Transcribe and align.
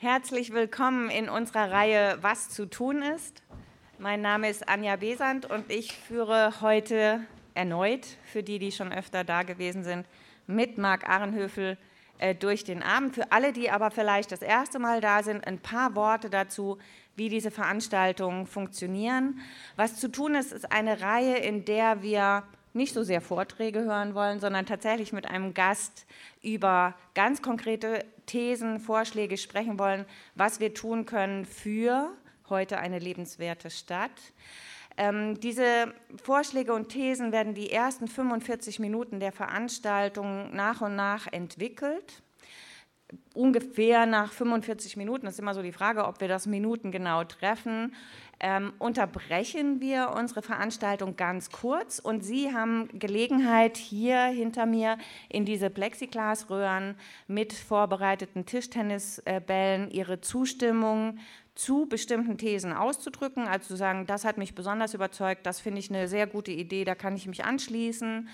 Herzlich 0.00 0.52
willkommen 0.52 1.10
in 1.10 1.28
unserer 1.28 1.72
Reihe 1.72 2.18
Was 2.20 2.50
zu 2.50 2.66
tun 2.66 3.02
ist. 3.02 3.42
Mein 3.98 4.20
Name 4.20 4.48
ist 4.48 4.68
Anja 4.68 4.94
Besant 4.94 5.50
und 5.50 5.72
ich 5.72 5.92
führe 5.92 6.60
heute 6.60 7.22
erneut, 7.54 8.06
für 8.22 8.44
die, 8.44 8.60
die 8.60 8.70
schon 8.70 8.92
öfter 8.92 9.24
da 9.24 9.42
gewesen 9.42 9.82
sind, 9.82 10.06
mit 10.46 10.78
Marc 10.78 11.08
Ahrenhöfel 11.08 11.78
äh, 12.18 12.32
durch 12.36 12.62
den 12.62 12.84
Abend. 12.84 13.16
Für 13.16 13.32
alle, 13.32 13.52
die 13.52 13.72
aber 13.72 13.90
vielleicht 13.90 14.30
das 14.30 14.40
erste 14.40 14.78
Mal 14.78 15.00
da 15.00 15.24
sind, 15.24 15.44
ein 15.44 15.58
paar 15.58 15.96
Worte 15.96 16.30
dazu, 16.30 16.78
wie 17.16 17.28
diese 17.28 17.50
Veranstaltungen 17.50 18.46
funktionieren. 18.46 19.40
Was 19.74 19.96
zu 19.96 20.12
tun 20.12 20.36
ist, 20.36 20.52
ist 20.52 20.70
eine 20.70 21.00
Reihe, 21.00 21.38
in 21.38 21.64
der 21.64 22.02
wir 22.02 22.44
nicht 22.72 22.94
so 22.94 23.02
sehr 23.02 23.20
Vorträge 23.20 23.84
hören 23.84 24.14
wollen, 24.14 24.40
sondern 24.40 24.66
tatsächlich 24.66 25.12
mit 25.12 25.26
einem 25.26 25.54
Gast 25.54 26.06
über 26.42 26.94
ganz 27.14 27.42
konkrete 27.42 28.04
Thesen, 28.26 28.80
Vorschläge 28.80 29.36
sprechen 29.36 29.78
wollen, 29.78 30.04
was 30.34 30.60
wir 30.60 30.74
tun 30.74 31.06
können 31.06 31.44
für 31.44 32.10
heute 32.48 32.78
eine 32.78 32.98
lebenswerte 32.98 33.70
Stadt. 33.70 34.10
Ähm, 34.96 35.38
diese 35.40 35.94
Vorschläge 36.22 36.72
und 36.74 36.88
Thesen 36.88 37.30
werden 37.30 37.54
die 37.54 37.70
ersten 37.70 38.08
45 38.08 38.80
Minuten 38.80 39.20
der 39.20 39.32
Veranstaltung 39.32 40.54
nach 40.54 40.80
und 40.80 40.96
nach 40.96 41.26
entwickelt. 41.30 42.22
Ungefähr 43.34 44.04
nach 44.04 44.32
45 44.32 44.96
Minuten, 44.96 45.24
das 45.24 45.34
ist 45.34 45.40
immer 45.40 45.54
so 45.54 45.62
die 45.62 45.72
Frage, 45.72 46.06
ob 46.06 46.20
wir 46.20 46.28
das 46.28 46.46
Minuten 46.46 46.90
genau 46.90 47.24
treffen, 47.24 47.94
ähm, 48.40 48.72
unterbrechen 48.78 49.80
wir 49.80 50.14
unsere 50.16 50.42
Veranstaltung 50.42 51.16
ganz 51.16 51.50
kurz 51.50 51.98
und 51.98 52.22
Sie 52.22 52.52
haben 52.52 52.88
Gelegenheit, 52.98 53.76
hier 53.76 54.24
hinter 54.26 54.66
mir 54.66 54.98
in 55.28 55.44
diese 55.44 55.70
Plexiglasröhren 55.70 56.96
mit 57.26 57.52
vorbereiteten 57.52 58.46
Tischtennisbällen 58.46 59.90
Ihre 59.90 60.20
Zustimmung 60.20 61.18
zu 61.54 61.86
bestimmten 61.86 62.38
Thesen 62.38 62.72
auszudrücken, 62.72 63.48
also 63.48 63.68
zu 63.68 63.76
sagen, 63.76 64.06
das 64.06 64.24
hat 64.24 64.38
mich 64.38 64.54
besonders 64.54 64.94
überzeugt, 64.94 65.44
das 65.44 65.60
finde 65.60 65.80
ich 65.80 65.90
eine 65.90 66.06
sehr 66.06 66.28
gute 66.28 66.52
Idee, 66.52 66.84
da 66.84 66.94
kann 66.94 67.16
ich 67.16 67.26
mich 67.26 67.44
anschließen. 67.44 68.28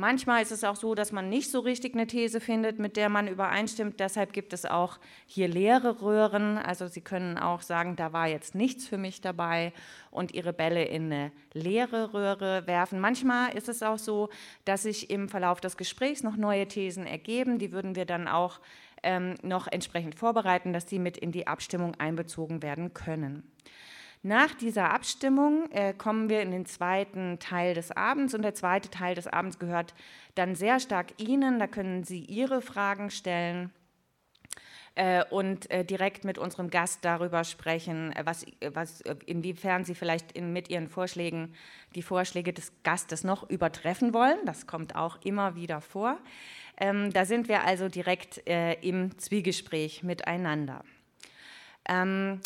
Manchmal 0.00 0.40
ist 0.40 0.50
es 0.50 0.64
auch 0.64 0.76
so, 0.76 0.94
dass 0.94 1.12
man 1.12 1.28
nicht 1.28 1.50
so 1.50 1.60
richtig 1.60 1.92
eine 1.92 2.06
These 2.06 2.40
findet, 2.40 2.78
mit 2.78 2.96
der 2.96 3.10
man 3.10 3.28
übereinstimmt. 3.28 4.00
Deshalb 4.00 4.32
gibt 4.32 4.54
es 4.54 4.64
auch 4.64 4.98
hier 5.26 5.46
leere 5.46 6.00
Röhren. 6.00 6.56
Also 6.56 6.86
Sie 6.86 7.02
können 7.02 7.36
auch 7.36 7.60
sagen, 7.60 7.96
da 7.96 8.14
war 8.14 8.26
jetzt 8.26 8.54
nichts 8.54 8.88
für 8.88 8.96
mich 8.96 9.20
dabei 9.20 9.74
und 10.10 10.32
Ihre 10.32 10.54
Bälle 10.54 10.84
in 10.86 11.12
eine 11.12 11.32
leere 11.52 12.14
Röhre 12.14 12.66
werfen. 12.66 12.98
Manchmal 12.98 13.54
ist 13.54 13.68
es 13.68 13.82
auch 13.82 13.98
so, 13.98 14.30
dass 14.64 14.84
sich 14.84 15.10
im 15.10 15.28
Verlauf 15.28 15.60
des 15.60 15.76
Gesprächs 15.76 16.22
noch 16.22 16.38
neue 16.38 16.66
Thesen 16.66 17.06
ergeben. 17.06 17.58
Die 17.58 17.70
würden 17.70 17.94
wir 17.94 18.06
dann 18.06 18.26
auch 18.26 18.60
ähm, 19.02 19.34
noch 19.42 19.66
entsprechend 19.66 20.14
vorbereiten, 20.14 20.72
dass 20.72 20.88
sie 20.88 20.98
mit 20.98 21.18
in 21.18 21.30
die 21.30 21.46
Abstimmung 21.46 21.94
einbezogen 21.96 22.62
werden 22.62 22.94
können. 22.94 23.42
Nach 24.22 24.52
dieser 24.52 24.92
Abstimmung 24.92 25.70
äh, 25.70 25.94
kommen 25.94 26.28
wir 26.28 26.42
in 26.42 26.50
den 26.50 26.66
zweiten 26.66 27.38
Teil 27.38 27.72
des 27.72 27.90
Abends 27.90 28.34
und 28.34 28.42
der 28.42 28.54
zweite 28.54 28.90
Teil 28.90 29.14
des 29.14 29.26
Abends 29.26 29.58
gehört 29.58 29.94
dann 30.34 30.54
sehr 30.54 30.78
stark 30.78 31.18
Ihnen. 31.18 31.58
Da 31.58 31.66
können 31.66 32.04
Sie 32.04 32.20
Ihre 32.20 32.60
Fragen 32.60 33.10
stellen 33.10 33.72
äh, 34.94 35.24
und 35.30 35.70
äh, 35.70 35.86
direkt 35.86 36.24
mit 36.24 36.36
unserem 36.36 36.68
Gast 36.68 37.02
darüber 37.02 37.44
sprechen, 37.44 38.12
äh, 38.12 38.26
was, 38.26 38.44
was, 38.74 39.00
inwiefern 39.24 39.86
Sie 39.86 39.94
vielleicht 39.94 40.32
in, 40.32 40.52
mit 40.52 40.68
Ihren 40.68 40.88
Vorschlägen 40.88 41.54
die 41.94 42.02
Vorschläge 42.02 42.52
des 42.52 42.72
Gastes 42.82 43.24
noch 43.24 43.48
übertreffen 43.48 44.12
wollen. 44.12 44.38
Das 44.44 44.66
kommt 44.66 44.96
auch 44.96 45.18
immer 45.24 45.54
wieder 45.54 45.80
vor. 45.80 46.18
Ähm, 46.76 47.10
da 47.14 47.24
sind 47.24 47.48
wir 47.48 47.64
also 47.64 47.88
direkt 47.88 48.46
äh, 48.46 48.74
im 48.74 49.16
Zwiegespräch 49.18 50.02
miteinander. 50.02 50.84
Ähm, 51.88 52.40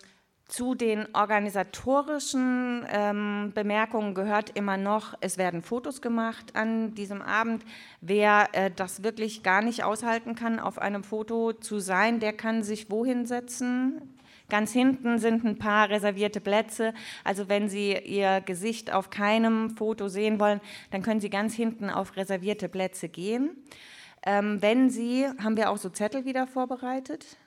zu 0.47 0.75
den 0.75 1.07
organisatorischen 1.15 2.85
ähm, 2.91 3.53
Bemerkungen 3.55 4.15
gehört 4.15 4.51
immer 4.51 4.77
noch, 4.77 5.15
es 5.21 5.39
werden 5.39 5.63
Fotos 5.63 6.03
gemacht 6.03 6.55
an 6.55 6.95
diesem 6.95 7.23
Abend. 7.23 7.65
Wer 8.03 8.49
äh, 8.53 8.71
das 8.71 9.03
wirklich 9.03 9.43
gar 9.43 9.63
nicht 9.63 9.85
aushalten 9.85 10.35
kann, 10.35 10.61
auf 10.61 10.79
einem 10.79 11.03
Foto 11.03 11.55
zu 11.55 11.79
sein, 11.79 12.21
der 12.21 12.35
kann 12.35 12.63
sich 12.63 12.91
wohin 12.91 13.25
setzen? 13.25 14.15
Ganz 14.51 14.73
hinten 14.73 15.19
sind 15.19 15.45
ein 15.45 15.57
paar 15.57 15.89
reservierte 15.89 16.43
Plätze. 16.43 16.93
Also 17.25 17.49
wenn 17.49 17.71
Sie 17.71 17.97
Ihr 17.97 18.43
Gesicht 18.43 18.93
auf 18.93 19.09
keinem 19.09 19.71
Foto 19.71 20.09
sehen 20.09 20.39
wollen, 20.39 20.61
dann 20.91 21.01
können 21.01 21.21
Sie 21.21 21.31
ganz 21.31 21.55
hinten 21.55 21.89
auf 21.89 22.17
reservierte 22.17 22.69
Plätze 22.69 23.09
gehen. 23.09 23.57
Ähm, 24.23 24.61
wenn 24.61 24.91
Sie, 24.91 25.27
haben 25.43 25.57
wir 25.57 25.71
auch 25.71 25.79
so 25.79 25.89
Zettel 25.89 26.27
wieder 26.27 26.47
vorbereitet? 26.47 27.39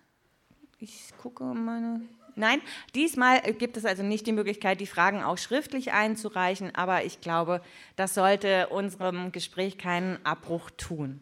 Ich 0.79 1.11
gucke 1.21 1.43
meine. 1.43 2.01
Nein, 2.37 2.61
diesmal 2.93 3.41
gibt 3.41 3.77
es 3.77 3.85
also 3.85 4.03
nicht 4.03 4.27
die 4.27 4.31
Möglichkeit, 4.31 4.79
die 4.79 4.85
Fragen 4.85 5.23
auch 5.23 5.39
schriftlich 5.39 5.91
einzureichen, 5.91 6.73
aber 6.75 7.03
ich 7.03 7.19
glaube, 7.19 7.61
das 7.95 8.13
sollte 8.13 8.67
unserem 8.67 9.31
Gespräch 9.31 9.79
keinen 9.79 10.23
Abbruch 10.23 10.69
tun. 10.77 11.21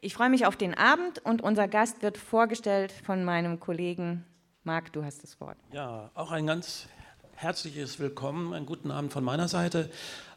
Ich 0.00 0.14
freue 0.14 0.30
mich 0.30 0.46
auf 0.46 0.56
den 0.56 0.72
Abend 0.74 1.18
und 1.18 1.42
unser 1.42 1.68
Gast 1.68 2.02
wird 2.02 2.16
vorgestellt 2.16 2.92
von 2.92 3.22
meinem 3.22 3.60
Kollegen 3.60 4.24
Marc, 4.64 4.92
du 4.92 5.04
hast 5.04 5.22
das 5.22 5.38
Wort. 5.40 5.58
Ja, 5.72 6.10
auch 6.14 6.32
ein 6.32 6.46
ganz 6.46 6.88
herzliches 7.34 8.00
Willkommen, 8.00 8.52
einen 8.52 8.66
guten 8.66 8.90
Abend 8.90 9.12
von 9.12 9.22
meiner 9.22 9.46
Seite. 9.46 9.90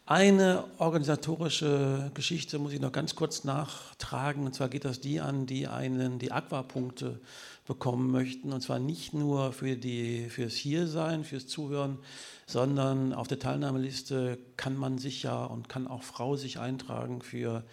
Eine 0.10 0.64
organisatorische 0.80 2.10
Geschichte 2.16 2.58
muss 2.58 2.74
ich 2.74 2.80
noch 2.80 2.92
ganz 2.92 3.14
kurz 3.14 3.44
nachtragen. 3.44 4.48
Und 4.48 4.56
zwar 4.56 4.68
geht 4.68 4.84
das 4.84 5.02
die 5.02 5.20
an, 5.22 5.46
die 5.46 5.68
einen 5.68 6.18
die 6.18 6.32
Aquapunkte 6.32 7.20
bekommen 7.68 8.10
möchten. 8.10 8.52
Und 8.52 8.62
zwar 8.62 8.80
nicht 8.80 9.14
nur 9.14 9.54
für 9.54 9.76
die, 9.76 10.28
fürs 10.30 10.56
Hiersein, 10.56 11.24
fürs 11.24 11.46
Zuhören, 11.46 12.00
sondern 12.48 13.14
auf 13.14 13.28
der 13.28 13.38
Teilnahmeliste 13.38 14.40
kann 14.58 14.76
man 14.76 14.98
sich 14.98 15.22
ja 15.22 15.46
und 15.46 15.70
kann 15.70 15.86
auch 15.86 16.02
Frau 16.02 16.36
sich 16.36 16.58
eintragen 16.58 17.22
für 17.22 17.64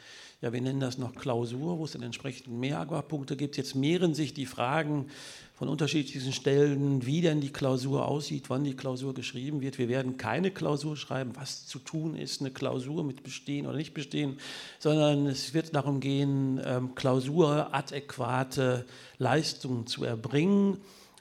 ja, 0.42 0.52
wir 0.52 0.60
nennen 0.60 0.80
das 0.80 0.98
noch 0.98 1.14
Klausur, 1.14 1.78
wo 1.78 1.86
es 1.86 1.92
dann 1.92 2.02
entsprechend 2.02 2.48
mehr 2.48 2.80
Aquapunkte 2.80 3.36
gibt. 3.36 3.56
Jetzt 3.56 3.74
mehren 3.74 4.12
sich 4.12 4.34
die 4.34 4.44
Fragen 4.44 5.06
von 5.56 5.68
unterschiedlichen 5.68 6.34
Stellen, 6.34 7.06
wie 7.06 7.22
denn 7.22 7.40
die 7.40 7.52
Klausur 7.52 8.06
aussieht, 8.06 8.50
wann 8.50 8.62
die 8.62 8.76
Klausur 8.76 9.14
geschrieben 9.14 9.62
wird. 9.62 9.78
Wir 9.78 9.88
werden 9.88 10.18
keine 10.18 10.50
Klausur 10.50 10.98
schreiben, 10.98 11.32
was 11.34 11.66
zu 11.66 11.78
tun 11.78 12.14
ist, 12.14 12.42
eine 12.42 12.50
Klausur 12.50 13.02
mit 13.02 13.22
Bestehen 13.22 13.66
oder 13.66 13.78
nicht 13.78 13.94
Bestehen, 13.94 14.36
sondern 14.78 15.26
es 15.26 15.54
wird 15.54 15.74
darum 15.74 16.00
gehen, 16.00 16.60
ähm, 16.62 16.94
klausuradäquate 16.94 18.84
Leistungen 19.16 19.86
zu 19.86 20.04
erbringen 20.04 20.76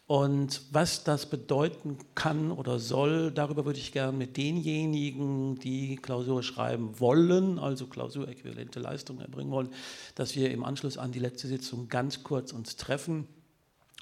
und 0.08 0.62
was 0.72 1.06
das 1.06 1.28
bedeuten 1.28 1.98
kann 2.14 2.52
oder 2.52 2.78
soll, 2.78 3.32
darüber 3.32 3.66
würde 3.66 3.80
ich 3.80 3.94
gerne 3.94 4.16
mit 4.16 4.36
denjenigen, 4.36 5.58
die 5.60 5.96
Klausur 5.96 6.44
schreiben 6.44 7.00
wollen, 7.00 7.58
also 7.58 7.88
klausuräquivalente 7.88 8.82
Leistungen 8.82 9.22
erbringen 9.22 9.52
wollen, 9.52 9.70
dass 10.14 10.36
wir 10.36 10.52
im 10.52 10.66
Anschluss 10.66 10.98
an 10.98 11.14
die 11.14 11.20
letzte 11.20 11.48
Sitzung 11.48 11.88
ganz 11.88 12.22
kurz 12.24 12.52
uns 12.52 12.76
treffen, 12.76 13.28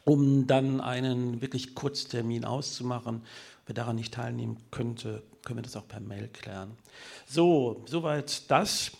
um 0.06 0.48
dann 0.48 0.82
einen 0.82 1.42
wirklich 1.42 1.76
Kurztermin 1.76 2.46
auszumachen. 2.46 3.22
Wer 3.66 3.76
daran 3.76 3.96
nicht 3.96 4.14
teilnehmen 4.14 4.58
könnte, 4.72 5.24
können 5.44 5.60
wir 5.60 5.64
das 5.64 5.76
auch 5.76 5.88
per 5.88 6.00
Mail 6.00 6.28
klären. 6.28 6.72
So, 7.26 7.84
soweit 7.86 8.50
das. 8.52 8.92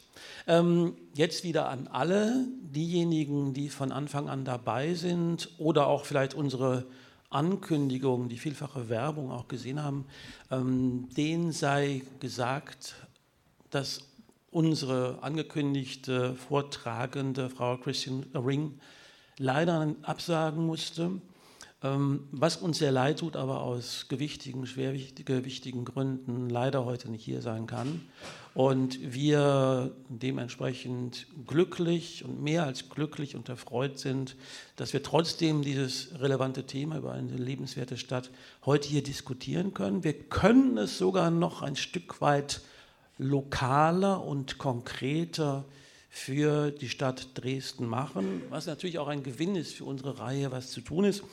Ähm, 0.48 0.96
jetzt 1.14 1.44
wieder 1.44 1.70
an 1.70 1.88
alle 1.88 2.46
diejenigen, 2.62 3.54
die 3.54 3.70
von 3.70 3.92
Anfang 3.92 4.30
an 4.30 4.46
dabei 4.46 4.94
sind 4.94 5.50
oder 5.58 5.88
auch 5.88 6.06
vielleicht 6.06 6.34
unsere 6.34 6.86
Ankündigung, 7.30 8.30
die 8.30 8.38
vielfache 8.38 8.90
Werbung 8.90 9.32
auch 9.32 9.48
gesehen 9.48 9.84
haben, 9.84 10.06
ähm, 10.52 11.10
denen 11.18 11.52
sei 11.52 12.04
gesagt, 12.20 12.96
dass 13.70 14.08
unsere 14.52 15.18
angekündigte 15.22 16.36
Vortragende, 16.36 17.50
Frau 17.50 17.78
Christian 17.78 18.24
Ring, 18.36 18.80
leider 19.38 19.96
absagen 20.04 20.66
musste. 20.66 21.12
Ähm, 21.84 22.30
was 22.32 22.58
uns 22.58 22.78
sehr 22.78 22.94
leid 22.94 23.20
tut, 23.20 23.36
aber 23.36 23.62
aus 23.62 24.06
gewichtigen, 24.08 24.66
schwerwichtigen 24.66 25.84
Gründen 25.84 26.50
leider 26.50 26.86
heute 26.86 27.12
nicht 27.12 27.26
hier 27.26 27.42
sein 27.42 27.68
kann. 27.68 28.02
Und 28.54 29.00
wir 29.14 29.92
dementsprechend 30.08 31.28
glücklich 31.46 32.24
und 32.24 32.42
mehr 32.42 32.64
als 32.64 32.90
glücklich 32.90 33.36
und 33.36 33.50
erfreut 33.50 34.00
sind, 34.00 34.38
dass 34.78 34.94
wir 34.94 35.04
trotzdem 35.04 35.62
dieses 35.62 36.18
relevante 36.22 36.66
Thema 36.66 36.98
über 36.98 37.12
eine 37.12 37.36
lebenswerte 37.36 37.98
Stadt 37.98 38.30
heute 38.66 38.88
hier 38.88 39.04
diskutieren 39.04 39.74
können. 39.74 40.06
Wir 40.06 40.14
können 40.14 40.78
es 40.78 40.98
sogar 40.98 41.32
noch 41.32 41.64
ein 41.64 41.76
Stück 41.76 42.22
weit 42.22 42.62
lokaler 43.18 44.24
und 44.24 44.58
konkreter 44.58 45.66
für 46.16 46.70
die 46.70 46.90
Stadt 46.90 47.30
Dresden 47.34 47.88
machen, 47.88 48.44
was 48.50 48.68
natürlich 48.68 49.00
auch 49.00 49.08
ein 49.08 49.24
Gewinn 49.24 49.56
ist 49.56 49.74
für 49.74 49.86
unsere 49.86 50.20
Reihe, 50.20 50.52
was 50.52 50.70
zu 50.72 50.82
tun 50.82 51.06
ist 51.06 51.24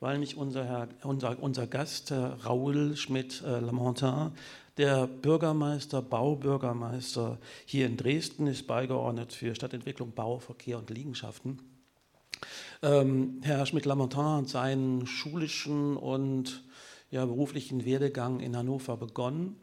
weil 0.00 0.18
mich 0.18 0.36
unser, 0.36 0.64
Herr, 0.64 0.88
unser, 1.02 1.40
unser 1.42 1.66
Gast, 1.66 2.10
Herr 2.10 2.38
Raoul 2.44 2.96
Schmidt-Lamontin, 2.96 4.32
der 4.78 5.06
Bürgermeister, 5.06 6.00
Baubürgermeister 6.00 7.38
hier 7.66 7.86
in 7.86 7.98
Dresden 7.98 8.46
ist, 8.46 8.66
beigeordnet 8.66 9.34
für 9.34 9.54
Stadtentwicklung, 9.54 10.12
Bau, 10.12 10.38
Verkehr 10.38 10.78
und 10.78 10.88
Liegenschaften. 10.88 11.58
Ähm, 12.82 13.40
Herr 13.42 13.66
Schmidt-Lamontin 13.66 14.24
hat 14.24 14.48
seinen 14.48 15.06
schulischen 15.06 15.98
und 15.98 16.64
ja, 17.10 17.26
beruflichen 17.26 17.84
Werdegang 17.84 18.40
in 18.40 18.56
Hannover 18.56 18.96
begonnen 18.96 19.56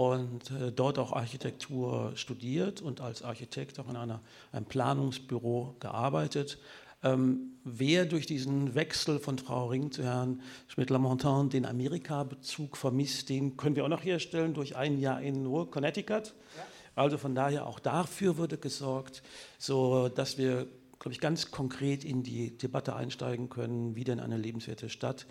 und 0.00 0.50
äh, 0.50 0.72
dort 0.72 0.98
auch 0.98 1.12
Architektur 1.12 2.12
studiert 2.14 2.80
und 2.80 3.02
als 3.02 3.22
Architekt 3.22 3.78
auch 3.78 3.90
in 3.90 3.96
einer, 3.96 4.22
einem 4.50 4.64
Planungsbüro 4.64 5.76
gearbeitet. 5.78 6.56
Ähm, 7.02 7.58
wer 7.64 8.06
durch 8.06 8.24
diesen 8.24 8.74
Wechsel 8.74 9.18
von 9.18 9.36
Frau 9.36 9.66
Ring 9.66 9.92
zu 9.92 10.02
Herrn 10.02 10.40
Schmidt-Lamontin 10.68 11.50
den 11.50 11.66
Amerika-Bezug 11.66 12.78
vermisst, 12.78 13.28
den 13.28 13.58
können 13.58 13.76
wir 13.76 13.84
auch 13.84 13.90
noch 13.90 14.02
herstellen 14.02 14.54
durch 14.54 14.74
ein 14.74 14.98
Jahr 14.98 15.20
in 15.20 15.42
nur 15.42 15.70
Connecticut. 15.70 16.28
Ja. 16.56 16.62
Also 16.94 17.18
von 17.18 17.34
daher 17.34 17.66
auch 17.66 17.78
dafür 17.78 18.38
wurde 18.38 18.56
gesorgt, 18.56 19.22
so 19.58 20.08
dass 20.08 20.38
wir, 20.38 20.66
glaube 20.98 21.12
ich, 21.12 21.20
ganz 21.20 21.50
konkret 21.50 22.04
in 22.04 22.22
die 22.22 22.56
Debatte 22.56 22.96
einsteigen 22.96 23.50
können, 23.50 23.96
wie 23.96 24.04
denn 24.04 24.18
eine 24.18 24.38
lebenswerte 24.38 24.88
Stadt 24.88 25.26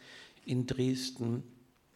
in 0.46 0.68
Dresden 0.68 1.42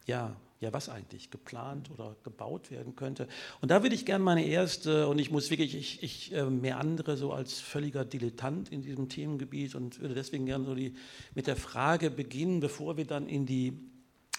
ja, 0.06 0.34
ja, 0.64 0.72
was 0.72 0.88
eigentlich 0.88 1.30
geplant 1.30 1.90
oder 1.90 2.16
gebaut 2.24 2.70
werden 2.70 2.96
könnte. 2.96 3.28
Und 3.60 3.70
da 3.70 3.82
würde 3.82 3.94
ich 3.94 4.04
gerne 4.04 4.24
meine 4.24 4.44
erste, 4.44 5.08
und 5.08 5.18
ich 5.18 5.30
muss 5.30 5.50
wirklich, 5.50 5.74
ich, 5.74 6.02
ich 6.02 6.32
äh, 6.32 6.44
meandere 6.46 7.16
so 7.16 7.32
als 7.32 7.60
völliger 7.60 8.04
Dilettant 8.04 8.72
in 8.72 8.82
diesem 8.82 9.08
Themengebiet 9.08 9.74
und 9.74 10.00
würde 10.00 10.14
deswegen 10.14 10.46
gerne 10.46 10.64
so 10.64 10.74
die, 10.74 10.94
mit 11.34 11.46
der 11.46 11.56
Frage 11.56 12.10
beginnen, 12.10 12.60
bevor 12.60 12.96
wir 12.96 13.06
dann 13.06 13.28
in 13.28 13.46
die, 13.46 13.78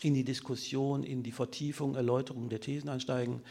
in 0.02 0.14
die 0.14 0.24
Diskussion, 0.24 1.04
in 1.04 1.24
die 1.24 1.32
Vertiefung, 1.32 1.96
Erläuterung 1.96 2.50
der 2.50 2.60
Thesen 2.60 2.90
einsteigen. 2.90 3.42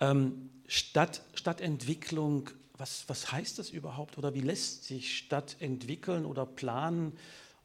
Ähm, 0.00 0.50
Stadt, 0.66 1.22
Stadtentwicklung, 1.34 2.48
was, 2.78 3.04
was 3.08 3.32
heißt 3.32 3.58
das 3.58 3.70
überhaupt 3.70 4.16
oder 4.18 4.34
wie 4.34 4.40
lässt 4.40 4.84
sich 4.84 5.18
Stadt 5.18 5.56
entwickeln 5.58 6.24
oder 6.24 6.46
planen? 6.46 7.12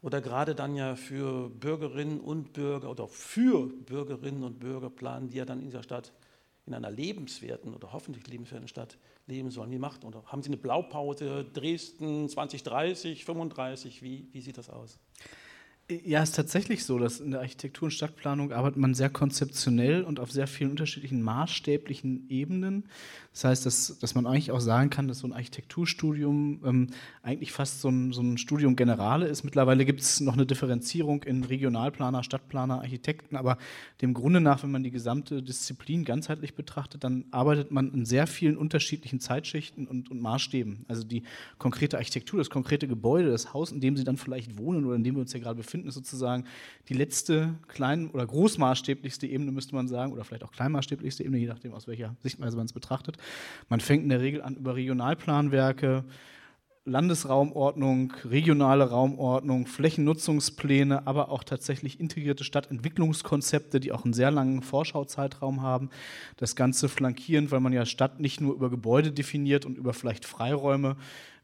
Oder 0.06 0.22
gerade 0.22 0.54
dann 0.54 0.76
ja 0.76 0.96
für 0.96 1.50
Bürgerinnen 1.50 2.20
und 2.20 2.54
Bürger 2.54 2.92
oder 2.92 3.08
für 3.08 3.66
Bürgerinnen 3.66 4.44
und 4.44 4.60
Bürger 4.60 4.92
planen, 4.92 5.30
die 5.30 5.38
ja 5.38 5.46
dann 5.46 5.58
in 5.58 5.66
dieser 5.66 5.82
Stadt 5.82 6.14
in 6.68 6.76
einer 6.76 6.92
lebenswerten 6.92 7.74
oder 7.74 7.92
hoffentlich 7.92 8.28
lebenswerten 8.28 8.68
Stadt 8.68 9.00
leben 9.26 9.50
sollen. 9.50 9.72
Wie 9.72 9.80
macht 9.80 10.06
oder 10.06 10.24
haben 10.26 10.44
Sie 10.44 10.50
eine 10.50 10.58
Blaupause 10.58 11.44
Dresden 11.44 12.30
2030, 12.30 13.26
35? 13.26 14.04
Wie, 14.04 14.28
wie 14.32 14.42
sieht 14.42 14.60
das 14.60 14.70
aus? 14.70 15.00
Ja, 15.88 16.24
es 16.24 16.30
ist 16.30 16.36
tatsächlich 16.36 16.84
so, 16.84 16.98
dass 16.98 17.20
in 17.20 17.30
der 17.30 17.42
Architektur- 17.42 17.86
und 17.86 17.92
Stadtplanung 17.92 18.52
arbeitet 18.52 18.78
man 18.78 18.96
sehr 18.96 19.12
konzeptionell 19.12 20.02
und 20.02 20.20
auf 20.20 20.32
sehr 20.32 20.48
vielen 20.48 20.72
unterschiedlichen 20.72 21.22
maßstäblichen 21.22 22.28
Ebenen. 22.28 22.86
Das 23.34 23.44
heißt, 23.44 23.66
dass, 23.68 24.00
dass 24.00 24.16
man 24.16 24.26
eigentlich 24.26 24.50
auch 24.50 24.62
sagen 24.62 24.90
kann, 24.90 25.08
dass 25.08 25.20
so 25.20 25.28
ein 25.28 25.34
Architekturstudium 25.34 26.62
ähm, 26.66 26.88
eigentlich 27.22 27.52
fast 27.52 27.82
so 27.82 27.90
ein, 27.90 28.14
so 28.14 28.22
ein 28.22 28.40
Studium 28.40 28.76
Generale 28.76 29.28
ist. 29.28 29.44
Mittlerweile 29.44 29.86
gibt 29.86 30.02
es 30.02 30.22
noch 30.22 30.34
eine 30.34 30.48
Differenzierung 30.48 31.22
in 31.22 31.44
Regionalplaner, 31.44 32.24
Stadtplaner, 32.24 32.82
Architekten, 32.82 33.36
aber 33.36 33.60
dem 34.02 34.16
Grunde 34.16 34.42
nach, 34.42 34.64
wenn 34.64 34.72
man 34.72 34.82
die 34.82 34.90
gesamte 34.90 35.44
Disziplin 35.44 36.04
ganzheitlich 36.04 36.56
betrachtet, 36.56 37.04
dann 37.04 37.26
arbeitet 37.30 37.70
man 37.70 37.94
in 37.94 38.06
sehr 38.06 38.26
vielen 38.26 38.58
unterschiedlichen 38.58 39.20
Zeitschichten 39.20 39.86
und, 39.86 40.10
und 40.10 40.20
Maßstäben. 40.20 40.86
Also 40.88 41.04
die 41.04 41.22
konkrete 41.60 41.98
Architektur, 41.98 42.40
das 42.40 42.50
konkrete 42.50 42.88
Gebäude, 42.88 43.30
das 43.30 43.54
Haus, 43.54 43.72
in 43.72 43.82
dem 43.82 43.98
Sie 43.98 44.04
dann 44.04 44.18
vielleicht 44.18 44.58
wohnen 44.58 44.86
oder 44.86 44.96
in 44.96 45.04
dem 45.04 45.14
wir 45.14 45.22
uns 45.22 45.34
ja 45.34 45.40
gerade 45.40 45.58
befinden, 45.58 45.75
ist 45.84 45.96
sozusagen 45.96 46.46
die 46.88 46.94
letzte 46.94 47.56
klein- 47.68 48.10
oder 48.12 48.26
großmaßstäblichste 48.26 49.28
Ebene, 49.28 49.52
müsste 49.52 49.76
man 49.76 49.88
sagen, 49.88 50.14
oder 50.14 50.24
vielleicht 50.24 50.44
auch 50.44 50.52
kleinmaßstäblichste 50.52 51.24
Ebene, 51.24 51.40
je 51.40 51.48
nachdem, 51.48 51.74
aus 51.74 51.88
welcher 51.88 52.16
Sichtweise 52.22 52.56
man 52.56 52.66
es 52.66 52.74
betrachtet. 52.74 53.18
Man 53.68 53.80
fängt 53.82 54.04
in 54.04 54.10
der 54.10 54.22
Regel 54.22 54.42
an 54.42 54.56
über 54.56 54.76
Regionalplanwerke, 54.76 56.06
Landesraumordnung, 56.88 58.14
regionale 58.26 58.92
Raumordnung, 58.92 59.66
Flächennutzungspläne, 59.66 61.08
aber 61.08 61.30
auch 61.30 61.44
tatsächlich 61.44 62.00
integrierte 62.00 62.44
Stadtentwicklungskonzepte, 62.44 63.80
die 63.80 63.92
auch 63.92 64.06
einen 64.06 64.14
sehr 64.14 64.30
langen 64.30 64.62
Vorschauzeitraum 64.62 65.64
haben. 65.64 65.90
Das 66.38 66.56
Ganze 66.56 66.88
flankierend, 66.88 67.50
weil 67.50 67.60
man 67.60 67.74
ja 67.74 67.88
Stadt 67.88 68.20
nicht 68.20 68.40
nur 68.40 68.54
über 68.54 68.70
Gebäude 68.70 69.12
definiert 69.12 69.66
und 69.66 69.80
über 69.80 69.94
vielleicht 69.94 70.26
Freiräume, 70.26 70.96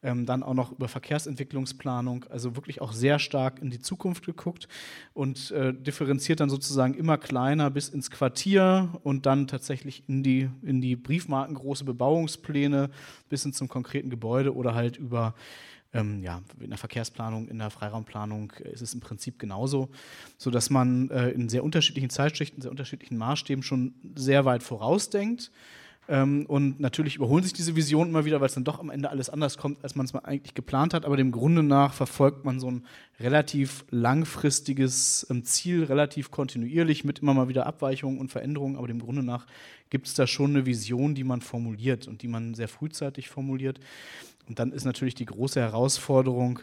ähm, 0.03 0.25
dann 0.25 0.43
auch 0.43 0.53
noch 0.53 0.71
über 0.71 0.87
Verkehrsentwicklungsplanung, 0.87 2.25
also 2.29 2.55
wirklich 2.55 2.81
auch 2.81 2.93
sehr 2.93 3.19
stark 3.19 3.61
in 3.61 3.69
die 3.69 3.79
Zukunft 3.79 4.25
geguckt 4.25 4.67
und 5.13 5.51
äh, 5.51 5.73
differenziert 5.73 6.39
dann 6.39 6.49
sozusagen 6.49 6.93
immer 6.93 7.17
kleiner 7.17 7.69
bis 7.69 7.89
ins 7.89 8.09
Quartier 8.09 8.89
und 9.03 9.25
dann 9.25 9.47
tatsächlich 9.47 10.03
in 10.07 10.23
die, 10.23 10.49
in 10.63 10.81
die 10.81 10.95
briefmarkengroße 10.95 11.83
Bebauungspläne 11.83 12.89
bis 13.29 13.43
hin 13.43 13.53
zum 13.53 13.67
konkreten 13.67 14.09
Gebäude 14.09 14.55
oder 14.55 14.73
halt 14.75 14.97
über 14.97 15.35
ähm, 15.93 16.23
ja, 16.23 16.41
in 16.59 16.69
der 16.69 16.77
Verkehrsplanung, 16.77 17.49
in 17.49 17.59
der 17.59 17.69
Freiraumplanung 17.69 18.51
ist 18.63 18.81
es 18.81 18.93
im 18.93 19.01
Prinzip 19.01 19.39
genauso, 19.39 19.89
sodass 20.37 20.69
man 20.69 21.09
äh, 21.09 21.31
in 21.31 21.49
sehr 21.49 21.63
unterschiedlichen 21.63 22.09
Zeitschichten, 22.09 22.61
sehr 22.61 22.71
unterschiedlichen 22.71 23.17
Maßstäben 23.17 23.61
schon 23.61 23.93
sehr 24.15 24.45
weit 24.45 24.63
vorausdenkt 24.63 25.51
ähm, 26.07 26.45
und 26.47 26.79
natürlich 26.79 27.15
überholen 27.15 27.43
sich 27.43 27.53
diese 27.53 27.75
Visionen 27.75 28.09
immer 28.09 28.25
wieder, 28.25 28.41
weil 28.41 28.47
es 28.47 28.55
dann 28.55 28.63
doch 28.63 28.79
am 28.79 28.89
Ende 28.89 29.09
alles 29.09 29.29
anders 29.29 29.57
kommt, 29.57 29.83
als 29.83 29.95
man 29.95 30.05
es 30.05 30.13
mal 30.13 30.19
eigentlich 30.19 30.55
geplant 30.55 30.93
hat. 30.93 31.05
Aber 31.05 31.15
dem 31.15 31.31
Grunde 31.31 31.63
nach 31.63 31.93
verfolgt 31.93 32.43
man 32.43 32.59
so 32.59 32.69
ein 32.71 32.85
relativ 33.19 33.85
langfristiges 33.91 35.27
ähm, 35.29 35.43
Ziel, 35.43 35.83
relativ 35.83 36.31
kontinuierlich 36.31 37.03
mit 37.03 37.19
immer 37.19 37.33
mal 37.33 37.47
wieder 37.47 37.67
Abweichungen 37.67 38.19
und 38.19 38.29
Veränderungen. 38.31 38.77
Aber 38.77 38.87
dem 38.87 38.99
Grunde 38.99 39.23
nach 39.23 39.45
gibt 39.89 40.07
es 40.07 40.15
da 40.15 40.25
schon 40.25 40.51
eine 40.51 40.65
Vision, 40.65 41.13
die 41.13 41.23
man 41.23 41.41
formuliert 41.41 42.07
und 42.07 42.23
die 42.23 42.27
man 42.27 42.55
sehr 42.55 42.67
frühzeitig 42.67 43.29
formuliert. 43.29 43.79
Und 44.49 44.59
dann 44.59 44.71
ist 44.71 44.85
natürlich 44.85 45.15
die 45.15 45.25
große 45.25 45.61
Herausforderung, 45.61 46.59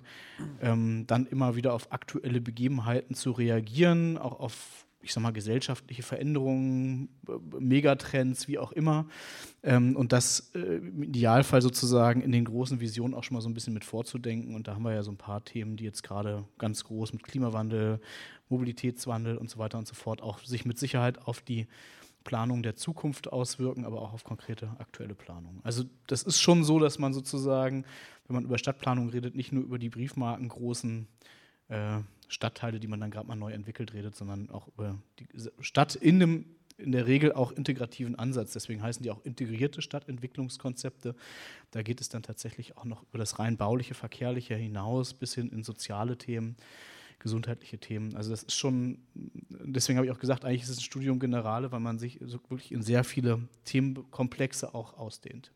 ähm, 0.61 1.05
dann 1.07 1.27
immer 1.27 1.55
wieder 1.55 1.73
auf 1.73 1.93
aktuelle 1.93 2.41
Begebenheiten 2.41 3.15
zu 3.15 3.31
reagieren, 3.31 4.19
auch 4.19 4.41
auf 4.41 4.85
ich 5.01 5.13
sag 5.13 5.23
mal, 5.23 5.33
gesellschaftliche 5.33 6.03
Veränderungen, 6.03 7.09
Megatrends, 7.59 8.49
wie 8.49 8.59
auch 8.59 8.73
immer. 8.73 9.07
Ähm, 9.63 9.97
und 9.97 10.13
das 10.13 10.51
äh, 10.55 10.59
im 10.59 11.03
Idealfall 11.03 11.63
sozusagen 11.63 12.21
in 12.21 12.33
den 12.33 12.45
großen 12.45 12.81
Visionen 12.81 13.15
auch 13.15 13.23
schon 13.25 13.37
mal 13.37 13.41
so 13.41 13.49
ein 13.49 13.55
bisschen 13.55 13.75
mit 13.75 13.85
vorzudenken. 13.85 14.55
Und 14.55 14.67
da 14.67 14.75
haben 14.75 14.83
wir 14.83 14.93
ja 14.93 15.03
so 15.03 15.13
ein 15.13 15.17
paar 15.17 15.45
Themen, 15.45 15.77
die 15.77 15.85
jetzt 15.85 16.03
gerade 16.03 16.45
ganz 16.59 16.85
groß 16.85 17.13
mit 17.13 17.23
Klimawandel, 17.23 18.01
Mobilitätswandel 18.49 19.37
und 19.37 19.51
so 19.51 19.59
weiter 19.59 19.79
und 19.79 19.87
so 19.87 19.95
fort 19.95 20.23
auch 20.23 20.41
sich 20.41 20.65
mit 20.65 20.79
Sicherheit 20.79 21.19
auf 21.27 21.43
die 21.43 21.69
Planung 22.25 22.63
der 22.63 22.77
Zukunft 22.77 23.33
auswirken, 23.33 23.85
aber 23.85 24.03
auch 24.03 24.13
auf 24.13 24.25
konkrete 24.25 24.69
aktuelle 24.79 25.15
Planungen. 25.15 25.61
Also 25.63 25.85
das 26.09 26.23
ist 26.23 26.41
schon 26.41 26.65
so, 26.65 26.79
dass 26.79 26.99
man 26.99 27.15
sozusagen, 27.15 27.85
wenn 28.27 28.35
man 28.35 28.45
über 28.45 28.59
Stadtplanung 28.59 29.09
redet, 29.11 29.35
nicht 29.35 29.53
nur 29.53 29.63
über 29.63 29.79
die 29.79 29.89
Briefmarken 29.89 30.49
großen 30.49 31.07
äh, 31.69 32.01
Stadtteile, 32.29 32.79
die 32.79 32.87
man 32.89 33.01
dann 33.01 33.11
gerade 33.11 33.27
mal 33.27 33.37
neu 33.37 33.53
entwickelt, 33.53 33.95
redet, 33.95 34.15
sondern 34.15 34.51
auch 34.51 34.69
über 34.69 34.99
die 35.19 35.27
Stadt 35.61 35.95
in 35.95 36.21
dem 36.21 36.45
in 36.79 36.93
der 36.93 37.07
Regel 37.07 37.33
auch 37.33 37.53
integrativen 37.53 38.15
Ansatz. 38.15 38.53
Deswegen 38.53 38.83
heißen 38.83 39.03
die 39.03 39.11
auch 39.11 39.25
integrierte 39.25 39.83
Stadtentwicklungskonzepte. 39.83 41.15
Da 41.73 41.83
geht 41.83 42.01
es 42.01 42.09
dann 42.09 42.23
tatsächlich 42.23 42.77
auch 42.77 42.85
noch 42.85 43.03
über 43.03 43.19
das 43.19 43.39
rein 43.39 43.57
bauliche, 43.57 43.95
verkehrliche 43.95 44.55
hinaus 44.55 45.13
bis 45.13 45.35
hin 45.35 45.51
in 45.51 45.65
soziale 45.65 46.17
Themen, 46.17 46.57
gesundheitliche 47.19 47.79
Themen. 47.79 48.15
Also 48.15 48.31
das 48.31 48.45
ist 48.45 48.55
schon, 48.55 48.99
deswegen 49.15 49.99
habe 49.99 50.07
ich 50.07 50.13
auch 50.13 50.21
gesagt, 50.21 50.45
eigentlich 50.45 50.63
ist 50.63 50.69
es 50.69 50.79
ein 50.79 50.83
Studium 50.83 51.19
Generale, 51.19 51.73
weil 51.73 51.81
man 51.81 51.99
sich 51.99 52.21
wirklich 52.21 52.71
in 52.71 52.83
sehr 52.83 53.03
viele 53.03 53.41
Themenkomplexe 53.65 54.73
auch 54.73 54.97
ausdehnt. 54.97 55.51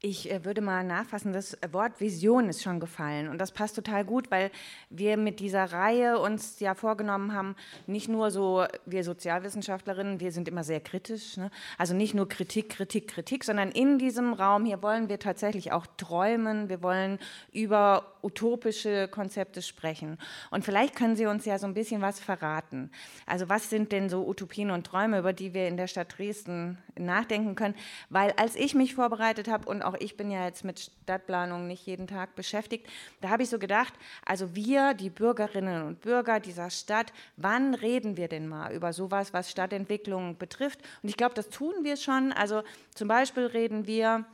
Ich 0.00 0.30
äh, 0.30 0.44
würde 0.44 0.60
mal 0.60 0.84
nachfassen, 0.84 1.32
das 1.32 1.58
Wort 1.72 2.00
Vision 2.00 2.48
ist 2.48 2.62
schon 2.62 2.78
gefallen 2.78 3.28
und 3.28 3.38
das 3.38 3.50
passt 3.50 3.74
total 3.74 4.04
gut, 4.04 4.30
weil 4.30 4.52
wir 4.90 5.16
mit 5.16 5.40
dieser 5.40 5.72
Reihe 5.72 6.20
uns 6.20 6.60
ja 6.60 6.76
vorgenommen 6.76 7.34
haben, 7.34 7.56
nicht 7.88 8.08
nur 8.08 8.30
so, 8.30 8.64
wir 8.86 9.02
Sozialwissenschaftlerinnen, 9.02 10.20
wir 10.20 10.30
sind 10.30 10.46
immer 10.46 10.62
sehr 10.62 10.78
kritisch, 10.78 11.36
ne? 11.36 11.50
also 11.78 11.94
nicht 11.94 12.14
nur 12.14 12.28
Kritik, 12.28 12.68
Kritik, 12.68 13.08
Kritik, 13.08 13.42
sondern 13.42 13.72
in 13.72 13.98
diesem 13.98 14.34
Raum 14.34 14.64
hier 14.66 14.84
wollen 14.84 15.08
wir 15.08 15.18
tatsächlich 15.18 15.72
auch 15.72 15.86
träumen, 15.96 16.68
wir 16.68 16.80
wollen 16.80 17.18
über 17.50 18.04
utopische 18.22 19.08
Konzepte 19.08 19.62
sprechen. 19.62 20.18
Und 20.50 20.64
vielleicht 20.64 20.94
können 20.94 21.16
Sie 21.16 21.26
uns 21.26 21.44
ja 21.44 21.58
so 21.58 21.66
ein 21.66 21.74
bisschen 21.74 22.02
was 22.02 22.20
verraten. 22.20 22.90
Also 23.26 23.48
was 23.48 23.70
sind 23.70 23.92
denn 23.92 24.08
so 24.08 24.26
Utopien 24.26 24.70
und 24.70 24.86
Träume, 24.86 25.18
über 25.18 25.32
die 25.32 25.54
wir 25.54 25.68
in 25.68 25.76
der 25.76 25.86
Stadt 25.86 26.18
Dresden 26.18 26.78
nachdenken 26.96 27.54
können? 27.54 27.74
Weil 28.10 28.32
als 28.32 28.56
ich 28.56 28.74
mich 28.74 28.94
vorbereitet 28.94 29.48
habe 29.48 29.68
und 29.68 29.82
auch 29.88 29.96
ich 29.98 30.16
bin 30.16 30.30
ja 30.30 30.44
jetzt 30.44 30.64
mit 30.64 30.90
Stadtplanung 31.02 31.66
nicht 31.66 31.86
jeden 31.86 32.06
Tag 32.06 32.34
beschäftigt, 32.34 32.86
da 33.20 33.30
habe 33.30 33.42
ich 33.42 33.48
so 33.48 33.58
gedacht, 33.58 33.94
also 34.24 34.54
wir, 34.54 34.94
die 34.94 35.10
Bürgerinnen 35.10 35.86
und 35.86 36.02
Bürger 36.02 36.40
dieser 36.40 36.70
Stadt, 36.70 37.12
wann 37.36 37.74
reden 37.74 38.16
wir 38.16 38.28
denn 38.28 38.46
mal 38.46 38.72
über 38.72 38.92
sowas, 38.92 39.32
was 39.32 39.50
Stadtentwicklung 39.50 40.36
betrifft? 40.36 40.80
Und 41.02 41.08
ich 41.08 41.16
glaube, 41.16 41.34
das 41.34 41.48
tun 41.48 41.72
wir 41.82 41.96
schon. 41.96 42.32
Also 42.32 42.62
zum 42.94 43.08
Beispiel 43.08 43.46
reden 43.46 43.86
wir 43.86 44.24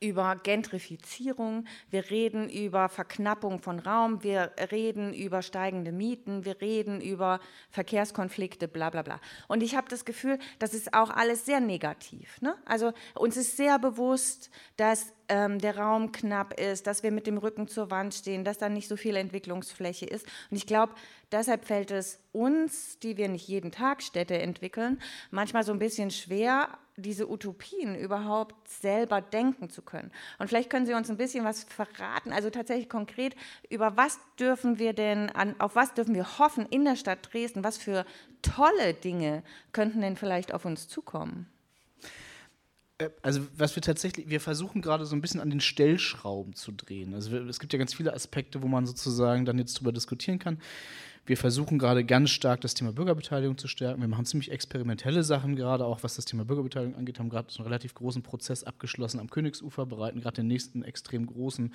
über 0.00 0.36
Gentrifizierung, 0.36 1.64
wir 1.90 2.10
reden 2.10 2.48
über 2.48 2.88
Verknappung 2.88 3.58
von 3.58 3.78
Raum, 3.78 4.22
wir 4.22 4.52
reden 4.70 5.14
über 5.14 5.42
steigende 5.42 5.92
Mieten, 5.92 6.44
wir 6.44 6.60
reden 6.60 7.00
über 7.00 7.40
Verkehrskonflikte, 7.70 8.68
bla 8.68 8.90
bla 8.90 9.02
bla. 9.02 9.20
Und 9.48 9.62
ich 9.62 9.74
habe 9.76 9.88
das 9.88 10.04
Gefühl, 10.04 10.38
das 10.58 10.74
ist 10.74 10.94
auch 10.94 11.10
alles 11.10 11.46
sehr 11.46 11.60
negativ. 11.60 12.40
Ne? 12.40 12.54
Also 12.64 12.92
uns 13.14 13.36
ist 13.36 13.56
sehr 13.56 13.78
bewusst, 13.78 14.50
dass 14.76 15.12
ähm, 15.28 15.58
der 15.58 15.78
Raum 15.78 16.12
knapp 16.12 16.58
ist, 16.58 16.86
dass 16.86 17.02
wir 17.02 17.10
mit 17.10 17.26
dem 17.26 17.38
Rücken 17.38 17.68
zur 17.68 17.90
Wand 17.90 18.14
stehen, 18.14 18.44
dass 18.44 18.58
da 18.58 18.68
nicht 18.68 18.88
so 18.88 18.96
viel 18.96 19.16
Entwicklungsfläche 19.16 20.06
ist. 20.06 20.26
Und 20.50 20.56
ich 20.56 20.66
glaube, 20.66 20.94
deshalb 21.32 21.64
fällt 21.64 21.90
es 21.90 22.20
uns, 22.32 22.98
die 22.98 23.16
wir 23.16 23.28
nicht 23.28 23.48
jeden 23.48 23.70
Tag 23.70 24.02
Städte 24.02 24.38
entwickeln, 24.38 25.00
manchmal 25.30 25.64
so 25.64 25.72
ein 25.72 25.78
bisschen 25.78 26.10
schwer, 26.10 26.68
diese 26.96 27.30
Utopien 27.30 27.94
überhaupt 27.94 28.68
selber 28.68 29.20
denken 29.20 29.70
zu 29.70 29.82
können. 29.82 30.10
Und 30.38 30.48
vielleicht 30.48 30.70
können 30.70 30.86
Sie 30.86 30.94
uns 30.94 31.10
ein 31.10 31.16
bisschen 31.16 31.44
was 31.44 31.64
verraten, 31.64 32.32
also 32.32 32.50
tatsächlich 32.50 32.88
konkret, 32.88 33.36
über 33.70 33.96
was 33.96 34.18
dürfen 34.38 34.78
wir 34.78 34.92
denn, 34.92 35.30
an, 35.30 35.54
auf 35.60 35.76
was 35.76 35.94
dürfen 35.94 36.14
wir 36.14 36.38
hoffen 36.38 36.66
in 36.66 36.84
der 36.84 36.96
Stadt 36.96 37.32
Dresden, 37.32 37.64
was 37.64 37.78
für 37.78 38.04
tolle 38.42 38.94
Dinge 38.94 39.42
könnten 39.72 40.00
denn 40.00 40.16
vielleicht 40.16 40.52
auf 40.52 40.64
uns 40.64 40.88
zukommen? 40.88 41.46
Äh, 42.98 43.10
also 43.22 43.40
was 43.56 43.74
wir 43.74 43.82
tatsächlich, 43.82 44.28
wir 44.28 44.40
versuchen 44.40 44.82
gerade 44.82 45.06
so 45.06 45.16
ein 45.16 45.20
bisschen 45.20 45.40
an 45.40 45.50
den 45.50 45.60
Stellschrauben 45.60 46.54
zu 46.54 46.72
drehen. 46.72 47.14
Also 47.14 47.36
es 47.36 47.58
gibt 47.60 47.72
ja 47.72 47.78
ganz 47.78 47.94
viele 47.94 48.12
Aspekte, 48.12 48.62
wo 48.62 48.68
man 48.68 48.86
sozusagen 48.86 49.44
dann 49.44 49.58
jetzt 49.58 49.74
drüber 49.74 49.92
diskutieren 49.92 50.38
kann. 50.38 50.58
Wir 51.28 51.36
versuchen 51.36 51.78
gerade 51.78 52.06
ganz 52.06 52.30
stark 52.30 52.62
das 52.62 52.72
Thema 52.72 52.92
Bürgerbeteiligung 52.92 53.58
zu 53.58 53.68
stärken. 53.68 54.00
Wir 54.00 54.08
machen 54.08 54.24
ziemlich 54.24 54.50
experimentelle 54.50 55.22
Sachen 55.22 55.56
gerade, 55.56 55.84
auch 55.84 56.02
was 56.02 56.16
das 56.16 56.24
Thema 56.24 56.46
Bürgerbeteiligung 56.46 56.96
angeht, 56.96 57.18
haben 57.18 57.28
gerade 57.28 57.48
einen 57.54 57.66
relativ 57.66 57.94
großen 57.94 58.22
Prozess 58.22 58.64
abgeschlossen 58.64 59.20
am 59.20 59.28
Königsufer, 59.28 59.84
bereiten 59.84 60.22
gerade 60.22 60.36
den 60.36 60.46
nächsten 60.46 60.82
extrem 60.82 61.26
großen, 61.26 61.74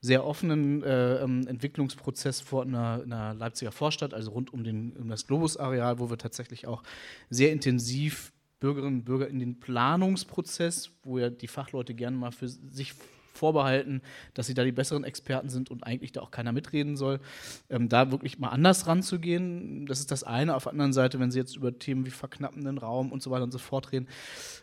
sehr 0.00 0.24
offenen 0.24 0.82
äh, 0.82 1.16
ähm, 1.16 1.46
Entwicklungsprozess 1.46 2.40
vor 2.40 2.62
einer, 2.62 3.02
einer, 3.04 3.34
Leipziger 3.34 3.72
Vorstadt, 3.72 4.14
also 4.14 4.30
rund 4.30 4.54
um, 4.54 4.64
den, 4.64 4.96
um 4.96 5.10
das 5.10 5.26
Globus-Areal, 5.26 5.98
wo 5.98 6.08
wir 6.08 6.16
tatsächlich 6.16 6.66
auch 6.66 6.82
sehr 7.28 7.52
intensiv 7.52 8.32
Bürgerinnen 8.64 9.00
und 9.00 9.04
Bürger 9.04 9.28
in 9.28 9.40
den 9.40 9.60
Planungsprozess, 9.60 10.90
wo 11.02 11.18
ja 11.18 11.28
die 11.28 11.48
Fachleute 11.48 11.92
gerne 11.92 12.16
mal 12.16 12.30
für 12.30 12.48
sich 12.48 12.94
vorbehalten, 13.36 14.02
dass 14.34 14.46
sie 14.46 14.54
da 14.54 14.64
die 14.64 14.72
besseren 14.72 15.04
Experten 15.04 15.48
sind 15.48 15.70
und 15.70 15.84
eigentlich 15.84 16.12
da 16.12 16.22
auch 16.22 16.30
keiner 16.30 16.52
mitreden 16.52 16.96
soll. 16.96 17.20
Ähm, 17.68 17.88
da 17.88 18.10
wirklich 18.10 18.38
mal 18.38 18.48
anders 18.48 18.86
ranzugehen, 18.86 19.86
das 19.86 20.00
ist 20.00 20.10
das 20.10 20.24
eine. 20.24 20.54
Auf 20.54 20.64
der 20.64 20.72
anderen 20.72 20.92
Seite, 20.92 21.20
wenn 21.20 21.30
Sie 21.30 21.38
jetzt 21.38 21.56
über 21.56 21.78
Themen 21.78 22.06
wie 22.06 22.10
verknappenden 22.10 22.78
Raum 22.78 23.12
und 23.12 23.22
so 23.22 23.30
weiter 23.30 23.44
und 23.44 23.52
so 23.52 23.58
fort 23.58 23.92
reden, 23.92 24.08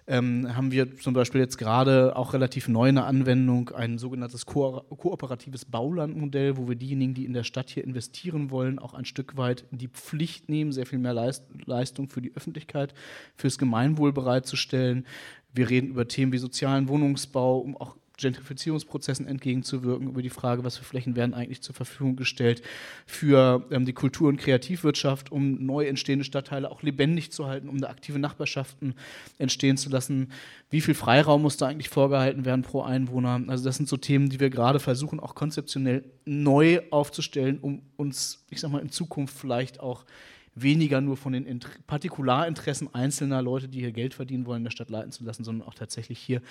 ähm, 0.07 0.55
haben 0.55 0.71
wir 0.71 0.97
zum 0.97 1.13
Beispiel 1.13 1.41
jetzt 1.41 1.57
gerade 1.57 2.15
auch 2.15 2.33
relativ 2.33 2.67
neu 2.67 2.89
eine 2.89 3.05
Anwendung, 3.05 3.69
ein 3.69 3.97
sogenanntes 3.97 4.45
ko 4.45 4.81
kooperatives 4.89 5.65
Baulandmodell, 5.65 6.57
wo 6.57 6.67
wir 6.67 6.75
diejenigen, 6.75 7.13
die 7.13 7.25
in 7.25 7.33
der 7.33 7.43
Stadt 7.43 7.69
hier 7.69 7.83
investieren 7.83 8.51
wollen, 8.51 8.79
auch 8.79 8.93
ein 8.93 9.05
Stück 9.05 9.37
weit 9.37 9.65
in 9.71 9.77
die 9.77 9.87
Pflicht 9.87 10.49
nehmen, 10.49 10.71
sehr 10.71 10.85
viel 10.85 10.99
mehr 10.99 11.13
Leist 11.13 11.43
Leistung 11.65 12.09
für 12.09 12.21
die 12.21 12.35
Öffentlichkeit, 12.35 12.93
fürs 13.35 13.57
Gemeinwohl 13.57 14.13
bereitzustellen. 14.13 15.05
Wir 15.53 15.69
reden 15.69 15.89
über 15.89 16.07
Themen 16.07 16.31
wie 16.31 16.37
sozialen 16.37 16.87
Wohnungsbau, 16.87 17.59
um 17.59 17.75
auch 17.75 17.97
Gentrifizierungsprozessen 18.17 19.27
entgegenzuwirken, 19.27 20.07
über 20.07 20.21
die 20.21 20.29
Frage, 20.29 20.63
was 20.63 20.77
für 20.77 20.83
Flächen 20.83 21.15
werden 21.15 21.33
eigentlich 21.33 21.61
zur 21.61 21.75
Verfügung 21.75 22.15
gestellt 22.15 22.61
für 23.05 23.65
ähm, 23.71 23.85
die 23.85 23.93
Kultur- 23.93 24.29
und 24.29 24.37
Kreativwirtschaft, 24.37 25.31
um 25.31 25.65
neu 25.65 25.85
entstehende 25.87 26.25
Stadtteile 26.25 26.69
auch 26.69 26.83
lebendig 26.83 27.31
zu 27.31 27.47
halten, 27.47 27.69
um 27.69 27.79
da 27.79 27.89
aktive 27.89 28.19
Nachbarschaften 28.19 28.95
entstehen 29.37 29.77
zu 29.77 29.89
lassen. 29.89 30.31
Wie 30.69 30.81
viel 30.81 30.93
Freiraum 30.93 31.41
muss 31.41 31.57
da 31.57 31.67
eigentlich 31.67 31.89
vorgehalten 31.89 32.45
werden 32.45 32.61
pro 32.61 32.81
Einwohner? 32.81 33.41
Also 33.47 33.63
das 33.63 33.77
sind 33.77 33.89
so 33.89 33.97
Themen, 33.97 34.29
die 34.29 34.39
wir 34.39 34.49
gerade 34.49 34.79
versuchen, 34.79 35.19
auch 35.19 35.35
konzeptionell 35.35 36.03
neu 36.25 36.81
aufzustellen, 36.91 37.59
um 37.59 37.81
uns, 37.97 38.45
ich 38.49 38.59
sag 38.59 38.71
mal, 38.71 38.81
in 38.81 38.91
Zukunft 38.91 39.37
vielleicht 39.37 39.79
auch 39.79 40.05
weniger 40.55 41.01
nur 41.01 41.17
von 41.17 41.33
den 41.33 41.45
Int 41.45 41.85
Partikularinteressen 41.87 42.93
einzelner 42.93 43.41
Leute, 43.41 43.67
die 43.67 43.79
hier 43.79 43.91
Geld 43.91 44.13
verdienen 44.13 44.45
wollen, 44.45 44.59
in 44.59 44.63
der 44.65 44.71
Stadt 44.71 44.89
leiten 44.89 45.11
zu 45.11 45.23
lassen, 45.23 45.43
sondern 45.43 45.67
auch 45.67 45.73
tatsächlich 45.73 46.19
hier 46.19 46.41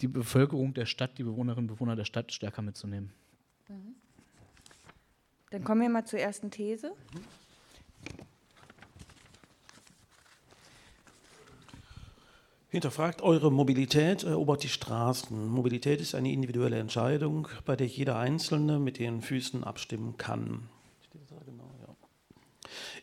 die 0.00 0.08
Bevölkerung 0.08 0.74
der 0.74 0.86
Stadt, 0.86 1.18
die 1.18 1.24
Bewohnerinnen 1.24 1.68
und 1.68 1.74
Bewohner 1.74 1.96
der 1.96 2.04
Stadt 2.04 2.32
stärker 2.32 2.62
mitzunehmen. 2.62 3.10
Mhm. 3.68 3.94
Dann 5.50 5.64
kommen 5.64 5.80
wir 5.80 5.88
mal 5.88 6.04
zur 6.04 6.18
ersten 6.18 6.50
These. 6.50 6.92
Hinterfragt 12.70 13.22
eure 13.22 13.50
Mobilität, 13.50 14.24
erobert 14.24 14.62
die 14.62 14.68
Straßen. 14.68 15.48
Mobilität 15.48 16.02
ist 16.02 16.14
eine 16.14 16.30
individuelle 16.30 16.78
Entscheidung, 16.78 17.48
bei 17.64 17.76
der 17.76 17.86
jeder 17.86 18.18
Einzelne 18.18 18.78
mit 18.78 18.98
den 18.98 19.22
Füßen 19.22 19.64
abstimmen 19.64 20.18
kann. 20.18 20.68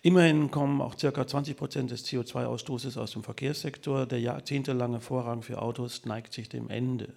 Immerhin 0.06 0.52
kommen 0.52 0.82
auch 0.82 0.96
ca. 0.98 1.26
20 1.26 1.58
Prozent 1.58 1.90
des 1.90 2.06
CO2-Ausstoßes 2.06 2.96
aus 3.00 3.14
dem 3.14 3.24
Verkehrssektor. 3.24 4.06
Der 4.06 4.20
jahrzehntelange 4.20 5.02
Vorrang 5.02 5.42
für 5.42 5.60
Autos 5.60 6.06
neigt 6.06 6.32
sich 6.32 6.48
dem 6.48 6.70
Ende. 6.70 7.12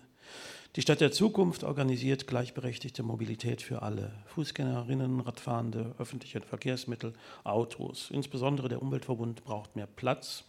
Die 0.74 0.80
Stadt 0.80 1.02
der 1.02 1.12
Zukunft 1.12 1.64
organisiert 1.64 2.26
gleichberechtigte 2.26 3.02
Mobilität 3.02 3.60
für 3.60 3.82
alle. 3.82 4.14
Fußgängerinnen, 4.28 5.20
Radfahrende, 5.20 5.94
öffentliche 5.98 6.40
Verkehrsmittel, 6.40 7.12
Autos. 7.44 8.08
Insbesondere 8.10 8.70
der 8.70 8.80
Umweltverbund 8.80 9.44
braucht 9.44 9.76
mehr 9.76 9.86
Platz. 9.86 10.44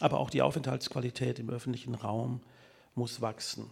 Aber 0.00 0.18
auch 0.18 0.30
die 0.30 0.42
Aufenthaltsqualität 0.42 1.38
im 1.38 1.50
öffentlichen 1.50 1.94
Raum 1.94 2.40
muss 2.96 3.20
wachsen. 3.20 3.70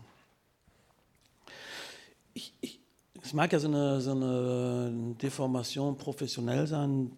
Ich, 2.33 2.55
ich, 2.61 2.79
es 3.21 3.33
mag 3.33 3.53
ja 3.53 3.59
so 3.59 3.67
eine, 3.67 4.01
so 4.01 4.13
eine 4.13 5.17
Deformation 5.21 5.99
professionell 5.99 6.69
sein, 6.69 7.11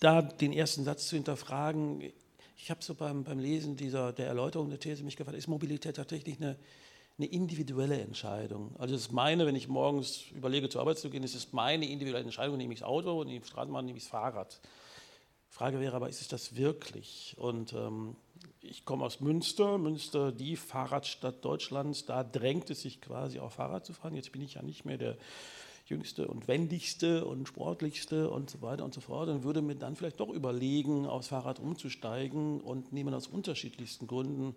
da 0.00 0.22
den 0.22 0.52
ersten 0.52 0.84
Satz 0.84 1.08
zu 1.08 1.16
hinterfragen, 1.16 2.12
ich 2.56 2.70
habe 2.70 2.82
so 2.82 2.94
beim, 2.94 3.24
beim 3.24 3.38
Lesen 3.38 3.76
dieser, 3.76 4.12
der 4.12 4.26
Erläuterung 4.26 4.68
der 4.68 4.80
These 4.80 5.04
mich 5.04 5.16
gefragt, 5.16 5.38
ist 5.38 5.48
Mobilität 5.48 5.96
tatsächlich 5.96 6.36
eine, 6.38 6.56
eine 7.16 7.26
individuelle 7.26 8.00
Entscheidung? 8.00 8.74
Also 8.78 8.94
das 8.94 9.02
ist 9.02 9.12
meine, 9.12 9.46
wenn 9.46 9.54
ich 9.54 9.68
morgens 9.68 10.24
überlege, 10.32 10.68
zur 10.68 10.80
Arbeit 10.80 10.98
zu 10.98 11.10
gehen, 11.10 11.22
ist 11.22 11.34
es 11.34 11.52
meine 11.52 11.88
individuelle 11.88 12.24
Entscheidung, 12.24 12.56
nehme 12.56 12.74
ich 12.74 12.80
das 12.80 12.88
Auto, 12.88 13.22
nehme 13.24 13.36
ich 13.36 13.42
die 13.42 13.48
Straßenbahn, 13.48 13.84
nehme 13.84 13.98
ich 13.98 14.04
das 14.04 14.10
Fahrrad. 14.10 14.60
Frage 15.48 15.80
wäre 15.80 15.96
aber, 15.96 16.08
ist 16.08 16.20
es 16.20 16.28
das 16.28 16.56
wirklich? 16.56 17.34
Und 17.38 17.72
ähm, 17.72 18.16
ich 18.60 18.84
komme 18.84 19.04
aus 19.04 19.20
Münster, 19.20 19.78
Münster 19.78 20.30
die 20.30 20.56
Fahrradstadt 20.56 21.44
Deutschlands, 21.44 22.06
da 22.06 22.22
drängt 22.22 22.70
es 22.70 22.82
sich 22.82 23.00
quasi 23.00 23.38
auch 23.38 23.52
Fahrrad 23.52 23.86
zu 23.86 23.92
fahren. 23.92 24.14
Jetzt 24.14 24.32
bin 24.32 24.42
ich 24.42 24.54
ja 24.54 24.62
nicht 24.62 24.84
mehr 24.84 24.98
der 24.98 25.16
jüngste 25.88 26.28
und 26.28 26.48
wendigste 26.48 27.24
und 27.24 27.48
sportlichste 27.48 28.30
und 28.30 28.50
so 28.50 28.62
weiter 28.62 28.84
und 28.84 28.94
so 28.94 29.00
fort 29.00 29.28
und 29.28 29.42
würde 29.44 29.62
mir 29.62 29.74
dann 29.74 29.96
vielleicht 29.96 30.20
doch 30.20 30.30
überlegen, 30.30 31.06
aufs 31.06 31.28
Fahrrad 31.28 31.58
umzusteigen 31.58 32.60
und 32.60 32.92
nehmen 32.92 33.14
aus 33.14 33.26
unterschiedlichsten 33.26 34.06
Gründen 34.06 34.54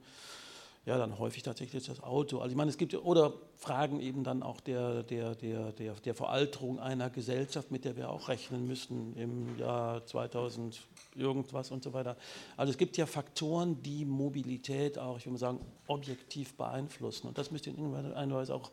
ja, 0.85 0.97
dann 0.97 1.19
häufig 1.19 1.43
tatsächlich 1.43 1.85
das 1.85 2.01
Auto. 2.01 2.39
Also 2.39 2.51
ich 2.51 2.57
meine, 2.57 2.71
es 2.71 2.77
gibt 2.77 2.95
oder 2.95 3.33
Fragen 3.55 3.99
eben 3.99 4.23
dann 4.23 4.41
auch 4.41 4.59
der, 4.59 5.03
der, 5.03 5.35
der, 5.35 5.71
der, 5.73 5.93
der 5.93 6.15
Veralterung 6.15 6.79
einer 6.79 7.11
Gesellschaft, 7.11 7.69
mit 7.69 7.85
der 7.85 7.95
wir 7.97 8.09
auch 8.09 8.29
rechnen 8.29 8.67
müssen 8.67 9.15
im 9.15 9.59
Jahr 9.59 10.03
2000 10.05 10.81
irgendwas 11.15 11.69
und 11.69 11.83
so 11.83 11.93
weiter. 11.93 12.17
Also 12.57 12.71
es 12.71 12.79
gibt 12.79 12.97
ja 12.97 13.05
Faktoren, 13.05 13.83
die 13.83 14.05
Mobilität 14.05 14.97
auch, 14.97 15.17
ich 15.17 15.25
würde 15.25 15.33
mal 15.33 15.39
sagen, 15.39 15.59
objektiv 15.85 16.55
beeinflussen. 16.55 17.27
Und 17.27 17.37
das 17.37 17.51
müsste 17.51 17.69
in 17.69 17.77
irgendeiner 17.77 18.35
Weise 18.35 18.55
auch 18.55 18.71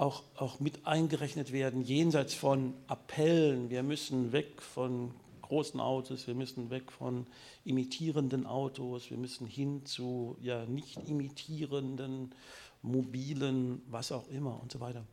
auch, 0.00 0.22
auch 0.36 0.60
mit 0.60 0.86
eingerechnet 0.86 1.52
werden, 1.52 1.82
jenseits 1.82 2.32
von 2.32 2.72
Appellen, 2.86 3.68
wir 3.68 3.82
müssen 3.82 4.32
weg 4.32 4.62
von 4.62 5.10
großen 5.42 5.78
Autos, 5.78 6.26
wir 6.26 6.34
müssen 6.34 6.70
weg 6.70 6.90
von 6.90 7.26
imitierenden 7.64 8.46
Autos, 8.46 9.10
wir 9.10 9.18
müssen 9.18 9.46
hin 9.46 9.84
zu 9.84 10.38
ja, 10.40 10.64
nicht 10.64 11.06
imitierenden, 11.06 12.34
mobilen, 12.80 13.82
was 13.90 14.10
auch 14.10 14.26
immer 14.28 14.62
und 14.62 14.72
so 14.72 14.80
weiter. 14.80 15.04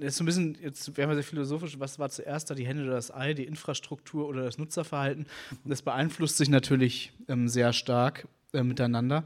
Das 0.00 0.18
ein 0.18 0.26
bisschen, 0.26 0.58
jetzt 0.60 0.96
werden 0.96 1.10
wir 1.10 1.14
sehr 1.14 1.22
philosophisch, 1.22 1.78
was 1.78 2.00
war 2.00 2.08
zuerst 2.08 2.50
da, 2.50 2.54
die 2.56 2.66
Hände 2.66 2.82
oder 2.82 2.94
das 2.94 3.14
Ei, 3.14 3.32
die 3.32 3.44
Infrastruktur 3.44 4.26
oder 4.26 4.42
das 4.42 4.58
Nutzerverhalten? 4.58 5.26
Das 5.64 5.82
beeinflusst 5.82 6.38
sich 6.38 6.48
natürlich 6.48 7.12
ähm, 7.28 7.46
sehr 7.46 7.72
stark 7.72 8.26
äh, 8.52 8.64
miteinander. 8.64 9.24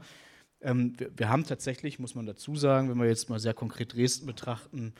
Ähm, 0.61 0.93
wir, 0.97 1.11
wir, 1.17 1.29
haben 1.29 1.45
tatsächlich, 1.45 1.99
muss 1.99 2.15
man 2.15 2.25
dazu 2.25 2.55
sagen, 2.55 2.89
wenn 2.89 2.99
wir 2.99 3.07
jetzt 3.07 3.29
mal 3.29 3.39
sehr 3.39 3.53
konkret 3.53 3.93
Dresden 3.93 4.25
betrachten, 4.25 4.93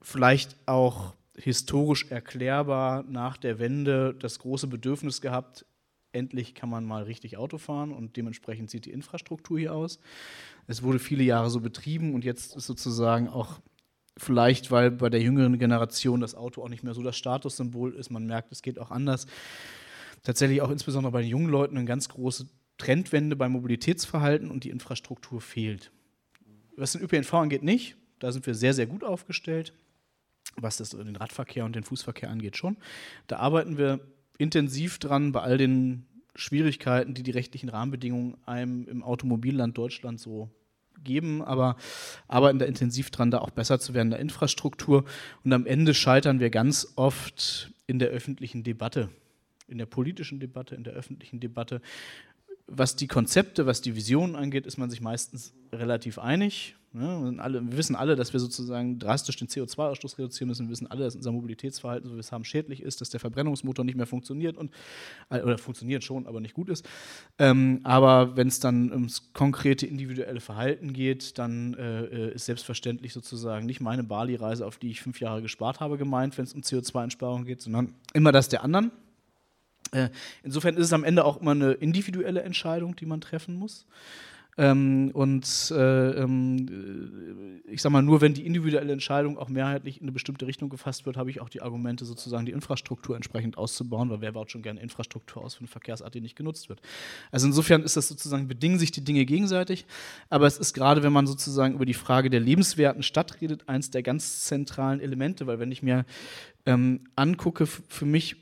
vielleicht 0.00 0.56
auch 0.66 1.14
historisch 1.36 2.10
erklärbar 2.10 3.02
nach 3.04 3.36
der 3.36 3.58
Wende 3.58 4.14
das 4.14 4.38
große 4.38 4.66
Bedürfnis 4.66 5.20
gehabt, 5.20 5.64
endlich 6.12 6.54
kann 6.54 6.68
man 6.68 6.84
mal 6.84 7.04
richtig 7.04 7.36
Auto 7.36 7.58
fahren 7.58 7.92
und 7.92 8.16
dementsprechend 8.16 8.70
sieht 8.70 8.86
die 8.86 8.90
Infrastruktur 8.90 9.58
hier 9.58 9.74
aus. 9.74 10.00
Es 10.66 10.82
wurde 10.82 10.98
viele 10.98 11.22
Jahre 11.22 11.50
so 11.50 11.60
betrieben 11.60 12.14
und 12.14 12.24
jetzt 12.24 12.56
ist 12.56 12.66
sozusagen 12.66 13.28
auch 13.28 13.60
vielleicht, 14.16 14.70
weil 14.70 14.90
bei 14.90 15.08
der 15.08 15.22
jüngeren 15.22 15.58
Generation 15.58 16.20
das 16.20 16.34
Auto 16.34 16.62
auch 16.62 16.68
nicht 16.68 16.82
mehr 16.82 16.94
so 16.94 17.02
das 17.02 17.16
Statussymbol 17.16 17.94
ist, 17.94 18.10
man 18.10 18.26
merkt, 18.26 18.52
es 18.52 18.62
geht 18.62 18.78
auch 18.78 18.90
anders. 18.90 19.26
Tatsächlich 20.22 20.60
auch 20.60 20.70
insbesondere 20.70 21.12
bei 21.12 21.22
den 21.22 21.30
jungen 21.30 21.48
Leuten 21.48 21.76
eine 21.76 21.86
ganz 21.86 22.08
große 22.08 22.46
Trendwende 22.80 23.36
beim 23.36 23.52
Mobilitätsverhalten 23.52 24.50
und 24.50 24.64
die 24.64 24.70
Infrastruktur 24.70 25.40
fehlt. 25.40 25.92
Was 26.76 26.92
den 26.92 27.02
ÖPNV 27.02 27.34
angeht, 27.34 27.62
nicht. 27.62 27.96
Da 28.18 28.32
sind 28.32 28.46
wir 28.46 28.54
sehr, 28.54 28.74
sehr 28.74 28.86
gut 28.86 29.04
aufgestellt. 29.04 29.74
Was 30.56 30.78
das, 30.78 30.90
den 30.90 31.16
Radverkehr 31.16 31.64
und 31.64 31.76
den 31.76 31.84
Fußverkehr 31.84 32.30
angeht, 32.30 32.56
schon. 32.56 32.76
Da 33.26 33.36
arbeiten 33.36 33.78
wir 33.78 34.00
intensiv 34.38 34.98
dran 34.98 35.32
bei 35.32 35.40
all 35.40 35.58
den 35.58 36.06
Schwierigkeiten, 36.34 37.14
die 37.14 37.22
die 37.22 37.30
rechtlichen 37.30 37.68
Rahmenbedingungen 37.68 38.36
einem 38.46 38.88
im 38.88 39.02
Automobilland 39.02 39.76
Deutschland 39.76 40.18
so 40.18 40.50
geben, 41.04 41.42
aber 41.42 41.76
arbeiten 42.28 42.58
da 42.58 42.64
intensiv 42.64 43.10
dran, 43.10 43.30
da 43.30 43.38
auch 43.38 43.50
besser 43.50 43.78
zu 43.78 43.94
werden 43.94 44.08
in 44.08 44.12
der 44.12 44.20
Infrastruktur. 44.20 45.04
Und 45.44 45.52
am 45.52 45.66
Ende 45.66 45.94
scheitern 45.94 46.40
wir 46.40 46.50
ganz 46.50 46.92
oft 46.96 47.72
in 47.86 47.98
der 47.98 48.08
öffentlichen 48.08 48.62
Debatte, 48.62 49.10
in 49.68 49.78
der 49.78 49.86
politischen 49.86 50.40
Debatte, 50.40 50.74
in 50.74 50.84
der 50.84 50.94
öffentlichen 50.94 51.40
Debatte. 51.40 51.80
Was 52.72 52.94
die 52.94 53.08
Konzepte, 53.08 53.66
was 53.66 53.80
die 53.80 53.96
Visionen 53.96 54.36
angeht, 54.36 54.64
ist 54.64 54.78
man 54.78 54.90
sich 54.90 55.00
meistens 55.00 55.52
relativ 55.72 56.18
einig. 56.20 56.76
Ne? 56.92 57.34
Wir 57.36 57.76
wissen 57.76 57.96
alle, 57.96 58.14
dass 58.14 58.32
wir 58.32 58.38
sozusagen 58.38 58.98
drastisch 58.98 59.36
den 59.36 59.48
CO2-Ausstoß 59.48 60.18
reduzieren 60.18 60.48
müssen. 60.48 60.66
Wir 60.66 60.70
wissen 60.70 60.86
alle, 60.88 61.04
dass 61.04 61.16
unser 61.16 61.32
Mobilitätsverhalten, 61.32 62.08
so 62.08 62.14
wie 62.14 62.18
wir 62.18 62.20
es 62.20 62.30
haben, 62.30 62.44
schädlich 62.44 62.82
ist, 62.82 63.00
dass 63.00 63.10
der 63.10 63.18
Verbrennungsmotor 63.18 63.84
nicht 63.84 63.96
mehr 63.96 64.06
funktioniert 64.06 64.56
und 64.56 64.72
äh, 65.30 65.40
oder 65.40 65.58
funktioniert 65.58 66.04
schon, 66.04 66.28
aber 66.28 66.40
nicht 66.40 66.54
gut 66.54 66.68
ist. 66.68 66.88
Ähm, 67.38 67.80
aber 67.82 68.36
wenn 68.36 68.46
es 68.46 68.60
dann 68.60 68.92
ums 68.92 69.32
konkrete 69.32 69.86
individuelle 69.86 70.40
Verhalten 70.40 70.92
geht, 70.92 71.38
dann 71.38 71.74
äh, 71.74 72.32
ist 72.34 72.46
selbstverständlich 72.46 73.12
sozusagen 73.12 73.66
nicht 73.66 73.80
meine 73.80 74.04
Bali-Reise, 74.04 74.64
auf 74.64 74.78
die 74.78 74.90
ich 74.90 75.00
fünf 75.00 75.20
Jahre 75.20 75.42
gespart 75.42 75.80
habe, 75.80 75.98
gemeint, 75.98 76.38
wenn 76.38 76.44
es 76.44 76.54
um 76.54 76.62
CO2-Einsparung 76.62 77.44
geht, 77.44 77.62
sondern 77.62 77.94
immer 78.14 78.32
das 78.32 78.48
der 78.48 78.62
anderen. 78.62 78.92
Äh, 79.92 80.08
insofern 80.42 80.76
ist 80.76 80.86
es 80.86 80.92
am 80.92 81.04
Ende 81.04 81.24
auch 81.24 81.40
immer 81.40 81.52
eine 81.52 81.72
individuelle 81.72 82.42
Entscheidung, 82.42 82.96
die 82.96 83.06
man 83.06 83.20
treffen 83.20 83.54
muss. 83.56 83.86
Ähm, 84.58 85.10
und 85.14 85.72
äh, 85.74 86.10
ähm, 86.22 87.62
ich 87.64 87.80
sage 87.80 87.92
mal, 87.92 88.02
nur 88.02 88.20
wenn 88.20 88.34
die 88.34 88.44
individuelle 88.44 88.92
Entscheidung 88.92 89.38
auch 89.38 89.48
mehrheitlich 89.48 89.98
in 89.98 90.02
eine 90.02 90.12
bestimmte 90.12 90.46
Richtung 90.46 90.68
gefasst 90.68 91.06
wird, 91.06 91.16
habe 91.16 91.30
ich 91.30 91.40
auch 91.40 91.48
die 91.48 91.62
Argumente, 91.62 92.04
sozusagen 92.04 92.46
die 92.46 92.52
Infrastruktur 92.52 93.16
entsprechend 93.16 93.56
auszubauen, 93.56 94.10
weil 94.10 94.20
wer 94.20 94.32
baut 94.32 94.50
schon 94.50 94.62
gerne 94.62 94.80
Infrastruktur 94.80 95.42
aus 95.42 95.54
für 95.54 95.60
eine 95.60 95.68
Verkehrsart, 95.68 96.14
die 96.14 96.20
nicht 96.20 96.36
genutzt 96.36 96.68
wird. 96.68 96.82
Also 97.30 97.46
insofern 97.46 97.82
ist 97.82 97.96
das 97.96 98.08
sozusagen, 98.08 98.48
bedingen 98.48 98.78
sich 98.78 98.90
die 98.90 99.04
Dinge 99.04 99.24
gegenseitig, 99.24 99.86
aber 100.28 100.46
es 100.46 100.58
ist 100.58 100.74
gerade, 100.74 101.02
wenn 101.02 101.12
man 101.12 101.26
sozusagen 101.26 101.74
über 101.74 101.86
die 101.86 101.94
Frage 101.94 102.28
der 102.28 102.40
lebenswerten 102.40 103.02
Stadt 103.02 103.40
redet, 103.40 103.68
eins 103.68 103.90
der 103.90 104.02
ganz 104.02 104.42
zentralen 104.42 105.00
Elemente, 105.00 105.46
weil 105.46 105.58
wenn 105.58 105.72
ich 105.72 105.82
mir 105.82 106.04
ähm, 106.66 107.08
angucke, 107.16 107.66
für 107.66 108.04
mich 108.04 108.36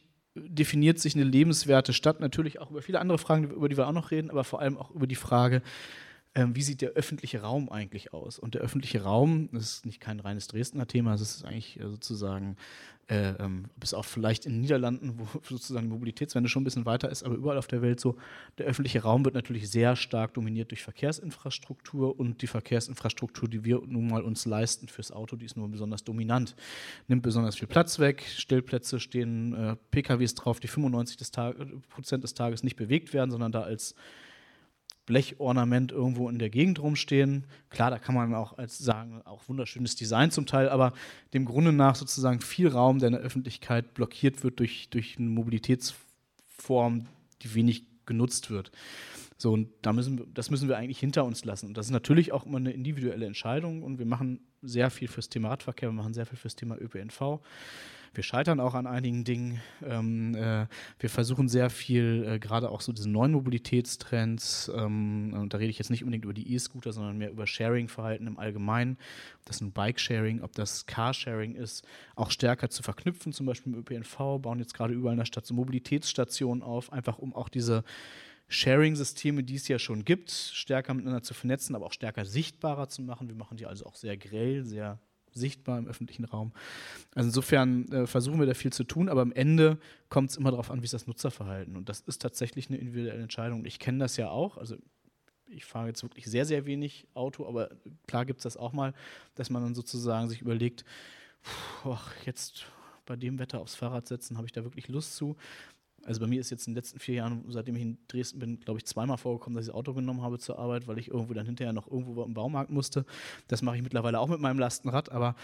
definiert 0.47 0.99
sich 0.99 1.14
eine 1.14 1.25
lebenswerte 1.25 1.92
Stadt 1.92 2.21
natürlich 2.21 2.61
auch 2.61 2.71
über 2.71 2.83
viele 2.83 3.00
andere 3.00 3.18
Fragen, 3.18 3.50
über 3.50 3.68
die 3.68 3.76
wir 3.76 3.87
auch 3.87 3.92
noch 3.92 4.11
reden, 4.11 4.30
aber 4.30 4.45
vor 4.45 4.61
allem 4.61 4.76
auch 4.76 4.90
über 4.90 5.07
die 5.07 5.14
Frage, 5.14 5.62
ähm, 6.35 6.54
wie 6.54 6.62
sieht 6.62 6.82
der 6.82 6.90
öffentliche 6.90 7.40
Raum 7.40 7.68
eigentlich 7.68 8.12
aus? 8.12 8.38
Und 8.38 8.54
der 8.54 8.62
öffentliche 8.62 9.02
Raum, 9.02 9.49
das 9.52 9.62
ist 9.64 9.87
nicht 9.87 10.00
kein 10.00 10.20
reines 10.20 10.47
Dresdner 10.47 10.87
Thema, 10.87 11.12
das 11.12 11.23
ist 11.23 11.44
eigentlich 11.44 11.80
äh, 11.80 11.88
sozusagen, 11.88 12.56
äh, 13.08 13.30
ähm, 13.38 13.64
bis 13.76 13.94
auch 13.94 14.04
vielleicht 14.04 14.44
in 14.44 14.52
den 14.52 14.61
Niederlanden, 14.61 15.14
wo 15.18 15.26
sozusagen 15.42 15.87
die 15.87 15.92
Mobilitätswende 15.92 16.49
schon 16.49 16.62
ein 16.62 16.64
bisschen 16.64 16.85
weiter 16.85 17.11
ist, 17.11 17.23
aber 17.23 17.35
überall 17.35 17.56
auf 17.56 17.66
der 17.66 17.80
Welt 17.80 17.99
so, 17.99 18.16
der 18.58 18.66
öffentliche 18.66 19.02
Raum 19.02 19.25
wird 19.25 19.35
natürlich 19.35 19.70
sehr 19.70 19.97
stark 19.97 20.35
dominiert 20.35 20.70
durch 20.70 20.82
Verkehrsinfrastruktur 20.82 22.18
und 22.20 22.42
die 22.42 22.47
Verkehrsinfrastruktur, 22.47 23.49
die 23.49 23.64
wir 23.64 23.80
nun 23.87 24.08
mal 24.08 24.23
uns 24.23 24.44
leisten 24.44 24.88
fürs 24.88 25.11
Auto, 25.11 25.37
die 25.37 25.47
ist 25.47 25.56
nur 25.56 25.68
besonders 25.68 26.04
dominant, 26.04 26.54
nimmt 27.08 27.23
besonders 27.23 27.56
viel 27.56 27.68
Platz 27.68 27.99
weg, 27.99 28.23
Stellplätze 28.37 29.00
stehen 29.00 29.54
äh, 29.54 29.76
PKWs 29.90 30.35
drauf, 30.35 30.61
die 30.61 30.68
95 30.68 31.16
des 31.16 31.30
Prozent 31.88 32.23
des 32.23 32.35
Tages 32.35 32.62
nicht 32.62 32.76
bewegt 32.76 33.14
werden, 33.14 33.30
sondern 33.30 33.50
da 33.50 33.62
als 33.62 33.94
Blechornament 35.08 35.90
irgendwo 35.90 36.28
in 36.28 36.38
der 36.38 36.50
Gegend 36.50 36.80
rumstehen. 36.80 37.44
Klar, 37.70 37.90
da 37.90 37.98
kann 37.98 38.14
man 38.14 38.34
auch 38.34 38.58
als 38.58 38.76
sagen, 38.76 39.22
auch 39.24 39.48
wunderschönes 39.48 39.96
Design 39.96 40.30
zum 40.30 40.44
Teil, 40.44 40.68
aber 40.68 40.92
dem 41.32 41.46
Grunde 41.46 41.72
nach 41.72 41.96
sozusagen 41.96 42.42
viel 42.42 42.68
Raum, 42.68 42.98
der 42.98 43.08
in 43.08 43.14
der 43.14 43.22
Öffentlichkeit 43.22 43.94
blockiert 43.94 44.44
wird 44.44 44.60
durch, 44.60 44.90
durch 44.90 45.16
eine 45.18 45.30
Mobilitätsform, 45.30 47.06
die 47.42 47.54
wenig 47.54 47.84
genutzt 48.04 48.50
wird. 48.50 48.70
So, 49.38 49.52
und 49.52 49.70
da 49.80 49.94
müssen 49.94 50.34
das 50.34 50.50
müssen 50.50 50.68
wir 50.68 50.76
eigentlich 50.76 50.98
hinter 50.98 51.24
uns 51.24 51.44
lassen. 51.46 51.68
Und 51.68 51.78
das 51.78 51.86
ist 51.86 51.92
natürlich 51.92 52.32
auch 52.32 52.44
immer 52.44 52.58
eine 52.58 52.72
individuelle 52.72 53.24
Entscheidung 53.24 53.82
und 53.82 53.98
wir 53.98 54.06
machen 54.06 54.40
sehr 54.60 54.90
viel 54.90 55.08
fürs 55.08 55.30
Thema 55.30 55.48
Radverkehr, 55.48 55.88
wir 55.88 55.94
machen 55.94 56.12
sehr 56.12 56.26
viel 56.26 56.36
fürs 56.36 56.56
Thema 56.56 56.76
ÖPNV. 56.76 57.40
Wir 58.14 58.22
scheitern 58.22 58.60
auch 58.60 58.74
an 58.74 58.86
einigen 58.86 59.24
Dingen. 59.24 59.60
Ähm, 59.84 60.34
äh, 60.34 60.66
wir 60.98 61.10
versuchen 61.10 61.48
sehr 61.48 61.70
viel, 61.70 62.24
äh, 62.26 62.38
gerade 62.38 62.70
auch 62.70 62.80
so 62.80 62.92
diese 62.92 63.08
neuen 63.08 63.32
Mobilitätstrends, 63.32 64.71
ähm, 64.75 65.34
und 65.34 65.54
da 65.54 65.58
rede 65.58 65.71
ich 65.71 65.78
jetzt 65.78 65.90
nicht 65.90 66.02
unbedingt 66.02 66.25
über 66.25 66.34
die 66.34 66.52
E-Scooter, 66.54 66.92
sondern 66.92 67.18
mehr 67.18 67.30
über 67.30 67.47
Sharing-Verhalten 67.47 68.26
im 68.26 68.38
Allgemeinen, 68.38 68.99
ob 69.40 69.47
das 69.47 69.60
ein 69.60 69.73
Bike-Sharing, 69.73 70.42
ob 70.42 70.52
das 70.52 70.86
Car-Sharing 70.86 71.54
ist, 71.54 71.86
auch 72.16 72.30
stärker 72.30 72.71
zu 72.71 72.82
verknüpfen, 72.82 73.32
zum 73.32 73.47
Beispiel 73.47 73.73
im 73.73 73.78
ÖPNV, 73.78 74.40
bauen 74.40 74.58
jetzt 74.58 74.75
gerade 74.75 74.94
überall 74.94 75.14
in 75.14 75.18
der 75.18 75.26
Stadt 75.26 75.47
so 75.47 75.54
Mobilitätsstationen 75.54 76.62
auf, 76.62 76.92
einfach 76.92 77.18
um 77.18 77.34
auch 77.34 77.49
diese 77.49 77.84
Sharing-Systeme, 78.49 79.44
die 79.44 79.56
es 79.56 79.68
ja 79.68 79.78
schon 79.78 80.04
gibt, 80.04 80.30
stärker 80.30 80.94
miteinander 80.94 81.23
zu 81.23 81.34
vernetzen, 81.34 81.76
aber 81.76 81.86
auch 81.86 81.92
stärker 81.92 82.25
sichtbarer 82.25 82.88
zu 82.88 83.02
machen. 83.02 83.28
Wir 83.28 83.36
machen 83.36 83.58
die 83.58 83.66
also 83.66 83.84
auch 83.84 83.94
sehr 83.94 84.16
grell, 84.16 84.64
sehr 84.64 84.99
sichtbar 85.38 85.78
im 85.78 85.86
öffentlichen 85.86 86.24
Raum. 86.24 86.52
Also 87.14 87.28
insofern 87.28 87.90
äh, 87.92 88.06
versuchen 88.06 88.38
wir 88.38 88.46
da 88.46 88.54
viel 88.54 88.72
zu 88.72 88.84
tun, 88.84 89.08
aber 89.08 89.22
am 89.22 89.32
Ende 89.32 89.78
kommt 90.08 90.30
es 90.30 90.36
immer 90.36 90.50
darauf 90.50 90.70
an, 90.70 90.80
wie 90.80 90.84
ist 90.84 90.94
das 90.94 91.06
Nutzerverhalten. 91.06 91.76
Und 91.76 91.88
das 91.88 92.00
ist 92.00 92.20
tatsächlich 92.20 92.68
eine 92.68 92.78
individuelle 92.78 93.22
Entscheidung. 93.22 93.64
Ich 93.64 93.78
kenne 93.78 93.98
das 93.98 94.16
ja 94.16 94.28
auch. 94.30 94.56
Also 94.58 94.76
ich 95.50 95.64
fahre 95.64 95.88
jetzt 95.88 96.02
wirklich 96.02 96.26
sehr, 96.26 96.44
sehr 96.44 96.66
wenig 96.66 97.06
Auto, 97.14 97.46
aber 97.46 97.70
klar 98.06 98.26
gibt 98.26 98.40
es 98.40 98.42
das 98.42 98.56
auch 98.56 98.72
mal, 98.72 98.92
dass 99.34 99.50
man 99.50 99.62
dann 99.62 99.74
sozusagen 99.74 100.28
sich 100.28 100.40
überlegt, 100.40 100.84
pff, 101.42 102.26
jetzt 102.26 102.66
bei 103.06 103.16
dem 103.16 103.38
Wetter 103.38 103.60
aufs 103.60 103.74
Fahrrad 103.74 104.06
setzen, 104.06 104.36
habe 104.36 104.46
ich 104.46 104.52
da 104.52 104.64
wirklich 104.64 104.88
Lust 104.88 105.16
zu. 105.16 105.36
Also 106.08 106.23
bei 106.23 106.26
mir 106.26 106.40
ist 106.40 106.49
jetzt 106.49 106.66
in 106.66 106.73
den 106.73 106.78
letzten 106.78 106.99
vier 106.99 107.16
Jahren, 107.16 107.44
seitdem 107.49 107.76
ich 107.76 107.82
in 107.82 107.99
Dresden 108.08 108.38
bin, 108.38 108.60
glaube 108.60 108.78
ich, 108.78 108.86
zweimal 108.86 109.18
vorgekommen, 109.18 109.56
dass 109.56 109.66
ich 109.66 109.68
das 109.68 109.75
Auto 109.75 109.92
genommen 109.92 110.23
habe 110.23 110.38
zur 110.38 110.58
Arbeit, 110.58 110.88
weil 110.88 110.99
ich 110.99 111.08
irgendwo 111.08 111.34
dann 111.34 111.44
hinterher 111.44 111.75
noch 111.75 111.86
irgendwo 111.86 112.23
im 112.23 112.32
Baumarkt 112.32 112.71
musste. 112.71 113.04
Das 113.47 113.60
mache 113.60 113.76
ich 113.76 113.82
mittlerweile 113.82 114.18
auch 114.18 114.28
mit 114.28 114.40
meinem 114.40 114.58
Lastenrad, 114.58 115.12
aber 115.12 115.36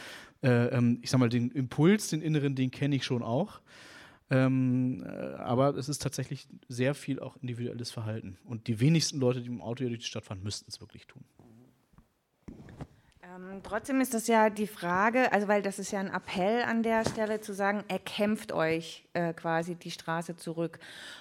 äh, 0.43 0.69
ähm, 0.69 1.01
ich 1.03 1.11
sage 1.11 1.21
mal, 1.21 1.29
den 1.29 1.51
Impuls, 1.51 2.09
den 2.09 2.23
inneren, 2.23 2.55
den 2.55 2.71
kenne 2.71 2.97
ich 2.97 3.05
schon 3.05 3.23
auch. 3.23 3.61
Ähm, 4.31 5.05
äh, 5.05 5.35
aber 5.35 5.77
es 5.77 5.91
ist 5.91 6.01
tatsächlich 6.01 6.49
sehr 6.67 6.95
viel 6.95 7.21
auch 7.21 7.37
individuelles 7.43 7.91
Verhalten. 7.91 8.39
Und 8.47 8.67
die 8.67 8.81
wenigsten 8.81 9.21
Leute, 9.21 9.43
die 9.43 9.51
mit 9.51 9.59
dem 9.59 9.63
Auto 9.63 9.85
durch 9.85 9.99
die 9.99 10.07
Stadt 10.07 10.25
fahren, 10.25 10.43
müssten 10.43 10.71
es 10.71 10.81
wirklich 10.81 11.07
tun. 11.07 11.25
Ähm, 13.35 13.61
trotzdem 13.63 14.01
ist 14.01 14.15
das 14.15 14.27
ja 14.27 14.51
die 14.51 14.67
Frage, 14.67 15.33
also 15.33 15.49
weil 15.49 15.63
das 15.63 15.79
ist 15.79 15.91
ja 15.91 16.01
ein 16.01 16.13
Appell 16.13 16.63
an 16.63 16.83
der 16.83 17.05
Stelle 17.09 17.41
zu 17.41 17.53
sagen, 17.53 17.85
erkämpft 17.89 18.53
euch 18.53 19.05
äh, 19.15 19.33
quasi 19.33 19.75
die 19.75 19.91
Straße 19.91 20.37
zurück. 20.37 20.79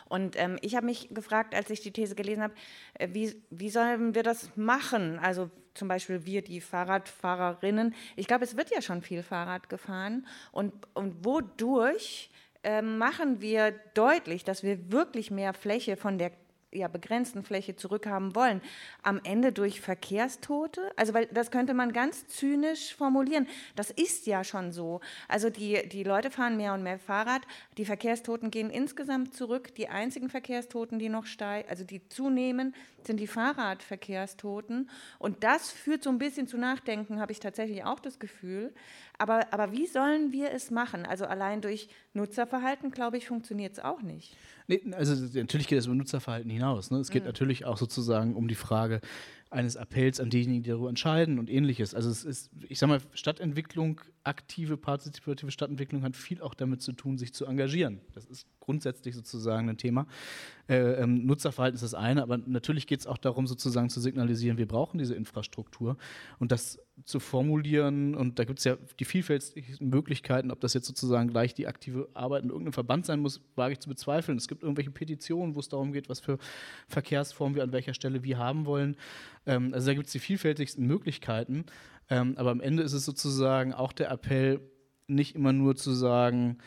Und 0.09 0.35
ähm, 0.37 0.57
ich 0.61 0.75
habe 0.75 0.85
mich 0.85 1.09
gefragt, 1.09 1.55
als 1.55 1.69
ich 1.69 1.81
die 1.81 1.91
These 1.91 2.15
gelesen 2.15 2.43
habe, 2.43 2.53
äh, 2.95 3.07
wie, 3.11 3.41
wie 3.49 3.69
sollen 3.69 4.15
wir 4.15 4.23
das 4.23 4.55
machen? 4.55 5.19
Also 5.19 5.49
zum 5.73 5.87
Beispiel 5.87 6.25
wir, 6.25 6.43
die 6.43 6.61
Fahrradfahrerinnen. 6.61 7.95
Ich 8.15 8.27
glaube, 8.27 8.43
es 8.43 8.55
wird 8.55 8.69
ja 8.69 8.81
schon 8.81 9.01
viel 9.01 9.23
Fahrrad 9.23 9.69
gefahren. 9.69 10.27
Und, 10.51 10.73
und 10.93 11.25
wodurch 11.25 12.29
äh, 12.63 12.81
machen 12.83 13.41
wir 13.41 13.71
deutlich, 13.95 14.43
dass 14.43 14.61
wir 14.61 14.91
wirklich 14.91 15.31
mehr 15.31 15.53
Fläche 15.53 15.97
von 15.97 16.19
der 16.19 16.31
ja, 16.73 16.87
begrenzten 16.87 17.43
Fläche 17.43 17.75
zurückhaben 17.75 18.35
wollen, 18.35 18.61
am 19.01 19.19
Ende 19.23 19.51
durch 19.51 19.81
Verkehrstote? 19.81 20.91
Also, 20.95 21.13
weil 21.13 21.27
das 21.27 21.51
könnte 21.51 21.73
man 21.73 21.93
ganz 21.93 22.27
zynisch 22.27 22.95
formulieren. 22.95 23.47
Das 23.75 23.91
ist 23.91 24.25
ja 24.27 24.43
schon 24.43 24.71
so. 24.71 24.99
Also, 25.27 25.49
die, 25.49 25.87
die 25.87 26.03
Leute 26.03 26.31
fahren 26.31 26.57
mehr 26.57 26.73
und 26.73 26.83
mehr 26.83 26.99
Fahrrad, 26.99 27.41
die 27.77 27.85
Verkehrstoten 27.85 28.51
gehen 28.51 28.69
insgesamt 28.69 29.33
zurück. 29.35 29.75
Die 29.75 29.89
einzigen 29.89 30.29
Verkehrstoten, 30.29 30.99
die 30.99 31.09
noch 31.09 31.25
steigen, 31.25 31.69
also 31.69 31.83
die 31.83 32.07
zunehmen, 32.09 32.73
sind 33.05 33.19
die 33.19 33.27
Fahrradverkehrstoten. 33.27 34.89
Und 35.19 35.43
das 35.43 35.71
führt 35.71 36.03
so 36.03 36.09
ein 36.09 36.17
bisschen 36.17 36.47
zu 36.47 36.57
Nachdenken, 36.57 37.19
habe 37.19 37.31
ich 37.31 37.39
tatsächlich 37.39 37.83
auch 37.83 37.99
das 37.99 38.19
Gefühl. 38.19 38.73
Aber, 39.23 39.53
aber 39.53 39.71
wie 39.71 39.87
sollen 39.87 40.33
wir 40.33 40.51
es 40.51 40.69
machen? 40.69 41.05
Also 41.05 41.23
allein 41.23 41.61
durch 41.61 41.87
Nutzerverhalten, 42.13 42.91
glaube 42.91 43.17
ich, 43.17 43.25
funktioniert 43.25 43.71
es 43.71 43.79
auch 43.79 44.01
nicht. 44.01 44.35
Nee, 44.67 44.81
also 44.91 45.15
natürlich 45.33 45.67
geht 45.67 45.79
es 45.79 45.85
über 45.85 45.95
Nutzerverhalten 45.95 46.51
hinaus. 46.51 46.91
Ne? 46.91 46.97
Es 46.97 47.09
geht 47.09 47.23
mhm. 47.23 47.27
natürlich 47.27 47.63
auch 47.63 47.77
sozusagen 47.77 48.35
um 48.35 48.49
die 48.49 48.55
Frage 48.55 48.99
eines 49.49 49.77
Appells 49.77 50.19
an 50.19 50.29
diejenigen, 50.29 50.63
die 50.63 50.71
darüber 50.71 50.89
entscheiden 50.89 51.39
und 51.39 51.49
ähnliches. 51.49 51.95
Also 51.95 52.09
es 52.09 52.25
ist, 52.25 52.51
ich 52.67 52.79
sage 52.79 52.91
mal, 52.91 52.99
Stadtentwicklung, 53.13 54.01
aktive, 54.23 54.77
partizipative 54.77 55.51
Stadtentwicklung 55.51 56.03
hat 56.03 56.15
viel 56.15 56.41
auch 56.41 56.53
damit 56.53 56.81
zu 56.81 56.93
tun, 56.93 57.17
sich 57.17 57.33
zu 57.33 57.45
engagieren. 57.45 57.99
Das 58.13 58.25
ist 58.25 58.47
grundsätzlich 58.59 59.15
sozusagen 59.15 59.69
ein 59.69 59.77
Thema. 59.77 60.07
Äh, 60.69 61.01
ähm, 61.01 61.25
Nutzerverhalten 61.25 61.75
ist 61.75 61.83
das 61.83 61.93
eine, 61.93 62.21
aber 62.21 62.37
natürlich 62.37 62.87
geht 62.87 63.01
es 63.01 63.07
auch 63.07 63.17
darum, 63.17 63.47
sozusagen 63.47 63.89
zu 63.89 63.99
signalisieren, 63.99 64.57
wir 64.57 64.67
brauchen 64.67 64.97
diese 64.97 65.15
Infrastruktur 65.15 65.97
und 66.39 66.51
das 66.53 66.79
zu 67.03 67.19
formulieren. 67.19 68.15
Und 68.15 68.39
da 68.39 68.45
gibt 68.45 68.59
es 68.59 68.65
ja 68.65 68.77
die 68.99 69.05
vielfältigsten 69.05 69.89
Möglichkeiten, 69.89 70.51
ob 70.51 70.61
das 70.61 70.73
jetzt 70.73 70.87
sozusagen 70.87 71.29
gleich 71.29 71.53
die 71.53 71.67
aktive 71.67 72.07
Arbeit 72.13 72.43
in 72.43 72.49
irgendeinem 72.49 72.73
Verband 72.73 73.05
sein 73.05 73.19
muss, 73.19 73.41
wage 73.55 73.73
ich 73.73 73.79
zu 73.79 73.89
bezweifeln. 73.89 74.37
Es 74.37 74.47
gibt 74.47 74.63
irgendwelche 74.63 74.91
Petitionen, 74.91 75.55
wo 75.55 75.59
es 75.59 75.67
darum 75.67 75.91
geht, 75.91 76.07
was 76.07 76.21
für 76.21 76.37
Verkehrsformen 76.87 77.55
wir 77.55 77.63
an 77.63 77.73
welcher 77.73 77.93
Stelle 77.93 78.23
wie 78.23 78.37
haben 78.37 78.65
wollen. 78.65 78.95
Ähm, 79.45 79.73
also 79.73 79.87
da 79.87 79.93
gibt 79.95 80.07
es 80.07 80.13
die 80.13 80.19
vielfältigsten 80.19 80.85
Möglichkeiten. 80.85 81.65
Ähm, 82.09 82.37
aber 82.37 82.51
am 82.51 82.61
Ende 82.61 82.83
ist 82.83 82.93
es 82.93 83.05
sozusagen 83.05 83.73
auch 83.73 83.93
der 83.93 84.11
Appell, 84.11 84.59
nicht 85.07 85.35
immer 85.35 85.53
nur 85.53 85.75
zu 85.75 85.91
sagen, 85.91 86.57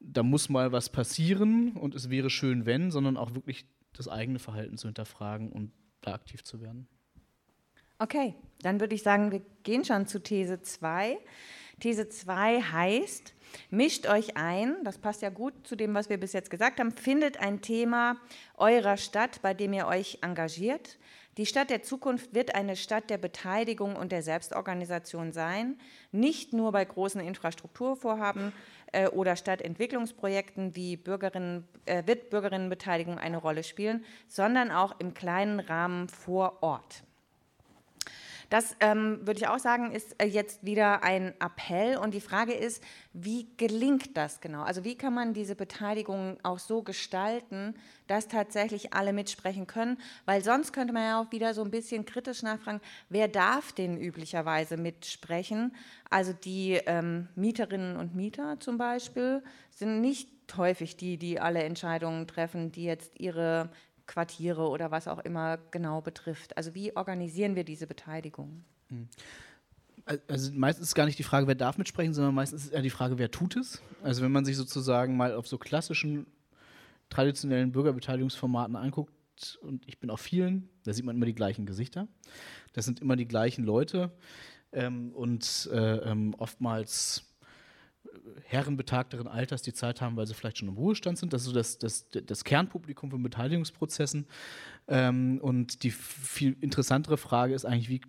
da 0.00 0.22
muss 0.22 0.48
mal 0.48 0.72
was 0.72 0.90
passieren 0.90 1.72
und 1.72 1.94
es 1.94 2.10
wäre 2.10 2.30
schön, 2.30 2.66
wenn, 2.66 2.90
sondern 2.90 3.16
auch 3.16 3.34
wirklich 3.34 3.66
das 3.92 4.08
eigene 4.08 4.38
Verhalten 4.38 4.76
zu 4.76 4.88
hinterfragen 4.88 5.52
und 5.52 5.72
da 6.00 6.14
aktiv 6.14 6.42
zu 6.42 6.60
werden. 6.60 6.88
Okay, 7.98 8.34
dann 8.62 8.80
würde 8.80 8.94
ich 8.94 9.02
sagen, 9.02 9.30
wir 9.30 9.42
gehen 9.62 9.84
schon 9.84 10.06
zu 10.06 10.20
These 10.20 10.62
2. 10.62 11.18
These 11.78 12.08
2 12.08 12.60
heißt, 12.60 13.34
mischt 13.70 14.08
euch 14.08 14.36
ein, 14.36 14.76
das 14.84 14.98
passt 14.98 15.22
ja 15.22 15.30
gut 15.30 15.66
zu 15.66 15.76
dem, 15.76 15.94
was 15.94 16.08
wir 16.08 16.18
bis 16.18 16.32
jetzt 16.32 16.50
gesagt 16.50 16.80
haben, 16.80 16.90
findet 16.90 17.38
ein 17.38 17.60
Thema 17.60 18.16
eurer 18.56 18.96
Stadt, 18.96 19.40
bei 19.42 19.54
dem 19.54 19.72
ihr 19.72 19.86
euch 19.86 20.18
engagiert. 20.22 20.98
Die 21.38 21.46
Stadt 21.46 21.70
der 21.70 21.82
Zukunft 21.82 22.34
wird 22.34 22.54
eine 22.54 22.76
Stadt 22.76 23.08
der 23.08 23.16
Beteiligung 23.16 23.96
und 23.96 24.12
der 24.12 24.22
Selbstorganisation 24.22 25.32
sein, 25.32 25.78
nicht 26.10 26.52
nur 26.52 26.72
bei 26.72 26.84
großen 26.84 27.22
Infrastrukturvorhaben 27.22 28.52
äh, 28.92 29.08
oder 29.08 29.36
Stadtentwicklungsprojekten 29.36 30.76
wie 30.76 30.98
Bürgerinnen, 30.98 31.66
äh, 31.86 32.02
wird 32.06 32.28
Bürgerinnenbeteiligung 32.28 33.18
eine 33.18 33.38
Rolle 33.38 33.64
spielen, 33.64 34.04
sondern 34.28 34.70
auch 34.70 35.00
im 35.00 35.14
kleinen 35.14 35.58
Rahmen 35.58 36.10
vor 36.10 36.62
Ort. 36.62 37.02
Das 38.52 38.76
ähm, 38.80 39.26
würde 39.26 39.40
ich 39.40 39.48
auch 39.48 39.58
sagen, 39.58 39.92
ist 39.92 40.14
äh, 40.22 40.26
jetzt 40.26 40.62
wieder 40.62 41.02
ein 41.02 41.32
Appell. 41.40 41.96
Und 41.96 42.12
die 42.12 42.20
Frage 42.20 42.52
ist, 42.52 42.84
wie 43.14 43.46
gelingt 43.56 44.14
das 44.14 44.42
genau? 44.42 44.62
Also 44.62 44.84
wie 44.84 44.94
kann 44.94 45.14
man 45.14 45.32
diese 45.32 45.54
Beteiligung 45.54 46.36
auch 46.42 46.58
so 46.58 46.82
gestalten, 46.82 47.74
dass 48.08 48.28
tatsächlich 48.28 48.92
alle 48.92 49.14
mitsprechen 49.14 49.66
können? 49.66 49.96
Weil 50.26 50.44
sonst 50.44 50.74
könnte 50.74 50.92
man 50.92 51.02
ja 51.02 51.22
auch 51.22 51.32
wieder 51.32 51.54
so 51.54 51.64
ein 51.64 51.70
bisschen 51.70 52.04
kritisch 52.04 52.42
nachfragen, 52.42 52.82
wer 53.08 53.26
darf 53.26 53.72
denn 53.72 53.96
üblicherweise 53.96 54.76
mitsprechen? 54.76 55.74
Also 56.10 56.34
die 56.34 56.72
ähm, 56.84 57.28
Mieterinnen 57.34 57.96
und 57.96 58.14
Mieter 58.14 58.60
zum 58.60 58.76
Beispiel 58.76 59.42
sind 59.70 60.02
nicht 60.02 60.28
häufig 60.58 60.98
die, 60.98 61.16
die 61.16 61.40
alle 61.40 61.62
Entscheidungen 61.62 62.26
treffen, 62.26 62.70
die 62.70 62.84
jetzt 62.84 63.18
ihre 63.18 63.70
Quartiere 64.12 64.68
oder 64.68 64.90
was 64.90 65.08
auch 65.08 65.20
immer 65.20 65.56
genau 65.70 66.02
betrifft. 66.02 66.54
Also 66.58 66.74
wie 66.74 66.94
organisieren 66.94 67.56
wir 67.56 67.64
diese 67.64 67.86
Beteiligung? 67.86 68.62
Hm. 68.88 69.08
Also 70.28 70.52
meistens 70.52 70.88
ist 70.88 70.94
gar 70.94 71.06
nicht 71.06 71.18
die 71.18 71.22
Frage, 71.22 71.46
wer 71.46 71.54
darf 71.54 71.78
mitsprechen, 71.78 72.12
sondern 72.12 72.34
meistens 72.34 72.64
ist 72.64 72.72
eher 72.72 72.82
die 72.82 72.90
Frage, 72.90 73.18
wer 73.18 73.30
tut 73.30 73.56
es. 73.56 73.80
Also 74.02 74.22
wenn 74.22 74.32
man 74.32 74.44
sich 74.44 74.56
sozusagen 74.56 75.16
mal 75.16 75.34
auf 75.34 75.46
so 75.46 75.56
klassischen, 75.56 76.26
traditionellen 77.08 77.72
Bürgerbeteiligungsformaten 77.72 78.76
anguckt, 78.76 79.14
und 79.62 79.88
ich 79.88 79.98
bin 79.98 80.10
auf 80.10 80.20
vielen, 80.20 80.68
da 80.84 80.92
sieht 80.92 81.06
man 81.06 81.16
immer 81.16 81.26
die 81.26 81.34
gleichen 81.34 81.64
Gesichter. 81.64 82.06
Das 82.74 82.84
sind 82.84 83.00
immer 83.00 83.16
die 83.16 83.26
gleichen 83.26 83.64
Leute. 83.64 84.12
Ähm, 84.72 85.12
und 85.12 85.70
äh, 85.72 85.96
ähm, 86.10 86.34
oftmals 86.36 87.31
Herren 88.44 88.76
betagteren 88.76 89.28
Alters, 89.28 89.62
die 89.62 89.72
Zeit 89.72 90.00
haben, 90.00 90.16
weil 90.16 90.26
sie 90.26 90.34
vielleicht 90.34 90.58
schon 90.58 90.68
im 90.68 90.74
Ruhestand 90.74 91.18
sind. 91.18 91.32
Das 91.32 91.42
ist 91.42 91.48
so 91.48 91.52
das, 91.52 91.78
das, 91.78 92.08
das 92.10 92.44
Kernpublikum 92.44 93.10
von 93.10 93.22
Beteiligungsprozessen. 93.22 94.26
Ähm, 94.88 95.38
und 95.40 95.82
die 95.82 95.90
viel 95.90 96.56
interessantere 96.60 97.16
Frage 97.16 97.54
ist 97.54 97.64
eigentlich, 97.64 97.88
wie 97.88 98.00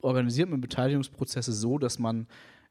organisiert 0.00 0.48
man 0.48 0.60
Beteiligungsprozesse 0.60 1.52
so, 1.52 1.78
dass 1.78 1.98
man 1.98 2.26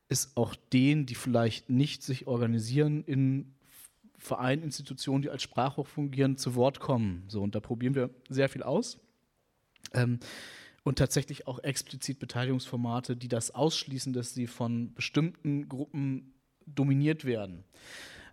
es 0.07 0.31
auch 0.35 0.55
denen, 0.73 1.05
die 1.05 1.15
vielleicht 1.15 1.69
nicht 1.69 2.03
sich 2.03 2.27
organisieren, 2.27 3.03
in 3.03 3.53
Vereinen, 4.17 4.63
Institutionen, 4.63 5.21
die 5.21 5.29
als 5.29 5.43
Sprachrohr 5.43 5.85
fungieren, 5.85 6.37
zu 6.37 6.55
Wort 6.55 6.79
kommen. 6.79 7.23
So, 7.27 7.41
und 7.41 7.55
da 7.55 7.59
probieren 7.59 7.95
wir 7.95 8.09
sehr 8.27 8.49
viel 8.49 8.63
aus. 8.63 8.99
Ähm, 9.93 10.19
und 10.83 10.97
tatsächlich 10.97 11.47
auch 11.47 11.59
explizit 11.59 12.19
Beteiligungsformate, 12.19 13.15
die 13.15 13.27
das 13.27 13.51
ausschließen, 13.51 14.13
dass 14.13 14.33
sie 14.33 14.47
von 14.47 14.93
bestimmten 14.93 15.69
Gruppen 15.69 16.33
dominiert 16.75 17.25
werden. 17.25 17.63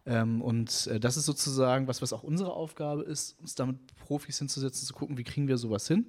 Ähm, 0.07 0.41
und 0.41 0.87
äh, 0.87 1.01
das 1.01 1.17
ist 1.17 1.27
sozusagen 1.27 1.89
was, 1.89 2.01
was 2.01 2.13
auch 2.13 2.23
unsere 2.23 2.53
Aufgabe 2.53 3.03
ist, 3.03 3.39
uns 3.41 3.55
damit 3.55 3.79
Profis 3.97 4.39
hinzusetzen, 4.39 4.87
zu 4.87 4.95
gucken, 4.95 5.19
wie 5.19 5.25
kriegen 5.25 5.49
wir 5.49 5.59
sowas 5.59 5.89
hin. 5.89 6.09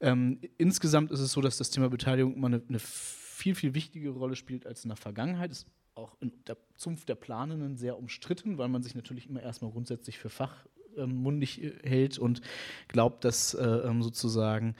Ähm, 0.00 0.40
insgesamt 0.58 1.10
ist 1.10 1.20
es 1.20 1.32
so, 1.32 1.40
dass 1.40 1.56
das 1.56 1.70
Thema 1.70 1.88
Beteiligung 1.88 2.34
immer 2.34 2.48
eine, 2.48 2.62
eine 2.68 2.78
viel, 2.78 3.54
viel 3.54 3.74
wichtigere 3.74 4.14
Rolle 4.18 4.36
spielt 4.36 4.66
als 4.66 4.84
in 4.84 4.90
der 4.90 4.96
Vergangenheit. 4.96 5.50
Ist 5.50 5.66
auch 5.94 6.16
in 6.20 6.32
der 6.46 6.56
Zunft 6.76 7.08
der 7.08 7.14
Planenden 7.14 7.76
sehr 7.76 7.96
umstritten, 7.96 8.58
weil 8.58 8.68
man 8.68 8.82
sich 8.82 8.94
natürlich 8.94 9.28
immer 9.28 9.42
erstmal 9.42 9.70
grundsätzlich 9.70 10.18
für 10.18 10.28
fachmundig 10.28 11.62
ähm, 11.62 11.72
hält 11.82 12.18
und 12.18 12.42
glaubt, 12.88 13.24
dass 13.24 13.54
äh, 13.54 13.64
ähm, 13.64 14.02
sozusagen 14.02 14.74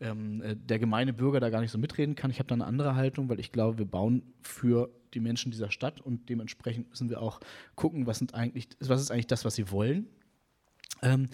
ähm, 0.00 0.42
äh, 0.42 0.56
der 0.56 0.78
gemeine 0.78 1.12
Bürger 1.12 1.40
da 1.40 1.50
gar 1.50 1.60
nicht 1.60 1.70
so 1.70 1.78
mitreden 1.78 2.14
kann. 2.14 2.30
Ich 2.30 2.38
habe 2.38 2.48
da 2.48 2.54
eine 2.54 2.66
andere 2.66 2.94
Haltung, 2.94 3.28
weil 3.28 3.40
ich 3.40 3.52
glaube, 3.52 3.78
wir 3.78 3.86
bauen 3.86 4.22
für 4.42 4.90
die 5.14 5.20
Menschen 5.20 5.50
dieser 5.50 5.70
Stadt 5.70 6.00
und 6.00 6.28
dementsprechend 6.28 6.88
müssen 6.90 7.10
wir 7.10 7.20
auch 7.20 7.40
gucken, 7.74 8.06
was, 8.06 8.18
sind 8.18 8.34
eigentlich, 8.34 8.68
was 8.80 9.00
ist 9.00 9.10
eigentlich 9.10 9.26
das, 9.26 9.44
was 9.44 9.54
sie 9.54 9.70
wollen. 9.70 10.06
Ähm, 11.02 11.28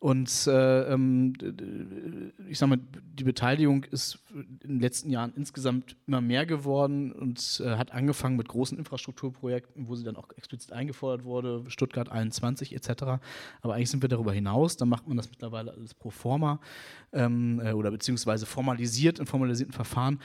und 0.00 0.46
äh, 0.46 0.92
ähm, 0.92 1.32
ich 2.48 2.58
sage 2.58 2.70
mal, 2.70 2.78
die 3.14 3.24
Beteiligung 3.24 3.82
ist 3.84 4.20
in 4.32 4.58
den 4.60 4.80
letzten 4.80 5.10
Jahren 5.10 5.32
insgesamt 5.34 5.96
immer 6.06 6.20
mehr 6.20 6.46
geworden 6.46 7.10
und 7.10 7.60
äh, 7.64 7.70
hat 7.70 7.90
angefangen 7.90 8.36
mit 8.36 8.46
großen 8.46 8.78
Infrastrukturprojekten, 8.78 9.88
wo 9.88 9.96
sie 9.96 10.04
dann 10.04 10.14
auch 10.14 10.28
explizit 10.36 10.72
eingefordert 10.72 11.24
wurde, 11.24 11.64
Stuttgart 11.66 12.12
21 12.12 12.76
etc. 12.76 13.02
Aber 13.60 13.74
eigentlich 13.74 13.90
sind 13.90 14.02
wir 14.02 14.08
darüber 14.08 14.32
hinaus, 14.32 14.76
da 14.76 14.84
macht 14.84 15.08
man 15.08 15.16
das 15.16 15.30
mittlerweile 15.30 15.72
alles 15.72 15.94
pro 15.94 16.10
forma 16.10 16.60
ähm, 17.12 17.60
äh, 17.64 17.72
oder 17.72 17.90
beziehungsweise 17.90 18.46
formalisiert 18.46 19.18
in 19.18 19.26
formalisierten 19.26 19.74
Verfahren. 19.74 20.20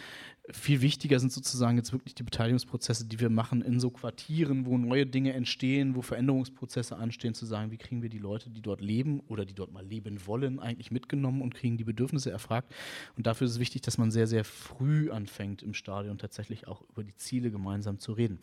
Viel 0.51 0.81
wichtiger 0.81 1.21
sind 1.21 1.31
sozusagen 1.31 1.77
jetzt 1.77 1.93
wirklich 1.93 2.15
die 2.15 2.23
Beteiligungsprozesse, 2.23 3.05
die 3.05 3.21
wir 3.21 3.29
machen 3.29 3.61
in 3.61 3.79
so 3.79 3.89
Quartieren, 3.89 4.65
wo 4.65 4.77
neue 4.77 5.05
Dinge 5.05 5.31
entstehen, 5.31 5.95
wo 5.95 6.01
Veränderungsprozesse 6.01 6.97
anstehen, 6.97 7.33
zu 7.33 7.45
sagen, 7.45 7.71
wie 7.71 7.77
kriegen 7.77 8.01
wir 8.01 8.09
die 8.09 8.17
Leute, 8.17 8.49
die 8.49 8.61
dort 8.61 8.81
leben 8.81 9.21
oder 9.29 9.45
die 9.45 9.53
dort 9.53 9.71
mal 9.71 9.85
leben 9.85 10.27
wollen, 10.27 10.59
eigentlich 10.59 10.91
mitgenommen 10.91 11.41
und 11.41 11.55
kriegen 11.55 11.77
die 11.77 11.85
Bedürfnisse 11.85 12.29
erfragt. 12.29 12.73
Und 13.15 13.25
dafür 13.25 13.45
ist 13.45 13.51
es 13.51 13.59
wichtig, 13.59 13.83
dass 13.83 13.97
man 13.97 14.11
sehr, 14.11 14.27
sehr 14.27 14.43
früh 14.43 15.11
anfängt 15.11 15.63
im 15.63 15.73
Stadion 15.73 16.17
tatsächlich 16.17 16.67
auch 16.67 16.81
über 16.89 17.05
die 17.05 17.15
Ziele 17.15 17.49
gemeinsam 17.49 17.99
zu 17.99 18.11
reden. 18.11 18.39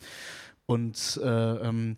Und 0.65 1.19
äh, 1.23 1.27
ähm, 1.27 1.97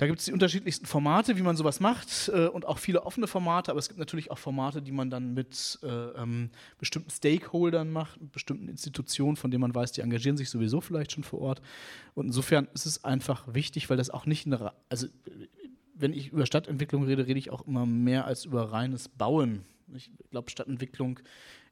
da 0.00 0.06
gibt 0.06 0.20
es 0.20 0.24
die 0.24 0.32
unterschiedlichsten 0.32 0.86
Formate, 0.86 1.36
wie 1.36 1.42
man 1.42 1.58
sowas 1.58 1.78
macht 1.78 2.30
äh, 2.32 2.46
und 2.46 2.64
auch 2.64 2.78
viele 2.78 3.04
offene 3.04 3.26
Formate, 3.26 3.70
aber 3.70 3.80
es 3.80 3.88
gibt 3.88 3.98
natürlich 3.98 4.30
auch 4.30 4.38
Formate, 4.38 4.80
die 4.80 4.92
man 4.92 5.10
dann 5.10 5.34
mit 5.34 5.78
äh, 5.82 5.86
ähm, 5.86 6.48
bestimmten 6.78 7.10
Stakeholdern 7.10 7.92
macht, 7.92 8.18
mit 8.18 8.32
bestimmten 8.32 8.68
Institutionen, 8.68 9.36
von 9.36 9.50
denen 9.50 9.60
man 9.60 9.74
weiß, 9.74 9.92
die 9.92 10.00
engagieren 10.00 10.38
sich 10.38 10.48
sowieso 10.48 10.80
vielleicht 10.80 11.12
schon 11.12 11.22
vor 11.22 11.42
Ort. 11.42 11.60
Und 12.14 12.28
insofern 12.28 12.66
ist 12.72 12.86
es 12.86 13.04
einfach 13.04 13.52
wichtig, 13.52 13.90
weil 13.90 13.98
das 13.98 14.08
auch 14.08 14.24
nicht 14.24 14.46
eine, 14.46 14.72
also 14.88 15.06
wenn 15.94 16.14
ich 16.14 16.32
über 16.32 16.46
Stadtentwicklung 16.46 17.04
rede, 17.04 17.26
rede 17.26 17.38
ich 17.38 17.50
auch 17.50 17.66
immer 17.66 17.84
mehr 17.84 18.24
als 18.24 18.46
über 18.46 18.72
reines 18.72 19.10
Bauen. 19.10 19.66
Ich 19.94 20.10
glaube, 20.30 20.50
Stadtentwicklung 20.50 21.20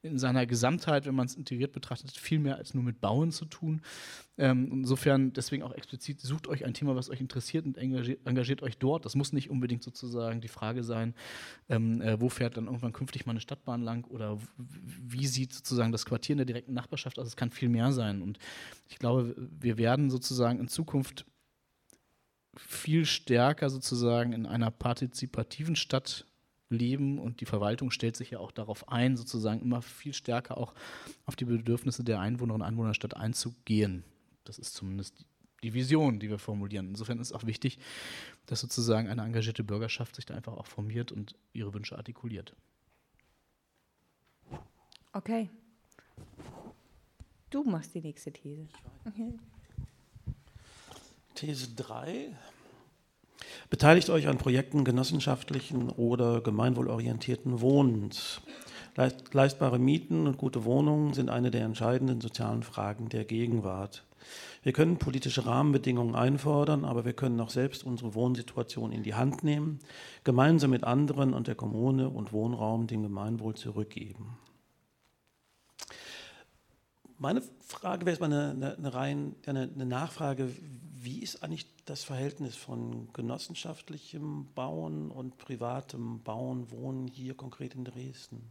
in 0.02 0.18
seiner 0.18 0.46
Gesamtheit, 0.46 1.06
wenn 1.06 1.14
man 1.14 1.26
es 1.26 1.34
integriert 1.34 1.72
betrachtet, 1.72 2.12
viel 2.12 2.38
mehr 2.38 2.56
als 2.56 2.72
nur 2.72 2.84
mit 2.84 3.00
Bauen 3.00 3.32
zu 3.32 3.44
tun. 3.46 3.82
Ähm, 4.36 4.68
insofern 4.70 5.32
deswegen 5.32 5.64
auch 5.64 5.72
explizit, 5.72 6.20
sucht 6.20 6.46
euch 6.46 6.64
ein 6.64 6.74
Thema, 6.74 6.94
was 6.94 7.10
euch 7.10 7.20
interessiert 7.20 7.66
und 7.66 7.76
engagiert, 7.76 8.24
engagiert 8.24 8.62
euch 8.62 8.78
dort. 8.78 9.04
Das 9.04 9.16
muss 9.16 9.32
nicht 9.32 9.50
unbedingt 9.50 9.82
sozusagen 9.82 10.40
die 10.40 10.48
Frage 10.48 10.84
sein, 10.84 11.14
ähm, 11.68 12.00
äh, 12.00 12.20
wo 12.20 12.28
fährt 12.28 12.56
dann 12.56 12.66
irgendwann 12.66 12.92
künftig 12.92 13.26
mal 13.26 13.32
eine 13.32 13.40
Stadtbahn 13.40 13.82
lang 13.82 14.04
oder 14.04 14.38
wie 14.56 15.26
sieht 15.26 15.52
sozusagen 15.52 15.90
das 15.90 16.06
Quartier 16.06 16.34
in 16.34 16.38
der 16.38 16.46
direkten 16.46 16.74
Nachbarschaft 16.74 17.18
aus. 17.18 17.26
Es 17.26 17.36
kann 17.36 17.50
viel 17.50 17.68
mehr 17.68 17.92
sein. 17.92 18.22
Und 18.22 18.38
ich 18.88 18.98
glaube, 18.98 19.34
wir 19.36 19.78
werden 19.78 20.10
sozusagen 20.10 20.60
in 20.60 20.68
Zukunft 20.68 21.26
viel 22.56 23.04
stärker 23.04 23.70
sozusagen 23.70 24.32
in 24.32 24.46
einer 24.46 24.70
partizipativen 24.70 25.76
Stadt 25.76 26.27
leben 26.70 27.18
und 27.18 27.40
die 27.40 27.46
Verwaltung 27.46 27.90
stellt 27.90 28.16
sich 28.16 28.30
ja 28.30 28.38
auch 28.40 28.52
darauf 28.52 28.88
ein, 28.88 29.16
sozusagen 29.16 29.60
immer 29.60 29.82
viel 29.82 30.12
stärker 30.12 30.58
auch 30.58 30.74
auf 31.24 31.36
die 31.36 31.44
Bedürfnisse 31.44 32.04
der 32.04 32.20
Einwohnerinnen 32.20 32.62
und 32.62 32.68
Einwohner 32.68 32.90
der 32.90 32.94
Stadt 32.94 33.16
einzugehen. 33.16 34.04
Das 34.44 34.58
ist 34.58 34.74
zumindest 34.74 35.24
die 35.62 35.74
Vision, 35.74 36.20
die 36.20 36.28
wir 36.28 36.38
formulieren. 36.38 36.88
Insofern 36.88 37.18
ist 37.18 37.28
es 37.28 37.32
auch 37.32 37.44
wichtig, 37.44 37.78
dass 38.46 38.60
sozusagen 38.60 39.08
eine 39.08 39.22
engagierte 39.22 39.64
Bürgerschaft 39.64 40.16
sich 40.16 40.26
da 40.26 40.34
einfach 40.34 40.56
auch 40.56 40.66
formiert 40.66 41.10
und 41.10 41.34
ihre 41.52 41.74
Wünsche 41.74 41.96
artikuliert. 41.96 42.54
Okay. 45.12 45.48
Du 47.50 47.64
machst 47.64 47.94
die 47.94 48.00
nächste 48.00 48.30
These. 48.30 48.68
Okay. 49.06 49.32
These 51.34 51.74
3 51.74 52.36
Beteiligt 53.70 54.10
euch 54.10 54.28
an 54.28 54.38
Projekten 54.38 54.84
genossenschaftlichen 54.84 55.90
oder 55.90 56.40
gemeinwohlorientierten 56.40 57.60
Wohnens. 57.60 58.40
Leistbare 59.32 59.78
Mieten 59.78 60.26
und 60.26 60.38
gute 60.38 60.64
Wohnungen 60.64 61.14
sind 61.14 61.30
eine 61.30 61.50
der 61.50 61.64
entscheidenden 61.64 62.20
sozialen 62.20 62.64
Fragen 62.64 63.08
der 63.08 63.24
Gegenwart. 63.24 64.04
Wir 64.62 64.72
können 64.72 64.98
politische 64.98 65.46
Rahmenbedingungen 65.46 66.14
einfordern, 66.14 66.84
aber 66.84 67.04
wir 67.04 67.12
können 67.12 67.40
auch 67.40 67.50
selbst 67.50 67.84
unsere 67.84 68.14
Wohnsituation 68.14 68.90
in 68.90 69.02
die 69.02 69.14
Hand 69.14 69.44
nehmen, 69.44 69.78
gemeinsam 70.24 70.70
mit 70.70 70.84
anderen 70.84 71.32
und 71.32 71.46
der 71.46 71.54
Kommune 71.54 72.08
und 72.08 72.32
Wohnraum 72.32 72.86
dem 72.86 73.02
Gemeinwohl 73.02 73.54
zurückgeben. 73.54 74.36
Meine 77.18 77.42
Frage 77.60 78.06
wäre 78.06 78.14
jetzt 78.14 78.20
mal 78.20 78.32
eine, 78.32 78.50
eine, 78.50 78.78
eine, 78.78 78.94
rein, 78.94 79.34
eine, 79.46 79.70
eine 79.74 79.86
Nachfrage, 79.86 80.50
wie 81.00 81.20
ist 81.20 81.42
eigentlich 81.42 81.66
das 81.84 82.04
Verhältnis 82.04 82.56
von 82.56 83.12
genossenschaftlichem 83.12 84.46
Bauen 84.54 85.10
und 85.10 85.38
privatem 85.38 86.22
Bauen, 86.22 86.70
Wohnen 86.70 87.08
hier 87.08 87.34
konkret 87.34 87.74
in 87.74 87.84
Dresden? 87.84 88.42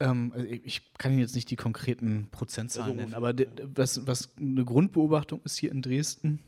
Ähm, 0.00 0.32
also 0.34 0.46
ich 0.46 0.94
kann 0.94 1.12
Ihnen 1.12 1.20
jetzt 1.20 1.34
nicht 1.34 1.50
die 1.50 1.56
konkreten 1.56 2.28
Prozentzahlen 2.30 2.96
nennen, 2.96 3.14
aber 3.14 3.34
was, 3.74 4.06
was 4.06 4.30
eine 4.38 4.64
Grundbeobachtung 4.64 5.40
ist 5.44 5.56
hier 5.56 5.70
in 5.72 5.82
Dresden, 5.82 6.40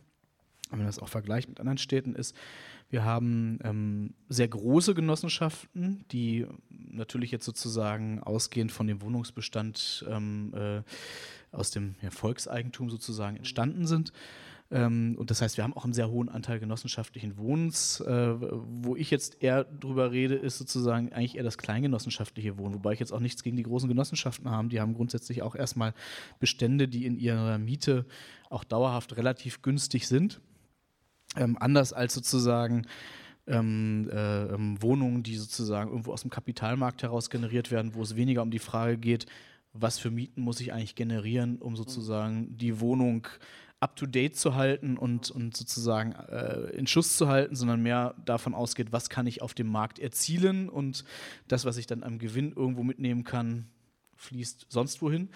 wenn 0.70 0.78
man 0.78 0.86
das 0.86 1.00
auch 1.00 1.08
vergleicht 1.08 1.48
mit 1.48 1.58
anderen 1.58 1.78
Städten, 1.78 2.14
ist, 2.14 2.36
wir 2.90 3.04
haben 3.04 3.58
ähm, 3.62 4.14
sehr 4.28 4.48
große 4.48 4.94
Genossenschaften, 4.94 6.04
die 6.10 6.46
natürlich 6.70 7.30
jetzt 7.30 7.44
sozusagen 7.44 8.20
ausgehend 8.20 8.72
von 8.72 8.86
dem 8.86 9.00
Wohnungsbestand 9.00 10.04
ähm, 10.08 10.52
äh, 10.54 10.82
aus 11.52 11.70
dem 11.70 11.94
ja, 12.02 12.10
Volkseigentum 12.10 12.90
sozusagen 12.90 13.36
entstanden 13.36 13.86
sind. 13.86 14.12
Ähm, 14.70 15.16
und 15.18 15.30
das 15.30 15.42
heißt, 15.42 15.56
wir 15.56 15.64
haben 15.64 15.74
auch 15.74 15.84
einen 15.84 15.92
sehr 15.92 16.10
hohen 16.10 16.28
Anteil 16.28 16.60
genossenschaftlichen 16.60 17.36
Wohnens. 17.36 18.00
Äh, 18.00 18.34
wo 18.38 18.94
ich 18.96 19.10
jetzt 19.10 19.42
eher 19.42 19.64
drüber 19.64 20.12
rede, 20.12 20.36
ist 20.36 20.58
sozusagen 20.58 21.12
eigentlich 21.12 21.36
eher 21.36 21.42
das 21.42 21.58
kleingenossenschaftliche 21.58 22.56
Wohnen, 22.56 22.74
wobei 22.74 22.92
ich 22.92 23.00
jetzt 23.00 23.12
auch 23.12 23.20
nichts 23.20 23.42
gegen 23.42 23.56
die 23.56 23.64
großen 23.64 23.88
Genossenschaften 23.88 24.50
habe. 24.50 24.68
Die 24.68 24.80
haben 24.80 24.94
grundsätzlich 24.94 25.42
auch 25.42 25.56
erstmal 25.56 25.92
Bestände, 26.38 26.86
die 26.86 27.06
in 27.06 27.18
ihrer 27.18 27.58
Miete 27.58 28.06
auch 28.48 28.64
dauerhaft 28.64 29.16
relativ 29.16 29.62
günstig 29.62 30.06
sind. 30.06 30.40
Ähm, 31.36 31.56
anders 31.58 31.92
als 31.92 32.14
sozusagen 32.14 32.86
ähm, 33.46 34.08
äh, 34.12 34.44
ähm, 34.46 34.80
Wohnungen, 34.82 35.22
die 35.22 35.36
sozusagen 35.36 35.90
irgendwo 35.90 36.12
aus 36.12 36.22
dem 36.22 36.30
Kapitalmarkt 36.30 37.02
heraus 37.02 37.30
generiert 37.30 37.70
werden, 37.70 37.94
wo 37.94 38.02
es 38.02 38.16
weniger 38.16 38.42
um 38.42 38.50
die 38.50 38.58
Frage 38.58 38.98
geht, 38.98 39.26
was 39.72 39.98
für 39.98 40.10
Mieten 40.10 40.42
muss 40.42 40.60
ich 40.60 40.72
eigentlich 40.72 40.96
generieren, 40.96 41.58
um 41.58 41.76
sozusagen 41.76 42.56
die 42.56 42.80
Wohnung 42.80 43.28
up-to-date 43.80 44.36
zu 44.36 44.54
halten 44.54 44.98
und, 44.98 45.30
und 45.30 45.56
sozusagen 45.56 46.12
äh, 46.12 46.70
in 46.70 46.86
Schuss 46.86 47.16
zu 47.16 47.28
halten, 47.28 47.56
sondern 47.56 47.82
mehr 47.82 48.14
davon 48.24 48.54
ausgeht, 48.54 48.92
was 48.92 49.08
kann 49.08 49.26
ich 49.26 49.40
auf 49.40 49.54
dem 49.54 49.68
Markt 49.68 49.98
erzielen 49.98 50.68
und 50.68 51.04
das, 51.48 51.64
was 51.64 51.78
ich 51.78 51.86
dann 51.86 52.02
am 52.02 52.18
Gewinn 52.18 52.52
irgendwo 52.52 52.82
mitnehmen 52.82 53.24
kann, 53.24 53.66
fließt 54.16 54.66
sonst 54.68 55.00
wohin. 55.00 55.30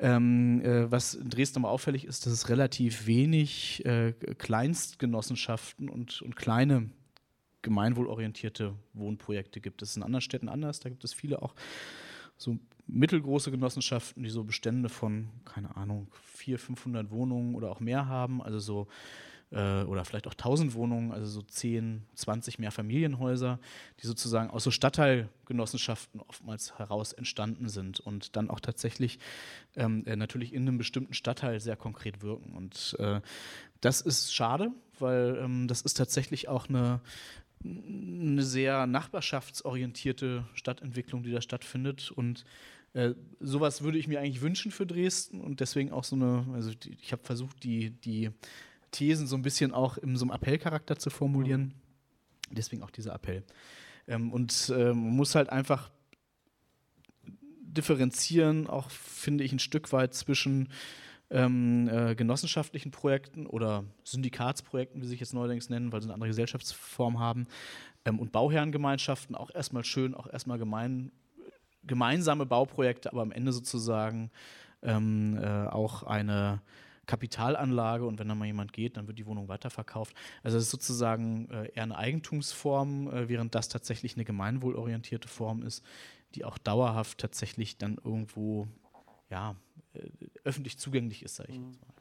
Ähm, 0.00 0.60
äh, 0.62 0.90
was 0.90 1.14
in 1.14 1.28
Dresden 1.30 1.60
aber 1.60 1.70
auffällig 1.70 2.04
ist, 2.04 2.26
dass 2.26 2.32
es 2.32 2.48
relativ 2.48 3.06
wenig 3.06 3.84
äh, 3.84 4.12
Kleinstgenossenschaften 4.12 5.88
und, 5.88 6.20
und 6.22 6.34
kleine 6.34 6.90
gemeinwohlorientierte 7.62 8.74
Wohnprojekte 8.92 9.60
gibt. 9.60 9.82
Das 9.82 9.90
ist 9.90 9.96
in 9.96 10.02
anderen 10.02 10.20
Städten 10.20 10.48
anders. 10.48 10.80
Da 10.80 10.88
gibt 10.88 11.04
es 11.04 11.12
viele 11.12 11.42
auch 11.42 11.54
so 12.36 12.58
mittelgroße 12.86 13.50
Genossenschaften, 13.50 14.22
die 14.22 14.30
so 14.30 14.44
Bestände 14.44 14.88
von, 14.88 15.28
keine 15.44 15.76
Ahnung, 15.76 16.08
400, 16.34 16.60
500 16.60 17.10
Wohnungen 17.10 17.54
oder 17.54 17.70
auch 17.70 17.80
mehr 17.80 18.06
haben, 18.06 18.42
also 18.42 18.58
so, 18.58 18.88
äh, 19.50 19.84
oder 19.84 20.04
vielleicht 20.04 20.26
auch 20.26 20.34
1000 20.34 20.74
Wohnungen, 20.74 21.12
also 21.12 21.26
so 21.26 21.42
10, 21.42 22.02
20 22.14 22.58
Mehrfamilienhäuser, 22.58 23.58
die 24.02 24.06
sozusagen 24.06 24.50
aus 24.50 24.64
so 24.64 24.70
Stadtteilgenossenschaften 24.70 26.20
oftmals 26.20 26.78
heraus 26.78 27.12
entstanden 27.12 27.68
sind 27.68 28.00
und 28.00 28.36
dann 28.36 28.50
auch 28.50 28.60
tatsächlich 28.60 29.18
ähm, 29.76 30.04
äh, 30.06 30.16
natürlich 30.16 30.52
in 30.52 30.62
einem 30.68 30.78
bestimmten 30.78 31.14
Stadtteil 31.14 31.60
sehr 31.60 31.76
konkret 31.76 32.22
wirken. 32.22 32.54
Und 32.54 32.96
äh, 32.98 33.20
das 33.80 34.00
ist 34.00 34.34
schade, 34.34 34.70
weil 34.98 35.38
ähm, 35.42 35.68
das 35.68 35.82
ist 35.82 35.94
tatsächlich 35.94 36.48
auch 36.48 36.68
eine, 36.68 37.00
eine 37.64 38.42
sehr 38.42 38.86
nachbarschaftsorientierte 38.86 40.44
Stadtentwicklung, 40.54 41.22
die 41.22 41.32
da 41.32 41.40
stattfindet. 41.40 42.10
Und 42.10 42.44
äh, 42.92 43.14
sowas 43.40 43.82
würde 43.82 43.98
ich 43.98 44.06
mir 44.06 44.20
eigentlich 44.20 44.42
wünschen 44.42 44.70
für 44.70 44.86
Dresden 44.86 45.40
und 45.40 45.60
deswegen 45.60 45.92
auch 45.92 46.04
so 46.04 46.16
eine, 46.16 46.46
also 46.52 46.72
die, 46.74 46.96
ich 47.00 47.12
habe 47.12 47.24
versucht, 47.24 47.62
die, 47.64 47.90
die 47.90 48.30
Thesen 48.90 49.26
so 49.26 49.36
ein 49.36 49.42
bisschen 49.42 49.72
auch 49.72 49.98
in 49.98 50.16
so 50.16 50.24
einem 50.24 50.32
Appellcharakter 50.32 50.98
zu 50.98 51.10
formulieren. 51.10 51.74
Deswegen 52.50 52.82
auch 52.82 52.90
dieser 52.90 53.14
Appell. 53.14 53.42
Ähm, 54.06 54.32
und 54.32 54.72
äh, 54.74 54.88
man 54.88 55.16
muss 55.16 55.34
halt 55.34 55.48
einfach 55.50 55.90
differenzieren, 57.62 58.68
auch 58.68 58.90
finde 58.90 59.42
ich 59.42 59.52
ein 59.52 59.58
Stück 59.58 59.92
weit 59.92 60.14
zwischen 60.14 60.68
ähm, 61.30 61.88
äh, 61.88 62.14
genossenschaftlichen 62.14 62.90
Projekten 62.90 63.46
oder 63.46 63.84
Syndikatsprojekten, 64.04 65.00
wie 65.00 65.06
sie 65.06 65.10
sich 65.10 65.20
jetzt 65.20 65.34
neuerdings 65.34 65.70
nennen, 65.70 65.92
weil 65.92 66.00
sie 66.00 66.06
eine 66.06 66.14
andere 66.14 66.28
Gesellschaftsform 66.28 67.18
haben, 67.18 67.46
ähm, 68.04 68.18
und 68.18 68.32
Bauherrengemeinschaften, 68.32 69.34
auch 69.34 69.50
erstmal 69.54 69.84
schön, 69.84 70.14
auch 70.14 70.26
erstmal 70.26 70.58
gemein, 70.58 71.10
gemeinsame 71.82 72.46
Bauprojekte, 72.46 73.10
aber 73.12 73.22
am 73.22 73.32
Ende 73.32 73.52
sozusagen 73.52 74.30
ähm, 74.82 75.38
äh, 75.40 75.66
auch 75.66 76.02
eine 76.02 76.60
Kapitalanlage 77.06 78.06
und 78.06 78.18
wenn 78.18 78.28
dann 78.28 78.38
mal 78.38 78.46
jemand 78.46 78.72
geht, 78.72 78.96
dann 78.96 79.06
wird 79.06 79.18
die 79.18 79.26
Wohnung 79.26 79.48
weiterverkauft. 79.48 80.14
Also 80.42 80.56
es 80.56 80.64
ist 80.64 80.70
sozusagen 80.70 81.48
äh, 81.50 81.70
eher 81.74 81.82
eine 81.82 81.98
Eigentumsform, 81.98 83.08
äh, 83.08 83.28
während 83.28 83.54
das 83.54 83.68
tatsächlich 83.68 84.14
eine 84.16 84.24
gemeinwohlorientierte 84.24 85.28
Form 85.28 85.62
ist, 85.62 85.84
die 86.34 86.44
auch 86.44 86.58
dauerhaft 86.58 87.18
tatsächlich 87.18 87.76
dann 87.76 87.98
irgendwo 88.02 88.68
ja, 89.30 89.56
äh, 89.94 90.08
öffentlich 90.44 90.78
zugänglich 90.78 91.22
ist, 91.22 91.36
sage 91.36 91.52
ich 91.52 91.58
jetzt 91.58 91.80
mal. 91.80 91.94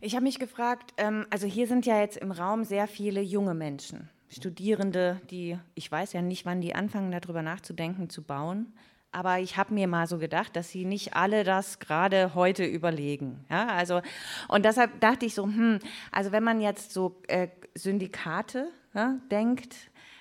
Ich 0.00 0.14
habe 0.14 0.24
mich 0.24 0.38
gefragt, 0.38 0.92
ähm, 0.98 1.26
also 1.30 1.46
hier 1.46 1.66
sind 1.66 1.86
ja 1.86 2.00
jetzt 2.00 2.18
im 2.18 2.30
Raum 2.30 2.64
sehr 2.64 2.86
viele 2.86 3.22
junge 3.22 3.54
Menschen, 3.54 4.10
Studierende, 4.28 5.20
die, 5.30 5.58
ich 5.74 5.90
weiß 5.90 6.12
ja 6.12 6.20
nicht, 6.20 6.44
wann 6.44 6.60
die 6.60 6.74
anfangen, 6.74 7.12
darüber 7.12 7.42
nachzudenken, 7.42 8.10
zu 8.10 8.22
bauen. 8.22 8.74
Aber 9.12 9.38
ich 9.38 9.56
habe 9.56 9.72
mir 9.72 9.86
mal 9.86 10.06
so 10.06 10.18
gedacht, 10.18 10.56
dass 10.56 10.68
sie 10.68 10.84
nicht 10.84 11.14
alle 11.14 11.44
das 11.44 11.78
gerade 11.78 12.34
heute 12.34 12.64
überlegen. 12.66 13.46
Ja, 13.48 13.68
also, 13.68 14.02
und 14.48 14.64
deshalb 14.64 15.00
dachte 15.00 15.24
ich 15.24 15.34
so, 15.34 15.44
hm, 15.44 15.78
also 16.12 16.32
wenn 16.32 16.42
man 16.42 16.60
jetzt 16.60 16.92
so 16.92 17.22
äh, 17.28 17.48
Syndikate 17.74 18.68
ja, 18.94 19.18
denkt, 19.30 19.74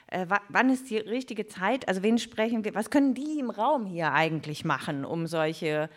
äh, 0.07 0.25
wann 0.49 0.69
ist 0.69 0.89
die 0.89 0.97
richtige 0.97 1.47
Zeit? 1.47 1.87
Also 1.87 2.03
wen 2.03 2.17
sprechen 2.17 2.63
wir? 2.63 2.75
Was 2.75 2.89
können 2.89 3.13
die 3.13 3.39
im 3.39 3.49
Raum 3.49 3.85
hier 3.85 4.13
eigentlich 4.13 4.65
machen, 4.65 5.05
um 5.05 5.27
solche 5.27 5.89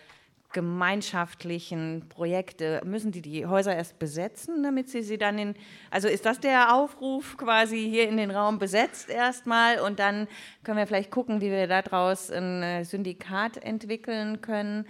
gemeinschaftlichen 0.53 2.07
Projekte, 2.09 2.81
müssen 2.85 3.13
die 3.13 3.21
die 3.21 3.47
Häuser 3.47 3.77
erst 3.77 3.99
besetzen, 3.99 4.63
damit 4.63 4.89
sie 4.89 5.03
sie 5.03 5.19
dann 5.19 5.39
in, 5.39 5.55
also 5.91 6.09
ist 6.09 6.25
das 6.25 6.41
der 6.41 6.75
Aufruf 6.75 7.37
quasi 7.37 7.79
hier 7.79 8.09
in 8.09 8.17
den 8.17 8.31
Raum 8.31 8.59
besetzt 8.59 9.11
erstmal 9.11 9.79
und 9.81 9.99
dann 9.99 10.27
können 10.65 10.79
wir 10.79 10.87
vielleicht 10.87 11.11
gucken, 11.11 11.43
wie 11.43 11.51
wir 11.51 11.67
daraus 11.67 12.31
ein 12.31 12.63
äh, 12.63 12.85
Syndikat 12.85 13.59
entwickeln 13.59 14.41
können. 14.41 14.87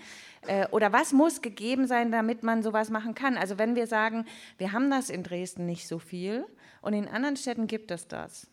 Äh, 0.47 0.69
oder 0.69 0.93
was 0.93 1.13
muss 1.13 1.43
gegeben 1.43 1.89
sein, 1.89 2.13
damit 2.13 2.45
man 2.45 2.63
sowas 2.63 2.89
machen 2.89 3.17
kann? 3.17 3.37
Also 3.37 3.59
wenn 3.59 3.75
wir 3.75 3.89
sagen, 3.89 4.27
wir 4.59 4.73
haben 4.73 4.91
das 4.91 5.11
in 5.11 5.25
Dresden 5.25 5.67
nicht 5.67 5.89
so 5.89 5.99
viel 5.99 6.47
und 6.83 6.93
in 6.93 7.09
anderen 7.09 7.37
Städten 7.37 7.67
gibt 7.67 7.91
es 7.91 8.07
das. 8.07 8.49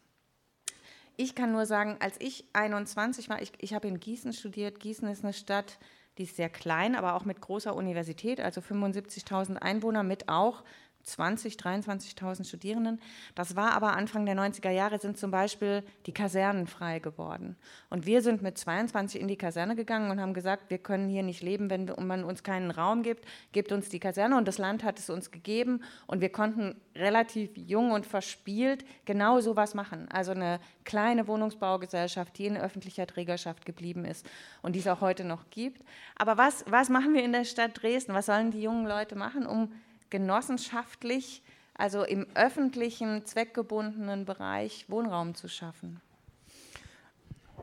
Ich 1.17 1.35
kann 1.35 1.51
nur 1.51 1.65
sagen, 1.65 1.97
als 1.99 2.15
ich 2.19 2.45
21 2.53 3.29
war, 3.29 3.41
ich, 3.41 3.51
ich 3.59 3.73
habe 3.73 3.87
in 3.87 3.99
Gießen 3.99 4.33
studiert. 4.33 4.79
Gießen 4.79 5.07
ist 5.07 5.23
eine 5.23 5.33
Stadt, 5.33 5.77
die 6.17 6.23
ist 6.23 6.35
sehr 6.35 6.49
klein, 6.49 6.95
aber 6.95 7.15
auch 7.15 7.25
mit 7.25 7.41
großer 7.41 7.75
Universität, 7.75 8.39
also 8.39 8.61
75.000 8.61 9.57
Einwohner 9.57 10.03
mit 10.03 10.29
auch 10.29 10.63
20, 11.05 11.55
23.000 11.55 12.47
Studierenden. 12.47 12.99
Das 13.35 13.55
war 13.55 13.73
aber 13.73 13.95
Anfang 13.95 14.25
der 14.25 14.35
90er 14.35 14.71
Jahre 14.71 14.99
sind 14.99 15.17
zum 15.17 15.31
Beispiel 15.31 15.83
die 16.05 16.13
Kasernen 16.13 16.67
frei 16.67 16.99
geworden. 16.99 17.55
Und 17.89 18.05
wir 18.05 18.21
sind 18.21 18.41
mit 18.41 18.57
22 18.57 19.21
in 19.21 19.27
die 19.27 19.37
Kaserne 19.37 19.75
gegangen 19.75 20.09
und 20.11 20.19
haben 20.19 20.33
gesagt, 20.33 20.69
wir 20.69 20.79
können 20.79 21.07
hier 21.07 21.23
nicht 21.23 21.43
leben, 21.43 21.69
wenn 21.69 21.91
man 21.99 22.23
uns 22.23 22.43
keinen 22.43 22.71
Raum 22.71 23.03
gibt. 23.03 23.25
Gebt 23.51 23.71
uns 23.71 23.89
die 23.89 23.99
Kaserne 23.99 24.37
und 24.37 24.47
das 24.47 24.57
Land 24.57 24.83
hat 24.83 24.99
es 24.99 25.09
uns 25.09 25.31
gegeben 25.31 25.81
und 26.07 26.21
wir 26.21 26.29
konnten 26.29 26.75
relativ 26.95 27.51
jung 27.55 27.91
und 27.91 28.05
verspielt 28.05 28.85
genau 29.05 29.39
so 29.41 29.55
was 29.55 29.75
machen. 29.75 30.07
Also 30.11 30.31
eine 30.31 30.59
kleine 30.83 31.27
Wohnungsbaugesellschaft, 31.27 32.37
die 32.37 32.47
in 32.47 32.57
öffentlicher 32.57 33.05
Trägerschaft 33.05 33.65
geblieben 33.65 34.05
ist 34.05 34.25
und 34.61 34.73
die 34.73 34.79
es 34.79 34.87
auch 34.87 35.01
heute 35.01 35.23
noch 35.23 35.49
gibt. 35.49 35.83
Aber 36.15 36.37
was, 36.37 36.65
was 36.67 36.89
machen 36.89 37.13
wir 37.13 37.23
in 37.23 37.31
der 37.31 37.45
Stadt 37.45 37.81
Dresden? 37.81 38.13
Was 38.13 38.25
sollen 38.25 38.51
die 38.51 38.61
jungen 38.61 38.87
Leute 38.87 39.15
machen, 39.15 39.45
um 39.45 39.71
genossenschaftlich, 40.15 41.43
also 41.73 42.03
im 42.05 42.25
öffentlichen, 42.35 43.25
zweckgebundenen 43.25 44.23
Bereich 44.23 44.89
Wohnraum 44.89 45.35
zu 45.35 45.49
schaffen? 45.49 45.99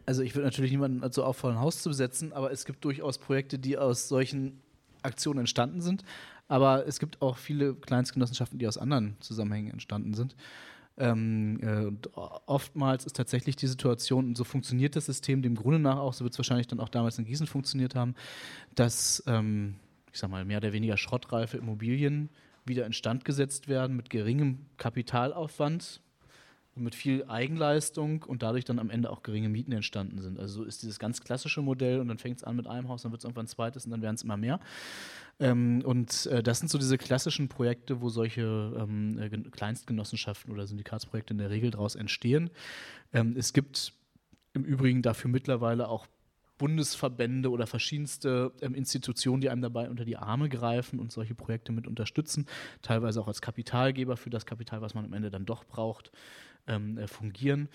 Also 0.04 0.22
ich 0.22 0.34
würde 0.34 0.44
natürlich 0.44 0.70
niemanden 0.70 1.00
dazu 1.00 1.24
auffordern, 1.24 1.56
ein 1.56 1.64
Haus 1.64 1.80
zu 1.80 1.88
besetzen, 1.88 2.34
aber 2.34 2.52
es 2.52 2.66
gibt 2.66 2.84
durchaus 2.84 3.16
Projekte, 3.16 3.58
die 3.58 3.78
aus 3.78 4.08
solchen 4.08 4.60
Aktionen 5.00 5.40
entstanden 5.40 5.80
sind. 5.80 6.04
Aber 6.46 6.86
es 6.86 6.98
gibt 6.98 7.22
auch 7.22 7.38
viele 7.38 7.74
Kleinstgenossenschaften, 7.74 8.58
die 8.58 8.68
aus 8.68 8.76
anderen 8.76 9.16
Zusammenhängen 9.20 9.70
entstanden 9.70 10.12
sind. 10.12 10.36
Ähm, 10.98 11.58
äh, 11.62 11.86
und 11.86 12.10
oftmals 12.14 13.06
ist 13.06 13.16
tatsächlich 13.16 13.56
die 13.56 13.66
Situation, 13.66 14.26
und 14.26 14.36
so 14.36 14.44
funktioniert 14.44 14.94
das 14.94 15.06
System 15.06 15.40
dem 15.40 15.54
Grunde 15.54 15.78
nach 15.78 15.96
auch, 15.96 16.12
so 16.12 16.24
wird 16.24 16.34
es 16.34 16.38
wahrscheinlich 16.38 16.66
dann 16.66 16.80
auch 16.80 16.90
damals 16.90 17.16
in 17.18 17.24
Gießen 17.24 17.46
funktioniert 17.46 17.94
haben, 17.94 18.14
dass 18.74 19.22
ähm, 19.26 19.76
ich 20.12 20.18
sag 20.18 20.30
mal, 20.30 20.44
mehr 20.44 20.58
oder 20.58 20.72
weniger 20.72 20.96
schrottreife 20.96 21.56
Immobilien 21.56 22.28
wieder 22.64 22.86
instand 22.86 23.24
gesetzt 23.24 23.68
werden 23.68 23.96
mit 23.96 24.10
geringem 24.10 24.66
Kapitalaufwand, 24.76 26.00
mit 26.74 26.94
viel 26.94 27.24
Eigenleistung 27.26 28.22
und 28.22 28.42
dadurch 28.42 28.64
dann 28.64 28.78
am 28.78 28.88
Ende 28.88 29.10
auch 29.10 29.22
geringe 29.22 29.48
Mieten 29.48 29.72
entstanden 29.72 30.20
sind. 30.22 30.38
Also 30.38 30.62
so 30.62 30.64
ist 30.64 30.82
dieses 30.82 30.98
ganz 30.98 31.20
klassische 31.20 31.60
Modell 31.60 32.00
und 32.00 32.08
dann 32.08 32.18
fängt 32.18 32.38
es 32.38 32.44
an 32.44 32.56
mit 32.56 32.66
einem 32.66 32.88
Haus, 32.88 33.02
dann 33.02 33.12
wird 33.12 33.20
es 33.20 33.24
irgendwann 33.24 33.44
ein 33.44 33.48
zweites 33.48 33.84
und 33.84 33.90
dann 33.90 34.00
werden 34.00 34.14
es 34.14 34.22
immer 34.22 34.38
mehr. 34.38 34.58
Ähm, 35.38 35.82
und 35.84 36.26
äh, 36.26 36.42
das 36.42 36.60
sind 36.60 36.68
so 36.68 36.78
diese 36.78 36.96
klassischen 36.96 37.48
Projekte, 37.48 38.00
wo 38.00 38.08
solche 38.08 38.74
ähm, 38.78 39.18
äh, 39.18 39.28
Kleinstgenossenschaften 39.28 40.52
oder 40.52 40.66
Syndikatsprojekte 40.66 41.34
in 41.34 41.38
der 41.38 41.50
Regel 41.50 41.70
daraus 41.70 41.94
entstehen. 41.94 42.50
Ähm, 43.12 43.34
es 43.36 43.52
gibt 43.52 43.92
im 44.54 44.64
Übrigen 44.64 45.02
dafür 45.02 45.30
mittlerweile 45.30 45.88
auch 45.88 46.06
Bundesverbände 46.62 47.50
oder 47.50 47.66
verschiedenste 47.66 48.52
ähm, 48.60 48.76
Institutionen, 48.76 49.40
die 49.40 49.50
einem 49.50 49.62
dabei 49.62 49.90
unter 49.90 50.04
die 50.04 50.16
Arme 50.16 50.48
greifen 50.48 51.00
und 51.00 51.10
solche 51.10 51.34
Projekte 51.34 51.72
mit 51.72 51.88
unterstützen, 51.88 52.46
teilweise 52.82 53.20
auch 53.20 53.26
als 53.26 53.42
Kapitalgeber 53.42 54.16
für 54.16 54.30
das 54.30 54.46
Kapital, 54.46 54.80
was 54.80 54.94
man 54.94 55.04
am 55.04 55.12
Ende 55.12 55.28
dann 55.28 55.44
doch 55.44 55.64
braucht 55.64 56.12
ähm, 56.68 56.98
äh, 56.98 57.08
fungieren. 57.08 57.68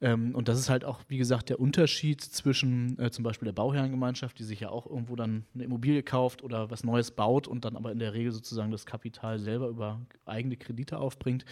Ähm, 0.00 0.34
und 0.34 0.48
das 0.48 0.58
ist 0.58 0.68
halt 0.68 0.84
auch, 0.84 1.02
wie 1.06 1.18
gesagt, 1.18 1.50
der 1.50 1.60
Unterschied 1.60 2.20
zwischen 2.20 2.98
äh, 2.98 3.12
zum 3.12 3.22
Beispiel 3.22 3.46
der 3.46 3.52
Bauherrengemeinschaft, 3.52 4.36
die 4.36 4.42
sich 4.42 4.58
ja 4.58 4.70
auch 4.70 4.86
irgendwo 4.86 5.14
dann 5.14 5.44
eine 5.54 5.62
Immobilie 5.62 6.02
kauft 6.02 6.42
oder 6.42 6.68
was 6.68 6.82
Neues 6.82 7.12
baut 7.12 7.46
und 7.46 7.64
dann 7.64 7.76
aber 7.76 7.92
in 7.92 8.00
der 8.00 8.12
Regel 8.12 8.32
sozusagen 8.32 8.72
das 8.72 8.86
Kapital 8.86 9.38
selber 9.38 9.68
über 9.68 10.00
eigene 10.26 10.56
Kredite 10.56 10.98
aufbringt, 10.98 11.44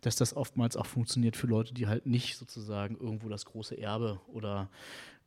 dass 0.00 0.16
das 0.16 0.34
oftmals 0.34 0.76
auch 0.76 0.86
funktioniert 0.86 1.36
für 1.36 1.46
Leute, 1.46 1.72
die 1.72 1.86
halt 1.86 2.06
nicht 2.06 2.36
sozusagen 2.36 2.96
irgendwo 2.96 3.28
das 3.28 3.44
große 3.44 3.78
Erbe 3.78 4.18
oder 4.26 4.68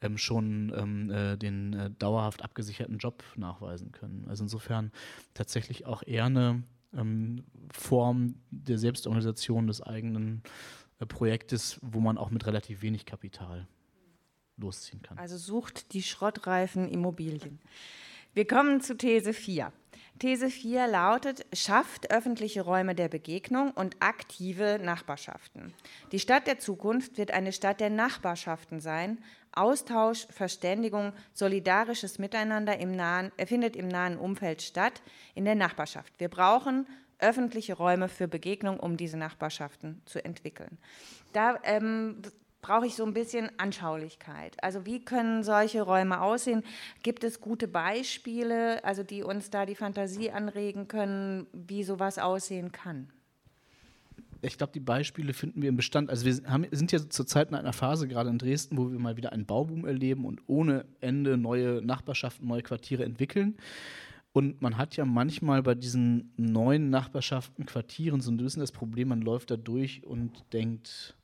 ähm, 0.01 0.17
schon 0.17 0.73
ähm, 0.75 1.09
äh, 1.09 1.37
den 1.37 1.73
äh, 1.73 1.91
dauerhaft 1.91 2.43
abgesicherten 2.43 2.97
Job 2.97 3.23
nachweisen 3.35 3.91
können. 3.91 4.25
Also 4.27 4.43
insofern 4.43 4.91
tatsächlich 5.33 5.85
auch 5.85 6.03
eher 6.03 6.25
eine 6.25 6.63
ähm, 6.93 7.43
Form 7.71 8.35
der 8.51 8.77
Selbstorganisation 8.77 9.67
des 9.67 9.81
eigenen 9.81 10.43
äh, 10.99 11.05
Projektes, 11.05 11.79
wo 11.81 11.99
man 11.99 12.17
auch 12.17 12.29
mit 12.29 12.45
relativ 12.45 12.81
wenig 12.81 13.05
Kapital 13.05 13.67
losziehen 14.57 15.01
kann. 15.01 15.17
Also 15.17 15.37
sucht 15.37 15.93
die 15.93 16.03
schrottreifen 16.03 16.87
Immobilien. 16.87 17.59
Wir 18.33 18.47
kommen 18.47 18.81
zu 18.81 18.95
These 18.95 19.33
4. 19.33 19.71
These 20.19 20.49
4 20.49 20.87
lautet, 20.87 21.45
schafft 21.53 22.11
öffentliche 22.11 22.61
Räume 22.61 22.95
der 22.95 23.07
Begegnung 23.07 23.71
und 23.71 23.97
aktive 23.99 24.79
Nachbarschaften. 24.81 25.73
Die 26.11 26.19
Stadt 26.19 26.47
der 26.47 26.57
Zukunft 26.57 27.17
wird 27.17 27.31
eine 27.31 27.53
Stadt 27.53 27.79
der 27.79 27.91
Nachbarschaften 27.91 28.79
sein. 28.79 29.19
Austausch, 29.57 30.27
Verständigung, 30.29 31.13
solidarisches 31.33 32.19
Miteinander 32.19 32.77
im 32.77 32.95
nahen, 32.95 33.31
findet 33.45 33.75
im 33.75 33.87
nahen 33.87 34.17
Umfeld 34.17 34.61
statt, 34.61 35.01
in 35.35 35.45
der 35.45 35.55
Nachbarschaft. 35.55 36.13
Wir 36.19 36.29
brauchen 36.29 36.87
öffentliche 37.19 37.73
Räume 37.73 38.09
für 38.09 38.27
Begegnung, 38.27 38.79
um 38.79 38.97
diese 38.97 39.17
Nachbarschaften 39.17 40.01
zu 40.05 40.23
entwickeln. 40.23 40.77
Da 41.33 41.59
ähm, 41.63 42.21
brauche 42.61 42.85
ich 42.85 42.95
so 42.95 43.05
ein 43.05 43.13
bisschen 43.13 43.49
Anschaulichkeit. 43.57 44.61
Also 44.63 44.85
wie 44.85 45.03
können 45.03 45.43
solche 45.43 45.81
Räume 45.81 46.21
aussehen? 46.21 46.63
Gibt 47.01 47.23
es 47.23 47.41
gute 47.41 47.67
Beispiele, 47.67 48.83
also 48.83 49.03
die 49.03 49.23
uns 49.23 49.49
da 49.49 49.65
die 49.65 49.75
Fantasie 49.75 50.31
anregen 50.31 50.87
können, 50.87 51.47
wie 51.53 51.83
sowas 51.83 52.19
aussehen 52.19 52.71
kann? 52.71 53.11
Ich 54.41 54.57
glaube, 54.57 54.73
die 54.73 54.79
Beispiele 54.79 55.33
finden 55.33 55.61
wir 55.61 55.69
im 55.69 55.77
Bestand. 55.77 56.09
Also 56.09 56.25
wir 56.25 56.49
haben, 56.49 56.65
sind 56.71 56.91
ja 56.91 56.99
zurzeit 57.09 57.49
in 57.49 57.55
einer 57.55 57.73
Phase 57.73 58.07
gerade 58.07 58.29
in 58.29 58.37
Dresden, 58.37 58.77
wo 58.77 58.91
wir 58.91 58.99
mal 58.99 59.17
wieder 59.17 59.31
einen 59.31 59.45
Bauboom 59.45 59.85
erleben 59.85 60.25
und 60.25 60.41
ohne 60.47 60.85
Ende 61.01 61.37
neue 61.37 61.81
Nachbarschaften, 61.81 62.47
neue 62.47 62.61
Quartiere 62.61 63.03
entwickeln. 63.03 63.57
Und 64.33 64.61
man 64.61 64.77
hat 64.77 64.95
ja 64.95 65.05
manchmal 65.05 65.63
bei 65.63 65.73
diesen 65.73 66.31
neuen 66.37 66.91
Nachbarschaften, 66.91 67.65
Quartieren 67.65 68.21
so 68.21 68.29
ein 68.31 68.37
bisschen 68.37 68.59
das 68.59 68.71
Problem, 68.71 69.07
man 69.07 69.21
läuft 69.21 69.49
da 69.49 69.57
durch 69.57 70.03
und 70.03 70.43
denkt, 70.53 71.15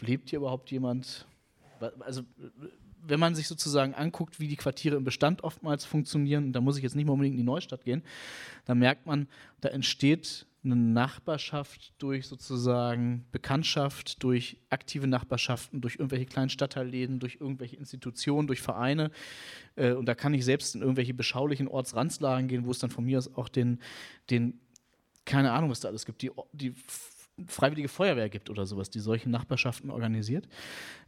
lebt 0.00 0.30
hier 0.30 0.38
überhaupt 0.38 0.70
jemand? 0.70 1.26
Also 2.00 2.22
wenn 3.02 3.20
man 3.20 3.34
sich 3.34 3.48
sozusagen 3.48 3.94
anguckt, 3.94 4.40
wie 4.40 4.48
die 4.48 4.56
Quartiere 4.56 4.96
im 4.96 5.04
Bestand 5.04 5.44
oftmals 5.44 5.84
funktionieren, 5.84 6.52
da 6.52 6.60
muss 6.60 6.76
ich 6.76 6.82
jetzt 6.82 6.96
nicht 6.96 7.06
mal 7.06 7.12
unbedingt 7.12 7.34
in 7.34 7.40
die 7.40 7.44
Neustadt 7.44 7.84
gehen, 7.84 8.02
dann 8.64 8.78
merkt 8.78 9.06
man, 9.06 9.28
da 9.60 9.68
entsteht 9.68 10.46
eine 10.70 10.80
Nachbarschaft 10.80 11.94
durch 11.98 12.26
sozusagen 12.26 13.24
Bekanntschaft, 13.32 14.22
durch 14.22 14.58
aktive 14.70 15.06
Nachbarschaften, 15.06 15.80
durch 15.80 15.96
irgendwelche 15.96 16.26
kleinen 16.26 16.50
Stadtteilläden, 16.50 17.18
durch 17.18 17.38
irgendwelche 17.40 17.76
Institutionen, 17.76 18.46
durch 18.46 18.60
Vereine. 18.60 19.10
Äh, 19.76 19.92
und 19.92 20.06
da 20.06 20.14
kann 20.14 20.34
ich 20.34 20.44
selbst 20.44 20.74
in 20.74 20.82
irgendwelche 20.82 21.14
beschaulichen 21.14 21.68
Ortsrandslagen 21.68 22.48
gehen, 22.48 22.64
wo 22.64 22.70
es 22.70 22.78
dann 22.78 22.90
von 22.90 23.04
mir 23.04 23.18
aus 23.18 23.34
auch 23.34 23.48
den, 23.48 23.80
den 24.30 24.60
keine 25.24 25.52
Ahnung, 25.52 25.70
was 25.70 25.80
da 25.80 25.88
alles 25.88 26.06
gibt, 26.06 26.22
die, 26.22 26.30
die 26.52 26.74
Freiwillige 27.46 27.88
Feuerwehr 27.88 28.28
gibt 28.28 28.50
oder 28.50 28.66
sowas, 28.66 28.90
die 28.90 29.00
solche 29.00 29.30
Nachbarschaften 29.30 29.90
organisiert. 29.90 30.48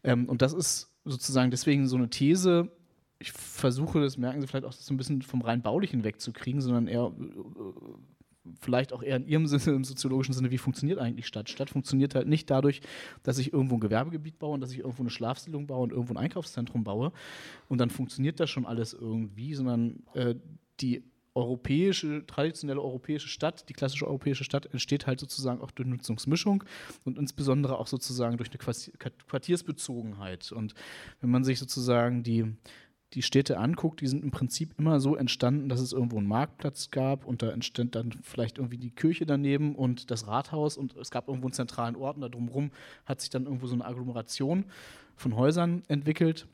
Ähm, 0.04 0.28
und 0.28 0.42
das 0.42 0.52
ist 0.52 0.90
sozusagen 1.04 1.50
deswegen 1.50 1.88
so 1.88 1.96
eine 1.96 2.10
These, 2.10 2.70
ich 3.18 3.32
versuche, 3.32 4.00
das 4.00 4.16
merken 4.16 4.40
Sie 4.40 4.46
vielleicht 4.46 4.64
auch, 4.64 4.74
das 4.74 4.86
so 4.86 4.94
ein 4.94 4.96
bisschen 4.96 5.22
vom 5.22 5.42
rein 5.42 5.62
baulichen 5.62 6.04
wegzukriegen, 6.04 6.60
sondern 6.60 6.86
eher 6.86 7.12
äh, 7.18 8.19
vielleicht 8.60 8.92
auch 8.92 9.02
eher 9.02 9.16
in 9.16 9.26
ihrem 9.26 9.46
Sinne, 9.46 9.76
im 9.76 9.84
soziologischen 9.84 10.34
Sinne, 10.34 10.50
wie 10.50 10.58
funktioniert 10.58 10.98
eigentlich 10.98 11.26
Stadt? 11.26 11.48
Stadt 11.48 11.70
funktioniert 11.70 12.14
halt 12.14 12.28
nicht 12.28 12.50
dadurch, 12.50 12.80
dass 13.22 13.38
ich 13.38 13.52
irgendwo 13.52 13.76
ein 13.76 13.80
Gewerbegebiet 13.80 14.38
baue 14.38 14.54
und 14.54 14.60
dass 14.60 14.72
ich 14.72 14.78
irgendwo 14.78 15.02
eine 15.02 15.10
Schlafsiedlung 15.10 15.66
baue 15.66 15.82
und 15.82 15.92
irgendwo 15.92 16.14
ein 16.14 16.18
Einkaufszentrum 16.18 16.84
baue 16.84 17.12
und 17.68 17.78
dann 17.78 17.90
funktioniert 17.90 18.40
das 18.40 18.50
schon 18.50 18.66
alles 18.66 18.92
irgendwie, 18.92 19.54
sondern 19.54 20.02
äh, 20.14 20.34
die 20.80 21.02
europäische, 21.34 22.26
traditionelle 22.26 22.80
europäische 22.80 23.28
Stadt, 23.28 23.68
die 23.68 23.72
klassische 23.72 24.06
europäische 24.06 24.44
Stadt 24.44 24.66
entsteht 24.66 25.06
halt 25.06 25.20
sozusagen 25.20 25.60
auch 25.60 25.70
durch 25.70 25.88
Nutzungsmischung 25.88 26.64
und 27.04 27.18
insbesondere 27.18 27.78
auch 27.78 27.86
sozusagen 27.86 28.36
durch 28.36 28.50
eine 28.50 28.58
Quartiersbezogenheit. 29.26 30.50
Und 30.52 30.74
wenn 31.20 31.30
man 31.30 31.44
sich 31.44 31.58
sozusagen 31.58 32.22
die 32.22 32.56
die 33.14 33.22
Städte 33.22 33.58
anguckt, 33.58 34.00
die 34.00 34.06
sind 34.06 34.22
im 34.22 34.30
Prinzip 34.30 34.74
immer 34.78 35.00
so 35.00 35.16
entstanden, 35.16 35.68
dass 35.68 35.80
es 35.80 35.92
irgendwo 35.92 36.18
einen 36.18 36.28
Marktplatz 36.28 36.90
gab 36.90 37.24
und 37.24 37.42
da 37.42 37.50
entstand 37.50 37.94
dann 37.94 38.12
vielleicht 38.22 38.58
irgendwie 38.58 38.78
die 38.78 38.90
Kirche 38.90 39.26
daneben 39.26 39.74
und 39.74 40.10
das 40.10 40.28
Rathaus 40.28 40.76
und 40.76 40.96
es 40.96 41.10
gab 41.10 41.28
irgendwo 41.28 41.48
einen 41.48 41.54
zentralen 41.54 41.96
Ort 41.96 42.16
und 42.16 42.22
da 42.22 42.28
drumherum 42.28 42.70
hat 43.06 43.20
sich 43.20 43.30
dann 43.30 43.44
irgendwo 43.44 43.66
so 43.66 43.74
eine 43.74 43.84
Agglomeration 43.84 44.64
von 45.16 45.34
Häusern 45.36 45.82
entwickelt 45.88 46.46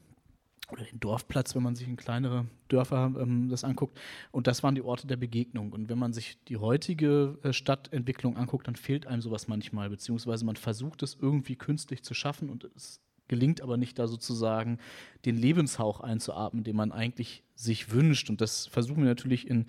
oder 0.72 0.82
den 0.82 0.98
Dorfplatz, 0.98 1.54
wenn 1.54 1.62
man 1.62 1.76
sich 1.76 1.86
in 1.86 1.96
kleinere 1.96 2.46
Dörfer 2.68 3.12
ähm, 3.20 3.48
das 3.48 3.62
anguckt. 3.62 3.98
Und 4.32 4.46
das 4.46 4.62
waren 4.62 4.74
die 4.74 4.82
Orte 4.82 5.06
der 5.06 5.16
Begegnung. 5.16 5.72
Und 5.72 5.88
wenn 5.88 5.98
man 5.98 6.12
sich 6.12 6.42
die 6.44 6.56
heutige 6.56 7.38
äh, 7.44 7.52
Stadtentwicklung 7.52 8.36
anguckt, 8.36 8.66
dann 8.66 8.74
fehlt 8.74 9.06
einem 9.06 9.22
sowas 9.22 9.46
manchmal, 9.46 9.90
beziehungsweise 9.90 10.44
man 10.44 10.56
versucht 10.56 11.04
es 11.04 11.16
irgendwie 11.20 11.54
künstlich 11.54 12.02
zu 12.02 12.14
schaffen 12.14 12.50
und 12.50 12.64
es 12.74 13.00
gelingt 13.28 13.60
aber 13.60 13.76
nicht, 13.76 13.98
da 13.98 14.06
sozusagen 14.06 14.78
den 15.24 15.36
Lebenshauch 15.36 16.00
einzuatmen, 16.00 16.64
den 16.64 16.76
man 16.76 16.92
eigentlich 16.92 17.42
sich 17.54 17.90
wünscht. 17.90 18.30
Und 18.30 18.40
das 18.40 18.66
versuchen 18.66 19.02
wir 19.02 19.08
natürlich 19.08 19.48
in 19.48 19.66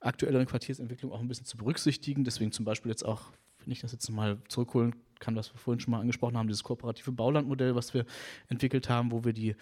aktuelleren 0.00 0.46
Quartiersentwicklungen 0.46 1.16
auch 1.16 1.20
ein 1.20 1.28
bisschen 1.28 1.46
zu 1.46 1.56
berücksichtigen. 1.56 2.24
Deswegen 2.24 2.52
zum 2.52 2.64
Beispiel 2.64 2.90
jetzt 2.90 3.04
auch, 3.04 3.32
wenn 3.64 3.72
ich 3.72 3.80
das 3.80 3.92
jetzt 3.92 4.08
mal 4.10 4.38
zurückholen 4.48 4.96
kann, 5.18 5.36
was 5.36 5.52
wir 5.52 5.58
vorhin 5.58 5.80
schon 5.80 5.92
mal 5.92 6.00
angesprochen 6.00 6.36
haben, 6.36 6.48
dieses 6.48 6.64
kooperative 6.64 7.12
Baulandmodell, 7.12 7.74
was 7.74 7.92
wir 7.94 8.06
entwickelt 8.48 8.88
haben, 8.88 9.12
wo 9.12 9.24
wir 9.24 9.34
die 9.34 9.54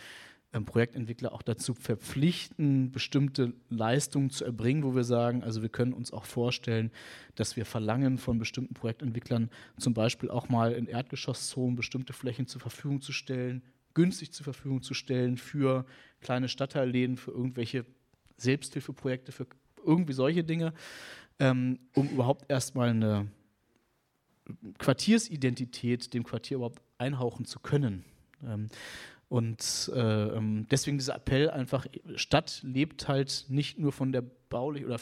Projektentwickler 0.53 1.33
auch 1.33 1.43
dazu 1.43 1.75
verpflichten, 1.75 2.91
bestimmte 2.91 3.53
Leistungen 3.69 4.31
zu 4.31 4.45
erbringen, 4.45 4.83
wo 4.83 4.95
wir 4.95 5.05
sagen, 5.05 5.43
also 5.43 5.63
wir 5.63 5.69
können 5.69 5.93
uns 5.93 6.13
auch 6.13 6.25
vorstellen, 6.25 6.91
dass 7.35 7.57
wir 7.57 7.67
verlangen 7.67 8.19
von 8.19 8.39
bestimmten 8.39 8.75
Projektentwicklern 8.75 9.51
zum 9.79 9.95
Beispiel 9.95 10.31
auch 10.31 10.49
mal 10.49 10.73
in 10.73 10.87
Erdgeschosszonen 10.87 11.77
bestimmte 11.77 12.13
Flächen 12.13 12.47
zur 12.47 12.61
Verfügung 12.61 13.03
zu 13.03 13.13
stellen, 13.13 13.63
günstig 13.93 14.33
zur 14.33 14.45
Verfügung 14.45 14.83
zu 14.83 14.95
stellen 14.95 15.37
für 15.37 15.85
kleine 16.21 16.49
Stadtteilläden, 16.49 17.17
für 17.17 17.33
irgendwelche 17.33 17.85
Selbsthilfeprojekte, 18.39 19.33
für 19.33 19.47
irgendwie 19.85 20.13
solche 20.13 20.45
Dinge, 20.45 20.73
ähm, 21.39 21.79
um 21.95 22.09
überhaupt 22.09 22.51
erstmal 22.51 22.91
eine 22.91 23.29
Quartiersidentität 24.79 26.15
dem 26.15 26.25
Quartier 26.25 26.57
überhaupt 26.57 26.81
einhauchen 26.97 27.45
zu 27.45 27.61
können. 27.61 28.05
Ähm, 28.45 28.69
und 29.29 29.91
äh, 29.95 29.99
ähm, 30.01 30.67
deswegen 30.71 30.99
dieser 30.99 31.17
Appell 31.17 31.51
einfach, 31.51 31.87
Stadt 32.17 32.61
lebt 32.63 33.09
halt 33.09 33.45
nicht 33.49 33.79
nur 33.79 33.93
von 33.93 34.11
der 34.11 34.23
baulichen 34.23 34.87
oder 34.87 35.01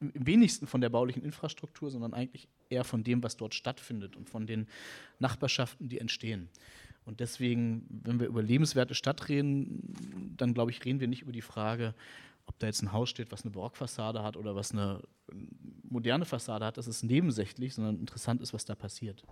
im 0.00 0.26
wenigsten 0.26 0.66
von 0.66 0.80
der 0.80 0.90
baulichen 0.90 1.22
Infrastruktur, 1.22 1.90
sondern 1.90 2.14
eigentlich 2.14 2.48
eher 2.68 2.84
von 2.84 3.04
dem, 3.04 3.22
was 3.22 3.36
dort 3.36 3.54
stattfindet 3.54 4.16
und 4.16 4.28
von 4.28 4.46
den 4.46 4.66
Nachbarschaften, 5.18 5.88
die 5.88 5.98
entstehen. 5.98 6.48
Und 7.04 7.20
deswegen, 7.20 7.86
wenn 7.88 8.18
wir 8.18 8.26
über 8.26 8.42
lebenswerte 8.42 8.94
Stadt 8.94 9.28
reden, 9.28 10.34
dann 10.36 10.54
glaube 10.54 10.70
ich, 10.70 10.84
reden 10.84 11.00
wir 11.00 11.08
nicht 11.08 11.22
über 11.22 11.32
die 11.32 11.42
Frage, 11.42 11.94
ob 12.46 12.58
da 12.58 12.66
jetzt 12.66 12.82
ein 12.82 12.92
Haus 12.92 13.10
steht, 13.10 13.30
was 13.30 13.42
eine 13.42 13.52
Barockfassade 13.52 14.22
hat 14.22 14.36
oder 14.36 14.54
was 14.54 14.72
eine 14.72 15.02
moderne 15.88 16.24
Fassade 16.24 16.64
hat. 16.64 16.78
Das 16.78 16.86
ist 16.86 17.02
nebensächlich, 17.02 17.74
sondern 17.74 17.98
interessant 17.98 18.40
ist, 18.40 18.52
was 18.52 18.64
da 18.64 18.74
passiert. 18.74 19.22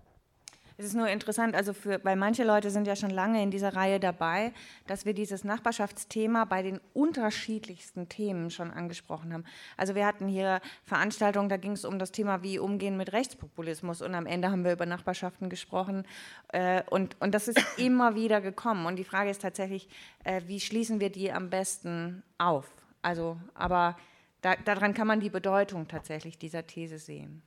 Es 0.76 0.86
ist 0.86 0.94
nur 0.94 1.08
interessant, 1.08 1.54
also 1.54 1.72
für, 1.72 2.04
weil 2.04 2.16
manche 2.16 2.42
Leute 2.42 2.68
sind 2.68 2.88
ja 2.88 2.96
schon 2.96 3.10
lange 3.10 3.40
in 3.40 3.52
dieser 3.52 3.76
Reihe 3.76 4.00
dabei, 4.00 4.52
dass 4.88 5.04
wir 5.04 5.14
dieses 5.14 5.44
Nachbarschaftsthema 5.44 6.46
bei 6.46 6.62
den 6.62 6.80
unterschiedlichsten 6.94 8.08
Themen 8.08 8.50
schon 8.50 8.72
angesprochen 8.72 9.32
haben. 9.32 9.44
Also 9.76 9.94
wir 9.94 10.04
hatten 10.04 10.26
hier 10.26 10.60
Veranstaltungen, 10.82 11.48
da 11.48 11.58
ging 11.58 11.72
es 11.72 11.84
um 11.84 12.00
das 12.00 12.10
Thema, 12.10 12.42
wie 12.42 12.58
umgehen 12.58 12.96
mit 12.96 13.12
Rechtspopulismus 13.12 14.02
und 14.02 14.16
am 14.16 14.26
Ende 14.26 14.50
haben 14.50 14.64
wir 14.64 14.72
über 14.72 14.84
Nachbarschaften 14.84 15.48
gesprochen 15.48 16.04
äh, 16.48 16.82
und, 16.90 17.16
und 17.20 17.34
das 17.34 17.46
ist 17.46 17.60
immer 17.78 18.16
wieder 18.16 18.40
gekommen 18.40 18.86
und 18.86 18.96
die 18.96 19.04
Frage 19.04 19.30
ist 19.30 19.42
tatsächlich, 19.42 19.88
äh, 20.24 20.42
wie 20.46 20.58
schließen 20.58 20.98
wir 20.98 21.10
die 21.10 21.30
am 21.30 21.50
besten 21.50 22.24
auf? 22.38 22.68
Also, 23.00 23.36
aber 23.54 23.96
da, 24.40 24.56
daran 24.56 24.92
kann 24.92 25.06
man 25.06 25.20
die 25.20 25.30
Bedeutung 25.30 25.86
tatsächlich 25.86 26.36
dieser 26.36 26.66
These 26.66 26.98
sehen. 26.98 27.42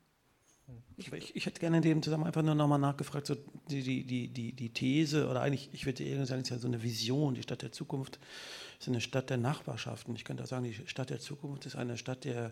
Ich, 0.99 1.13
ich, 1.13 1.35
ich, 1.35 1.45
hätte 1.45 1.59
gerne 1.59 1.77
in 1.77 1.83
dem 1.83 2.01
Zusammenhang 2.01 2.27
einfach 2.27 2.41
nur 2.41 2.55
nochmal 2.55 2.79
nachgefragt, 2.79 3.27
so 3.27 3.35
die, 3.69 3.83
die, 3.83 4.29
die, 4.31 4.51
die, 4.51 4.69
These 4.69 5.29
oder 5.29 5.41
eigentlich, 5.41 5.69
ich 5.71 5.85
würde 5.85 6.03
eher 6.03 6.25
sagen, 6.25 6.41
es 6.41 6.47
ist 6.47 6.49
ja 6.49 6.57
so 6.57 6.67
eine 6.67 6.81
Vision, 6.81 7.35
die 7.35 7.43
Stadt 7.43 7.61
der 7.61 7.71
Zukunft 7.71 8.19
ist 8.79 8.87
eine 8.87 8.99
Stadt 8.99 9.29
der 9.29 9.37
Nachbarschaften. 9.37 10.15
Ich 10.15 10.25
könnte 10.25 10.43
auch 10.43 10.47
sagen, 10.47 10.63
die 10.63 10.73
Stadt 10.73 11.11
der 11.11 11.19
Zukunft 11.19 11.67
ist 11.67 11.75
eine 11.75 11.97
Stadt 11.97 12.25
der, 12.25 12.51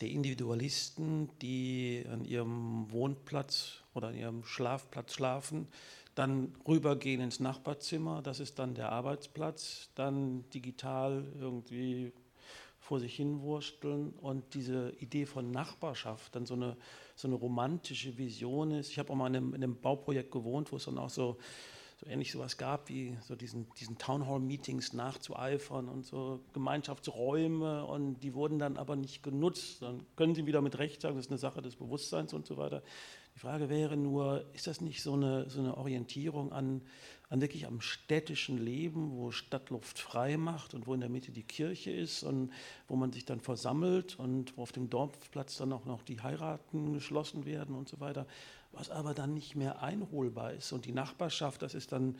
der 0.00 0.10
Individualisten, 0.10 1.30
die 1.42 2.04
an 2.12 2.24
ihrem 2.24 2.90
Wohnplatz 2.90 3.84
oder 3.94 4.08
an 4.08 4.16
ihrem 4.16 4.44
Schlafplatz 4.44 5.14
schlafen, 5.14 5.68
dann 6.16 6.54
rübergehen 6.66 7.20
ins 7.20 7.38
Nachbarzimmer, 7.38 8.20
das 8.20 8.40
ist 8.40 8.58
dann 8.58 8.74
der 8.74 8.90
Arbeitsplatz, 8.90 9.90
dann 9.94 10.44
digital 10.50 11.24
irgendwie 11.38 12.12
vor 12.84 13.00
sich 13.00 13.16
hinwursteln 13.16 14.12
und 14.20 14.52
diese 14.52 14.92
Idee 15.00 15.24
von 15.24 15.50
Nachbarschaft 15.50 16.34
dann 16.36 16.44
so 16.44 16.52
eine, 16.52 16.76
so 17.16 17.26
eine 17.26 17.34
romantische 17.34 18.18
Vision 18.18 18.72
ist. 18.72 18.90
Ich 18.90 18.98
habe 18.98 19.10
auch 19.10 19.16
mal 19.16 19.28
in 19.28 19.36
einem, 19.36 19.54
in 19.54 19.64
einem 19.64 19.80
Bauprojekt 19.80 20.30
gewohnt, 20.30 20.70
wo 20.70 20.76
es 20.76 20.84
dann 20.84 20.98
auch 20.98 21.08
so 21.08 21.38
so 21.96 22.10
ähnlich 22.10 22.32
sowas 22.32 22.58
gab, 22.58 22.88
wie 22.88 23.16
so 23.22 23.36
diesen, 23.36 23.68
diesen 23.78 23.98
Townhall-Meetings 23.98 24.92
nachzueifern 24.92 25.88
und 25.88 26.04
so 26.04 26.40
Gemeinschaftsräume 26.52 27.84
und 27.86 28.20
die 28.20 28.34
wurden 28.34 28.58
dann 28.58 28.76
aber 28.76 28.96
nicht 28.96 29.22
genutzt. 29.22 29.82
Dann 29.82 30.04
können 30.16 30.34
Sie 30.34 30.46
wieder 30.46 30.60
mit 30.60 30.78
Recht 30.78 31.00
sagen, 31.00 31.16
das 31.16 31.26
ist 31.26 31.30
eine 31.30 31.38
Sache 31.38 31.62
des 31.62 31.76
Bewusstseins 31.76 32.34
und 32.34 32.46
so 32.46 32.56
weiter. 32.56 32.82
Die 33.34 33.38
Frage 33.38 33.68
wäre 33.68 33.96
nur, 33.96 34.44
ist 34.52 34.66
das 34.66 34.80
nicht 34.80 35.02
so 35.02 35.14
eine, 35.14 35.48
so 35.48 35.60
eine 35.60 35.76
Orientierung 35.76 36.52
an, 36.52 36.82
an 37.30 37.40
wirklich 37.40 37.66
am 37.66 37.80
städtischen 37.80 38.58
Leben, 38.58 39.12
wo 39.12 39.30
Stadtluft 39.30 39.98
frei 39.98 40.36
macht 40.36 40.74
und 40.74 40.86
wo 40.86 40.94
in 40.94 41.00
der 41.00 41.08
Mitte 41.08 41.32
die 41.32 41.42
Kirche 41.42 41.90
ist 41.90 42.22
und 42.22 42.52
wo 42.86 42.96
man 42.96 43.12
sich 43.12 43.24
dann 43.24 43.40
versammelt 43.40 44.18
und 44.18 44.56
wo 44.56 44.62
auf 44.62 44.72
dem 44.72 44.90
Dorfplatz 44.90 45.56
dann 45.56 45.72
auch 45.72 45.84
noch 45.84 46.02
die 46.02 46.20
Heiraten 46.20 46.92
geschlossen 46.92 47.44
werden 47.44 47.74
und 47.74 47.88
so 47.88 48.00
weiter 48.00 48.26
was 48.74 48.90
aber 48.90 49.14
dann 49.14 49.34
nicht 49.34 49.54
mehr 49.54 49.82
einholbar 49.82 50.52
ist. 50.52 50.72
Und 50.72 50.84
die 50.84 50.92
Nachbarschaft, 50.92 51.62
das 51.62 51.74
ist 51.74 51.92
dann 51.92 52.16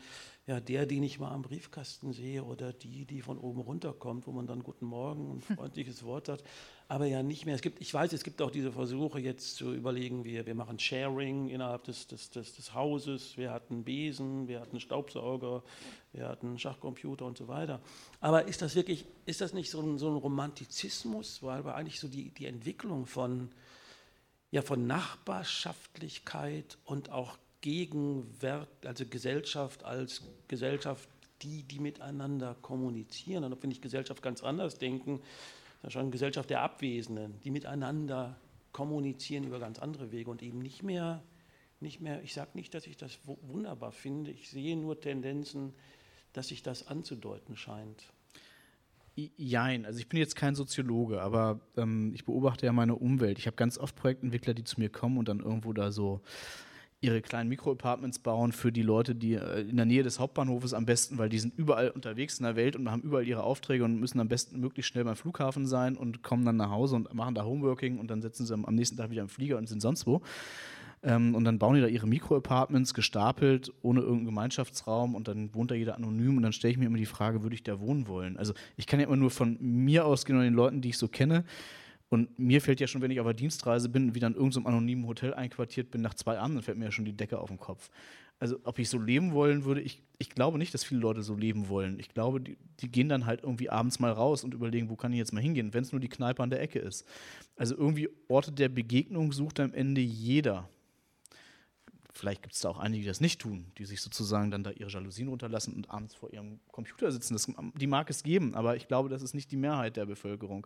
ja 0.47 0.59
der, 0.59 0.85
den 0.85 1.03
ich 1.03 1.19
mal 1.19 1.31
am 1.31 1.41
Briefkasten 1.41 2.13
sehe 2.13 2.43
oder 2.43 2.73
die, 2.73 3.05
die 3.05 3.21
von 3.21 3.37
oben 3.37 3.61
runterkommt, 3.61 4.27
wo 4.27 4.31
man 4.31 4.47
dann 4.47 4.63
Guten 4.63 4.85
Morgen 4.85 5.29
und 5.29 5.43
freundliches 5.55 6.03
Wort 6.03 6.29
hat, 6.29 6.43
aber 6.87 7.05
ja 7.05 7.23
nicht 7.23 7.45
mehr. 7.45 7.55
Es 7.55 7.61
gibt, 7.61 7.81
ich 7.81 7.93
weiß, 7.93 8.13
es 8.13 8.23
gibt 8.23 8.41
auch 8.41 8.51
diese 8.51 8.71
Versuche 8.71 9.19
jetzt 9.19 9.55
zu 9.55 9.73
überlegen, 9.73 10.23
wir, 10.23 10.45
wir 10.45 10.55
machen 10.55 10.79
Sharing 10.79 11.49
innerhalb 11.49 11.83
des, 11.85 12.07
des, 12.07 12.29
des, 12.29 12.55
des 12.55 12.73
Hauses, 12.73 13.37
wir 13.37 13.51
hatten 13.51 13.83
Besen, 13.83 14.47
wir 14.47 14.59
hatten 14.59 14.79
Staubsauger, 14.79 15.63
wir 16.13 16.27
hatten 16.27 16.59
Schachcomputer 16.59 17.25
und 17.25 17.37
so 17.37 17.47
weiter. 17.47 17.81
Aber 18.21 18.47
ist 18.47 18.61
das 18.61 18.75
wirklich, 18.75 19.05
ist 19.25 19.41
das 19.41 19.53
nicht 19.53 19.69
so 19.69 19.81
ein, 19.81 19.97
so 19.97 20.09
ein 20.09 20.15
Romantizismus, 20.15 21.41
weil 21.41 21.65
wir 21.65 21.75
eigentlich 21.75 21.99
so 21.99 22.07
die, 22.07 22.29
die 22.29 22.45
Entwicklung 22.45 23.05
von 23.05 23.49
ja 24.51 24.61
von 24.61 24.87
Nachbarschaftlichkeit 24.87 26.77
und 26.85 27.11
auch 27.11 27.37
Gegenwert, 27.59 28.69
also 28.85 29.05
Gesellschaft 29.05 29.83
als 29.83 30.21
Gesellschaft, 30.47 31.09
die, 31.41 31.63
die 31.63 31.79
miteinander 31.79 32.55
kommunizieren. 32.61 33.43
Und 33.43 33.61
wenn 33.61 33.71
ich 33.71 33.81
Gesellschaft 33.81 34.21
ganz 34.21 34.43
anders 34.43 34.77
denken, 34.77 35.19
das 35.85 35.91
ist 35.91 35.93
schon 35.93 36.01
eine 36.01 36.09
Gesellschaft 36.09 36.49
der 36.49 36.61
Abwesenden, 36.61 37.39
die 37.41 37.51
miteinander 37.51 38.39
kommunizieren 38.71 39.43
über 39.43 39.59
ganz 39.59 39.77
andere 39.77 40.11
Wege 40.11 40.31
und 40.31 40.41
eben 40.41 40.57
nicht 40.57 40.81
mehr, 40.81 41.21
nicht 41.79 42.01
mehr 42.01 42.23
ich 42.23 42.33
sage 42.33 42.49
nicht, 42.55 42.73
dass 42.73 42.87
ich 42.87 42.97
das 42.97 43.19
wunderbar 43.23 43.91
finde, 43.91 44.31
ich 44.31 44.49
sehe 44.49 44.75
nur 44.75 44.99
Tendenzen, 44.99 45.75
dass 46.33 46.47
sich 46.47 46.63
das 46.63 46.87
anzudeuten 46.87 47.55
scheint. 47.55 48.11
Jein, 49.15 49.85
also 49.85 49.99
ich 49.99 50.09
bin 50.09 50.17
jetzt 50.17 50.35
kein 50.35 50.55
Soziologe, 50.55 51.21
aber 51.21 51.59
ähm, 51.77 52.13
ich 52.15 52.25
beobachte 52.25 52.65
ja 52.65 52.73
meine 52.73 52.95
Umwelt. 52.95 53.37
Ich 53.37 53.45
habe 53.45 53.55
ganz 53.55 53.77
oft 53.77 53.95
Projektentwickler, 53.95 54.55
die 54.55 54.63
zu 54.63 54.79
mir 54.79 54.89
kommen 54.89 55.19
und 55.19 55.29
dann 55.29 55.39
irgendwo 55.39 55.71
da 55.71 55.91
so 55.91 56.21
ihre 57.01 57.21
kleinen 57.21 57.49
Mikroapartments 57.49 58.19
bauen 58.19 58.51
für 58.51 58.71
die 58.71 58.81
Leute, 58.81 59.15
die 59.15 59.33
äh, 59.33 59.61
in 59.61 59.77
der 59.77 59.85
Nähe 59.85 60.03
des 60.03 60.19
Hauptbahnhofes 60.19 60.73
am 60.73 60.85
besten, 60.85 61.17
weil 61.17 61.29
die 61.29 61.39
sind 61.39 61.53
überall 61.57 61.89
unterwegs 61.89 62.39
in 62.39 62.45
der 62.45 62.55
Welt 62.55 62.75
und 62.75 62.89
haben 62.89 63.01
überall 63.01 63.27
ihre 63.27 63.43
Aufträge 63.43 63.83
und 63.83 63.99
müssen 63.99 64.19
am 64.19 64.27
besten 64.27 64.59
möglichst 64.59 64.91
schnell 64.91 65.03
beim 65.03 65.15
Flughafen 65.15 65.67
sein 65.67 65.97
und 65.97 66.23
kommen 66.23 66.45
dann 66.45 66.57
nach 66.57 66.71
Hause 66.71 66.95
und 66.95 67.13
machen 67.13 67.35
da 67.35 67.43
Homeworking 67.43 67.99
und 67.99 68.09
dann 68.09 68.21
setzen 68.21 68.45
sie 68.45 68.53
am 68.53 68.75
nächsten 68.75 68.97
Tag 68.97 69.11
wieder 69.11 69.21
im 69.21 69.29
Flieger 69.29 69.57
und 69.57 69.67
sind 69.67 69.81
sonst 69.81 70.07
wo. 70.07 70.21
Ähm, 71.03 71.35
und 71.35 71.43
dann 71.43 71.59
bauen 71.59 71.75
die 71.75 71.81
da 71.81 71.87
ihre 71.87 72.07
Mikro-Apartments 72.07 72.93
gestapelt, 72.93 73.71
ohne 73.83 73.99
irgendeinen 73.99 74.25
Gemeinschaftsraum 74.25 75.13
und 75.13 75.27
dann 75.27 75.53
wohnt 75.53 75.71
da 75.71 75.75
jeder 75.75 75.95
anonym 75.95 76.37
und 76.37 76.43
dann 76.43 76.53
stelle 76.53 76.71
ich 76.71 76.77
mir 76.77 76.85
immer 76.85 76.97
die 76.97 77.05
Frage, 77.05 77.43
würde 77.43 77.55
ich 77.55 77.63
da 77.63 77.79
wohnen 77.79 78.07
wollen? 78.07 78.37
Also 78.37 78.53
ich 78.75 78.87
kann 78.87 78.99
ja 78.99 79.05
immer 79.05 79.15
nur 79.15 79.29
von 79.29 79.57
mir 79.59 80.05
ausgehen 80.05 80.37
und 80.37 80.45
den 80.45 80.55
Leuten, 80.55 80.81
die 80.81 80.89
ich 80.89 80.97
so 80.97 81.07
kenne. 81.07 81.45
Und 82.09 82.37
mir 82.37 82.61
fällt 82.61 82.79
ja 82.79 82.87
schon, 82.87 83.01
wenn 83.01 83.11
ich 83.11 83.19
auf 83.19 83.25
der 83.25 83.33
Dienstreise 83.33 83.89
bin, 83.89 84.15
wieder 84.15 84.27
in 84.27 84.35
irgendeinem 84.35 84.67
anonymen 84.67 85.07
Hotel 85.07 85.33
einquartiert 85.33 85.91
bin, 85.91 86.01
nach 86.01 86.13
zwei 86.13 86.37
Abenden 86.37 86.61
fällt 86.61 86.77
mir 86.77 86.85
ja 86.85 86.91
schon 86.91 87.05
die 87.05 87.17
Decke 87.17 87.39
auf 87.39 87.49
den 87.49 87.57
Kopf. 87.57 87.89
Also 88.37 88.59
ob 88.63 88.79
ich 88.79 88.89
so 88.89 88.99
leben 88.99 89.31
wollen 89.31 89.63
würde, 89.63 89.81
ich, 89.81 90.03
ich 90.17 90.29
glaube 90.29 90.57
nicht, 90.57 90.73
dass 90.73 90.83
viele 90.83 90.99
Leute 90.99 91.23
so 91.23 91.35
leben 91.35 91.69
wollen. 91.69 91.99
Ich 91.99 92.09
glaube, 92.09 92.41
die, 92.41 92.57
die 92.81 92.91
gehen 92.91 93.07
dann 93.07 93.25
halt 93.25 93.43
irgendwie 93.43 93.69
abends 93.69 93.99
mal 93.99 94.11
raus 94.11 94.43
und 94.43 94.53
überlegen, 94.53 94.89
wo 94.89 94.95
kann 94.95 95.13
ich 95.13 95.19
jetzt 95.19 95.31
mal 95.31 95.41
hingehen, 95.41 95.73
wenn 95.73 95.83
es 95.83 95.93
nur 95.93 96.01
die 96.01 96.09
Kneipe 96.09 96.43
an 96.43 96.49
der 96.49 96.61
Ecke 96.61 96.79
ist. 96.79 97.05
Also 97.55 97.77
irgendwie 97.77 98.09
Orte 98.27 98.51
der 98.51 98.67
Begegnung 98.67 99.31
sucht 99.31 99.59
am 99.61 99.73
Ende 99.73 100.01
jeder. 100.01 100.69
Vielleicht 102.25 102.41
gibt 102.41 102.55
es 102.55 102.61
da 102.61 102.69
auch 102.69 102.79
einige, 102.79 103.03
die 103.03 103.07
das 103.07 103.21
nicht 103.21 103.39
tun, 103.39 103.71
die 103.77 103.85
sich 103.85 104.01
sozusagen 104.01 104.49
dann 104.49 104.63
da 104.63 104.71
ihre 104.71 104.89
Jalousien 104.89 105.27
runterlassen 105.27 105.75
und 105.75 105.91
abends 105.91 106.15
vor 106.15 106.33
ihrem 106.33 106.59
Computer 106.71 107.11
sitzen. 107.11 107.35
Das, 107.35 107.47
die 107.75 107.85
mag 107.85 108.09
es 108.09 108.23
geben, 108.23 108.55
aber 108.55 108.75
ich 108.75 108.87
glaube, 108.87 109.09
das 109.09 109.21
ist 109.21 109.35
nicht 109.35 109.51
die 109.51 109.57
Mehrheit 109.57 109.95
der 109.95 110.07
Bevölkerung, 110.07 110.65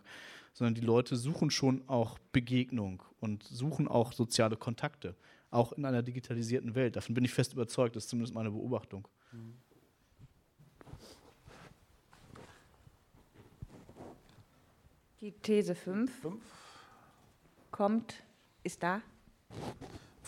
sondern 0.54 0.74
die 0.74 0.80
Leute 0.80 1.16
suchen 1.16 1.50
schon 1.50 1.86
auch 1.86 2.18
Begegnung 2.32 3.02
und 3.20 3.42
suchen 3.42 3.88
auch 3.88 4.14
soziale 4.14 4.56
Kontakte, 4.56 5.14
auch 5.50 5.72
in 5.74 5.84
einer 5.84 6.02
digitalisierten 6.02 6.74
Welt. 6.74 6.96
Davon 6.96 7.14
bin 7.14 7.26
ich 7.26 7.34
fest 7.34 7.52
überzeugt, 7.52 7.94
das 7.94 8.04
ist 8.04 8.08
zumindest 8.08 8.34
meine 8.34 8.50
Beobachtung. 8.50 9.06
Die 15.20 15.32
These 15.32 15.74
5 15.74 16.26
kommt, 17.70 18.22
ist 18.62 18.82
da 18.82 19.02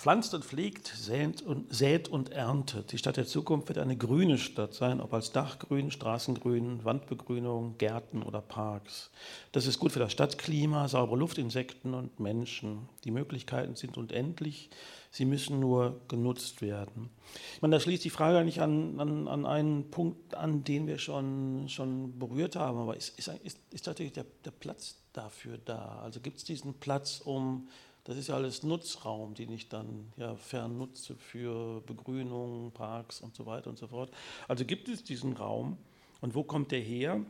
pflanzt 0.03 0.35
und 0.35 0.45
pflegt, 0.45 0.89
sät 0.89 1.43
und, 1.43 1.73
sät 1.73 2.09
und 2.09 2.33
erntet. 2.33 2.91
Die 2.91 2.99
Stadt 2.99 3.17
der 3.17 3.25
Zukunft 3.25 3.69
wird 3.69 3.79
eine 3.79 3.97
grüne 3.97 4.37
Stadt 4.37 4.75
sein, 4.75 5.01
ob 5.01 5.15
als 5.15 5.31
Dachgrün, 5.31 5.93
Straßengrün, 5.93 6.85
Wandbegrünung, 6.85 7.79
Gärten 7.79 8.25
oder 8.25 8.41
Parks. 8.41 9.13
Das 9.53 9.65
ist 9.69 9.79
gut 9.79 9.93
für 9.93 10.01
das 10.01 10.11
Stadtklima, 10.11 10.89
saubere 10.89 11.17
Luft, 11.17 11.39
Insekten 11.39 11.95
und 11.95 12.19
Menschen. 12.19 12.89
Die 13.05 13.13
Möglichkeiten 13.13 13.77
sind 13.77 13.97
unendlich, 13.97 14.71
sie 15.13 15.25
müssen 15.25 15.61
nur 15.61 16.01
genutzt 16.09 16.63
werden. 16.63 17.09
Ich 17.55 17.63
meine, 17.63 17.77
da 17.77 17.81
schließt 17.81 18.05
die 18.05 18.11
Frage 18.11 18.39
eigentlich 18.39 18.61
an, 18.61 18.99
an, 18.99 19.29
an 19.29 19.47
einen 19.47 19.93
Punkt 19.93 20.35
an, 20.35 20.65
den 20.65 20.89
wir 20.89 20.99
schon, 20.99 21.69
schon 21.69 22.19
berührt 22.19 22.57
haben. 22.57 22.79
Aber 22.79 22.97
ist, 22.97 23.17
ist, 23.21 23.29
ist, 23.45 23.61
ist 23.71 23.85
tatsächlich 23.85 24.15
der, 24.15 24.27
der 24.45 24.51
Platz 24.51 24.97
dafür 25.13 25.59
da? 25.65 26.01
Also 26.03 26.19
gibt 26.19 26.39
es 26.39 26.45
diesen 26.45 26.75
Platz, 26.75 27.21
um 27.25 27.69
das 28.05 28.17
ist 28.17 28.29
ja 28.29 28.35
alles 28.35 28.63
Nutzraum, 28.63 29.35
den 29.35 29.53
ich 29.53 29.69
dann 29.69 30.13
ja 30.17 30.35
fernutze 30.35 31.15
für 31.15 31.81
Begrünung, 31.83 32.73
Parks 32.73 33.21
und 33.21 33.35
so 33.35 33.47
weiter 33.47 33.71
und 33.71 33.79
so 33.79 33.87
fort. 33.87 34.13
Also 34.49 34.65
gibt 34.65 34.89
es 34.89 35.05
diesen 35.05 35.35
Raum 35.35 35.79
und 36.21 36.35
wo 36.35 36.43
kommt 36.43 36.73
der 36.73 36.81
her? 36.81 37.25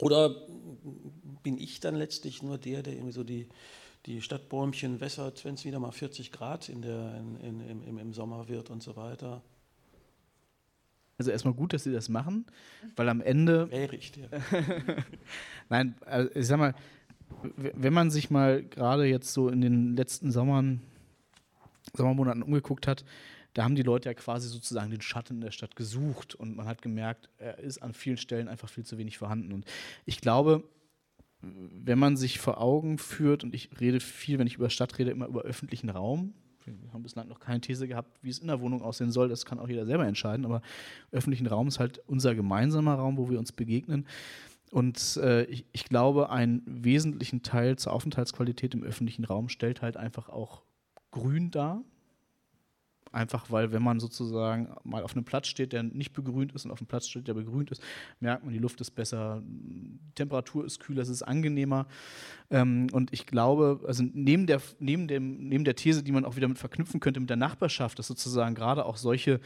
Oder 0.00 0.34
bin 1.42 1.58
ich 1.58 1.80
dann 1.80 1.94
letztlich 1.94 2.42
nur 2.42 2.58
der, 2.58 2.82
der 2.82 2.94
irgendwie 2.94 3.12
so 3.12 3.24
die, 3.24 3.48
die 4.06 4.20
Stadtbäumchen 4.20 5.00
wässert, 5.00 5.44
wenn 5.44 5.54
es 5.54 5.64
wieder 5.64 5.80
mal 5.80 5.92
40 5.92 6.32
Grad 6.32 6.68
in 6.68 6.82
der, 6.82 7.16
in, 7.16 7.60
in, 7.60 7.82
im, 7.82 7.98
im 7.98 8.12
Sommer 8.12 8.48
wird 8.48 8.70
und 8.70 8.82
so 8.82 8.96
weiter? 8.96 9.42
Also 11.18 11.32
erstmal 11.32 11.54
gut, 11.54 11.72
dass 11.72 11.82
Sie 11.82 11.92
das 11.92 12.08
machen, 12.08 12.46
weil 12.94 13.08
am 13.08 13.20
Ende. 13.20 13.68
Wäre 13.72 13.96
ich 13.96 14.12
der. 14.12 14.28
Nein, 15.68 15.96
also 16.06 16.30
ich 16.32 16.46
sag 16.46 16.58
mal, 16.58 16.74
wenn 17.54 17.92
man 17.92 18.10
sich 18.10 18.30
mal 18.30 18.62
gerade 18.62 19.06
jetzt 19.06 19.32
so 19.32 19.48
in 19.48 19.60
den 19.60 19.96
letzten 19.96 20.30
Sommern, 20.30 20.80
Sommermonaten 21.94 22.42
umgeguckt 22.42 22.86
hat, 22.86 23.04
da 23.54 23.64
haben 23.64 23.74
die 23.74 23.82
Leute 23.82 24.08
ja 24.08 24.14
quasi 24.14 24.48
sozusagen 24.48 24.90
den 24.90 25.00
Schatten 25.00 25.40
der 25.40 25.50
Stadt 25.50 25.74
gesucht 25.74 26.34
und 26.34 26.56
man 26.56 26.66
hat 26.66 26.82
gemerkt, 26.82 27.28
er 27.38 27.58
ist 27.58 27.78
an 27.78 27.92
vielen 27.92 28.16
Stellen 28.16 28.48
einfach 28.48 28.68
viel 28.68 28.84
zu 28.84 28.98
wenig 28.98 29.18
vorhanden. 29.18 29.52
Und 29.52 29.64
ich 30.04 30.20
glaube, 30.20 30.62
wenn 31.40 31.98
man 31.98 32.16
sich 32.16 32.38
vor 32.38 32.60
Augen 32.60 32.98
führt, 32.98 33.44
und 33.44 33.54
ich 33.54 33.70
rede 33.80 34.00
viel, 34.00 34.38
wenn 34.38 34.46
ich 34.46 34.56
über 34.56 34.70
Stadt 34.70 34.98
rede, 34.98 35.10
immer 35.10 35.26
über 35.26 35.42
öffentlichen 35.42 35.88
Raum. 35.88 36.34
Wir 36.64 36.92
haben 36.92 37.02
bislang 37.02 37.28
noch 37.28 37.40
keine 37.40 37.60
These 37.60 37.88
gehabt, 37.88 38.18
wie 38.22 38.28
es 38.28 38.40
in 38.40 38.48
der 38.48 38.60
Wohnung 38.60 38.82
aussehen 38.82 39.10
soll. 39.10 39.28
Das 39.28 39.46
kann 39.46 39.58
auch 39.58 39.68
jeder 39.68 39.86
selber 39.86 40.06
entscheiden. 40.06 40.44
Aber 40.44 40.60
öffentlichen 41.10 41.46
Raum 41.46 41.68
ist 41.68 41.78
halt 41.78 42.02
unser 42.06 42.34
gemeinsamer 42.34 42.94
Raum, 42.94 43.16
wo 43.16 43.30
wir 43.30 43.38
uns 43.38 43.52
begegnen. 43.52 44.06
Und 44.70 45.18
äh, 45.22 45.44
ich, 45.44 45.64
ich, 45.72 45.84
glaube, 45.84 46.30
einen 46.30 46.62
wesentlichen 46.66 47.42
Teil 47.42 47.76
zur 47.76 47.92
Aufenthaltsqualität 47.92 48.74
im 48.74 48.82
öffentlichen 48.82 49.24
Raum 49.24 49.48
stellt 49.48 49.82
halt 49.82 49.96
einfach 49.96 50.28
auch 50.28 50.62
Grün 51.10 51.50
dar. 51.50 51.82
Einfach 53.10 53.50
weil, 53.50 53.72
wenn 53.72 53.82
man 53.82 54.00
sozusagen 54.00 54.68
mal 54.84 55.02
auf 55.02 55.12
einem 55.12 55.24
Platz 55.24 55.46
steht, 55.46 55.72
der 55.72 55.82
nicht 55.82 56.12
begrünt 56.12 56.52
ist 56.52 56.66
und 56.66 56.70
auf 56.70 56.80
einem 56.80 56.88
Platz 56.88 57.08
steht, 57.08 57.26
der 57.26 57.34
begrünt 57.34 57.70
ist, 57.70 57.82
merkt 58.20 58.44
man, 58.44 58.52
die 58.52 58.58
Luft 58.58 58.80
ist 58.82 58.90
besser, 58.90 59.42
die 59.46 59.98
Temperatur 60.14 60.66
ist 60.66 60.80
kühler, 60.80 61.00
es 61.00 61.08
ist 61.08 61.22
angenehmer. 61.22 61.86
Ähm, 62.50 62.88
und 62.92 63.12
ich 63.14 63.26
glaube, 63.26 63.80
also 63.86 64.02
neben 64.02 64.46
der, 64.46 64.60
neben, 64.78 65.08
dem, 65.08 65.48
neben 65.48 65.64
der 65.64 65.74
These, 65.74 66.02
die 66.02 66.12
man 66.12 66.26
auch 66.26 66.36
wieder 66.36 66.48
mit 66.48 66.58
verknüpfen 66.58 67.00
könnte 67.00 67.20
mit 67.20 67.30
der 67.30 67.38
Nachbarschaft, 67.38 67.98
dass 67.98 68.08
sozusagen 68.08 68.54
gerade 68.54 68.84
auch 68.84 68.98
solche 68.98 69.40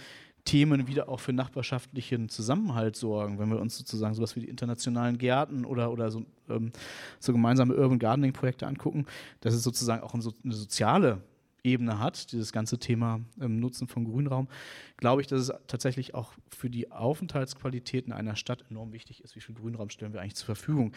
Themen 0.44 0.88
wieder 0.88 1.08
auch 1.08 1.20
für 1.20 1.32
nachbarschaftlichen 1.32 2.28
Zusammenhalt 2.28 2.96
sorgen, 2.96 3.38
wenn 3.38 3.48
wir 3.48 3.60
uns 3.60 3.78
sozusagen 3.78 4.14
sowas 4.14 4.34
wie 4.34 4.40
die 4.40 4.48
internationalen 4.48 5.18
Gärten 5.18 5.64
oder, 5.64 5.92
oder 5.92 6.10
so, 6.10 6.24
ähm, 6.48 6.72
so 7.20 7.32
gemeinsame 7.32 7.74
Urban 7.74 7.98
Gardening-Projekte 7.98 8.66
angucken, 8.66 9.06
dass 9.40 9.54
es 9.54 9.62
sozusagen 9.62 10.02
auch 10.02 10.14
eine, 10.14 10.22
soziale 10.22 11.22
Ebene 11.64 12.00
hat, 12.00 12.32
dieses 12.32 12.52
ganze 12.52 12.78
Thema 12.78 13.20
ähm, 13.40 13.60
Nutzen 13.60 13.86
von 13.86 14.04
Grünraum, 14.04 14.48
glaube 14.96 15.20
ich, 15.20 15.28
dass 15.28 15.42
es 15.42 15.52
tatsächlich 15.68 16.14
auch 16.14 16.32
für 16.48 16.68
die 16.68 16.90
Aufenthaltsqualität 16.90 18.06
in 18.06 18.12
einer 18.12 18.34
Stadt 18.34 18.64
enorm 18.68 18.92
wichtig 18.92 19.22
ist, 19.22 19.36
wie 19.36 19.40
viel 19.40 19.54
Grünraum 19.54 19.90
stellen 19.90 20.12
wir 20.12 20.20
eigentlich 20.20 20.34
zur 20.34 20.46
Verfügung. 20.46 20.92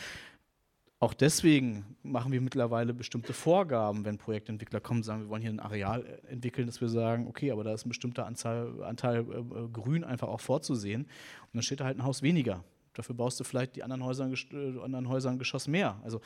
Auch 1.05 1.13
deswegen 1.13 1.85
machen 2.01 2.31
wir 2.31 2.41
mittlerweile 2.41 2.91
bestimmte 2.91 3.31
Vorgaben, 3.31 4.05
wenn 4.05 4.17
Projektentwickler 4.17 4.79
kommen 4.79 5.01
und 5.01 5.03
sagen, 5.03 5.21
wir 5.21 5.29
wollen 5.29 5.43
hier 5.43 5.51
ein 5.51 5.59
Areal 5.59 6.03
entwickeln, 6.27 6.65
dass 6.65 6.81
wir 6.81 6.89
sagen, 6.89 7.27
okay, 7.27 7.51
aber 7.51 7.63
da 7.63 7.75
ist 7.75 7.85
ein 7.85 7.89
bestimmter 7.89 8.25
Anzahl, 8.25 8.83
Anteil 8.83 9.17
äh, 9.19 9.37
äh, 9.37 9.67
Grün 9.71 10.03
einfach 10.03 10.27
auch 10.27 10.39
vorzusehen. 10.39 11.03
Und 11.03 11.53
dann 11.53 11.61
steht 11.61 11.79
da 11.79 11.85
halt 11.85 11.99
ein 11.99 12.03
Haus 12.03 12.23
weniger. 12.23 12.63
Dafür 12.95 13.13
baust 13.13 13.39
du 13.39 13.43
vielleicht 13.43 13.75
die 13.75 13.83
anderen 13.83 14.03
Häuser, 14.03 14.27
äh, 14.31 14.79
anderen 14.83 15.07
Häuser 15.07 15.29
ein 15.29 15.37
Geschoss 15.37 15.67
mehr. 15.67 16.01
Also 16.03 16.21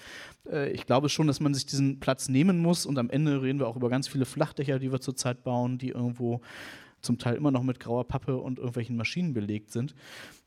äh, 0.49 0.71
ich 0.71 0.85
glaube 0.85 1.09
schon, 1.09 1.27
dass 1.27 1.41
man 1.41 1.53
sich 1.53 1.65
diesen 1.65 1.99
Platz 1.99 2.29
nehmen 2.29 2.59
muss 2.59 2.85
und 2.85 2.97
am 2.97 3.09
Ende 3.09 3.41
reden 3.41 3.59
wir 3.59 3.67
auch 3.67 3.75
über 3.75 3.89
ganz 3.89 4.07
viele 4.07 4.23
Flachdächer, 4.23 4.79
die 4.79 4.93
wir 4.93 5.01
zurzeit 5.01 5.43
bauen, 5.43 5.77
die 5.77 5.89
irgendwo 5.89 6.39
zum 7.01 7.17
Teil 7.17 7.35
immer 7.35 7.51
noch 7.51 7.63
mit 7.63 7.81
grauer 7.81 8.07
Pappe 8.07 8.37
und 8.37 8.59
irgendwelchen 8.59 8.95
Maschinen 8.95 9.33
belegt 9.33 9.71
sind, 9.71 9.93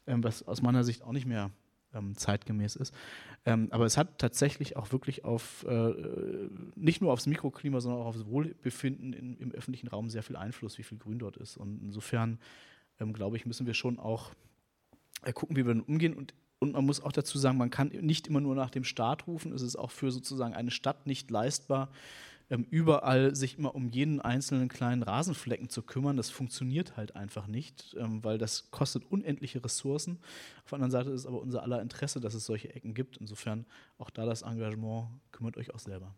ähm, 0.07 0.25
was 0.25 0.49
aus 0.49 0.63
meiner 0.63 0.85
Sicht 0.85 1.03
auch 1.03 1.13
nicht 1.13 1.27
mehr 1.27 1.51
ähm, 1.95 2.17
zeitgemäß 2.17 2.77
ist. 2.77 2.95
Ähm, 3.45 3.69
aber 3.71 3.85
es 3.85 3.97
hat 3.97 4.19
tatsächlich 4.19 4.77
auch 4.77 4.93
wirklich 4.93 5.25
auf, 5.25 5.65
äh, 5.69 5.93
nicht 6.75 7.01
nur 7.01 7.13
aufs 7.13 7.27
Mikroklima, 7.27 7.81
sondern 7.81 8.03
auch 8.03 8.07
aufs 8.07 8.27
Wohlbefinden 8.27 9.13
in, 9.13 9.37
im 9.39 9.53
öffentlichen 9.53 9.89
Raum 9.89 10.09
sehr 10.09 10.23
viel 10.23 10.37
Einfluss, 10.37 10.79
wie 10.79 10.83
viel 10.83 10.99
Grün 10.99 11.19
dort 11.19 11.37
ist. 11.37 11.57
Und 11.57 11.83
insofern, 11.83 12.39
ähm, 13.01 13.13
glaube 13.13 13.37
ich, 13.37 13.47
müssen 13.47 13.67
wir 13.67 13.75
schon 13.75 13.99
auch 13.99 14.31
äh, 15.25 15.33
gucken, 15.33 15.57
wie 15.57 15.67
wir 15.67 15.75
damit 15.75 15.89
umgehen. 15.89 16.15
Und, 16.15 16.35
und 16.59 16.73
man 16.73 16.85
muss 16.85 17.03
auch 17.03 17.13
dazu 17.13 17.39
sagen, 17.39 17.59
man 17.59 17.71
kann 17.71 17.89
nicht 17.89 18.29
immer 18.29 18.41
nur 18.41 18.55
nach 18.55 18.71
dem 18.71 18.85
Staat 18.85 19.27
rufen. 19.27 19.53
Es 19.53 19.63
ist 19.63 19.77
auch 19.77 19.91
für 19.91 20.11
sozusagen 20.11 20.55
eine 20.55 20.71
Stadt 20.71 21.07
nicht 21.07 21.31
leistbar, 21.31 21.91
überall 22.49 23.35
sich 23.35 23.59
immer 23.59 23.75
um 23.75 23.89
jeden 23.89 24.21
einzelnen 24.21 24.69
kleinen 24.69 25.03
Rasenflecken 25.03 25.69
zu 25.69 25.83
kümmern. 25.83 26.17
Das 26.17 26.31
funktioniert 26.31 26.97
halt 26.97 27.17
einfach 27.17 27.47
nicht, 27.47 27.97
ähm, 27.99 28.23
weil 28.23 28.39
das 28.39 28.71
kostet 28.71 29.05
unendliche 29.11 29.65
Ressourcen. 29.65 30.19
Auf 30.65 30.71
der 30.71 30.77
anderen 30.77 30.91
Seite 30.91 31.11
ist 31.11 31.23
es 31.23 31.27
aber 31.27 31.41
unser 31.41 31.63
aller 31.63 31.81
Interesse, 31.81 32.21
dass 32.21 32.35
es 32.35 32.45
solche 32.45 32.75
Ecken 32.75 32.95
gibt. 32.95 33.17
Insofern 33.17 33.67
auch 33.99 34.11
da 34.11 34.27
das 34.27 34.43
Engagement, 34.43 35.09
kümmert 35.33 35.57
euch 35.57 35.75
auch 35.75 35.79
selber. 35.79 36.15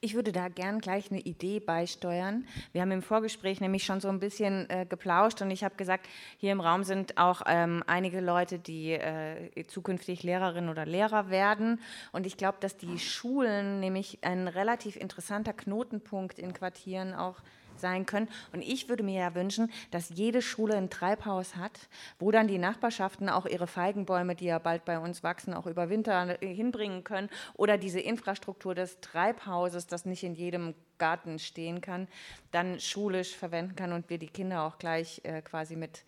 Ich 0.00 0.14
würde 0.14 0.32
da 0.32 0.48
gern 0.48 0.80
gleich 0.80 1.10
eine 1.10 1.20
Idee 1.20 1.60
beisteuern. 1.60 2.46
Wir 2.72 2.82
haben 2.82 2.90
im 2.90 3.02
Vorgespräch 3.02 3.60
nämlich 3.60 3.84
schon 3.84 4.00
so 4.00 4.08
ein 4.08 4.20
bisschen 4.20 4.68
äh, 4.70 4.86
geplauscht 4.88 5.42
und 5.42 5.50
ich 5.50 5.62
habe 5.64 5.76
gesagt, 5.76 6.08
hier 6.38 6.52
im 6.52 6.60
Raum 6.60 6.84
sind 6.84 7.18
auch 7.18 7.42
ähm, 7.46 7.82
einige 7.86 8.20
Leute, 8.20 8.58
die 8.58 8.92
äh, 8.92 9.66
zukünftig 9.66 10.22
Lehrerinnen 10.22 10.70
oder 10.70 10.86
Lehrer 10.86 11.30
werden. 11.30 11.80
Und 12.12 12.26
ich 12.26 12.36
glaube, 12.36 12.58
dass 12.60 12.76
die 12.76 12.98
Schulen 12.98 13.80
nämlich 13.80 14.18
ein 14.22 14.48
relativ 14.48 14.96
interessanter 14.96 15.52
Knotenpunkt 15.52 16.38
in 16.38 16.52
Quartieren 16.52 17.14
auch 17.14 17.36
sind 17.36 17.59
sein 17.80 18.06
können. 18.06 18.28
Und 18.52 18.62
ich 18.62 18.88
würde 18.88 19.02
mir 19.02 19.20
ja 19.20 19.34
wünschen, 19.34 19.70
dass 19.90 20.10
jede 20.10 20.42
Schule 20.42 20.76
ein 20.76 20.90
Treibhaus 20.90 21.56
hat, 21.56 21.88
wo 22.18 22.30
dann 22.30 22.48
die 22.48 22.58
Nachbarschaften 22.58 23.28
auch 23.28 23.46
ihre 23.46 23.66
Feigenbäume, 23.66 24.34
die 24.34 24.46
ja 24.46 24.58
bald 24.58 24.84
bei 24.84 24.98
uns 24.98 25.22
wachsen, 25.22 25.54
auch 25.54 25.66
über 25.66 25.90
Winter 25.90 26.38
hinbringen 26.40 27.04
können. 27.04 27.30
Oder 27.54 27.78
diese 27.78 28.00
Infrastruktur 28.00 28.74
des 28.74 29.00
Treibhauses, 29.00 29.86
das 29.86 30.04
nicht 30.04 30.22
in 30.22 30.34
jedem 30.34 30.74
Garten 30.98 31.38
stehen 31.38 31.80
kann, 31.80 32.08
dann 32.50 32.78
schulisch 32.78 33.34
verwenden 33.34 33.74
kann 33.74 33.92
und 33.92 34.10
wir 34.10 34.18
die 34.18 34.28
Kinder 34.28 34.62
auch 34.62 34.78
gleich 34.78 35.20
äh, 35.24 35.42
quasi 35.42 35.74
mit 35.74 36.04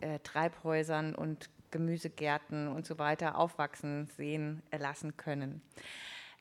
äh, 0.00 0.18
Treibhäusern 0.18 1.14
und 1.14 1.48
Gemüsegärten 1.70 2.68
und 2.68 2.86
so 2.86 2.98
weiter 2.98 3.38
aufwachsen 3.38 4.08
sehen 4.16 4.62
lassen 4.76 5.16
können. 5.16 5.62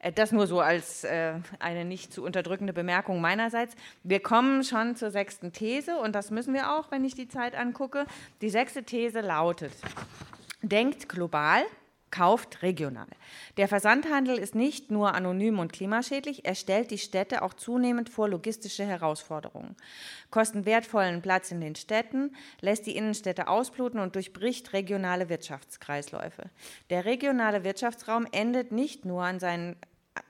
Äh, 0.02 0.12
das 0.12 0.32
nur 0.32 0.48
so 0.48 0.60
als 0.60 1.04
äh, 1.04 1.34
eine 1.60 1.86
nicht 1.86 2.12
zu 2.12 2.24
unterdrückende 2.24 2.74
Bemerkung 2.74 3.22
meinerseits. 3.22 3.76
Wir 4.04 4.20
kommen 4.20 4.64
schon 4.64 4.96
zur 4.96 5.12
sechsten 5.12 5.54
These 5.54 5.98
und 5.98 6.14
das 6.14 6.32
müssen 6.32 6.54
wir 6.54 6.74
auch, 6.74 6.92
wenn 6.92 7.06
ich 7.06 7.16
die 7.16 7.28
Zeit 7.28 7.56
angucke. 7.56 8.06
Die 8.42 8.50
sechste 8.50 8.84
These 8.84 9.22
lautet, 9.22 9.74
denkt 10.62 11.08
global, 11.08 11.64
kauft 12.10 12.62
regional. 12.62 13.08
Der 13.56 13.70
Versandhandel 13.70 14.38
ist 14.38 14.54
nicht 14.54 14.92
nur 14.92 15.14
anonym 15.14 15.60
und 15.60 15.72
klimaschädlich, 15.72 16.44
er 16.44 16.56
stellt 16.56 16.92
die 16.92 16.98
Städte 16.98 17.42
auch 17.42 17.54
zunehmend 17.54 18.10
vor 18.10 18.28
logistische 18.28 18.84
Herausforderungen. 18.84 19.78
Kosten 20.30 20.66
wertvollen 20.66 21.22
Platz 21.22 21.52
in 21.52 21.62
den 21.62 21.76
Städten, 21.76 22.36
lässt 22.60 22.86
die 22.86 22.98
Innenstädte 22.98 23.48
ausbluten 23.48 24.02
und 24.02 24.16
durchbricht 24.16 24.74
regionale 24.74 25.30
Wirtschaftskreisläufe. 25.30 26.50
Der 26.90 27.06
regionale 27.06 27.64
Wirtschaftsraum 27.64 28.28
endet 28.34 28.74
nicht 28.74 29.06
nur 29.06 29.24
an 29.24 29.40
seinen 29.40 29.78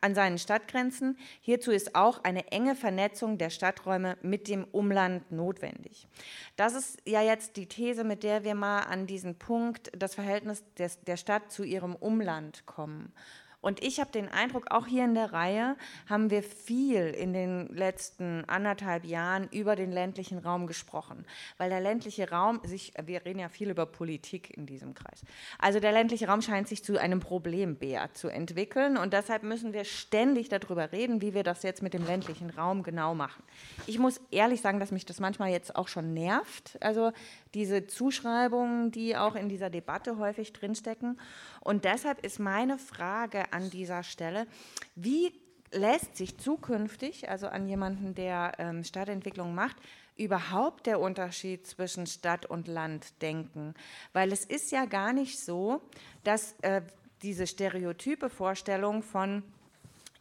an 0.02 0.16
seinen 0.16 0.38
Stadtgrenzen. 0.38 1.18
Hierzu 1.42 1.72
ist 1.72 1.96
auch 1.96 2.24
eine 2.24 2.52
enge 2.52 2.76
Vernetzung 2.76 3.38
der 3.38 3.50
Stadträume 3.50 4.18
mit 4.22 4.48
dem 4.48 4.66
Umland 4.66 5.32
notwendig. 5.32 6.08
Das 6.56 6.74
ist 6.74 7.00
ja 7.06 7.22
jetzt 7.22 7.58
die 7.58 7.68
These, 7.68 8.04
mit 8.04 8.24
der 8.24 8.44
wir 8.44 8.56
mal 8.56 8.82
an 8.82 9.08
diesen 9.08 9.36
Punkt, 9.38 9.92
das 9.98 10.16
Verhältnis 10.16 10.64
des, 10.78 11.02
der 11.02 11.18
Stadt 11.18 11.52
zu 11.52 11.64
ihrem 11.64 11.96
Umland 11.96 12.66
kommen. 12.66 13.14
Und 13.62 13.84
ich 13.84 14.00
habe 14.00 14.12
den 14.12 14.28
Eindruck, 14.28 14.72
auch 14.72 14.88
hier 14.88 15.06
in 15.06 15.14
der 15.14 15.34
Reihe 15.34 15.78
haben 16.10 16.30
wir 16.30 16.44
viel 16.44 17.08
in 17.08 17.34
den 17.34 17.68
letzten 17.68 18.44
anderthalb 18.46 19.06
Jahren 19.06 19.48
über 19.52 19.76
den 19.76 19.92
ländlichen 19.92 20.40
Raum 20.40 20.68
gesprochen, 20.68 21.26
weil 21.58 21.70
der 21.70 21.80
ländliche 21.80 22.30
Raum 22.30 22.60
sich, 22.64 22.94
wir 23.04 23.24
reden 23.26 23.40
ja 23.40 23.50
viel 23.50 23.70
über 23.70 23.86
Politik 23.86 24.56
in 24.58 24.66
diesem 24.66 24.94
Kreis, 24.94 25.22
also 25.60 25.80
der 25.80 25.92
ländliche 25.92 26.28
Raum 26.28 26.42
scheint 26.42 26.68
sich 26.68 26.84
zu 26.84 27.00
einem 27.00 27.20
Problembär 27.20 28.14
zu 28.14 28.28
entwickeln. 28.28 28.98
Und 28.98 29.14
deshalb 29.14 29.44
müssen 29.44 29.74
wir 29.74 29.86
ständig 29.86 30.50
darüber 30.50 30.92
reden, 30.92 31.22
wie 31.22 31.34
wir 31.34 31.44
das 31.44 31.64
jetzt 31.64 31.82
mit 31.82 31.94
dem 31.94 32.06
ländlichen 32.06 32.50
Raum 32.50 32.84
genau 32.84 33.14
machen. 33.14 33.44
Ich 33.88 34.00
muss 34.00 34.20
ehrlich 34.32 34.62
sagen, 34.62 34.80
dass 34.80 34.92
mich 34.92 35.06
das 35.06 35.20
manchmal 35.20 35.52
jetzt 35.52 35.76
auch 35.76 35.88
schon 35.88 36.14
nervt, 36.14 36.78
also 36.82 37.12
diese 37.54 37.88
Zuschreibungen, 37.88 38.92
die 38.92 39.18
auch 39.18 39.36
in 39.36 39.50
dieser 39.50 39.70
Debatte 39.70 40.18
häufig 40.18 40.54
drinstecken. 40.54 41.20
Und 41.60 41.86
deshalb 41.86 42.26
ist 42.26 42.40
meine 42.40 42.78
Frage 42.78 43.52
an 43.52 43.70
dieser 43.70 44.04
Stelle, 44.04 44.48
wie 44.96 45.34
lässt 45.72 46.18
sich 46.18 46.38
zukünftig, 46.38 47.30
also 47.30 47.48
an 47.48 47.68
jemanden, 47.68 48.16
der 48.16 48.54
ähm, 48.58 48.84
Stadtentwicklung 48.84 49.56
macht, 49.56 49.78
überhaupt 50.18 50.86
der 50.86 51.00
Unterschied 51.00 51.66
zwischen 51.66 52.08
Stadt 52.08 52.46
und 52.46 52.68
Land 52.68 53.22
denken? 53.22 53.74
Weil 54.14 54.32
es 54.32 54.46
ist 54.46 54.72
ja 54.72 54.86
gar 54.86 55.14
nicht 55.14 55.40
so, 55.40 55.82
dass 56.24 56.56
äh, 56.62 56.82
diese 57.22 57.48
stereotype 57.48 58.30
Vorstellung 58.30 59.04
von 59.04 59.44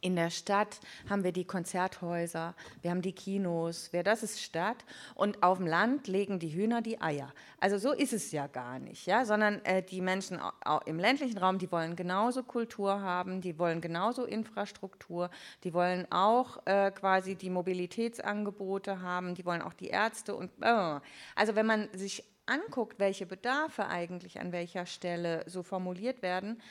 in 0.01 0.15
der 0.15 0.29
Stadt 0.29 0.79
haben 1.09 1.23
wir 1.23 1.31
die 1.31 1.45
Konzerthäuser, 1.45 2.55
wir 2.81 2.91
haben 2.91 3.01
die 3.01 3.13
Kinos, 3.13 3.89
wer 3.91 4.03
das 4.03 4.23
ist 4.23 4.41
Stadt. 4.41 4.77
Und 5.15 5.43
auf 5.43 5.57
dem 5.57 5.67
Land 5.67 6.07
legen 6.07 6.39
die 6.39 6.53
Hühner 6.53 6.81
die 6.81 6.99
Eier. 6.99 7.31
Also 7.59 7.77
so 7.77 7.91
ist 7.91 8.11
es 8.11 8.31
ja 8.31 8.47
gar 8.47 8.79
nicht, 8.79 9.05
ja, 9.05 9.25
sondern 9.25 9.63
äh, 9.63 9.83
die 9.83 10.01
Menschen 10.01 10.39
im 10.85 10.99
ländlichen 10.99 11.37
Raum, 11.37 11.59
die 11.59 11.71
wollen 11.71 11.95
genauso 11.95 12.43
Kultur 12.43 13.01
haben, 13.01 13.41
die 13.41 13.57
wollen 13.59 13.81
genauso 13.81 14.25
Infrastruktur, 14.25 15.29
die 15.63 15.73
wollen 15.73 16.11
auch 16.11 16.65
äh, 16.65 16.91
quasi 16.91 17.35
die 17.35 17.51
Mobilitätsangebote 17.51 19.01
haben, 19.01 19.35
die 19.35 19.45
wollen 19.45 19.61
auch 19.61 19.73
die 19.73 19.87
Ärzte 19.87 20.35
und 20.35 20.49
äh. 20.61 20.99
also 21.35 21.55
wenn 21.55 21.65
man 21.65 21.87
sich 21.93 22.23
anguckt, 22.47 22.99
welche 22.99 23.25
Bedarfe 23.25 23.87
eigentlich 23.87 24.39
an 24.39 24.51
welcher 24.51 24.85
Stelle 24.85 25.43
so 25.47 25.63
formuliert 25.63 26.21
werden, 26.21 26.61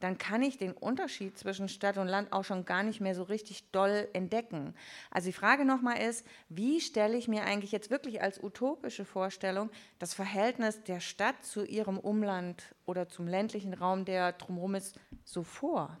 dann 0.00 0.18
kann 0.18 0.42
ich 0.42 0.58
den 0.58 0.72
Unterschied 0.72 1.38
zwischen 1.38 1.68
Stadt 1.68 1.96
und 1.96 2.08
Land 2.08 2.32
auch 2.32 2.44
schon 2.44 2.64
gar 2.64 2.82
nicht 2.82 3.00
mehr 3.00 3.14
so 3.14 3.22
richtig 3.22 3.70
doll 3.70 4.08
entdecken. 4.12 4.74
Also 5.10 5.28
die 5.28 5.32
Frage 5.32 5.64
nochmal 5.64 5.98
ist, 5.98 6.26
wie 6.48 6.80
stelle 6.80 7.16
ich 7.16 7.28
mir 7.28 7.44
eigentlich 7.44 7.72
jetzt 7.72 7.90
wirklich 7.90 8.20
als 8.20 8.42
utopische 8.42 9.04
Vorstellung 9.04 9.70
das 9.98 10.12
Verhältnis 10.12 10.82
der 10.84 11.00
Stadt 11.00 11.42
zu 11.44 11.64
ihrem 11.64 11.98
Umland 11.98 12.74
oder 12.84 13.08
zum 13.08 13.26
ländlichen 13.26 13.72
Raum, 13.72 14.04
der 14.04 14.32
drumherum 14.32 14.74
ist, 14.74 15.00
so 15.24 15.42
vor? 15.42 15.98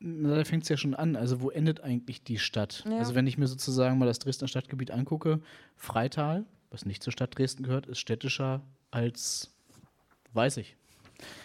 Da 0.00 0.44
fängt 0.44 0.64
es 0.64 0.68
ja 0.68 0.76
schon 0.76 0.94
an. 0.94 1.16
Also, 1.16 1.40
wo 1.40 1.50
endet 1.50 1.80
eigentlich 1.80 2.22
die 2.22 2.38
Stadt? 2.38 2.84
Ja. 2.86 2.98
Also, 2.98 3.14
wenn 3.14 3.26
ich 3.26 3.38
mir 3.38 3.46
sozusagen 3.46 3.96
mal 3.98 4.06
das 4.06 4.18
Dresdner 4.18 4.48
Stadtgebiet 4.48 4.90
angucke, 4.90 5.40
Freital, 5.76 6.44
was 6.70 6.84
nicht 6.84 7.02
zur 7.02 7.12
Stadt 7.12 7.38
Dresden 7.38 7.62
gehört, 7.62 7.86
ist 7.86 8.00
städtischer 8.00 8.60
als, 8.90 9.54
weiß 10.34 10.58
ich, 10.58 10.76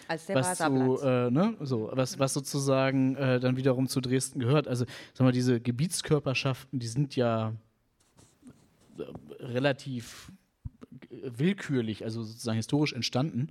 als 0.08 0.28
was, 0.28 0.58
zu, 0.58 0.98
äh, 1.02 1.30
ne, 1.30 1.54
so, 1.60 1.90
was, 1.92 2.18
was 2.18 2.34
sozusagen 2.34 3.16
äh, 3.16 3.40
dann 3.40 3.56
wiederum 3.56 3.88
zu 3.88 4.00
Dresden 4.00 4.40
gehört. 4.40 4.68
Also 4.68 4.84
sag 5.14 5.24
mal, 5.24 5.32
diese 5.32 5.60
Gebietskörperschaften, 5.60 6.78
die 6.78 6.88
sind 6.88 7.16
ja 7.16 7.54
relativ 9.38 10.32
willkürlich, 11.10 12.04
also 12.04 12.22
sozusagen 12.22 12.56
historisch 12.56 12.92
entstanden. 12.92 13.48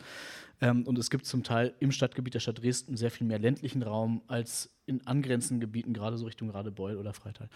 Ähm, 0.62 0.86
und 0.86 0.98
es 0.98 1.10
gibt 1.10 1.26
zum 1.26 1.44
Teil 1.44 1.74
im 1.80 1.92
Stadtgebiet 1.92 2.34
der 2.34 2.40
Stadt 2.40 2.62
Dresden 2.62 2.98
sehr 2.98 3.12
viel 3.12 3.28
mehr 3.28 3.40
ländlichen 3.40 3.84
Raum 3.84 4.22
als 4.28 4.70
in 4.86 5.06
angrenzenden 5.06 5.60
Gebieten, 5.60 5.94
gerade 5.94 6.18
so 6.18 6.26
Richtung 6.26 6.50
Radebeul 6.50 6.98
oder 6.98 7.14
Freital. 7.14 7.50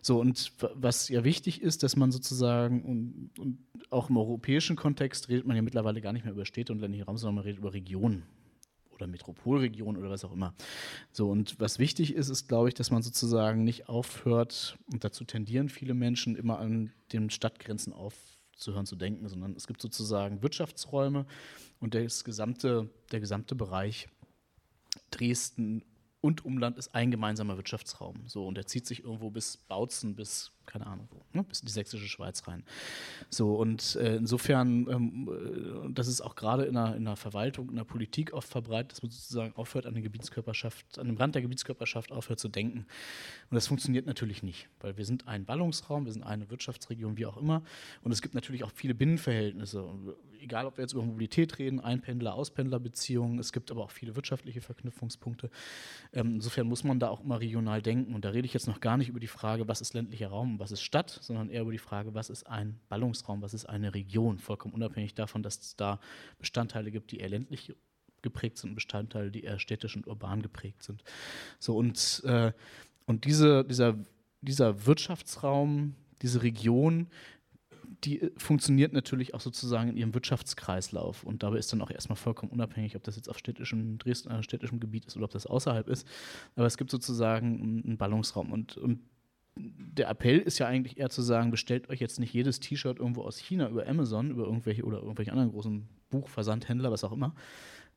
So, 0.00 0.20
und 0.20 0.52
was 0.74 1.08
ja 1.08 1.22
wichtig 1.22 1.62
ist, 1.62 1.82
dass 1.82 1.96
man 1.96 2.10
sozusagen, 2.10 2.82
und, 2.82 3.38
und 3.38 3.58
auch 3.90 4.10
im 4.10 4.16
europäischen 4.16 4.74
Kontext 4.74 5.28
redet 5.28 5.46
man 5.46 5.56
ja 5.56 5.62
mittlerweile 5.62 6.00
gar 6.00 6.12
nicht 6.12 6.24
mehr 6.24 6.34
über 6.34 6.44
Städte 6.44 6.72
und 6.72 6.80
ländliche 6.80 7.04
Raum, 7.04 7.18
sondern 7.18 7.36
man 7.36 7.44
redet 7.44 7.58
über 7.58 7.72
Regionen 7.72 8.24
oder 8.90 9.06
Metropolregion 9.06 9.96
oder 9.96 10.10
was 10.10 10.24
auch 10.24 10.32
immer. 10.32 10.54
So, 11.12 11.30
und 11.30 11.58
was 11.60 11.78
wichtig 11.78 12.14
ist, 12.14 12.28
ist, 12.28 12.48
glaube 12.48 12.68
ich, 12.68 12.74
dass 12.74 12.90
man 12.90 13.02
sozusagen 13.02 13.64
nicht 13.64 13.88
aufhört, 13.88 14.76
und 14.92 15.04
dazu 15.04 15.24
tendieren 15.24 15.68
viele 15.68 15.94
Menschen 15.94 16.36
immer 16.36 16.58
an 16.58 16.92
den 17.12 17.30
Stadtgrenzen 17.30 17.92
aufzuhören 18.62 18.86
zu 18.86 18.96
denken, 18.96 19.28
sondern 19.28 19.54
es 19.56 19.66
gibt 19.66 19.82
sozusagen 19.82 20.42
Wirtschaftsräume 20.42 21.26
und 21.80 21.94
das 21.94 22.22
gesamte, 22.22 22.88
der 23.10 23.20
gesamte 23.20 23.54
Bereich 23.56 24.08
Dresden 25.10 25.84
und 26.20 26.44
Umland 26.44 26.78
ist 26.78 26.94
ein 26.94 27.10
gemeinsamer 27.10 27.56
Wirtschaftsraum. 27.56 28.22
So, 28.28 28.46
und 28.46 28.54
der 28.54 28.66
zieht 28.66 28.86
sich 28.86 29.02
irgendwo 29.02 29.30
bis 29.30 29.56
Bautzen, 29.56 30.14
bis 30.14 30.52
keine 30.72 30.86
Ahnung 30.86 31.08
wo, 31.10 31.22
ne, 31.32 31.44
bis 31.44 31.60
in 31.60 31.66
die 31.66 31.72
sächsische 31.72 32.08
Schweiz 32.08 32.46
rein. 32.48 32.64
So, 33.28 33.54
und 33.54 33.96
äh, 33.96 34.16
insofern, 34.16 34.88
ähm, 34.88 35.30
äh, 35.88 35.92
das 35.92 36.08
ist 36.08 36.20
auch 36.20 36.34
gerade 36.34 36.64
in 36.64 36.72
in 36.72 37.04
der 37.04 37.16
Verwaltung, 37.16 37.68
in 37.68 37.76
der 37.76 37.84
Politik 37.84 38.32
oft 38.32 38.48
verbreitet, 38.48 38.92
dass 38.92 39.02
man 39.02 39.10
sozusagen 39.10 39.54
aufhört, 39.54 39.86
an 39.86 39.94
der 39.94 40.02
Gebietskörperschaft, 40.02 40.98
an 40.98 41.06
dem 41.06 41.16
Rand 41.16 41.34
der 41.34 41.42
Gebietskörperschaft 41.42 42.10
aufhört 42.10 42.40
zu 42.40 42.48
denken. 42.48 42.86
Und 43.50 43.54
das 43.54 43.66
funktioniert 43.66 44.06
natürlich 44.06 44.42
nicht, 44.42 44.68
weil 44.80 44.96
wir 44.96 45.04
sind 45.04 45.28
ein 45.28 45.44
Ballungsraum, 45.44 46.06
wir 46.06 46.12
sind 46.12 46.22
eine 46.22 46.50
Wirtschaftsregion, 46.50 47.16
wie 47.16 47.26
auch 47.26 47.36
immer. 47.36 47.62
Und 48.02 48.12
es 48.12 48.22
gibt 48.22 48.34
natürlich 48.34 48.64
auch 48.64 48.72
viele 48.74 48.94
Binnenverhältnisse. 48.94 49.86
Egal, 50.40 50.66
ob 50.66 50.76
wir 50.76 50.82
jetzt 50.82 50.92
über 50.92 51.02
Mobilität 51.02 51.58
reden, 51.58 51.78
Einpendler-Auspendler-Beziehungen, 51.78 53.38
es 53.38 53.52
gibt 53.52 53.70
aber 53.70 53.84
auch 53.84 53.90
viele 53.90 54.16
wirtschaftliche 54.16 54.60
Verknüpfungspunkte. 54.60 55.50
Ähm, 56.12 56.36
insofern 56.36 56.66
muss 56.66 56.82
man 56.82 56.98
da 56.98 57.08
auch 57.08 57.22
immer 57.22 57.38
regional 57.38 57.82
denken. 57.82 58.14
Und 58.14 58.24
da 58.24 58.30
rede 58.30 58.46
ich 58.46 58.54
jetzt 58.54 58.66
noch 58.66 58.80
gar 58.80 58.96
nicht 58.96 59.08
über 59.08 59.20
die 59.20 59.28
Frage, 59.28 59.68
was 59.68 59.80
ist 59.80 59.94
ländlicher 59.94 60.28
Raum 60.28 60.58
was 60.62 60.72
ist 60.72 60.82
Stadt, 60.82 61.18
sondern 61.22 61.50
eher 61.50 61.62
über 61.62 61.72
die 61.72 61.78
Frage, 61.78 62.14
was 62.14 62.30
ist 62.30 62.46
ein 62.46 62.78
Ballungsraum, 62.88 63.42
was 63.42 63.54
ist 63.54 63.66
eine 63.66 63.94
Region, 63.94 64.38
vollkommen 64.38 64.74
unabhängig 64.74 65.14
davon, 65.14 65.42
dass 65.42 65.58
es 65.58 65.76
da 65.76 66.00
Bestandteile 66.38 66.90
gibt, 66.90 67.12
die 67.12 67.18
eher 67.18 67.28
ländlich 67.28 67.74
geprägt 68.22 68.58
sind 68.58 68.70
und 68.70 68.74
Bestandteile, 68.76 69.30
die 69.30 69.42
eher 69.42 69.58
städtisch 69.58 69.96
und 69.96 70.06
urban 70.06 70.42
geprägt 70.42 70.82
sind. 70.82 71.02
So 71.58 71.76
und, 71.76 72.22
äh, 72.24 72.52
und 73.06 73.24
diese, 73.24 73.64
dieser, 73.64 73.96
dieser 74.40 74.86
Wirtschaftsraum, 74.86 75.94
diese 76.22 76.42
Region, 76.42 77.08
die 78.04 78.30
funktioniert 78.36 78.92
natürlich 78.92 79.34
auch 79.34 79.40
sozusagen 79.40 79.90
in 79.90 79.96
ihrem 79.96 80.14
Wirtschaftskreislauf. 80.14 81.24
Und 81.24 81.42
dabei 81.42 81.58
ist 81.58 81.72
dann 81.72 81.82
auch 81.82 81.90
erstmal 81.90 82.16
vollkommen 82.16 82.50
unabhängig, 82.50 82.96
ob 82.96 83.04
das 83.04 83.16
jetzt 83.16 83.28
auf 83.28 83.38
städtischem 83.38 83.98
Dresden, 83.98 84.30
äh, 84.30 84.42
städtischem 84.42 84.80
Gebiet 84.80 85.06
ist 85.06 85.16
oder 85.16 85.26
ob 85.26 85.30
das 85.30 85.46
außerhalb 85.46 85.88
ist. 85.88 86.06
Aber 86.56 86.66
es 86.66 86.76
gibt 86.76 86.90
sozusagen 86.90 87.82
einen 87.84 87.98
Ballungsraum. 87.98 88.52
Und, 88.52 88.76
und 88.76 89.00
der 89.56 90.08
Appell 90.08 90.38
ist 90.38 90.58
ja 90.58 90.66
eigentlich 90.66 90.98
eher 90.98 91.10
zu 91.10 91.22
sagen, 91.22 91.50
bestellt 91.50 91.90
euch 91.90 92.00
jetzt 92.00 92.18
nicht 92.18 92.32
jedes 92.32 92.60
T-Shirt 92.60 92.98
irgendwo 92.98 93.22
aus 93.22 93.38
China 93.38 93.68
über 93.68 93.86
Amazon, 93.86 94.30
über 94.30 94.44
irgendwelche 94.44 94.84
oder 94.84 94.98
irgendwelche 94.98 95.32
anderen 95.32 95.50
großen 95.50 95.88
Buchversandhändler, 96.10 96.90
was 96.90 97.04
auch 97.04 97.12
immer, 97.12 97.34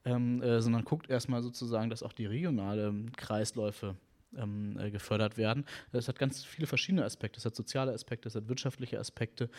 ähm, 0.03 0.41
äh, 0.41 0.61
sondern 0.61 0.83
guckt 0.83 1.09
erstmal 1.09 1.41
sozusagen, 1.41 1.89
dass 1.89 2.03
auch 2.03 2.13
die 2.13 2.25
regionalen 2.25 3.11
Kreisläufe 3.13 3.95
ähm, 4.37 4.77
äh, 4.79 4.91
gefördert 4.91 5.37
werden. 5.37 5.65
Das 5.91 6.07
hat 6.07 6.19
ganz 6.19 6.43
viele 6.43 6.67
verschiedene 6.67 7.05
Aspekte. 7.05 7.37
Das 7.37 7.45
hat 7.45 7.55
soziale 7.55 7.93
Aspekte, 7.93 8.25
das 8.25 8.35
hat 8.35 8.49
wirtschaftliche 8.49 8.99
Aspekte, 8.99 9.49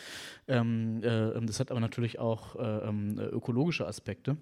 ähm, 0.47 1.01
äh, 1.03 1.39
das 1.45 1.59
hat 1.59 1.71
aber 1.71 1.79
natürlich 1.79 2.19
auch 2.19 2.55
äh, 2.55 2.87
ähm, 2.87 3.19
ökologische 3.19 3.87
Aspekte. 3.87 4.37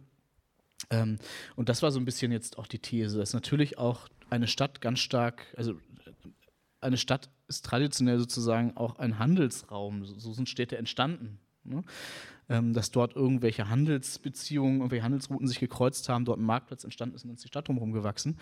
Ähm, 0.90 1.18
und 1.56 1.70
das 1.70 1.82
war 1.82 1.92
so 1.92 2.00
ein 2.00 2.06
bisschen 2.06 2.32
jetzt 2.32 2.58
auch 2.58 2.68
die 2.68 2.80
These, 2.80 3.18
dass 3.18 3.34
natürlich 3.34 3.78
auch 3.78 4.10
eine 4.30 4.48
Stadt 4.48 4.82
ganz 4.82 5.00
stark, 5.00 5.46
also 5.56 5.76
eine 6.82 6.98
Stadt 6.98 7.30
ist 7.48 7.66
traditionell 7.66 8.20
sozusagen 8.20 8.76
auch 8.76 8.98
ein 8.98 9.20
Handelsraum. 9.20 10.06
So 10.06 10.34
sind 10.34 10.50
Städte 10.50 10.78
entstanden. 10.78 11.40
Ne? 11.64 11.84
Ähm, 12.48 12.74
dass 12.74 12.92
dort 12.92 13.16
irgendwelche 13.16 13.70
Handelsbeziehungen, 13.70 14.78
irgendwelche 14.78 15.04
Handelsrouten 15.04 15.48
sich 15.48 15.60
gekreuzt 15.60 16.10
haben, 16.10 16.26
dort 16.26 16.40
ein 16.40 16.46
Marktplatz 16.46 16.84
entstanden 16.84 17.16
ist 17.16 17.24
und 17.24 17.30
dann 17.30 17.36
ist 17.36 17.44
die 17.44 17.48
Stadt 17.48 17.68
drumherum 17.68 17.92
gewachsen. 17.92 18.38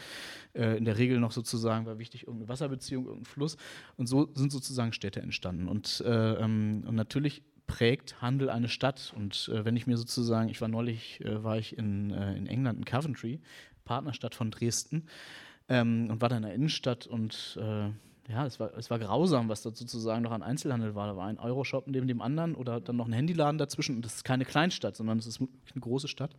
Äh, 0.54 0.78
in 0.78 0.84
der 0.84 0.98
Regel 0.98 1.20
noch 1.20 1.32
sozusagen 1.32 1.86
war 1.86 2.00
wichtig 2.00 2.24
irgendeine 2.24 2.50
Wasserbeziehung, 2.50 3.06
irgendein 3.06 3.26
Fluss. 3.26 3.56
Und 3.96 4.08
so 4.08 4.30
sind 4.36 4.52
sozusagen 4.52 4.92
Städte 4.92 5.22
entstanden. 5.22 5.70
Und, 5.70 6.04
äh, 6.06 6.34
ähm, 6.34 6.84
und 6.86 6.96
natürlich 6.96 7.44
prägt 7.66 8.22
Handel 8.22 8.50
eine 8.50 8.68
Stadt. 8.68 9.14
Und 9.16 9.50
äh, 9.54 9.64
wenn 9.64 9.78
ich 9.78 9.88
mir 9.88 9.96
sozusagen, 9.96 10.50
ich 10.50 10.60
war 10.60 10.68
neulich, 10.68 11.24
äh, 11.24 11.42
war 11.44 11.58
ich 11.58 11.78
in, 11.78 12.12
äh, 12.12 12.36
in 12.36 12.46
England, 12.46 12.80
in 12.80 12.86
Coventry, 12.86 13.40
Partnerstadt 13.86 14.36
von 14.36 14.52
Dresden, 14.52 15.08
ähm, 15.70 16.10
und 16.10 16.22
war 16.22 16.28
da 16.28 16.36
in 16.36 16.44
der 16.44 16.54
Innenstadt 16.54 17.08
und 17.08 17.58
äh, 17.62 17.90
ja, 18.30 18.46
es 18.46 18.58
war, 18.58 18.74
es 18.78 18.90
war 18.90 19.00
grausam, 19.00 19.50
was 19.50 19.64
da 19.64 19.72
sozusagen 19.72 20.24
noch 20.24 20.32
an 20.32 20.44
Einzelhandel 20.44 20.96
war. 20.96 21.08
Da 21.08 21.18
war 21.18 21.28
ein 21.28 21.40
Euroshop 21.40 21.88
neben 21.88 22.08
dem 22.08 22.22
anderen 22.22 22.56
oder 22.56 22.80
dann 22.80 22.96
noch 22.96 23.08
ein 23.08 23.14
Handyladen 23.14 23.58
dazwischen. 23.58 23.98
Und 23.98 24.06
das 24.06 24.16
ist 24.16 24.24
keine 24.24 24.46
Kleinstadt, 24.46 24.96
sondern 24.96 25.18
es 25.18 25.28
ist 25.28 25.42
eine 25.42 25.82
große 25.82 26.08
Stadt. 26.08 26.32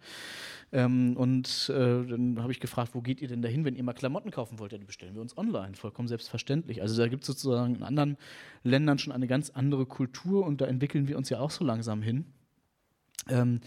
Ähm, 0.72 1.14
und 1.16 1.68
äh, 1.68 2.06
dann 2.06 2.40
habe 2.40 2.52
ich 2.52 2.60
gefragt, 2.60 2.94
wo 2.94 3.02
geht 3.02 3.20
ihr 3.20 3.28
denn 3.28 3.42
dahin, 3.42 3.66
wenn 3.66 3.76
ihr 3.76 3.82
mal 3.82 3.92
Klamotten 3.92 4.30
kaufen 4.30 4.58
wollt? 4.58 4.72
Ja, 4.72 4.78
die 4.78 4.86
bestellen 4.86 5.14
wir 5.14 5.20
uns 5.20 5.36
online, 5.36 5.74
vollkommen 5.74 6.08
selbstverständlich. 6.08 6.80
Also 6.80 6.96
da 6.96 7.06
gibt 7.06 7.24
es 7.24 7.26
sozusagen 7.26 7.74
in 7.74 7.82
anderen 7.82 8.16
Ländern 8.62 8.98
schon 8.98 9.12
eine 9.12 9.26
ganz 9.26 9.50
andere 9.50 9.84
Kultur 9.84 10.46
und 10.46 10.62
da 10.62 10.66
entwickeln 10.66 11.06
wir 11.06 11.18
uns 11.18 11.28
ja 11.28 11.40
auch 11.40 11.50
so 11.50 11.64
langsam 11.64 12.00
hin. 12.00 12.24
Ähm, 13.28 13.60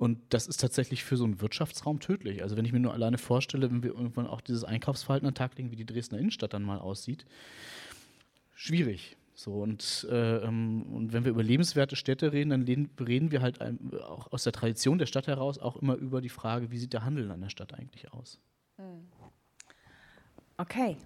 und 0.00 0.18
das 0.30 0.46
ist 0.46 0.62
tatsächlich 0.62 1.04
für 1.04 1.18
so 1.18 1.24
einen 1.24 1.42
Wirtschaftsraum 1.42 2.00
tödlich. 2.00 2.42
Also 2.42 2.56
wenn 2.56 2.64
ich 2.64 2.72
mir 2.72 2.80
nur 2.80 2.94
alleine 2.94 3.18
vorstelle, 3.18 3.70
wenn 3.70 3.82
wir 3.82 3.90
irgendwann 3.90 4.26
auch 4.26 4.40
dieses 4.40 4.64
Einkaufsverhalten 4.64 5.28
an 5.28 5.34
den 5.34 5.36
Tag 5.36 5.58
legen, 5.58 5.70
wie 5.72 5.76
die 5.76 5.84
Dresdner 5.84 6.18
Innenstadt 6.18 6.54
dann 6.54 6.62
mal 6.62 6.78
aussieht, 6.78 7.26
schwierig. 8.54 9.18
So, 9.34 9.52
und, 9.56 10.06
äh, 10.10 10.38
ähm, 10.38 10.84
und 10.84 11.12
wenn 11.12 11.24
wir 11.24 11.30
über 11.30 11.42
lebenswerte 11.42 11.96
Städte 11.96 12.32
reden, 12.32 12.48
dann 12.48 12.62
reden 12.98 13.30
wir 13.30 13.42
halt 13.42 13.60
auch 14.00 14.32
aus 14.32 14.44
der 14.44 14.54
Tradition 14.54 14.96
der 14.96 15.04
Stadt 15.04 15.26
heraus 15.26 15.58
auch 15.58 15.76
immer 15.76 15.96
über 15.96 16.22
die 16.22 16.30
Frage, 16.30 16.70
wie 16.70 16.78
sieht 16.78 16.94
der 16.94 17.04
Handel 17.04 17.30
an 17.30 17.42
der 17.42 17.50
Stadt 17.50 17.74
eigentlich 17.74 18.10
aus. 18.10 18.38
Hm. 18.76 19.06
Okay, 20.56 20.96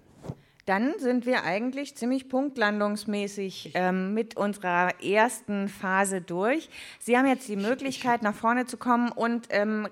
dann 0.65 0.93
sind 0.97 1.25
wir 1.25 1.43
eigentlich 1.43 1.95
ziemlich 1.95 2.27
punktlandungsmäßig 2.27 3.71
ähm, 3.75 4.13
mit 4.13 4.35
unserer 4.35 4.99
ersten 5.03 5.69
Phase 5.69 6.21
durch. 6.21 6.69
Sie 6.99 7.17
haben 7.17 7.27
jetzt 7.27 7.47
die 7.47 7.55
Möglichkeit, 7.55 8.23
nach 8.23 8.35
vorne 8.35 8.65
zu 8.65 8.77
kommen 8.77 9.11
und 9.11 9.47
ähm, 9.51 9.87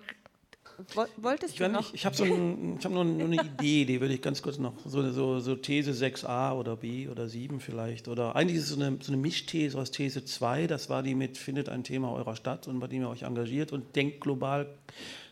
wolltest 1.18 1.54
ich 1.54 1.60
du 1.60 1.70
noch? 1.70 1.82
Nicht, 1.82 1.94
ich 1.94 2.06
habe 2.06 2.16
so 2.16 2.24
ein, 2.24 2.80
hab 2.84 2.92
nur, 2.92 3.04
nur, 3.04 3.28
eine 3.28 3.36
Idee, 3.36 3.86
die 3.86 4.02
würde 4.02 4.16
ich 4.16 4.22
ganz 4.22 4.42
kurz 4.42 4.58
noch, 4.58 4.74
so, 4.86 5.10
so, 5.12 5.40
so, 5.40 5.56
These 5.56 5.92
6a 5.92 6.54
oder 6.54 6.76
B 6.76 7.08
oder 7.08 7.28
7 7.28 7.60
vielleicht. 7.60 8.08
Oder 8.08 8.36
eigentlich 8.36 8.58
ist 8.58 8.64
es 8.64 8.70
so 8.70 8.82
eine, 8.82 8.98
so 9.00 9.12
eine 9.12 9.22
Mischthese 9.22 9.78
aus 9.78 9.92
These 9.92 10.26
2, 10.26 10.66
das 10.66 10.90
war 10.90 11.04
die 11.04 11.14
mit, 11.14 11.38
findet 11.38 11.70
ein 11.70 11.84
Thema 11.84 12.12
eurer 12.12 12.36
Stadt 12.36 12.68
und 12.68 12.80
bei 12.80 12.88
dem 12.88 13.04
ihr 13.04 13.10
euch 13.10 13.24
engagiert 13.24 13.72
und 13.72 13.96
denkt 13.96 14.22
global, 14.22 14.68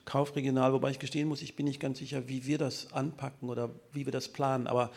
kaufregional, 0.05 0.73
wobei 0.73 0.91
ich 0.91 0.99
gestehen 0.99 1.27
muss, 1.27 1.41
ich 1.41 1.55
bin 1.55 1.65
nicht 1.65 1.79
ganz 1.79 1.99
sicher, 1.99 2.27
wie 2.27 2.45
wir 2.45 2.57
das 2.57 2.91
anpacken 2.93 3.49
oder 3.49 3.69
wie 3.93 4.05
wir 4.05 4.11
das 4.11 4.27
planen, 4.27 4.67
aber 4.67 4.91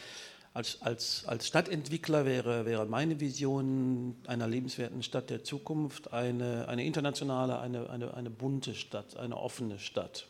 als, 0.55 0.81
als, 0.83 1.25
als 1.27 1.49
Stadtentwickler 1.49 2.25
wäre, 2.25 2.65
wäre 2.65 2.87
meine 2.87 3.19
Vision 3.19 4.15
einer 4.29 4.47
lebenswerten 4.47 5.03
Stadt 5.03 5.29
der 5.29 5.43
Zukunft 5.43 6.13
eine, 6.13 6.69
eine 6.69 6.85
internationale, 6.85 7.59
eine, 7.59 7.91
eine, 7.91 8.15
eine 8.15 8.31
bunte 8.31 8.77
Stadt, 8.77 9.17
eine 9.17 9.37
offene 9.37 9.81
Stadt. 9.81 10.29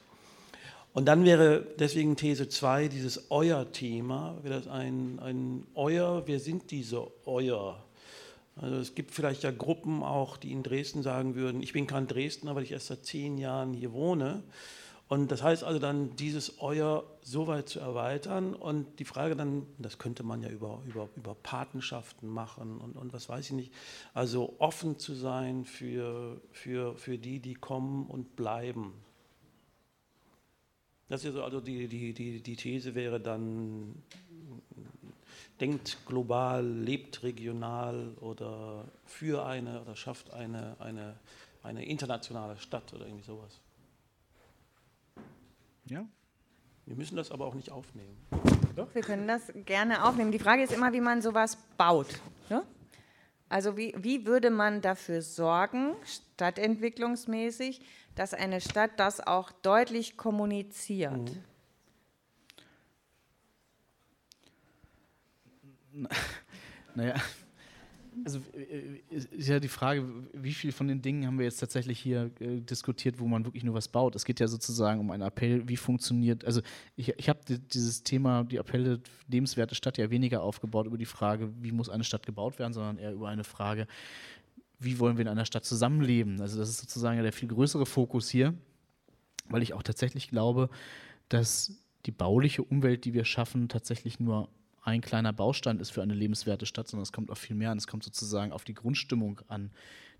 Und 0.94 1.06
dann 1.06 1.24
wäre 1.26 1.66
deswegen 1.78 2.16
These 2.16 2.48
2, 2.48 2.88
dieses 2.88 3.30
Euer-Thema, 3.30 4.38
wäre 4.42 4.54
das 4.54 4.66
ein, 4.66 5.18
ein 5.20 5.66
Euer, 5.74 6.22
wer 6.24 6.40
sind 6.40 6.70
diese 6.70 7.06
Euer? 7.26 7.84
Also 8.56 8.76
es 8.76 8.94
gibt 8.94 9.10
vielleicht 9.10 9.42
ja 9.42 9.50
Gruppen 9.50 10.02
auch, 10.02 10.38
die 10.38 10.52
in 10.52 10.62
Dresden 10.62 11.02
sagen 11.02 11.34
würden, 11.34 11.62
ich 11.62 11.74
bin 11.74 11.86
kein 11.86 12.06
Dresdner, 12.06 12.54
weil 12.54 12.62
ich 12.62 12.72
erst 12.72 12.86
seit 12.86 13.04
zehn 13.04 13.36
Jahren 13.36 13.74
hier 13.74 13.92
wohne. 13.92 14.42
Und 15.08 15.30
das 15.30 15.42
heißt 15.42 15.64
also 15.64 15.78
dann, 15.78 16.16
dieses 16.16 16.60
Euer 16.60 17.04
so 17.20 17.46
weit 17.46 17.68
zu 17.68 17.78
erweitern 17.78 18.54
und 18.54 18.98
die 18.98 19.04
Frage 19.04 19.36
dann, 19.36 19.66
das 19.78 19.98
könnte 19.98 20.22
man 20.22 20.42
ja 20.42 20.48
über, 20.48 20.80
über, 20.86 21.08
über 21.14 21.34
Patenschaften 21.34 22.28
machen 22.28 22.78
und, 22.78 22.96
und 22.96 23.12
was 23.12 23.28
weiß 23.28 23.46
ich 23.46 23.52
nicht, 23.52 23.72
also 24.14 24.54
offen 24.58 24.98
zu 24.98 25.14
sein 25.14 25.66
für, 25.66 26.40
für, 26.52 26.96
für 26.96 27.18
die, 27.18 27.38
die 27.38 27.54
kommen 27.54 28.06
und 28.06 28.34
bleiben. 28.34 28.94
Das 31.08 31.24
ist 31.24 31.36
also 31.36 31.60
die, 31.60 31.86
die, 31.86 32.14
die, 32.14 32.40
die 32.40 32.56
These 32.56 32.94
wäre 32.94 33.20
dann, 33.20 34.02
denkt 35.60 35.98
global, 36.06 36.66
lebt 36.66 37.22
regional 37.22 38.14
oder 38.20 38.86
für 39.04 39.44
eine 39.44 39.82
oder 39.82 39.96
schafft 39.96 40.32
eine, 40.32 40.76
eine, 40.80 41.16
eine 41.62 41.84
internationale 41.84 42.56
Stadt 42.56 42.92
oder 42.94 43.06
irgendwie 43.06 43.24
sowas. 43.24 43.60
Ja. 45.86 46.06
Wir 46.86 46.96
müssen 46.96 47.16
das 47.16 47.30
aber 47.30 47.46
auch 47.46 47.54
nicht 47.54 47.70
aufnehmen. 47.70 48.16
Doch, 48.76 48.94
wir 48.94 49.02
können 49.02 49.26
das 49.26 49.52
gerne 49.64 50.04
aufnehmen. 50.04 50.32
Die 50.32 50.38
Frage 50.38 50.62
ist 50.62 50.72
immer, 50.72 50.92
wie 50.92 51.00
man 51.00 51.22
sowas 51.22 51.56
baut. 51.78 52.20
Ne? 52.50 52.62
Also 53.48 53.76
wie, 53.76 53.94
wie 53.96 54.26
würde 54.26 54.50
man 54.50 54.80
dafür 54.82 55.22
sorgen, 55.22 55.94
stadtentwicklungsmäßig, 56.04 57.80
dass 58.14 58.34
eine 58.34 58.60
Stadt 58.60 58.92
das 58.98 59.20
auch 59.20 59.50
deutlich 59.52 60.16
kommuniziert? 60.16 61.32
Mhm. 65.92 66.08
Naja, 66.96 67.14
also 68.24 68.40
äh, 68.54 69.00
ist 69.10 69.48
ja 69.48 69.60
die 69.60 69.68
Frage, 69.68 70.04
wie 70.32 70.52
viel 70.52 70.72
von 70.72 70.88
den 70.88 71.02
Dingen 71.02 71.26
haben 71.26 71.38
wir 71.38 71.44
jetzt 71.44 71.58
tatsächlich 71.58 71.98
hier 71.98 72.30
äh, 72.40 72.60
diskutiert, 72.60 73.18
wo 73.18 73.26
man 73.26 73.44
wirklich 73.44 73.64
nur 73.64 73.74
was 73.74 73.88
baut. 73.88 74.14
Es 74.14 74.24
geht 74.24 74.40
ja 74.40 74.48
sozusagen 74.48 75.00
um 75.00 75.10
einen 75.10 75.22
Appell, 75.22 75.68
wie 75.68 75.76
funktioniert, 75.76 76.44
also 76.44 76.60
ich, 76.96 77.08
ich 77.18 77.28
habe 77.28 77.40
dieses 77.44 78.02
Thema, 78.02 78.44
die 78.44 78.58
Appelle 78.58 79.00
lebenswerte 79.28 79.74
Stadt 79.74 79.98
ja 79.98 80.10
weniger 80.10 80.42
aufgebaut 80.42 80.86
über 80.86 80.98
die 80.98 81.06
Frage, 81.06 81.50
wie 81.60 81.72
muss 81.72 81.88
eine 81.88 82.04
Stadt 82.04 82.26
gebaut 82.26 82.58
werden, 82.58 82.72
sondern 82.72 82.98
eher 82.98 83.12
über 83.12 83.28
eine 83.28 83.44
Frage, 83.44 83.86
wie 84.78 84.98
wollen 84.98 85.16
wir 85.16 85.22
in 85.22 85.28
einer 85.28 85.46
Stadt 85.46 85.64
zusammenleben. 85.64 86.40
Also 86.40 86.58
das 86.58 86.68
ist 86.68 86.78
sozusagen 86.78 87.22
der 87.22 87.32
viel 87.32 87.48
größere 87.48 87.86
Fokus 87.86 88.28
hier, 88.28 88.54
weil 89.48 89.62
ich 89.62 89.74
auch 89.74 89.82
tatsächlich 89.82 90.28
glaube, 90.28 90.68
dass 91.28 91.72
die 92.06 92.12
bauliche 92.12 92.62
Umwelt, 92.62 93.04
die 93.04 93.14
wir 93.14 93.24
schaffen, 93.24 93.68
tatsächlich 93.68 94.20
nur 94.20 94.48
ein 94.84 95.00
kleiner 95.00 95.32
Baustein 95.32 95.80
ist 95.80 95.90
für 95.90 96.02
eine 96.02 96.14
lebenswerte 96.14 96.66
Stadt, 96.66 96.88
sondern 96.88 97.04
es 97.04 97.12
kommt 97.12 97.30
auf 97.30 97.38
viel 97.38 97.56
mehr 97.56 97.70
an. 97.70 97.78
Es 97.78 97.86
kommt 97.86 98.04
sozusagen 98.04 98.52
auf 98.52 98.64
die 98.64 98.74
Grundstimmung 98.74 99.40
an, 99.48 99.70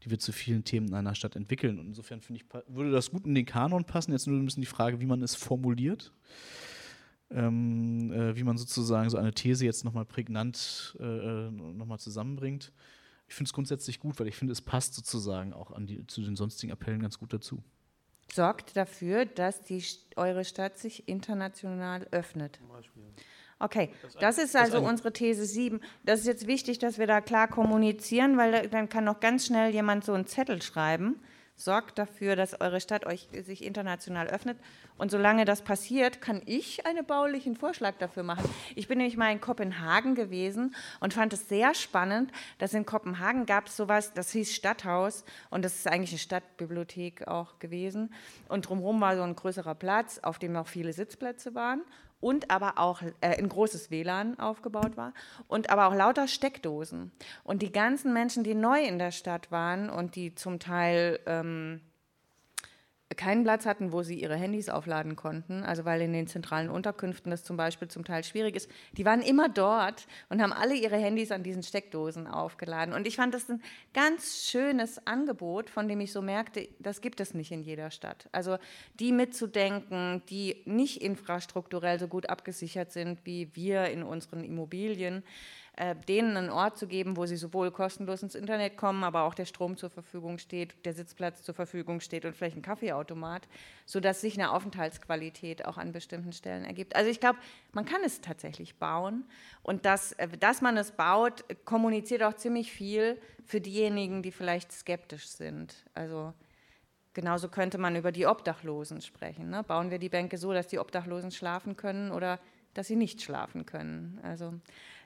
die 0.02 0.10
wir 0.10 0.18
zu 0.18 0.32
vielen 0.32 0.64
Themen 0.64 0.88
in 0.88 0.94
einer 0.94 1.14
Stadt 1.14 1.36
entwickeln. 1.36 1.78
Und 1.78 1.88
insofern 1.88 2.22
finde 2.22 2.40
ich, 2.42 2.74
würde 2.74 2.90
das 2.90 3.10
gut 3.10 3.26
in 3.26 3.34
den 3.34 3.44
Kanon 3.44 3.84
passen. 3.84 4.12
Jetzt 4.12 4.26
nur 4.26 4.38
ein 4.38 4.44
bisschen 4.44 4.62
die 4.62 4.66
Frage, 4.66 5.00
wie 5.00 5.06
man 5.06 5.22
es 5.22 5.34
formuliert. 5.34 6.12
Ähm, 7.30 8.10
äh, 8.12 8.36
wie 8.36 8.42
man 8.42 8.56
sozusagen 8.56 9.10
so 9.10 9.18
eine 9.18 9.32
These 9.32 9.64
jetzt 9.64 9.84
nochmal 9.84 10.04
prägnant 10.04 10.96
äh, 10.98 11.04
äh 11.04 11.50
nochmal 11.50 11.98
zusammenbringt. 11.98 12.72
Ich 13.28 13.34
finde 13.34 13.48
es 13.48 13.52
grundsätzlich 13.52 13.98
gut, 13.98 14.18
weil 14.20 14.28
ich 14.28 14.36
finde, 14.36 14.52
es 14.52 14.62
passt 14.62 14.94
sozusagen 14.94 15.52
auch 15.52 15.72
an 15.72 15.86
die, 15.86 16.06
zu 16.06 16.22
den 16.22 16.36
sonstigen 16.36 16.72
Appellen 16.72 17.00
ganz 17.00 17.18
gut 17.18 17.32
dazu. 17.32 17.62
Sorgt 18.32 18.76
dafür, 18.76 19.26
dass 19.26 19.62
die, 19.62 19.82
eure 20.16 20.44
Stadt 20.44 20.78
sich 20.78 21.08
international 21.08 22.06
öffnet. 22.10 22.56
Zum 22.56 22.68
Beispiel. 22.68 23.02
Okay, 23.64 23.88
das 24.20 24.36
ist 24.36 24.54
also 24.56 24.78
unsere 24.78 25.10
These 25.10 25.46
7. 25.46 25.80
Das 26.04 26.20
ist 26.20 26.26
jetzt 26.26 26.46
wichtig, 26.46 26.80
dass 26.80 26.98
wir 26.98 27.06
da 27.06 27.22
klar 27.22 27.48
kommunizieren, 27.48 28.36
weil 28.36 28.68
dann 28.68 28.90
kann 28.90 29.04
noch 29.04 29.20
ganz 29.20 29.46
schnell 29.46 29.72
jemand 29.72 30.04
so 30.04 30.12
einen 30.12 30.26
Zettel 30.26 30.60
schreiben. 30.60 31.18
Sorgt 31.56 31.98
dafür, 31.98 32.36
dass 32.36 32.60
eure 32.60 32.80
Stadt 32.80 33.06
euch 33.06 33.26
sich 33.46 33.64
international 33.64 34.26
öffnet. 34.26 34.58
Und 34.98 35.10
solange 35.10 35.46
das 35.46 35.62
passiert, 35.62 36.20
kann 36.20 36.42
ich 36.44 36.84
einen 36.84 37.06
baulichen 37.06 37.56
Vorschlag 37.56 37.94
dafür 37.96 38.22
machen. 38.22 38.50
Ich 38.74 38.86
bin 38.86 38.98
nämlich 38.98 39.16
mal 39.16 39.32
in 39.32 39.40
Kopenhagen 39.40 40.14
gewesen 40.14 40.74
und 41.00 41.14
fand 41.14 41.32
es 41.32 41.48
sehr 41.48 41.74
spannend, 41.74 42.32
dass 42.58 42.74
in 42.74 42.84
Kopenhagen 42.84 43.46
gab 43.46 43.68
es 43.68 43.78
sowas, 43.78 44.12
das 44.12 44.30
hieß 44.32 44.52
Stadthaus 44.52 45.24
und 45.48 45.64
das 45.64 45.76
ist 45.76 45.88
eigentlich 45.88 46.10
eine 46.10 46.18
Stadtbibliothek 46.18 47.28
auch 47.28 47.58
gewesen. 47.60 48.12
Und 48.48 48.68
drumherum 48.68 49.00
war 49.00 49.16
so 49.16 49.22
ein 49.22 49.36
größerer 49.36 49.74
Platz, 49.74 50.18
auf 50.18 50.38
dem 50.38 50.54
auch 50.56 50.68
viele 50.68 50.92
Sitzplätze 50.92 51.54
waren 51.54 51.82
und 52.24 52.50
aber 52.50 52.78
auch 52.78 53.02
äh, 53.02 53.36
ein 53.36 53.50
großes 53.50 53.90
WLAN 53.90 54.38
aufgebaut 54.38 54.96
war 54.96 55.12
und 55.46 55.68
aber 55.68 55.88
auch 55.88 55.94
lauter 55.94 56.26
Steckdosen. 56.26 57.12
Und 57.42 57.60
die 57.60 57.70
ganzen 57.70 58.14
Menschen, 58.14 58.44
die 58.44 58.54
neu 58.54 58.82
in 58.82 58.98
der 58.98 59.10
Stadt 59.10 59.52
waren 59.52 59.90
und 59.90 60.16
die 60.16 60.34
zum 60.34 60.58
Teil 60.58 61.20
ähm, 61.26 61.82
keinen 63.16 63.44
Platz 63.44 63.66
hatten, 63.66 63.92
wo 63.92 64.02
sie 64.02 64.20
ihre 64.20 64.36
Handys 64.36 64.68
aufladen 64.68 65.14
konnten, 65.14 65.62
also 65.62 65.84
weil 65.84 66.00
in 66.00 66.12
den 66.12 66.26
zentralen 66.26 66.68
Unterkünften 66.68 67.30
das 67.30 67.44
zum 67.44 67.57
Beispiel 67.57 67.88
zum 67.88 68.05
Teil 68.05 68.24
schwierig 68.24 68.57
ist, 68.57 68.70
die 68.96 69.05
waren 69.05 69.20
immer 69.20 69.48
dort 69.48 70.07
und 70.30 70.42
haben 70.42 70.52
alle 70.52 70.74
ihre 70.74 70.96
Handys 70.96 71.30
an 71.30 71.42
diesen 71.42 71.62
Steckdosen 71.62 72.26
aufgeladen. 72.26 72.94
Und 72.94 73.07
ich 73.07 73.16
fand 73.16 73.34
das 73.34 73.48
ein 73.48 73.62
ganz 73.92 74.48
schönes 74.48 75.07
Angebot, 75.07 75.70
von 75.70 75.86
dem 75.86 76.00
ich 76.00 76.12
so 76.12 76.22
merkte, 76.22 76.68
das 76.78 77.00
gibt 77.00 77.20
es 77.20 77.34
nicht 77.34 77.52
in 77.52 77.62
jeder 77.62 77.90
Stadt. 77.90 78.28
Also 78.32 78.59
die 78.98 79.12
mitzudenken, 79.12 80.22
die 80.28 80.62
nicht 80.64 81.02
infrastrukturell 81.02 82.00
so 82.00 82.09
gut 82.09 82.28
abgesichert 82.28 82.90
sind 82.90 83.20
wie 83.24 83.55
wir 83.55 83.86
in 83.86 84.02
unseren 84.02 84.42
Immobilien, 84.42 85.22
äh, 85.76 85.96
denen 86.08 86.36
einen 86.36 86.50
Ort 86.50 86.78
zu 86.78 86.86
geben, 86.86 87.16
wo 87.16 87.26
sie 87.26 87.36
sowohl 87.36 87.72
kostenlos 87.72 88.22
ins 88.22 88.36
Internet 88.36 88.76
kommen, 88.76 89.02
aber 89.02 89.22
auch 89.22 89.34
der 89.34 89.44
Strom 89.44 89.76
zur 89.76 89.90
Verfügung 89.90 90.38
steht, 90.38 90.84
der 90.84 90.92
Sitzplatz 90.92 91.42
zur 91.42 91.54
Verfügung 91.54 91.98
steht 91.98 92.24
und 92.24 92.36
vielleicht 92.36 92.56
ein 92.56 92.62
Kaffeeautomat, 92.62 93.48
sodass 93.84 94.20
sich 94.20 94.34
eine 94.34 94.52
Aufenthaltsqualität 94.52 95.64
auch 95.64 95.76
an 95.76 95.90
bestimmten 95.90 96.32
Stellen 96.32 96.64
ergibt. 96.64 96.94
Also 96.94 97.10
ich 97.10 97.18
glaube, 97.18 97.40
man 97.72 97.84
kann 97.84 98.02
es 98.04 98.20
tatsächlich 98.20 98.76
bauen 98.76 99.24
und 99.64 99.84
dass, 99.84 100.12
äh, 100.12 100.28
dass 100.38 100.62
man 100.62 100.76
es 100.76 100.92
baut, 100.92 101.44
kommuniziert 101.64 102.22
auch 102.22 102.34
ziemlich 102.34 102.70
viel 102.70 103.20
für 103.44 103.60
diejenigen, 103.60 104.22
die 104.22 104.30
vielleicht 104.30 104.70
skeptisch 104.70 105.26
sind. 105.26 105.74
Also 105.92 106.34
genauso 107.14 107.48
könnte 107.48 107.78
man 107.78 107.96
über 107.96 108.12
die 108.12 108.26
Obdachlosen 108.26 109.00
sprechen. 109.00 109.50
Ne? 109.50 109.64
Bauen 109.64 109.90
wir 109.90 109.98
die 109.98 110.08
Bänke 110.08 110.38
so, 110.38 110.52
dass 110.52 110.68
die 110.68 110.78
Obdachlosen 110.78 111.32
schlafen 111.32 111.76
können 111.76 112.12
oder 112.12 112.38
dass 112.74 112.88
sie 112.88 112.96
nicht 112.96 113.22
schlafen 113.22 113.66
können. 113.66 114.20
Also 114.22 114.54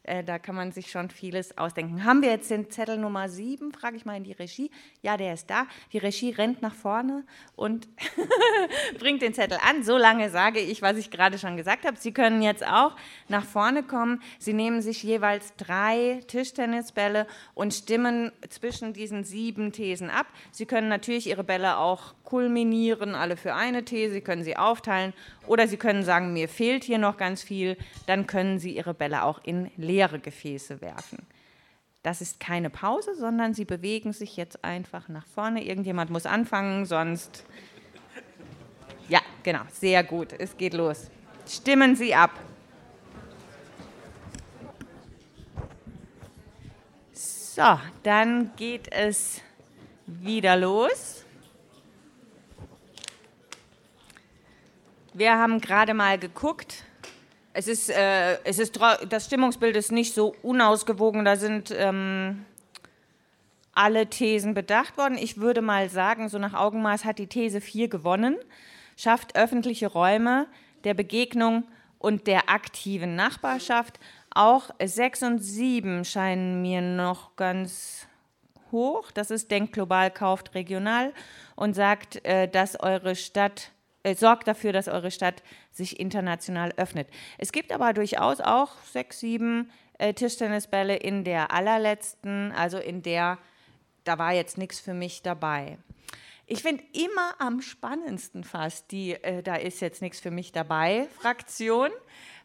äh, 0.03 0.24
da 0.24 0.38
kann 0.38 0.55
man 0.55 0.72
sich 0.72 0.90
schon 0.90 1.11
vieles 1.11 1.57
ausdenken. 1.59 2.05
Haben 2.05 2.22
wir 2.22 2.30
jetzt 2.30 2.51
den 2.51 2.70
Zettel 2.70 2.99
Nummer 2.99 3.28
7? 3.28 3.72
Frage 3.72 3.96
ich 3.96 4.05
mal 4.05 4.16
in 4.16 4.24
die 4.24 4.32
Regie. 4.32 4.70
Ja, 5.03 5.16
der 5.16 5.34
ist 5.34 5.49
da. 5.51 5.66
Die 5.92 5.99
Regie 5.99 6.30
rennt 6.30 6.62
nach 6.62 6.74
vorne 6.74 7.24
und 7.57 7.88
bringt 8.99 9.22
den 9.22 9.34
Zettel 9.34 9.59
an. 9.66 9.82
So 9.82 9.96
lange 9.96 10.30
sage 10.30 10.61
ich, 10.61 10.82
was 10.82 10.96
ich 10.96 11.11
gerade 11.11 11.38
schon 11.38 11.57
gesagt 11.57 11.86
habe. 11.86 11.96
Sie 11.99 12.12
können 12.12 12.42
jetzt 12.42 12.66
auch 12.66 12.96
nach 13.28 13.44
vorne 13.44 13.82
kommen. 13.82 14.22
Sie 14.38 14.53
nehmen 14.53 14.82
sich 14.82 15.03
jeweils 15.03 15.55
drei 15.57 16.20
Tischtennisbälle 16.26 17.26
und 17.55 17.74
stimmen 17.74 18.32
zwischen 18.49 18.92
diesen 18.92 19.24
sieben 19.24 19.72
Thesen 19.72 20.11
ab. 20.11 20.26
Sie 20.51 20.66
können 20.66 20.88
natürlich 20.88 21.26
Ihre 21.26 21.44
Bälle 21.44 21.78
auch 21.78 22.14
kulminieren, 22.29 23.14
alle 23.14 23.39
für 23.39 23.55
eine 23.55 23.87
These. 23.87 24.20
Können 24.20 24.45
sie 24.45 24.55
aufteilen 24.55 25.14
oder 25.47 25.66
Sie 25.66 25.79
können 25.79 26.03
sagen, 26.03 26.35
mir 26.35 26.47
fehlt 26.47 26.85
hier 26.85 26.99
noch 26.99 27.16
ganz 27.16 27.43
viel. 27.43 27.79
Dann 28.07 28.26
können 28.26 28.59
Sie 28.59 28.76
Ihre 28.76 28.93
Bälle 28.93 29.22
auch 29.22 29.41
in 29.45 29.70
leere 29.79 30.18
Gefäße 30.18 30.83
werfen. 30.83 31.26
Das 32.03 32.20
ist 32.20 32.39
keine 32.39 32.68
Pause, 32.68 33.14
sondern 33.14 33.55
Sie 33.55 33.64
bewegen 33.64 34.12
sich 34.12 34.37
jetzt 34.37 34.62
einfach 34.62 35.09
nach 35.09 35.26
vorne. 35.26 35.64
Irgendjemand 35.64 36.11
muss 36.11 36.26
anfangen, 36.26 36.85
sonst. 36.85 37.45
Ja, 39.09 39.20
genau, 39.43 39.62
sehr 39.72 40.05
gut. 40.05 40.35
Es 40.39 40.55
geht 40.59 40.74
los. 40.74 41.11
Stimmen 41.47 41.97
Sie 41.97 42.14
ab. 42.14 42.33
So, 47.14 47.81
dann 48.03 48.51
geht 48.57 48.93
es 48.93 49.41
wieder 50.05 50.57
los. 50.57 51.24
Wir 55.14 55.38
haben 55.38 55.61
gerade 55.61 55.94
mal 55.94 56.18
geguckt. 56.18 56.84
Es 57.54 57.66
ist, 57.66 57.88
äh, 57.90 58.38
es 58.44 58.59
ist, 58.59 58.78
das 59.09 59.24
Stimmungsbild 59.24 59.74
ist 59.74 59.90
nicht 59.90 60.14
so 60.14 60.34
unausgewogen. 60.42 61.24
Da 61.24 61.36
sind 61.36 61.74
ähm, 61.76 62.44
alle 63.72 64.09
Thesen 64.09 64.54
bedacht 64.54 64.98
worden. 64.98 65.16
Ich 65.18 65.38
würde 65.38 65.62
mal 65.62 65.88
sagen, 65.88 66.28
so 66.28 66.38
nach 66.38 66.52
Augenmaß 66.52 67.04
hat 67.04 67.18
die 67.18 67.26
These 67.26 67.61
4 67.61 67.88
gewonnen. 67.88 68.36
Schafft 68.96 69.34
öffentliche 69.36 69.86
Räume 69.86 70.46
der 70.84 70.94
Begegnung 70.94 71.64
und 71.98 72.26
der 72.26 72.50
aktiven 72.50 73.16
Nachbarschaft. 73.16 73.98
Auch 74.30 74.70
6 74.82 75.22
und 75.22 75.38
7 75.38 76.04
scheinen 76.04 76.61
mir 76.61 76.82
noch 76.82 77.34
ganz 77.36 78.06
hoch. 78.70 79.11
Das 79.11 79.30
ist 79.30 79.50
Denkt 79.50 79.72
global, 79.72 80.11
kauft 80.11 80.54
regional 80.54 81.14
und 81.56 81.74
sagt, 81.74 82.24
äh, 82.26 82.46
dass 82.46 82.78
eure 82.78 83.16
Stadt 83.16 83.72
äh, 84.03 84.14
sorgt 84.14 84.49
dafür, 84.49 84.72
dass 84.72 84.88
eure 84.88 85.11
Stadt 85.11 85.42
sich 85.72 85.99
international 85.99 86.72
öffnet. 86.76 87.09
Es 87.38 87.53
gibt 87.53 87.72
aber 87.72 87.92
durchaus 87.92 88.40
auch 88.40 88.72
sechs, 88.84 89.20
sieben 89.20 89.70
äh, 89.99 90.14
Tischtennisbälle 90.14 90.96
in 90.96 91.24
der 91.24 91.53
allerletzten, 91.53 92.53
also 92.53 92.78
in 92.78 93.03
der, 93.03 93.38
da 94.05 94.18
war 94.18 94.32
jetzt 94.32 94.59
nichts 94.59 94.80
für 94.80 94.94
mich 94.94 95.22
dabei. 95.22 95.78
Ich 96.46 96.62
finde 96.62 96.82
immer 96.92 97.34
am 97.38 97.61
spannendsten 97.61 98.42
fast 98.42 98.90
die, 98.90 99.12
äh, 99.12 99.42
da 99.42 99.57
ist 99.57 99.80
jetzt 99.80 100.01
nichts 100.01 100.20
für 100.20 100.30
mich 100.30 100.53
dabei, 100.53 101.07
Fraktion. 101.20 101.90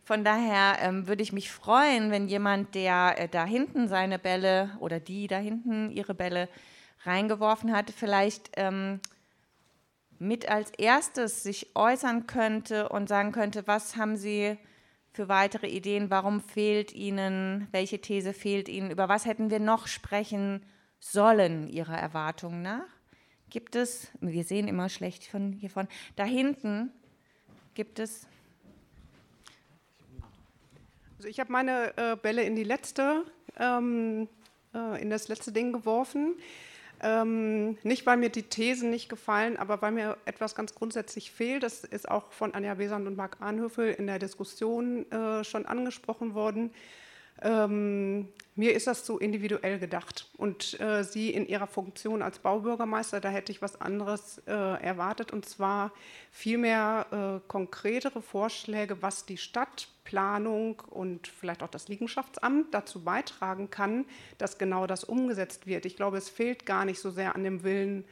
Von 0.03 0.25
daher 0.25 0.79
ähm, 0.81 1.07
würde 1.07 1.23
ich 1.23 1.31
mich 1.31 1.49
freuen, 1.49 2.11
wenn 2.11 2.27
jemand, 2.27 2.75
der 2.75 3.15
äh, 3.17 3.29
da 3.29 3.45
hinten 3.45 3.87
seine 3.87 4.19
Bälle 4.19 4.71
oder 4.79 4.99
die 4.99 5.27
da 5.27 5.37
hinten 5.37 5.89
ihre 5.91 6.13
Bälle 6.13 6.49
reingeworfen 7.05 7.73
hat, 7.73 7.91
vielleicht 7.91 8.51
ähm, 8.57 8.99
mit 10.23 10.49
als 10.49 10.71
erstes 10.71 11.43
sich 11.43 11.75
äußern 11.75 12.27
könnte 12.27 12.89
und 12.89 13.09
sagen 13.09 13.31
könnte, 13.31 13.67
was 13.67 13.95
haben 13.95 14.15
Sie 14.15 14.57
für 15.11 15.27
weitere 15.27 15.67
Ideen, 15.67 16.09
warum 16.09 16.41
fehlt 16.41 16.93
Ihnen, 16.93 17.67
welche 17.71 17.99
These 17.99 18.33
fehlt 18.33 18.67
Ihnen, 18.69 18.89
über 18.89 19.09
was 19.09 19.25
hätten 19.25 19.51
wir 19.51 19.59
noch 19.59 19.87
sprechen 19.87 20.65
sollen 20.99 21.67
Ihrer 21.67 21.97
Erwartungen 21.97 22.61
nach? 22.61 22.87
Gibt 23.49 23.75
es, 23.75 24.07
wir 24.21 24.43
sehen 24.43 24.67
immer 24.67 24.89
schlecht 24.89 25.25
von 25.25 25.53
hiervon, 25.53 25.87
da 26.15 26.23
hinten 26.23 26.91
gibt 27.75 27.99
es. 27.99 28.25
Also 31.17 31.27
ich 31.27 31.39
habe 31.39 31.51
meine 31.51 31.95
äh, 31.97 32.15
Bälle 32.15 32.43
in 32.43 32.55
die 32.55 32.63
letzte 32.63 33.25
ähm, 33.59 34.27
äh, 34.73 35.01
in 35.01 35.09
das 35.09 35.27
letzte 35.27 35.51
Ding 35.51 35.73
geworfen. 35.73 36.35
Ähm, 37.05 37.77
nicht, 37.83 38.05
weil 38.05 38.15
mir 38.15 38.29
die 38.29 38.43
Thesen 38.43 38.89
nicht 38.89 39.09
gefallen, 39.09 39.57
aber 39.57 39.81
weil 39.81 39.91
mir 39.91 40.17
etwas 40.23 40.55
ganz 40.55 40.73
grundsätzlich 40.73 41.31
fehlt. 41.31 41.61
Das 41.61 41.83
ist 41.83 42.09
auch 42.09 42.31
von 42.31 42.53
Anja 42.53 42.75
Besand 42.75 43.07
und 43.07 43.17
Marc 43.17 43.41
Arnhöfel 43.41 43.93
in 43.93 44.07
der 44.07 44.19
Diskussion 44.19 45.11
äh, 45.11 45.43
schon 45.43 45.65
angesprochen 45.65 46.33
worden. 46.33 46.71
Ähm, 47.43 48.29
mir 48.55 48.73
ist 48.73 48.85
das 48.87 49.03
zu 49.03 49.17
individuell 49.17 49.79
gedacht. 49.79 50.27
Und 50.37 50.79
äh, 50.79 51.03
Sie 51.03 51.31
in 51.31 51.47
Ihrer 51.47 51.67
Funktion 51.67 52.21
als 52.21 52.39
Baubürgermeister, 52.39 53.19
da 53.19 53.29
hätte 53.29 53.51
ich 53.51 53.61
was 53.61 53.81
anderes 53.81 54.41
äh, 54.45 54.51
erwartet, 54.51 55.31
und 55.31 55.47
zwar 55.47 55.91
vielmehr 56.31 57.41
äh, 57.43 57.47
konkretere 57.47 58.21
Vorschläge, 58.21 59.01
was 59.01 59.25
die 59.25 59.37
Stadtplanung 59.37 60.81
und 60.89 61.27
vielleicht 61.27 61.63
auch 61.63 61.69
das 61.69 61.87
Liegenschaftsamt 61.87 62.73
dazu 62.73 63.03
beitragen 63.03 63.71
kann, 63.71 64.05
dass 64.37 64.59
genau 64.59 64.85
das 64.85 65.03
umgesetzt 65.03 65.65
wird. 65.65 65.85
Ich 65.85 65.95
glaube, 65.95 66.17
es 66.17 66.29
fehlt 66.29 66.65
gar 66.65 66.85
nicht 66.85 66.99
so 66.99 67.09
sehr 67.09 67.35
an 67.35 67.43
dem 67.43 67.63
Willen 67.63 68.05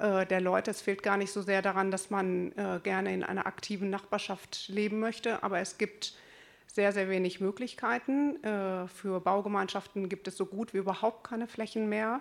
äh, 0.00 0.26
der 0.26 0.40
Leute, 0.40 0.72
es 0.72 0.82
fehlt 0.82 1.04
gar 1.04 1.16
nicht 1.16 1.32
so 1.32 1.40
sehr 1.40 1.62
daran, 1.62 1.92
dass 1.92 2.10
man 2.10 2.50
äh, 2.52 2.80
gerne 2.82 3.14
in 3.14 3.22
einer 3.22 3.46
aktiven 3.46 3.90
Nachbarschaft 3.90 4.68
leben 4.68 4.98
möchte, 4.98 5.44
aber 5.44 5.60
es 5.60 5.78
gibt 5.78 6.14
sehr, 6.74 6.90
sehr 6.90 7.08
wenig 7.08 7.40
Möglichkeiten. 7.40 8.42
Äh, 8.42 8.88
für 8.88 9.20
Baugemeinschaften 9.20 10.08
gibt 10.08 10.26
es 10.26 10.36
so 10.36 10.44
gut 10.44 10.74
wie 10.74 10.78
überhaupt 10.78 11.22
keine 11.22 11.46
Flächen 11.46 11.88
mehr. 11.88 12.20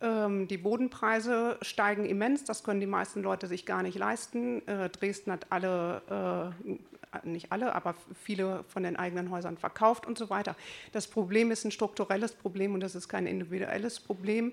Ähm, 0.00 0.48
die 0.48 0.58
Bodenpreise 0.58 1.58
steigen 1.62 2.04
immens, 2.04 2.42
das 2.42 2.64
können 2.64 2.80
die 2.80 2.86
meisten 2.86 3.22
Leute 3.22 3.46
sich 3.46 3.64
gar 3.64 3.84
nicht 3.84 3.96
leisten. 3.96 4.66
Äh, 4.66 4.90
Dresden 4.90 5.30
hat 5.30 5.46
alle, 5.50 6.52
äh, 6.64 7.26
nicht 7.26 7.52
alle, 7.52 7.72
aber 7.76 7.94
viele 8.20 8.64
von 8.64 8.82
den 8.82 8.96
eigenen 8.96 9.30
Häusern 9.30 9.56
verkauft 9.56 10.06
und 10.06 10.18
so 10.18 10.28
weiter. 10.28 10.56
Das 10.90 11.06
Problem 11.06 11.52
ist 11.52 11.64
ein 11.64 11.70
strukturelles 11.70 12.32
Problem 12.32 12.74
und 12.74 12.80
das 12.80 12.96
ist 12.96 13.08
kein 13.08 13.28
individuelles 13.28 14.00
Problem. 14.00 14.52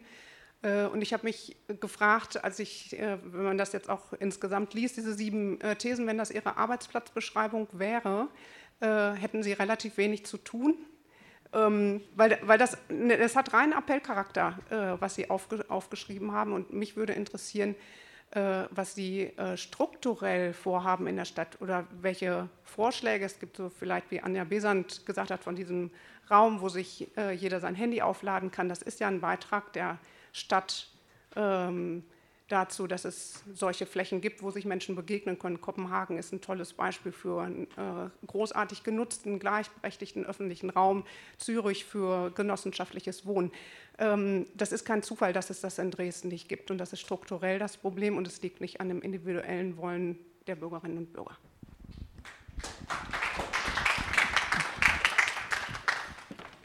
Und 0.93 1.01
ich 1.01 1.11
habe 1.11 1.23
mich 1.25 1.57
gefragt, 1.79 2.43
als 2.43 2.59
ich, 2.59 2.95
wenn 2.99 3.43
man 3.43 3.57
das 3.57 3.73
jetzt 3.73 3.89
auch 3.89 4.13
insgesamt 4.19 4.75
liest, 4.75 4.95
diese 4.95 5.15
sieben 5.15 5.57
Thesen, 5.79 6.05
wenn 6.05 6.19
das 6.19 6.29
Ihre 6.29 6.55
Arbeitsplatzbeschreibung 6.55 7.67
wäre, 7.71 8.27
äh, 8.81 9.11
hätten 9.11 9.43
sie 9.43 9.53
relativ 9.53 9.97
wenig 9.97 10.25
zu 10.25 10.37
tun. 10.37 10.75
Ähm, 11.53 12.01
weil, 12.15 12.39
weil 12.43 12.57
das, 12.57 12.77
ne, 12.89 13.17
das 13.17 13.35
hat 13.35 13.53
reinen 13.53 13.73
Appellcharakter, 13.73 14.57
äh, 14.69 15.01
was 15.01 15.15
Sie 15.15 15.29
aufge, 15.29 15.65
aufgeschrieben 15.69 16.31
haben. 16.31 16.53
Und 16.53 16.73
mich 16.73 16.95
würde 16.95 17.13
interessieren, 17.13 17.75
äh, 18.31 18.63
was 18.71 18.95
Sie 18.95 19.23
äh, 19.37 19.57
strukturell 19.57 20.53
vorhaben 20.53 21.07
in 21.07 21.17
der 21.17 21.25
Stadt 21.25 21.59
oder 21.59 21.85
welche 21.99 22.47
Vorschläge 22.63 23.25
es 23.25 23.39
gibt, 23.39 23.57
so 23.57 23.69
vielleicht 23.69 24.11
wie 24.11 24.21
Anja 24.21 24.45
Besant 24.45 25.05
gesagt 25.05 25.29
hat, 25.29 25.43
von 25.43 25.55
diesem 25.55 25.91
Raum, 26.29 26.61
wo 26.61 26.69
sich 26.69 27.09
äh, 27.17 27.33
jeder 27.33 27.59
sein 27.59 27.75
Handy 27.75 28.01
aufladen 28.01 28.51
kann. 28.51 28.69
Das 28.69 28.81
ist 28.81 29.01
ja 29.01 29.09
ein 29.09 29.19
Beitrag 29.19 29.73
der 29.73 29.97
Stadt. 30.31 30.87
Ähm, 31.35 32.03
dazu, 32.51 32.87
dass 32.87 33.05
es 33.05 33.43
solche 33.53 33.85
Flächen 33.85 34.21
gibt, 34.21 34.43
wo 34.43 34.51
sich 34.51 34.65
Menschen 34.65 34.95
begegnen 34.95 35.39
können. 35.39 35.61
Kopenhagen 35.61 36.17
ist 36.17 36.33
ein 36.33 36.41
tolles 36.41 36.73
Beispiel 36.73 37.11
für 37.11 37.41
einen 37.41 37.63
äh, 37.77 38.09
großartig 38.27 38.83
genutzten, 38.83 39.39
gleichberechtigten 39.39 40.25
öffentlichen 40.25 40.69
Raum. 40.69 41.03
Zürich 41.37 41.85
für 41.85 42.31
genossenschaftliches 42.31 43.25
Wohnen. 43.25 43.51
Ähm, 43.97 44.47
das 44.55 44.71
ist 44.71 44.85
kein 44.85 45.03
Zufall, 45.03 45.33
dass 45.33 45.49
es 45.49 45.61
das 45.61 45.79
in 45.79 45.91
Dresden 45.91 46.29
nicht 46.29 46.49
gibt. 46.49 46.71
Und 46.71 46.77
das 46.77 46.93
ist 46.93 47.01
strukturell 47.01 47.59
das 47.59 47.77
Problem 47.77 48.17
und 48.17 48.27
es 48.27 48.41
liegt 48.41 48.61
nicht 48.61 48.81
an 48.81 48.89
dem 48.89 49.01
individuellen 49.01 49.77
Wollen 49.77 50.17
der 50.47 50.55
Bürgerinnen 50.55 50.97
und 50.97 51.13
Bürger. 51.13 51.37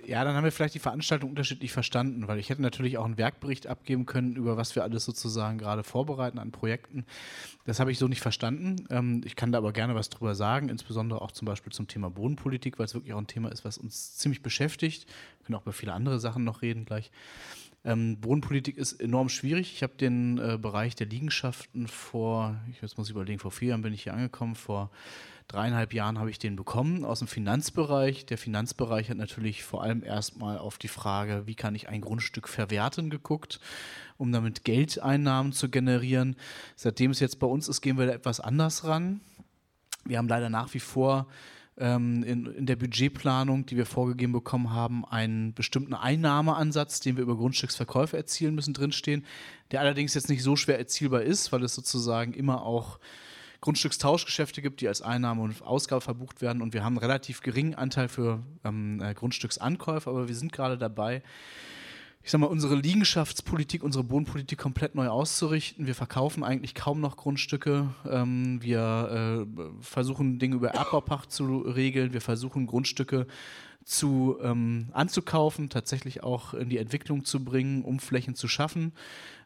Ja, 0.08 0.22
dann 0.22 0.36
haben 0.36 0.44
wir 0.44 0.52
vielleicht 0.52 0.76
die 0.76 0.80
Veranstaltung 0.80 1.30
unterschiedlich 1.30 1.72
verstanden, 1.72 2.28
weil 2.28 2.38
ich 2.38 2.48
hätte 2.48 2.62
natürlich 2.62 2.96
auch 2.96 3.04
einen 3.04 3.18
Werkbericht 3.18 3.66
abgeben 3.66 4.06
können, 4.06 4.36
über 4.36 4.56
was 4.56 4.76
wir 4.76 4.84
alles 4.84 5.04
sozusagen 5.04 5.58
gerade 5.58 5.82
vorbereiten 5.82 6.38
an 6.38 6.52
Projekten. 6.52 7.04
Das 7.64 7.80
habe 7.80 7.90
ich 7.90 7.98
so 7.98 8.06
nicht 8.06 8.20
verstanden. 8.20 8.86
Ähm, 8.88 9.22
ich 9.24 9.34
kann 9.34 9.50
da 9.50 9.58
aber 9.58 9.72
gerne 9.72 9.96
was 9.96 10.08
drüber 10.08 10.36
sagen, 10.36 10.68
insbesondere 10.68 11.22
auch 11.22 11.32
zum 11.32 11.46
Beispiel 11.46 11.72
zum 11.72 11.88
Thema 11.88 12.08
Bodenpolitik, 12.08 12.78
weil 12.78 12.86
es 12.86 12.94
wirklich 12.94 13.14
auch 13.14 13.18
ein 13.18 13.26
Thema 13.26 13.50
ist, 13.50 13.64
was 13.64 13.78
uns 13.78 14.16
ziemlich 14.16 14.42
beschäftigt. 14.42 15.08
Wir 15.38 15.46
können 15.46 15.56
auch 15.56 15.62
über 15.62 15.72
viele 15.72 15.92
andere 15.92 16.20
Sachen 16.20 16.44
noch 16.44 16.62
reden 16.62 16.84
gleich. 16.84 17.10
Ähm, 17.84 18.20
Bodenpolitik 18.20 18.76
ist 18.76 19.00
enorm 19.00 19.28
schwierig. 19.28 19.72
Ich 19.74 19.82
habe 19.82 19.94
den 19.94 20.38
äh, 20.38 20.56
Bereich 20.56 20.94
der 20.94 21.08
Liegenschaften 21.08 21.88
vor, 21.88 22.60
jetzt 22.80 22.96
muss 22.96 23.08
ich 23.08 23.12
überlegen, 23.12 23.40
vor 23.40 23.50
vier 23.50 23.70
Jahren 23.70 23.82
bin 23.82 23.92
ich 23.92 24.04
hier 24.04 24.14
angekommen, 24.14 24.54
vor 24.54 24.90
dreieinhalb 25.48 25.92
Jahren 25.92 26.18
habe 26.18 26.30
ich 26.30 26.38
den 26.38 26.56
bekommen 26.56 27.04
aus 27.04 27.20
dem 27.20 27.28
Finanzbereich. 27.28 28.26
Der 28.26 28.38
Finanzbereich 28.38 29.10
hat 29.10 29.16
natürlich 29.16 29.62
vor 29.62 29.82
allem 29.82 30.02
erstmal 30.02 30.58
auf 30.58 30.78
die 30.78 30.88
Frage, 30.88 31.42
wie 31.46 31.54
kann 31.54 31.74
ich 31.74 31.88
ein 31.88 32.00
Grundstück 32.00 32.48
verwerten, 32.48 33.10
geguckt, 33.10 33.60
um 34.16 34.32
damit 34.32 34.64
Geldeinnahmen 34.64 35.52
zu 35.52 35.68
generieren. 35.68 36.36
Seitdem 36.74 37.10
es 37.10 37.20
jetzt 37.20 37.38
bei 37.38 37.46
uns 37.46 37.68
ist, 37.68 37.80
gehen 37.80 37.98
wir 37.98 38.06
da 38.06 38.12
etwas 38.12 38.40
anders 38.40 38.84
ran. 38.84 39.20
Wir 40.04 40.18
haben 40.18 40.28
leider 40.28 40.50
nach 40.50 40.74
wie 40.74 40.80
vor 40.80 41.26
ähm, 41.78 42.22
in, 42.24 42.46
in, 42.46 42.66
der 42.66 42.76
Budgetplanung, 42.76 43.66
die 43.66 43.76
wir 43.76 43.86
vorgegeben 43.86 44.32
bekommen 44.32 44.72
haben, 44.72 45.04
einen 45.04 45.52
bestimmten 45.52 45.94
Einnahmeansatz, 45.94 47.00
den 47.00 47.16
wir 47.16 47.22
über 47.22 47.36
Grundstücksverkäufe 47.36 48.16
erzielen 48.16 48.54
müssen, 48.54 48.74
drinstehen, 48.74 49.24
der 49.70 49.80
allerdings 49.80 50.14
jetzt 50.14 50.28
nicht 50.28 50.42
so 50.42 50.56
schwer 50.56 50.78
erzielbar 50.78 51.22
ist, 51.22 51.52
weil 51.52 51.62
es 51.64 51.74
sozusagen 51.74 52.32
immer 52.32 52.62
auch 52.62 52.98
Grundstückstauschgeschäfte 53.66 54.62
gibt, 54.62 54.80
die 54.80 54.86
als 54.86 55.02
Einnahme 55.02 55.42
und 55.42 55.60
Ausgabe 55.60 56.00
verbucht 56.00 56.40
werden. 56.40 56.62
Und 56.62 56.72
wir 56.72 56.84
haben 56.84 56.92
einen 56.92 57.04
relativ 57.04 57.40
geringen 57.40 57.74
Anteil 57.74 58.06
für 58.08 58.38
ähm, 58.64 59.02
äh, 59.02 59.12
Grundstücksankäufe, 59.12 60.08
aber 60.08 60.28
wir 60.28 60.36
sind 60.36 60.52
gerade 60.52 60.78
dabei, 60.78 61.20
ich 62.22 62.30
sag 62.30 62.40
mal, 62.40 62.46
unsere 62.46 62.76
Liegenschaftspolitik, 62.76 63.82
unsere 63.82 64.04
Bodenpolitik 64.04 64.56
komplett 64.56 64.94
neu 64.94 65.08
auszurichten. 65.08 65.88
Wir 65.88 65.96
verkaufen 65.96 66.44
eigentlich 66.44 66.76
kaum 66.76 67.00
noch 67.00 67.16
Grundstücke. 67.16 67.88
Ähm, 68.08 68.62
wir 68.62 69.46
äh, 69.58 69.62
versuchen 69.80 70.38
Dinge 70.38 70.54
über 70.54 70.68
Erbbaupacht 70.68 71.32
zu 71.32 71.58
regeln. 71.58 72.12
Wir 72.12 72.20
versuchen 72.20 72.68
Grundstücke 72.68 73.26
zu 73.84 74.36
ähm, 74.42 74.90
anzukaufen, 74.92 75.70
tatsächlich 75.70 76.22
auch 76.22 76.54
in 76.54 76.68
die 76.68 76.78
Entwicklung 76.78 77.24
zu 77.24 77.44
bringen, 77.44 77.82
um 77.82 77.98
Flächen 77.98 78.36
zu 78.36 78.46
schaffen. 78.46 78.92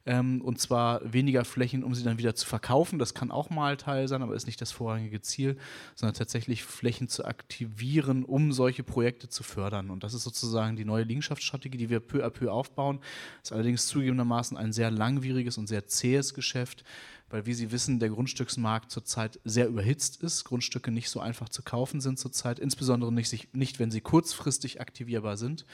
Ähm, 0.07 0.40
und 0.40 0.59
zwar 0.59 1.01
weniger 1.12 1.44
Flächen, 1.44 1.84
um 1.84 1.94
sie 1.94 2.03
dann 2.03 2.18
wieder 2.18 2.34
zu 2.34 2.46
verkaufen. 2.46 2.98
Das 2.98 3.12
kann 3.12 3.30
auch 3.30 3.51
mal 3.51 3.76
Teil 3.76 4.09
sein, 4.09 4.22
aber 4.22 4.34
ist 4.34 4.46
nicht 4.46 4.61
das 4.61 4.72
vorrangige 4.72 5.20
Ziel, 5.20 5.59
sondern 5.94 6.14
tatsächlich 6.14 6.64
Flächen 6.64 7.09
zu 7.09 7.24
aktivieren, 7.24 8.24
um 8.24 8.53
solche 8.53 8.82
Projekte 8.82 9.28
zu 9.28 9.42
fördern. 9.42 9.90
Und 9.90 10.03
das 10.03 10.14
ist 10.14 10.22
sozusagen 10.22 10.76
die 10.76 10.86
neue 10.86 11.05
Liegenschaftsstrategie, 11.05 11.76
die 11.76 11.90
wir 11.90 12.01
peu 12.01 12.24
à 12.24 12.30
peu 12.30 12.51
aufbauen. 12.51 13.01
Ist 13.42 13.53
allerdings 13.53 13.86
zugegebenermaßen 13.88 14.57
ein 14.57 14.72
sehr 14.72 14.90
langwieriges 14.90 15.59
und 15.59 15.66
sehr 15.66 15.86
zähes 15.86 16.32
Geschäft 16.32 16.84
weil 17.31 17.47
wie 17.47 17.55
Sie 17.55 17.70
wissen, 17.72 18.01
der 18.01 18.11
Grundstücksmarkt 18.11 18.91
zurzeit 18.91 19.39
sehr 19.45 19.68
überhitzt 19.68 20.22
ist, 20.22 20.45
Grundstücke 20.45 20.91
nicht 20.91 21.09
so 21.09 21.20
einfach 21.20 21.49
zu 21.49 21.62
kaufen 21.62 22.01
sind 22.01 22.18
zurzeit, 22.18 22.59
insbesondere 22.59 23.12
nicht, 23.12 23.55
nicht 23.55 23.78
wenn 23.78 23.91
sie 23.91 24.01
kurzfristig 24.01 24.81
aktivierbar 24.81 25.37
sind 25.37 25.64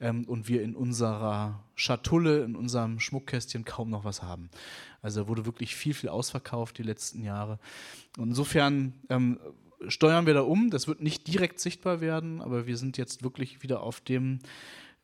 ähm, 0.00 0.24
und 0.24 0.48
wir 0.48 0.62
in 0.62 0.74
unserer 0.74 1.62
Schatulle, 1.74 2.44
in 2.44 2.56
unserem 2.56 2.98
Schmuckkästchen 3.00 3.64
kaum 3.64 3.90
noch 3.90 4.04
was 4.04 4.22
haben. 4.22 4.48
Also 5.02 5.28
wurde 5.28 5.44
wirklich 5.44 5.76
viel, 5.76 5.94
viel 5.94 6.08
ausverkauft 6.08 6.78
die 6.78 6.82
letzten 6.82 7.22
Jahre. 7.22 7.58
Und 8.16 8.30
insofern 8.30 8.94
ähm, 9.10 9.38
steuern 9.88 10.26
wir 10.26 10.34
da 10.34 10.40
um, 10.40 10.70
das 10.70 10.88
wird 10.88 11.02
nicht 11.02 11.26
direkt 11.26 11.60
sichtbar 11.60 12.00
werden, 12.00 12.40
aber 12.40 12.66
wir 12.66 12.76
sind 12.76 12.96
jetzt 12.96 13.22
wirklich 13.22 13.62
wieder 13.62 13.82
auf 13.82 14.00
dem 14.00 14.38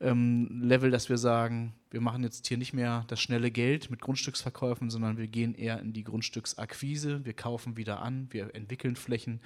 ähm, 0.01 0.63
Level, 0.63 0.91
dass 0.91 1.09
wir 1.09 1.19
sagen, 1.19 1.75
wir 1.91 2.01
machen 2.01 2.23
jetzt 2.23 2.47
hier 2.47 2.57
nicht 2.57 2.73
mehr 2.73 3.05
das 3.09 3.21
schnelle 3.21 3.51
Geld 3.51 3.91
mit 3.91 4.01
Grundstücksverkäufen, 4.01 4.91
sondern 4.91 5.19
wir 5.19 5.29
gehen 5.29 5.55
eher 5.55 5.79
in 5.81 5.93
die 5.93 6.05
Grundstücksakquise, 6.05 7.25
wir 7.25 7.35
kaufen 7.35 7.77
wieder 7.77 8.01
an, 8.01 8.29
wir 8.31 8.55
entwickeln 8.55 8.97
Flächen 8.97 9.41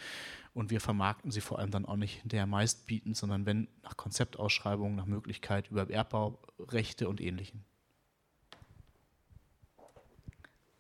und 0.53 0.71
wir 0.71 0.81
vermarkten 0.81 1.33
sie 1.33 1.41
vor 1.41 1.59
allem 1.59 1.73
dann 1.73 1.85
auch 1.85 1.97
nicht 1.97 2.21
hinterher 2.21 2.47
meist 2.47 2.87
bieten, 2.87 3.15
sondern 3.15 3.47
wenn 3.47 3.69
nach 3.83 3.97
Konzeptausschreibungen, 3.97 4.95
nach 4.95 5.07
Möglichkeit 5.07 5.71
über 5.71 5.91
Erbbaurechte 5.91 7.09
und 7.09 7.21
Ähnlichem. 7.21 7.65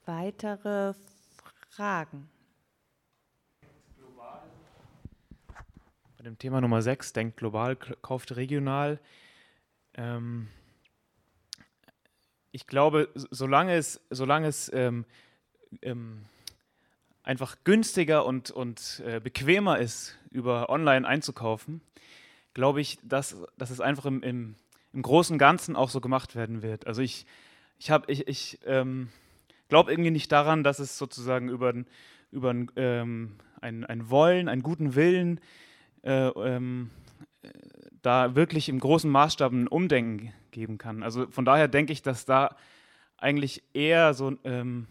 Weitere 0.07 0.95
Fragen? 1.71 2.29
Bei 6.17 6.23
dem 6.23 6.39
Thema 6.39 6.61
Nummer 6.61 6.81
6, 6.81 7.13
denkt 7.13 7.39
global, 7.39 7.75
kauft 7.75 8.37
regional. 8.37 9.01
Ähm, 9.95 10.49
ich 12.53 12.67
glaube, 12.67 13.09
solange 13.15 13.75
es, 13.75 14.01
solange 14.11 14.47
es 14.47 14.71
ähm, 14.73 15.05
ähm, 15.83 16.25
einfach 17.23 17.57
günstiger 17.65 18.25
und, 18.25 18.51
und 18.51 19.03
äh, 19.05 19.21
bequemer 19.21 19.79
ist, 19.79 20.17
über 20.31 20.69
online 20.69 21.07
einzukaufen, 21.07 21.81
glaube 22.53 22.81
ich, 22.81 22.99
dass, 23.03 23.37
dass 23.57 23.71
es 23.71 23.81
einfach 23.81 24.07
im, 24.07 24.23
im, 24.23 24.55
im 24.93 25.03
Großen 25.03 25.39
Ganzen 25.39 25.75
auch 25.75 25.91
so 25.91 26.01
gemacht 26.01 26.37
werden 26.37 26.63
wird. 26.63 26.87
Also 26.87 27.03
ich, 27.03 27.27
ich, 27.79 27.91
ich, 28.07 28.29
ich 28.29 28.59
ähm, 28.65 29.09
glaube 29.69 29.91
irgendwie 29.91 30.11
nicht 30.11 30.31
daran, 30.31 30.63
dass 30.63 30.79
es 30.79 30.99
sozusagen 30.99 31.49
über, 31.49 31.73
über 32.31 32.51
ein, 32.51 32.71
ähm, 32.77 33.37
ein, 33.61 33.85
ein 33.85 34.11
Wollen, 34.11 34.49
einen 34.49 34.63
guten 34.63 34.95
Willen 34.95 35.41
äh, 36.03 36.29
ähm, 36.29 36.91
da 38.05 38.35
wirklich 38.35 38.69
im 38.69 38.79
großen 38.79 39.11
Maßstab 39.11 39.53
ein 39.53 39.67
Umdenken 39.67 40.33
geben 40.51 40.79
kann. 40.79 41.03
Also 41.03 41.27
von 41.31 41.45
daher 41.45 41.69
denke 41.69 41.93
ich, 41.93 42.03
dass 42.03 42.27
da 42.27 42.57
eigentlich 43.17 43.63
eher 43.73 44.13
so 44.13 44.37
ähm, 44.45 44.87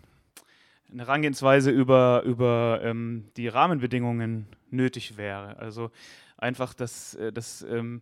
eine 0.91 1.03
Herangehensweise 1.03 1.69
über, 1.69 2.23
über 2.25 2.79
ähm, 2.83 3.29
die 3.37 3.47
Rahmenbedingungen 3.47 4.47
nötig 4.71 5.15
wäre. 5.17 5.57
Also 5.57 5.91
einfach 6.37 6.73
das, 6.73 7.13
äh, 7.15 7.31
das 7.31 7.61
ähm, 7.61 8.01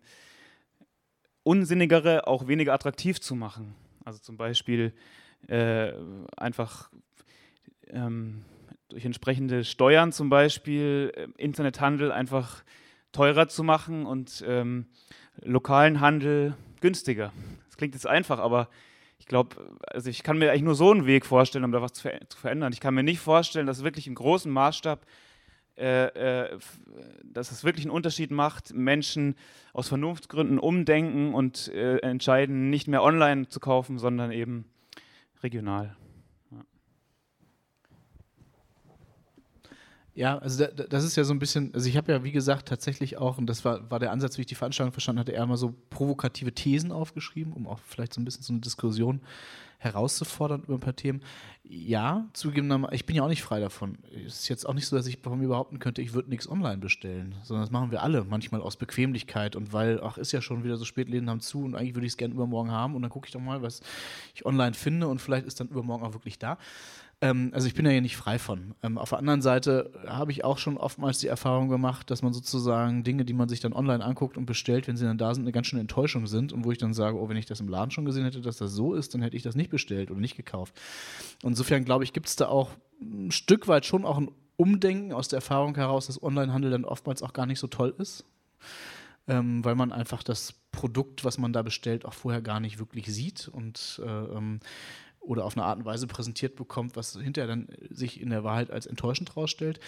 Unsinnigere 1.44 2.28
auch 2.28 2.48
weniger 2.48 2.74
attraktiv 2.74 3.20
zu 3.20 3.36
machen. 3.36 3.76
Also 4.06 4.20
zum 4.20 4.38
Beispiel 4.38 4.94
äh, 5.48 5.92
einfach 6.38 6.90
ähm, 7.88 8.46
durch 8.88 9.06
entsprechende 9.06 9.66
Steuern 9.66 10.12
zum 10.12 10.30
Beispiel 10.30 11.12
äh, 11.16 11.28
Internethandel 11.38 12.12
einfach 12.12 12.64
teurer 13.12 13.48
zu 13.48 13.64
machen 13.64 14.06
und 14.06 14.44
ähm, 14.48 14.86
lokalen 15.42 16.00
Handel 16.00 16.56
günstiger. 16.80 17.32
Das 17.66 17.78
klingt 17.78 17.94
jetzt 17.94 18.08
einfach, 18.08 18.40
aber 18.40 18.70
ich 19.20 19.28
glaube, 19.28 19.56
also 19.88 20.10
ich 20.10 20.24
kann 20.24 20.38
mir 20.38 20.50
eigentlich 20.50 20.64
nur 20.64 20.76
so 20.76 20.92
einen 20.92 21.06
Weg 21.06 21.26
vorstellen, 21.26 21.64
um 21.64 21.72
da 21.72 21.82
was 21.82 21.94
zu, 21.94 22.02
ver 22.02 22.20
zu 22.28 22.38
verändern. 22.38 22.74
Ich 22.74 22.80
kann 22.80 22.94
mir 22.94 23.04
nicht 23.04 23.20
vorstellen, 23.20 23.68
dass 23.68 23.84
wirklich 23.84 24.08
im 24.08 24.16
großen 24.16 24.52
Maßstab, 24.52 25.06
äh, 25.78 26.06
äh, 26.06 26.60
dass 27.24 27.52
es 27.52 27.64
wirklich 27.64 27.86
einen 27.86 27.94
Unterschied 27.94 28.32
macht, 28.32 28.74
Menschen 28.74 29.36
aus 29.74 29.90
Vernunftgründen 29.90 30.60
umdenken 30.60 31.34
und 31.34 31.68
äh, 31.70 31.98
entscheiden, 32.00 32.70
nicht 32.70 32.88
mehr 32.88 33.04
online 33.04 33.48
zu 33.48 33.60
kaufen, 33.60 34.00
sondern 34.00 34.32
eben 34.32 34.66
regional. 35.44 35.96
Ja, 40.14 40.38
also 40.40 40.66
da, 40.66 40.84
das 40.84 41.06
ist 41.06 41.16
ja 41.16 41.24
so 41.24 41.34
ein 41.34 41.40
bisschen, 41.40 41.74
also 41.74 41.88
ich 41.88 41.96
habe 41.96 42.12
ja 42.12 42.24
wie 42.24 42.34
gesagt 42.34 42.68
tatsächlich 42.68 43.18
auch, 43.18 43.38
und 43.38 43.48
das 43.48 43.64
war, 43.64 43.90
war 43.90 44.00
der 44.00 44.12
Ansatz, 44.12 44.38
wie 44.38 44.42
ich 44.42 44.48
die 44.48 44.56
Veranstaltung 44.56 44.92
verstanden 44.92 45.20
hatte, 45.20 45.32
eher 45.32 45.46
mal 45.46 45.56
so 45.56 45.74
provokative 45.90 46.52
Thesen 46.54 46.92
aufgeschrieben, 46.92 47.54
um 47.54 47.66
auch 47.66 47.80
vielleicht 47.80 48.14
so 48.14 48.20
ein 48.20 48.26
bisschen 48.26 48.44
so 48.44 48.52
eine 48.52 48.60
Diskussion 48.60 49.22
herauszufordern 49.82 50.64
über 50.64 50.76
ein 50.76 50.80
paar 50.80 50.96
Themen. 50.96 51.22
Ja, 51.64 52.28
zugegebenermaßen, 52.34 52.94
ich 52.94 53.06
bin 53.06 53.16
ja 53.16 53.24
auch 53.24 53.30
nicht 53.30 53.42
frei 53.42 53.60
davon. 53.60 53.98
Es 54.28 54.42
ist 54.42 54.50
jetzt 54.50 54.68
auch 54.68 54.74
nicht 54.74 54.86
so, 54.86 54.96
dass 54.96 55.08
ich 55.08 55.20
von 55.20 55.40
mir 55.40 55.48
behaupten 55.48 55.80
könnte, 55.80 56.02
ich 56.02 56.14
würde 56.14 56.30
nichts 56.30 56.48
online 56.48 56.78
bestellen, 56.78 57.34
sondern 57.44 57.64
das 57.64 57.72
machen 57.72 57.90
wir 57.90 58.04
alle, 58.04 58.24
manchmal 58.26 58.62
aus 58.62 58.76
Bequemlichkeit 58.76 59.56
und 59.56 59.74
weil, 59.74 60.00
ach, 60.04 60.18
ist 60.18 60.34
ja 60.34 60.42
schon 60.42 60.64
wieder 60.64 60.78
so 60.78 60.86
spät, 60.86 61.10
Läden 61.10 61.30
haben 61.30 61.40
zu 61.40 61.64
und 61.64 61.74
eigentlich 61.74 61.96
würde 61.96 62.06
ich 62.06 62.14
es 62.14 62.18
gerne 62.18 62.34
übermorgen 62.34 62.72
haben 62.72 62.96
und 62.96 63.02
dann 63.02 63.10
gucke 63.10 63.28
ich 63.28 63.34
doch 63.34 63.40
mal, 63.40 63.64
was 63.64 63.82
ich 64.36 64.46
online 64.46 64.74
finde 64.74 65.08
und 65.08 65.20
vielleicht 65.20 65.48
ist 65.48 65.60
dann 65.60 65.70
übermorgen 65.70 66.04
auch 66.06 66.14
wirklich 66.14 66.38
da. 66.38 66.60
Ähm, 67.22 67.52
also 67.54 67.68
ich 67.68 67.76
bin 67.76 67.86
ja 67.86 67.92
hier 67.92 68.02
nicht 68.02 68.18
frei 68.18 68.40
von. 68.40 68.74
Ähm, 68.82 68.98
auf 68.98 69.10
der 69.10 69.20
anderen 69.20 69.42
Seite 69.42 69.92
habe 70.08 70.32
ich 70.32 70.44
auch 70.44 70.58
schon 70.58 70.78
oftmals 70.78 71.20
die 71.20 71.28
Erfahrung 71.28 71.70
gemacht, 71.70 72.10
dass 72.10 72.24
man 72.24 72.34
sozusagen 72.34 73.04
Dinge, 73.04 73.24
die 73.26 73.34
man 73.34 73.48
sich 73.48 73.60
dann 73.60 73.74
online 73.74 74.04
anguckt 74.04 74.38
und 74.38 74.48
bestellt, 74.48 74.88
wenn 74.88 74.98
sie 74.98 75.06
dann 75.06 75.20
da 75.20 75.34
sind, 75.34 75.44
eine 75.44 75.52
ganz 75.52 75.68
schöne 75.68 75.82
Enttäuschung 75.82 76.26
sind 76.26 76.52
und 76.52 76.66
wo 76.66 76.72
ich 76.72 76.80
dann 76.80 76.94
sage, 76.94 77.18
oh, 77.18 77.30
wenn 77.30 77.38
ich 77.38 77.46
das 77.46 77.60
im 77.60 77.70
Laden 77.70 77.92
schon 77.92 78.06
gesehen 78.06 78.24
hätte, 78.24 78.42
dass 78.42 78.58
das 78.58 78.72
so 78.72 78.96
ist, 78.96 79.14
dann 79.14 79.22
hätte 79.22 79.38
ich 79.38 79.44
das 79.44 79.56
nicht 79.56 79.70
bestellt 79.70 80.10
oder 80.10 80.20
nicht 80.20 80.36
gekauft. 80.36 80.74
insofern 81.44 81.86
glaube 81.86 82.04
ich, 82.04 82.14
gibt 82.14 82.28
es 82.28 82.36
da 82.36 82.48
auch 82.48 82.72
ein 83.00 83.32
Stück 83.32 83.68
weit 83.68 83.86
schon 83.86 84.04
auch 84.04 84.18
ein 84.18 84.32
Umdenken 84.58 85.14
aus 85.14 85.28
der 85.28 85.38
Erfahrung 85.38 85.76
heraus, 85.76 86.08
dass 86.08 86.22
Onlinehandel 86.22 86.72
dann 86.72 86.86
oftmals 86.86 87.24
auch 87.24 87.34
gar 87.34 87.46
nicht 87.46 87.60
so 87.60 87.68
toll 87.68 87.94
ist. 87.98 88.26
Ähm, 89.28 89.64
weil 89.64 89.76
man 89.76 89.92
einfach 89.92 90.24
das 90.24 90.54
Produkt, 90.72 91.24
was 91.24 91.38
man 91.38 91.54
da 91.54 91.62
bestellt, 91.62 92.06
auch 92.06 92.14
vorher 92.14 92.42
gar 92.42 92.60
nicht 92.60 92.80
wirklich 92.80 93.06
sieht 93.06 93.48
und 93.48 94.02
äh, 94.04 94.10
ähm, 94.10 94.60
oder 95.22 95.46
auf 95.46 95.56
eine 95.56 95.66
Art 95.66 95.78
und 95.80 95.86
Weise 95.86 96.08
präsentiert 96.08 96.56
bekommt, 96.56 96.96
was 96.96 97.14
hinterher 97.14 97.48
dann 97.48 97.68
sich 97.90 98.20
in 98.20 98.32
der 98.32 98.44
Wahrheit 98.44 98.72
als 98.72 98.88
enttäuschend 98.88 99.30
herausstellt. 99.30 99.80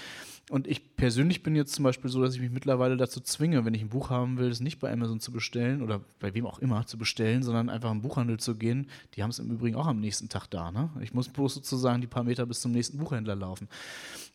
Und 0.49 0.67
ich 0.67 0.95
persönlich 0.95 1.41
bin 1.41 1.55
jetzt 1.55 1.73
zum 1.73 1.83
Beispiel 1.83 2.09
so, 2.09 2.21
dass 2.21 2.35
ich 2.35 2.41
mich 2.41 2.51
mittlerweile 2.51 2.97
dazu 2.97 3.19
zwinge, 3.19 3.65
wenn 3.65 3.73
ich 3.73 3.81
ein 3.81 3.89
Buch 3.89 4.09
haben 4.09 4.37
will, 4.37 4.49
es 4.49 4.59
nicht 4.59 4.79
bei 4.79 4.91
Amazon 4.91 5.19
zu 5.19 5.31
bestellen 5.31 5.81
oder 5.81 6.01
bei 6.19 6.33
wem 6.33 6.45
auch 6.45 6.59
immer 6.59 6.85
zu 6.85 6.97
bestellen, 6.97 7.43
sondern 7.43 7.69
einfach 7.69 7.91
im 7.91 8.01
Buchhandel 8.01 8.39
zu 8.39 8.55
gehen. 8.55 8.87
Die 9.15 9.23
haben 9.23 9.31
es 9.31 9.39
im 9.39 9.49
Übrigen 9.49 9.75
auch 9.75 9.87
am 9.87 9.99
nächsten 9.99 10.29
Tag 10.29 10.47
da. 10.47 10.71
Ne? 10.71 10.89
Ich 11.01 11.13
muss 11.13 11.29
bloß 11.29 11.55
sozusagen 11.55 12.01
die 12.01 12.07
paar 12.07 12.23
Meter 12.23 12.45
bis 12.45 12.61
zum 12.61 12.71
nächsten 12.71 12.97
Buchhändler 12.97 13.35
laufen. 13.35 13.67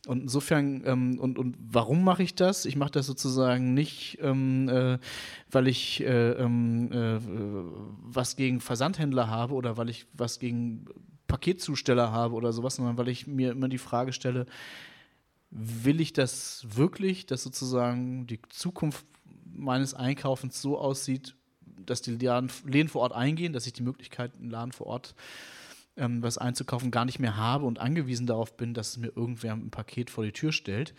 Und 0.07 0.21
insofern, 0.23 0.81
ähm, 0.85 1.19
und, 1.19 1.37
und 1.37 1.57
warum 1.59 2.03
mache 2.03 2.23
ich 2.23 2.33
das? 2.33 2.65
Ich 2.65 2.77
mache 2.77 2.91
das 2.91 3.05
sozusagen 3.05 3.73
nicht, 3.73 4.17
ähm, 4.21 4.69
äh, 4.69 4.97
weil 5.51 5.67
ich 5.67 6.01
äh, 6.01 6.31
ähm, 6.31 6.91
äh, 6.91 7.19
was 8.01 8.37
gegen 8.37 8.61
Versandhändler 8.61 9.27
habe 9.27 9.53
oder 9.53 9.75
weil 9.75 9.89
ich 9.89 10.07
was 10.13 10.39
gegen 10.39 10.85
Paketzusteller 11.27 12.11
habe 12.11 12.35
oder 12.35 12.53
sowas, 12.53 12.75
sondern 12.75 12.97
weil 12.97 13.09
ich 13.09 13.27
mir 13.27 13.51
immer 13.51 13.67
die 13.67 13.77
Frage 13.77 14.13
stelle, 14.13 14.45
will 15.51 15.99
ich 15.99 16.13
das 16.13 16.65
wirklich, 16.69 17.25
dass 17.25 17.43
sozusagen 17.43 18.25
die 18.25 18.39
Zukunft 18.49 19.05
meines 19.53 19.93
Einkaufens 19.93 20.61
so 20.61 20.77
aussieht, 20.77 21.35
dass 21.85 22.01
die 22.01 22.11
Läden 22.11 22.87
vor 22.87 23.01
Ort 23.01 23.13
eingehen, 23.13 23.51
dass 23.51 23.67
ich 23.67 23.73
die 23.73 23.83
Möglichkeit, 23.83 24.31
einen 24.35 24.49
Laden 24.49 24.71
vor 24.71 24.87
Ort 24.87 25.15
ähm, 25.99 26.23
was 26.23 26.37
einzukaufen, 26.37 26.89
gar 26.89 27.05
nicht 27.05 27.19
mehr 27.19 27.37
habe 27.37 27.65
und 27.65 27.79
angewiesen 27.79 28.25
darauf 28.25 28.57
bin, 28.57 28.73
dass 28.73 28.97
mir 28.97 29.11
irgendwer 29.15 29.53
ein 29.53 29.69
Paket 29.69 30.09
vor 30.09 30.23
die 30.23 30.31
Tür 30.31 30.51
stellt? 30.51 30.93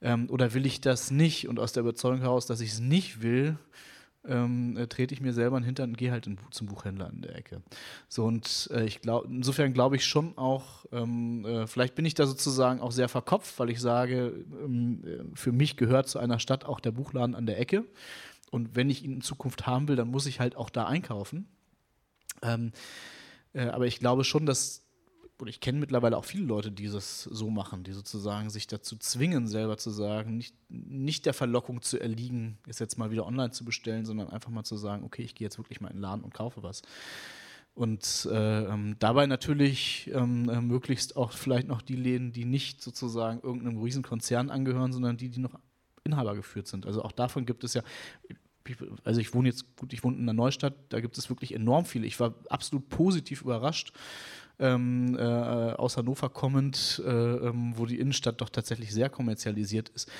Ähm, 0.00 0.28
oder 0.30 0.54
will 0.54 0.66
ich 0.66 0.80
das 0.80 1.10
nicht? 1.10 1.48
Und 1.48 1.60
aus 1.60 1.72
der 1.72 1.82
Überzeugung 1.82 2.20
heraus, 2.20 2.46
dass 2.46 2.60
ich 2.60 2.72
es 2.72 2.80
nicht 2.80 3.22
will, 3.22 3.58
ähm, 4.26 4.76
äh, 4.76 4.86
trete 4.86 5.14
ich 5.14 5.20
mir 5.20 5.32
selber 5.32 5.56
in 5.56 5.62
den 5.62 5.66
Hintern 5.66 5.90
und 5.90 5.98
gehe 5.98 6.10
halt 6.10 6.26
in, 6.26 6.38
zum 6.50 6.66
Buchhändler 6.66 7.10
in 7.10 7.22
der 7.22 7.36
Ecke. 7.36 7.62
So 8.08 8.24
und 8.24 8.68
äh, 8.72 8.84
ich 8.84 9.00
glaube, 9.00 9.28
insofern 9.28 9.72
glaube 9.72 9.96
ich 9.96 10.04
schon 10.04 10.36
auch, 10.36 10.84
ähm, 10.92 11.44
äh, 11.44 11.66
vielleicht 11.66 11.94
bin 11.94 12.04
ich 12.04 12.14
da 12.14 12.26
sozusagen 12.26 12.80
auch 12.80 12.92
sehr 12.92 13.08
verkopft, 13.08 13.58
weil 13.58 13.70
ich 13.70 13.80
sage, 13.80 14.44
ähm, 14.62 15.02
äh, 15.04 15.36
für 15.36 15.52
mich 15.52 15.76
gehört 15.76 16.08
zu 16.08 16.18
einer 16.18 16.38
Stadt 16.38 16.64
auch 16.64 16.80
der 16.80 16.92
Buchladen 16.92 17.34
an 17.34 17.46
der 17.46 17.58
Ecke. 17.58 17.84
Und 18.50 18.76
wenn 18.76 18.90
ich 18.90 19.04
ihn 19.04 19.14
in 19.14 19.20
Zukunft 19.20 19.66
haben 19.66 19.88
will, 19.88 19.96
dann 19.96 20.10
muss 20.10 20.26
ich 20.26 20.40
halt 20.40 20.56
auch 20.56 20.70
da 20.70 20.86
einkaufen. 20.86 21.46
Ähm, 22.42 22.72
äh, 23.52 23.66
aber 23.68 23.86
ich 23.86 23.98
glaube 23.98 24.24
schon, 24.24 24.46
dass 24.46 24.88
und 25.40 25.46
ich 25.46 25.60
kenne 25.60 25.78
mittlerweile 25.78 26.16
auch 26.16 26.24
viele 26.24 26.44
Leute, 26.44 26.72
die 26.72 26.88
das 26.88 27.22
so 27.22 27.48
machen, 27.48 27.84
die 27.84 27.92
sozusagen 27.92 28.50
sich 28.50 28.66
dazu 28.66 28.96
zwingen, 28.96 29.46
selber 29.46 29.78
zu 29.78 29.90
sagen, 29.90 30.36
nicht, 30.36 30.56
nicht 30.68 31.26
der 31.26 31.34
Verlockung 31.34 31.80
zu 31.80 32.00
erliegen, 32.00 32.58
es 32.66 32.80
jetzt 32.80 32.98
mal 32.98 33.12
wieder 33.12 33.24
online 33.24 33.52
zu 33.52 33.64
bestellen, 33.64 34.04
sondern 34.04 34.30
einfach 34.30 34.50
mal 34.50 34.64
zu 34.64 34.76
sagen, 34.76 35.04
okay, 35.04 35.22
ich 35.22 35.36
gehe 35.36 35.46
jetzt 35.46 35.58
wirklich 35.58 35.80
mal 35.80 35.88
in 35.88 35.96
den 35.96 36.02
Laden 36.02 36.24
und 36.24 36.34
kaufe 36.34 36.64
was. 36.64 36.82
Und 37.74 38.28
äh, 38.32 38.64
ähm, 38.64 38.96
dabei 38.98 39.26
natürlich 39.26 40.10
ähm, 40.12 40.48
äh, 40.48 40.60
möglichst 40.60 41.16
auch 41.16 41.30
vielleicht 41.30 41.68
noch 41.68 41.82
die 41.82 41.94
Läden, 41.94 42.32
die 42.32 42.44
nicht 42.44 42.82
sozusagen 42.82 43.40
irgendeinem 43.40 43.80
Riesenkonzern 43.80 44.50
angehören, 44.50 44.92
sondern 44.92 45.16
die, 45.16 45.28
die 45.28 45.38
noch 45.38 45.54
Inhaber 46.02 46.34
geführt 46.34 46.66
sind. 46.66 46.84
Also 46.86 47.04
auch 47.04 47.12
davon 47.12 47.46
gibt 47.46 47.62
es 47.62 47.74
ja, 47.74 47.82
also 49.04 49.20
ich 49.20 49.34
wohne 49.34 49.48
jetzt, 49.48 49.76
gut, 49.76 49.92
ich 49.92 50.04
wohne 50.04 50.16
in 50.16 50.22
einer 50.22 50.32
Neustadt, 50.32 50.74
da 50.88 51.00
gibt 51.00 51.18
es 51.18 51.28
wirklich 51.28 51.54
enorm 51.54 51.84
viele. 51.84 52.06
Ich 52.06 52.18
war 52.20 52.34
absolut 52.48 52.88
positiv 52.88 53.42
überrascht 53.42 53.92
ähm, 54.58 55.16
äh, 55.18 55.22
aus 55.22 55.96
Hannover 55.96 56.28
kommend, 56.30 57.02
äh, 57.04 57.10
ähm, 57.10 57.74
wo 57.76 57.86
die 57.86 57.98
Innenstadt 57.98 58.40
doch 58.40 58.48
tatsächlich 58.48 58.92
sehr 58.92 59.08
kommerzialisiert 59.08 59.88
ist, 59.90 60.10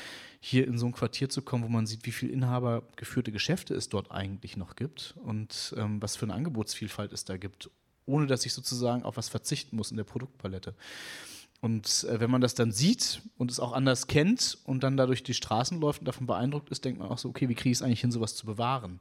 hier 0.41 0.67
in 0.67 0.79
so 0.79 0.87
ein 0.87 0.93
Quartier 0.93 1.29
zu 1.29 1.43
kommen, 1.43 1.65
wo 1.65 1.69
man 1.69 1.87
sieht, 1.87 2.07
wie 2.07 2.13
viel 2.13 2.31
inhabergeführte 2.31 3.33
Geschäfte 3.33 3.75
es 3.75 3.89
dort 3.89 4.13
eigentlich 4.13 4.57
noch 4.57 4.77
gibt 4.77 5.15
und 5.25 5.75
ähm, 5.77 6.01
was 6.01 6.17
für 6.17 6.27
eine 6.27 6.35
Angebotsvielfalt 6.35 7.13
es 7.13 7.25
da 7.25 7.37
gibt, 7.37 7.71
ohne 8.07 8.27
dass 8.27 8.47
ich 8.47 8.53
sozusagen 8.53 9.03
auf 9.03 9.17
was 9.17 9.29
verzichten 9.29 9.77
muss 9.77 9.91
in 9.91 9.97
der 9.97 10.05
Produktpalette. 10.05 10.75
Und 11.61 12.05
äh, 12.05 12.21
wenn 12.21 12.31
man 12.31 12.41
das 12.41 12.55
dann 12.55 12.71
sieht 12.71 13.23
und 13.37 13.51
es 13.51 13.59
auch 13.59 13.73
anders 13.73 14.07
kennt 14.07 14.59
und 14.65 14.83
dann 14.83 14.97
dadurch 14.97 15.23
die 15.23 15.35
Straßen 15.35 15.81
läuft 15.81 16.01
und 16.01 16.07
davon 16.07 16.27
beeindruckt 16.27 16.71
ist, 16.71 16.85
denkt 16.85 17.01
man 17.01 17.09
auch 17.09 17.19
so, 17.19 17.29
okay, 17.29 17.49
wie 17.49 17.55
kriege 17.55 17.71
ich 17.71 17.79
es 17.79 17.83
eigentlich 17.83 18.01
hin, 18.01 18.13
sowas 18.13 18.37
zu 18.37 18.47
bewahren? 18.47 19.01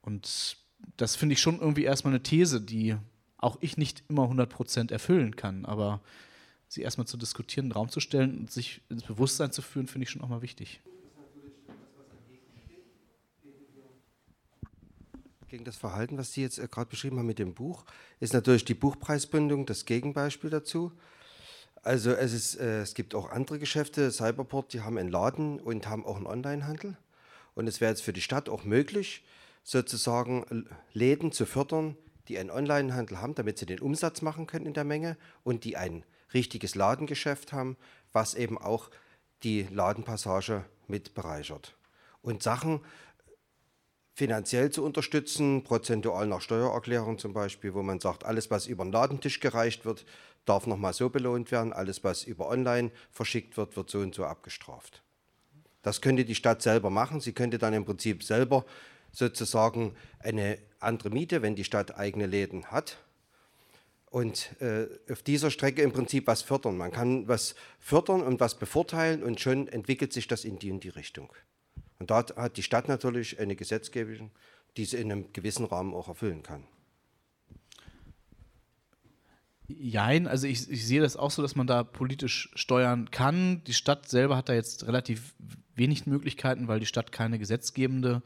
Und 0.00 0.56
das 0.96 1.16
finde 1.16 1.32
ich 1.34 1.40
schon 1.40 1.58
irgendwie 1.58 1.84
erstmal 1.84 2.12
eine 2.12 2.22
These, 2.22 2.60
die 2.60 2.96
auch 3.36 3.58
ich 3.60 3.76
nicht 3.76 4.04
immer 4.08 4.24
100% 4.24 4.92
erfüllen 4.92 5.34
kann. 5.34 5.64
Aber 5.64 6.00
sie 6.68 6.82
erstmal 6.82 7.06
zu 7.06 7.16
diskutieren, 7.16 7.66
einen 7.66 7.72
Raum 7.72 7.88
zu 7.88 8.00
stellen 8.00 8.38
und 8.38 8.50
sich 8.50 8.80
ins 8.88 9.02
Bewusstsein 9.02 9.50
zu 9.50 9.60
führen, 9.60 9.88
finde 9.88 10.04
ich 10.04 10.10
schon 10.10 10.22
auch 10.22 10.28
mal 10.28 10.42
wichtig. 10.42 10.80
Gegen 15.48 15.64
das 15.64 15.76
Verhalten, 15.76 16.16
was 16.16 16.32
Sie 16.32 16.40
jetzt 16.40 16.58
äh, 16.58 16.66
gerade 16.66 16.88
beschrieben 16.88 17.18
haben 17.18 17.26
mit 17.26 17.38
dem 17.38 17.52
Buch, 17.52 17.84
ist 18.20 18.32
natürlich 18.32 18.64
die 18.64 18.72
Buchpreisbindung 18.72 19.66
das 19.66 19.84
Gegenbeispiel 19.84 20.48
dazu. 20.48 20.92
Also 21.82 22.12
es, 22.12 22.32
ist, 22.32 22.54
äh, 22.56 22.80
es 22.80 22.94
gibt 22.94 23.14
auch 23.14 23.30
andere 23.30 23.58
Geschäfte, 23.58 24.10
Cyberport, 24.10 24.72
die 24.72 24.82
haben 24.82 24.98
einen 24.98 25.10
Laden 25.10 25.58
und 25.60 25.88
haben 25.88 26.06
auch 26.06 26.16
einen 26.16 26.26
Onlinehandel. 26.26 26.96
Und 27.54 27.66
es 27.66 27.80
wäre 27.80 27.90
jetzt 27.90 28.02
für 28.02 28.12
die 28.12 28.20
Stadt 28.20 28.48
auch 28.48 28.64
möglich, 28.64 29.24
sozusagen 29.64 30.66
Läden 30.92 31.32
zu 31.32 31.44
fördern, 31.44 31.96
die 32.28 32.38
einen 32.38 32.50
Onlinehandel 32.50 33.20
haben, 33.20 33.34
damit 33.34 33.58
sie 33.58 33.66
den 33.66 33.80
Umsatz 33.80 34.22
machen 34.22 34.46
können 34.46 34.66
in 34.66 34.74
der 34.74 34.84
Menge 34.84 35.16
und 35.44 35.64
die 35.64 35.76
ein 35.76 36.04
richtiges 36.32 36.74
Ladengeschäft 36.74 37.52
haben, 37.52 37.76
was 38.12 38.34
eben 38.34 38.58
auch 38.58 38.90
die 39.42 39.62
Ladenpassage 39.70 40.64
mit 40.86 41.14
bereichert. 41.14 41.76
Und 42.22 42.42
Sachen 42.42 42.80
finanziell 44.14 44.70
zu 44.70 44.84
unterstützen, 44.84 45.64
prozentual 45.64 46.26
nach 46.26 46.40
Steuererklärung 46.40 47.18
zum 47.18 47.32
Beispiel, 47.32 47.74
wo 47.74 47.82
man 47.82 48.00
sagt, 48.00 48.24
alles, 48.24 48.50
was 48.50 48.66
über 48.66 48.84
den 48.84 48.92
Ladentisch 48.92 49.40
gereicht 49.40 49.84
wird, 49.84 50.04
darf 50.44 50.66
nochmal 50.66 50.92
so 50.92 51.08
belohnt 51.08 51.50
werden, 51.50 51.72
alles, 51.72 52.04
was 52.04 52.24
über 52.24 52.48
online 52.48 52.90
verschickt 53.10 53.56
wird, 53.56 53.76
wird 53.76 53.90
so 53.90 54.00
und 54.00 54.14
so 54.14 54.24
abgestraft. 54.24 55.02
Das 55.82 56.00
könnte 56.00 56.24
die 56.24 56.34
Stadt 56.34 56.62
selber 56.62 56.90
machen. 56.90 57.20
Sie 57.20 57.32
könnte 57.32 57.58
dann 57.58 57.74
im 57.74 57.84
Prinzip 57.84 58.22
selber 58.22 58.64
sozusagen 59.10 59.94
eine 60.20 60.58
andere 60.78 61.10
Miete, 61.10 61.42
wenn 61.42 61.56
die 61.56 61.64
Stadt 61.64 61.98
eigene 61.98 62.26
Läden 62.26 62.66
hat. 62.66 62.98
Und 64.10 64.60
äh, 64.60 64.88
auf 65.10 65.22
dieser 65.22 65.50
Strecke 65.50 65.82
im 65.82 65.92
Prinzip 65.92 66.26
was 66.26 66.42
fördern. 66.42 66.76
Man 66.76 66.92
kann 66.92 67.28
was 67.28 67.54
fördern 67.78 68.22
und 68.22 68.40
was 68.40 68.58
bevorteilen 68.58 69.22
und 69.22 69.40
schon 69.40 69.68
entwickelt 69.68 70.12
sich 70.12 70.28
das 70.28 70.44
in 70.44 70.58
die 70.58 70.70
und 70.70 70.84
die 70.84 70.90
Richtung. 70.90 71.32
Und 72.02 72.10
da 72.10 72.24
hat 72.34 72.56
die 72.56 72.64
Stadt 72.64 72.88
natürlich 72.88 73.38
eine 73.38 73.54
Gesetzgebung, 73.54 74.32
die 74.76 74.86
sie 74.86 74.96
in 74.96 75.12
einem 75.12 75.32
gewissen 75.32 75.64
Rahmen 75.64 75.94
auch 75.94 76.08
erfüllen 76.08 76.42
kann. 76.42 76.64
Jein, 79.68 80.26
also 80.26 80.48
ich, 80.48 80.68
ich, 80.68 80.84
sehe 80.84 81.00
das 81.00 81.16
auch 81.16 81.30
so, 81.30 81.42
dass 81.42 81.54
man 81.54 81.68
da 81.68 81.84
politisch 81.84 82.50
steuern 82.56 83.12
kann. 83.12 83.62
Die 83.68 83.72
Stadt 83.72 84.08
selber 84.08 84.36
hat 84.36 84.48
da 84.48 84.52
jetzt 84.52 84.88
relativ 84.88 85.36
wenig 85.76 86.06
Möglichkeiten, 86.06 86.66
weil 86.66 86.80
die 86.80 86.86
Stadt 86.86 87.12
keine 87.12 87.38
gesetzgebende 87.38 88.20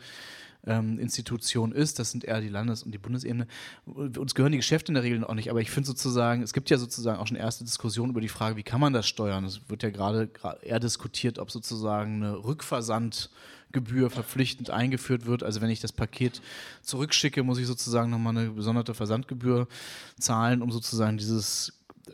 ähm, 0.66 0.98
Institution 0.98 1.72
ist. 1.72 1.98
Das 1.98 2.10
sind 2.10 2.24
eher 2.24 2.40
die 2.40 2.48
Landes- 2.48 2.82
und 2.82 2.92
die 2.92 2.98
Bundesebene. 2.98 3.46
Uns 3.86 4.34
gehören 4.34 4.52
die 4.52 4.58
Geschäfte 4.58 4.90
in 4.90 4.94
der 4.94 5.02
Regel 5.02 5.24
auch 5.24 5.34
nicht, 5.34 5.50
aber 5.50 5.60
ich 5.60 5.70
finde 5.70 5.86
sozusagen, 5.86 6.42
es 6.42 6.52
gibt 6.52 6.70
ja 6.70 6.78
sozusagen 6.78 7.18
auch 7.18 7.26
schon 7.26 7.36
erste 7.36 7.64
Diskussionen 7.64 8.10
über 8.10 8.20
die 8.20 8.28
Frage, 8.28 8.56
wie 8.56 8.62
kann 8.62 8.80
man 8.80 8.92
das 8.92 9.06
steuern? 9.06 9.44
Es 9.44 9.68
wird 9.68 9.82
ja 9.82 9.90
gerade 9.90 10.30
eher 10.62 10.80
diskutiert, 10.80 11.38
ob 11.38 11.50
sozusagen 11.50 12.16
eine 12.16 12.44
Rückversand 12.44 13.30
Gebühr 13.72 14.10
verpflichtend 14.10 14.70
eingeführt 14.70 15.26
wird. 15.26 15.42
Also 15.42 15.60
wenn 15.60 15.70
ich 15.70 15.80
das 15.80 15.92
Paket 15.92 16.40
zurückschicke, 16.82 17.42
muss 17.42 17.58
ich 17.58 17.66
sozusagen 17.66 18.10
nochmal 18.10 18.36
eine 18.36 18.50
besondere 18.50 18.94
Versandgebühr 18.94 19.68
zahlen, 20.18 20.62
um 20.62 20.70
sozusagen 20.70 21.18
dieses 21.18 21.72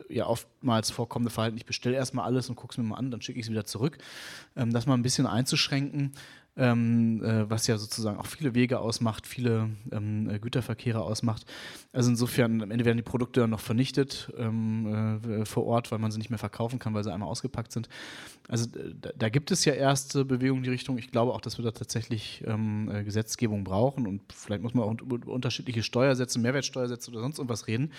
ja 0.09 0.25
oftmals 0.25 0.89
vorkommende 0.89 1.29
Verhalten, 1.29 1.57
ich 1.57 1.65
bestelle 1.65 1.95
erstmal 1.95 2.25
alles 2.25 2.49
und 2.49 2.55
gucke 2.55 2.73
es 2.73 2.77
mir 2.77 2.83
mal 2.83 2.95
an, 2.95 3.11
dann 3.11 3.21
schicke 3.21 3.39
ich 3.39 3.45
es 3.45 3.51
wieder 3.51 3.65
zurück, 3.65 3.97
ähm, 4.55 4.73
das 4.73 4.87
mal 4.87 4.95
ein 4.95 5.03
bisschen 5.03 5.27
einzuschränken 5.27 6.13
ähm, 6.55 7.23
äh, 7.23 7.49
was 7.49 7.65
ja 7.67 7.77
sozusagen 7.77 8.17
auch 8.19 8.27
viele 8.27 8.53
Wege 8.53 8.79
ausmacht, 8.79 9.25
viele 9.25 9.71
ähm, 9.91 10.29
äh, 10.29 10.37
Güterverkehre 10.37 11.01
ausmacht. 11.01 11.45
Also 11.91 12.11
insofern, 12.11 12.61
am 12.61 12.69
Ende 12.69 12.85
werden 12.85 12.97
die 12.97 13.03
Produkte 13.03 13.39
dann 13.39 13.49
noch 13.49 13.59
vernichtet 13.59 14.31
ähm, 14.37 15.21
äh, 15.23 15.45
vor 15.45 15.65
Ort, 15.65 15.91
weil 15.91 15.99
man 15.99 16.11
sie 16.11 16.19
nicht 16.19 16.29
mehr 16.29 16.39
verkaufen 16.39 16.77
kann, 16.77 16.93
weil 16.93 17.03
sie 17.03 17.11
einmal 17.11 17.29
ausgepackt 17.29 17.71
sind. 17.71 17.89
Also 18.47 18.67
da, 18.67 19.09
da 19.15 19.29
gibt 19.29 19.49
es 19.49 19.65
ja 19.65 19.73
erste 19.73 20.25
Bewegungen 20.25 20.59
in 20.59 20.65
die 20.65 20.69
Richtung. 20.69 20.97
Ich 20.99 21.09
glaube 21.09 21.33
auch, 21.33 21.41
dass 21.41 21.57
wir 21.57 21.65
da 21.65 21.71
tatsächlich 21.71 22.43
ähm, 22.45 22.89
äh, 22.93 23.03
Gesetzgebung 23.03 23.63
brauchen 23.63 24.05
und 24.05 24.21
vielleicht 24.31 24.61
muss 24.61 24.75
man 24.75 24.85
auch 24.85 25.01
über 25.01 25.31
unterschiedliche 25.31 25.81
Steuersätze, 25.81 26.37
Mehrwertsteuersätze 26.39 27.09
oder 27.09 27.21
sonst 27.21 27.39
irgendwas 27.39 27.67
reden. 27.67 27.91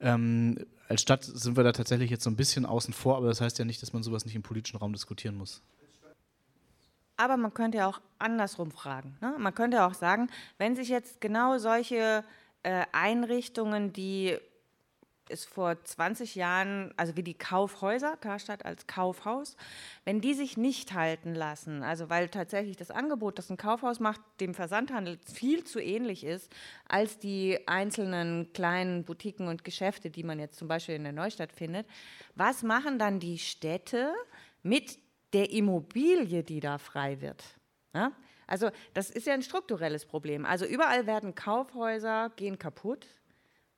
Ähm, 0.00 0.58
als 0.88 1.00
Stadt 1.00 1.24
sind 1.24 1.56
wir 1.56 1.64
da 1.64 1.72
tatsächlich 1.72 2.10
jetzt 2.10 2.24
so 2.24 2.30
ein 2.30 2.36
bisschen 2.36 2.66
außen 2.66 2.92
vor, 2.92 3.16
aber 3.16 3.28
das 3.28 3.40
heißt 3.40 3.58
ja 3.58 3.64
nicht, 3.64 3.80
dass 3.80 3.94
man 3.94 4.02
sowas 4.02 4.26
nicht 4.26 4.36
im 4.36 4.42
politischen 4.42 4.76
Raum 4.76 4.92
diskutieren 4.92 5.36
muss. 5.36 5.62
Aber 7.16 7.36
man 7.36 7.54
könnte 7.54 7.78
ja 7.78 7.88
auch 7.88 8.00
andersrum 8.18 8.70
fragen. 8.70 9.16
Ne? 9.20 9.34
Man 9.38 9.54
könnte 9.54 9.84
auch 9.84 9.94
sagen, 9.94 10.28
wenn 10.58 10.76
sich 10.76 10.88
jetzt 10.88 11.20
genau 11.20 11.58
solche 11.58 12.24
äh, 12.62 12.84
Einrichtungen, 12.92 13.92
die 13.92 14.36
es 15.28 15.44
vor 15.44 15.82
20 15.82 16.34
Jahren, 16.34 16.92
also 16.96 17.16
wie 17.16 17.22
die 17.22 17.34
Kaufhäuser, 17.34 18.16
Karstadt 18.16 18.64
als 18.64 18.86
Kaufhaus, 18.86 19.56
wenn 20.04 20.20
die 20.20 20.34
sich 20.34 20.56
nicht 20.56 20.94
halten 20.94 21.34
lassen, 21.34 21.82
also 21.82 22.08
weil 22.10 22.28
tatsächlich 22.28 22.76
das 22.76 22.90
Angebot, 22.90 23.38
das 23.38 23.50
ein 23.50 23.56
Kaufhaus 23.56 24.00
macht, 24.00 24.20
dem 24.40 24.54
Versandhandel 24.54 25.18
viel 25.18 25.64
zu 25.64 25.80
ähnlich 25.80 26.24
ist 26.24 26.52
als 26.88 27.18
die 27.18 27.58
einzelnen 27.66 28.52
kleinen 28.52 29.04
Boutiquen 29.04 29.48
und 29.48 29.64
Geschäfte, 29.64 30.10
die 30.10 30.22
man 30.22 30.38
jetzt 30.38 30.58
zum 30.58 30.68
Beispiel 30.68 30.94
in 30.94 31.04
der 31.04 31.12
Neustadt 31.12 31.52
findet, 31.52 31.86
was 32.34 32.62
machen 32.62 32.98
dann 32.98 33.20
die 33.20 33.38
Städte 33.38 34.12
mit 34.62 34.98
der 35.32 35.50
Immobilie, 35.50 36.42
die 36.42 36.60
da 36.60 36.78
frei 36.78 37.20
wird. 37.20 37.42
Ja? 37.94 38.12
Also 38.46 38.70
das 38.94 39.10
ist 39.10 39.26
ja 39.26 39.34
ein 39.34 39.42
strukturelles 39.42 40.06
Problem. 40.06 40.44
Also 40.44 40.64
überall 40.66 41.06
werden 41.06 41.34
Kaufhäuser 41.34 42.30
gehen 42.36 42.58
kaputt, 42.58 43.06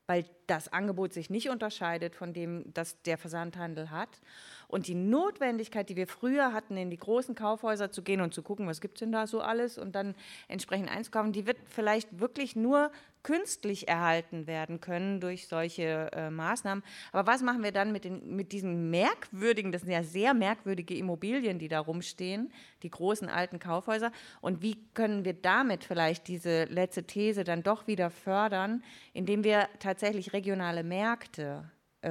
weil 0.06 0.24
das 0.46 0.72
Angebot 0.72 1.12
sich 1.12 1.30
nicht 1.30 1.48
unterscheidet 1.50 2.14
von 2.14 2.32
dem, 2.32 2.72
das 2.74 3.00
der 3.02 3.18
Versandhandel 3.18 3.90
hat. 3.90 4.20
Und 4.68 4.86
die 4.86 4.94
Notwendigkeit, 4.94 5.88
die 5.88 5.96
wir 5.96 6.06
früher 6.06 6.52
hatten, 6.52 6.76
in 6.76 6.90
die 6.90 6.98
großen 6.98 7.34
Kaufhäuser 7.34 7.90
zu 7.90 8.02
gehen 8.02 8.20
und 8.20 8.34
zu 8.34 8.42
gucken, 8.42 8.66
was 8.66 8.82
gibt 8.82 8.96
es 8.96 9.00
denn 9.00 9.12
da 9.12 9.26
so 9.26 9.40
alles 9.40 9.78
und 9.78 9.94
dann 9.94 10.14
entsprechend 10.46 10.90
einzukaufen, 10.90 11.32
die 11.32 11.46
wird 11.46 11.56
vielleicht 11.66 12.20
wirklich 12.20 12.54
nur 12.54 12.92
künstlich 13.22 13.88
erhalten 13.88 14.46
werden 14.46 14.80
können 14.80 15.20
durch 15.20 15.48
solche 15.48 16.10
äh, 16.12 16.30
Maßnahmen. 16.30 16.84
Aber 17.12 17.26
was 17.26 17.42
machen 17.42 17.62
wir 17.62 17.72
dann 17.72 17.92
mit, 17.92 18.04
den, 18.04 18.36
mit 18.36 18.52
diesen 18.52 18.90
merkwürdigen, 18.90 19.72
das 19.72 19.82
sind 19.82 19.90
ja 19.90 20.02
sehr 20.02 20.34
merkwürdige 20.34 20.94
Immobilien, 20.94 21.58
die 21.58 21.68
da 21.68 21.80
rumstehen, 21.80 22.52
die 22.82 22.90
großen 22.90 23.28
alten 23.28 23.58
Kaufhäuser, 23.58 24.12
und 24.40 24.62
wie 24.62 24.76
können 24.94 25.24
wir 25.24 25.34
damit 25.34 25.84
vielleicht 25.84 26.28
diese 26.28 26.64
letzte 26.64 27.04
These 27.04 27.42
dann 27.42 27.62
doch 27.62 27.86
wieder 27.86 28.10
fördern, 28.10 28.82
indem 29.14 29.44
wir 29.44 29.68
tatsächlich 29.78 30.32
regionale 30.32 30.84
Märkte 30.84 31.70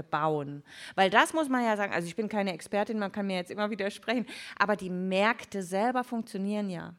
bauen. 0.10 0.64
Weil 0.96 1.10
das 1.10 1.34
muss 1.34 1.50
man 1.50 1.64
ja 1.64 1.78
sagen, 1.78 1.94
also 1.94 2.08
ich 2.08 2.16
bin 2.16 2.30
keine 2.30 2.54
Expertin, 2.54 3.00
man 3.00 3.12
kann 3.12 3.28
mir 3.28 3.38
jetzt 3.38 3.52
immer 3.52 3.70
widersprechen, 3.70 4.26
aber 4.58 4.76
die 4.76 4.90
Märkte 4.90 5.64
selber 5.64 6.04
funktionieren 6.04 6.70
ja. 6.70 6.94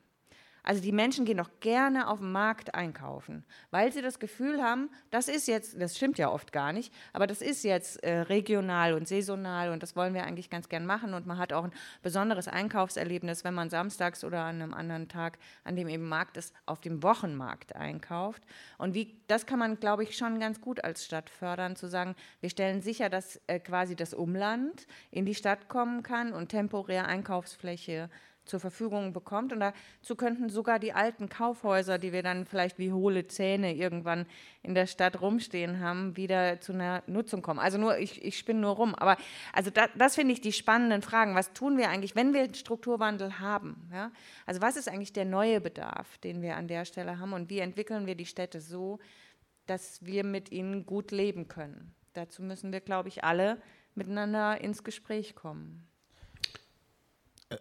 Also 0.68 0.82
die 0.82 0.92
Menschen 0.92 1.24
gehen 1.24 1.38
doch 1.38 1.48
gerne 1.60 2.08
auf 2.08 2.18
den 2.18 2.30
Markt 2.30 2.74
einkaufen, 2.74 3.42
weil 3.70 3.90
sie 3.90 4.02
das 4.02 4.18
Gefühl 4.18 4.62
haben, 4.62 4.90
das 5.10 5.26
ist 5.26 5.48
jetzt, 5.48 5.80
das 5.80 5.96
stimmt 5.96 6.18
ja 6.18 6.30
oft 6.30 6.52
gar 6.52 6.74
nicht, 6.74 6.92
aber 7.14 7.26
das 7.26 7.40
ist 7.40 7.64
jetzt 7.64 8.04
äh, 8.04 8.18
regional 8.18 8.92
und 8.92 9.08
saisonal 9.08 9.72
und 9.72 9.82
das 9.82 9.96
wollen 9.96 10.12
wir 10.12 10.24
eigentlich 10.24 10.50
ganz 10.50 10.68
gern 10.68 10.84
machen 10.84 11.14
und 11.14 11.26
man 11.26 11.38
hat 11.38 11.54
auch 11.54 11.64
ein 11.64 11.72
besonderes 12.02 12.48
Einkaufserlebnis, 12.48 13.44
wenn 13.44 13.54
man 13.54 13.70
samstags 13.70 14.24
oder 14.24 14.42
an 14.42 14.60
einem 14.60 14.74
anderen 14.74 15.08
Tag, 15.08 15.38
an 15.64 15.74
dem 15.74 15.88
eben 15.88 16.06
Markt 16.06 16.36
ist, 16.36 16.54
auf 16.66 16.82
dem 16.82 17.02
Wochenmarkt 17.02 17.74
einkauft. 17.74 18.42
Und 18.76 18.92
wie, 18.92 19.22
das 19.26 19.46
kann 19.46 19.58
man, 19.58 19.80
glaube 19.80 20.02
ich, 20.02 20.18
schon 20.18 20.38
ganz 20.38 20.60
gut 20.60 20.84
als 20.84 21.02
Stadt 21.02 21.30
fördern, 21.30 21.76
zu 21.76 21.88
sagen, 21.88 22.14
wir 22.42 22.50
stellen 22.50 22.82
sicher, 22.82 23.08
dass 23.08 23.40
äh, 23.46 23.58
quasi 23.58 23.96
das 23.96 24.12
Umland 24.12 24.86
in 25.10 25.24
die 25.24 25.34
Stadt 25.34 25.70
kommen 25.70 26.02
kann 26.02 26.34
und 26.34 26.50
temporär 26.50 27.06
Einkaufsfläche 27.06 28.10
zur 28.48 28.60
Verfügung 28.60 29.12
bekommt. 29.12 29.52
Und 29.52 29.60
dazu 29.60 30.16
könnten 30.16 30.48
sogar 30.48 30.78
die 30.78 30.92
alten 30.92 31.28
Kaufhäuser, 31.28 31.98
die 31.98 32.12
wir 32.12 32.22
dann 32.22 32.46
vielleicht 32.46 32.78
wie 32.78 32.92
hohle 32.92 33.26
Zähne 33.28 33.74
irgendwann 33.74 34.26
in 34.62 34.74
der 34.74 34.86
Stadt 34.86 35.20
rumstehen 35.20 35.80
haben, 35.80 36.16
wieder 36.16 36.60
zu 36.60 36.72
einer 36.72 37.02
Nutzung 37.06 37.42
kommen. 37.42 37.60
Also 37.60 37.78
nur, 37.78 37.98
ich, 37.98 38.24
ich 38.24 38.38
spinne 38.38 38.60
nur 38.60 38.72
rum. 38.72 38.94
Aber 38.94 39.16
also 39.52 39.70
da, 39.70 39.86
das 39.96 40.14
finde 40.14 40.32
ich 40.32 40.40
die 40.40 40.52
spannenden 40.52 41.02
Fragen. 41.02 41.34
Was 41.34 41.52
tun 41.52 41.76
wir 41.76 41.88
eigentlich, 41.90 42.16
wenn 42.16 42.34
wir 42.34 42.42
einen 42.42 42.54
Strukturwandel 42.54 43.38
haben? 43.38 43.88
Ja? 43.92 44.10
Also 44.46 44.60
was 44.60 44.76
ist 44.76 44.88
eigentlich 44.88 45.12
der 45.12 45.24
neue 45.24 45.60
Bedarf, 45.60 46.18
den 46.18 46.42
wir 46.42 46.56
an 46.56 46.68
der 46.68 46.84
Stelle 46.84 47.18
haben? 47.18 47.32
Und 47.32 47.50
wie 47.50 47.60
entwickeln 47.60 48.06
wir 48.06 48.14
die 48.14 48.26
Städte 48.26 48.60
so, 48.60 48.98
dass 49.66 50.04
wir 50.04 50.24
mit 50.24 50.50
ihnen 50.50 50.86
gut 50.86 51.10
leben 51.10 51.48
können? 51.48 51.94
Dazu 52.14 52.42
müssen 52.42 52.72
wir, 52.72 52.80
glaube 52.80 53.08
ich, 53.08 53.22
alle 53.22 53.60
miteinander 53.94 54.60
ins 54.60 54.82
Gespräch 54.82 55.34
kommen. 55.34 55.86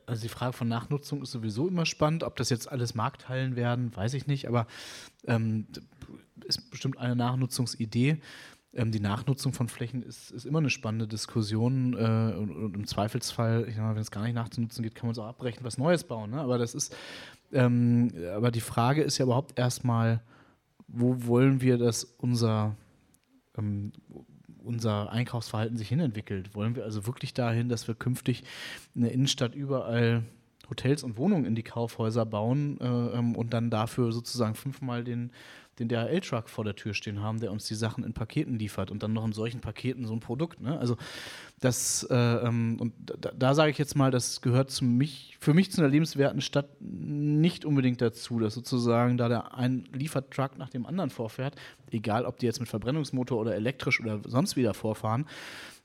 Also 0.06 0.24
die 0.24 0.30
Frage 0.30 0.54
von 0.54 0.68
Nachnutzung 0.68 1.22
ist 1.22 1.32
sowieso 1.32 1.68
immer 1.68 1.86
spannend. 1.86 2.24
Ob 2.24 2.36
das 2.36 2.50
jetzt 2.50 2.70
alles 2.72 2.94
Markthallen 2.94 3.56
werden, 3.56 3.96
weiß 3.96 4.14
ich 4.16 4.28
nicht, 4.28 4.48
aber 4.48 4.68
ähm, 5.26 5.68
ist 6.46 6.70
bestimmt 6.70 6.98
eine 6.98 7.16
Nachnutzungsidee. 7.16 8.20
Ähm, 8.74 8.92
die 8.92 9.00
Nachnutzung 9.00 9.54
von 9.54 9.70
Flächen 9.70 10.04
ist, 10.04 10.32
ist 10.32 10.46
immer 10.46 10.60
eine 10.60 10.70
spannende 10.70 11.08
Diskussion 11.08 11.94
äh, 11.94 12.36
und, 12.38 12.52
und, 12.52 12.76
im 12.76 12.86
Zweifelsfall, 12.86 13.66
wenn 13.66 13.98
es 13.98 14.12
gar 14.12 14.24
nicht 14.24 14.36
nachzunutzen 14.36 14.84
geht, 14.84 14.94
kann 14.94 15.08
man 15.08 15.14
es 15.14 15.20
auch 15.20 15.28
abbrechen, 15.28 15.64
was 15.64 15.78
Neues 15.78 16.04
bauen. 16.04 16.32
Ne? 16.32 16.42
Aber 16.42 16.58
das 16.58 16.76
ist, 16.76 16.96
ähm, 17.54 18.12
aber 18.36 18.52
die 18.52 18.62
Frage 18.62 19.04
ist 19.04 19.18
ja 19.18 19.26
überhaupt 19.26 19.58
erstmal, 19.58 20.22
wo 20.88 21.26
wollen 21.26 21.62
wir, 21.62 21.78
dass 21.78 22.04
unser 22.04 22.76
ähm, 23.58 23.94
unser 24.68 25.12
Einkaufsverhalten 25.12 25.78
sich 25.78 25.90
hinentwickelt. 25.90 26.54
Wollen 26.54 26.76
wir 26.76 26.84
also 26.84 27.08
wirklich 27.08 27.34
dahin, 27.34 27.70
dass 27.70 27.88
wir 27.88 27.96
künftig 27.96 28.44
in 28.94 29.02
der 29.02 29.12
Innenstadt 29.12 29.56
überall 29.56 30.24
Hotels 30.70 31.04
und 31.04 31.18
Wohnungen 31.18 31.46
in 31.46 31.56
die 31.56 31.64
Kaufhäuser 31.64 32.26
bauen 32.26 32.80
äh, 32.82 32.86
ähm, 32.86 33.36
und 33.36 33.54
dann 33.54 33.70
dafür 33.70 34.12
sozusagen 34.12 34.56
fünfmal 34.56 35.04
den 35.04 35.32
den 35.80 35.90
DHL-Truck 35.90 36.50
vor 36.50 36.64
der 36.64 36.76
Tür 36.76 36.94
stehen 36.94 37.22
haben, 37.22 37.40
der 37.40 37.52
uns 37.52 37.66
die 37.66 37.76
Sachen 37.76 38.04
in 38.04 38.14
Paketen 38.14 38.58
liefert 38.58 38.92
und 38.92 39.04
dann 39.04 39.14
noch 39.14 39.26
in 39.26 39.34
solchen 39.34 39.62
Paketen 39.62 40.06
so 40.06 40.14
ein 40.14 40.20
Produkt. 40.20 40.62
Ne? 40.62 40.78
Also 40.80 40.98
das, 41.60 42.08
äh, 42.10 42.16
ähm, 42.16 42.78
und 42.80 42.94
da, 43.06 43.32
da 43.32 43.56
sage 43.56 43.72
ich 43.72 43.78
jetzt 43.78 43.96
mal, 43.96 44.12
das 44.12 44.42
gehört 44.42 44.72
zu 44.72 44.86
mich, 44.86 45.38
für 45.40 45.54
mich 45.54 45.72
zu 45.72 45.82
einer 45.82 45.90
lebenswerten 45.90 46.42
Stadt 46.42 46.70
nicht 46.80 47.66
unbedingt 47.66 48.02
dazu, 48.02 48.40
dass 48.40 48.54
sozusagen 48.54 49.18
da 49.18 49.30
der 49.30 49.56
ein 49.56 49.88
Liefertruck 49.94 50.58
nach 50.58 50.70
dem 50.70 50.86
anderen 50.86 51.10
vorfährt, 51.10 51.56
egal 51.92 52.26
ob 52.26 52.38
die 52.40 52.46
jetzt 52.46 52.60
mit 52.60 52.70
Verbrennungsmotor 52.70 53.40
oder 53.40 53.56
elektrisch 53.56 54.00
oder 54.00 54.20
sonst 54.26 54.56
wieder 54.56 54.74
vorfahren, 54.74 55.26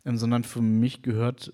ähm, 0.05 0.17
sondern 0.17 0.45
für 0.45 0.63
mich 0.63 1.03
gehört 1.03 1.53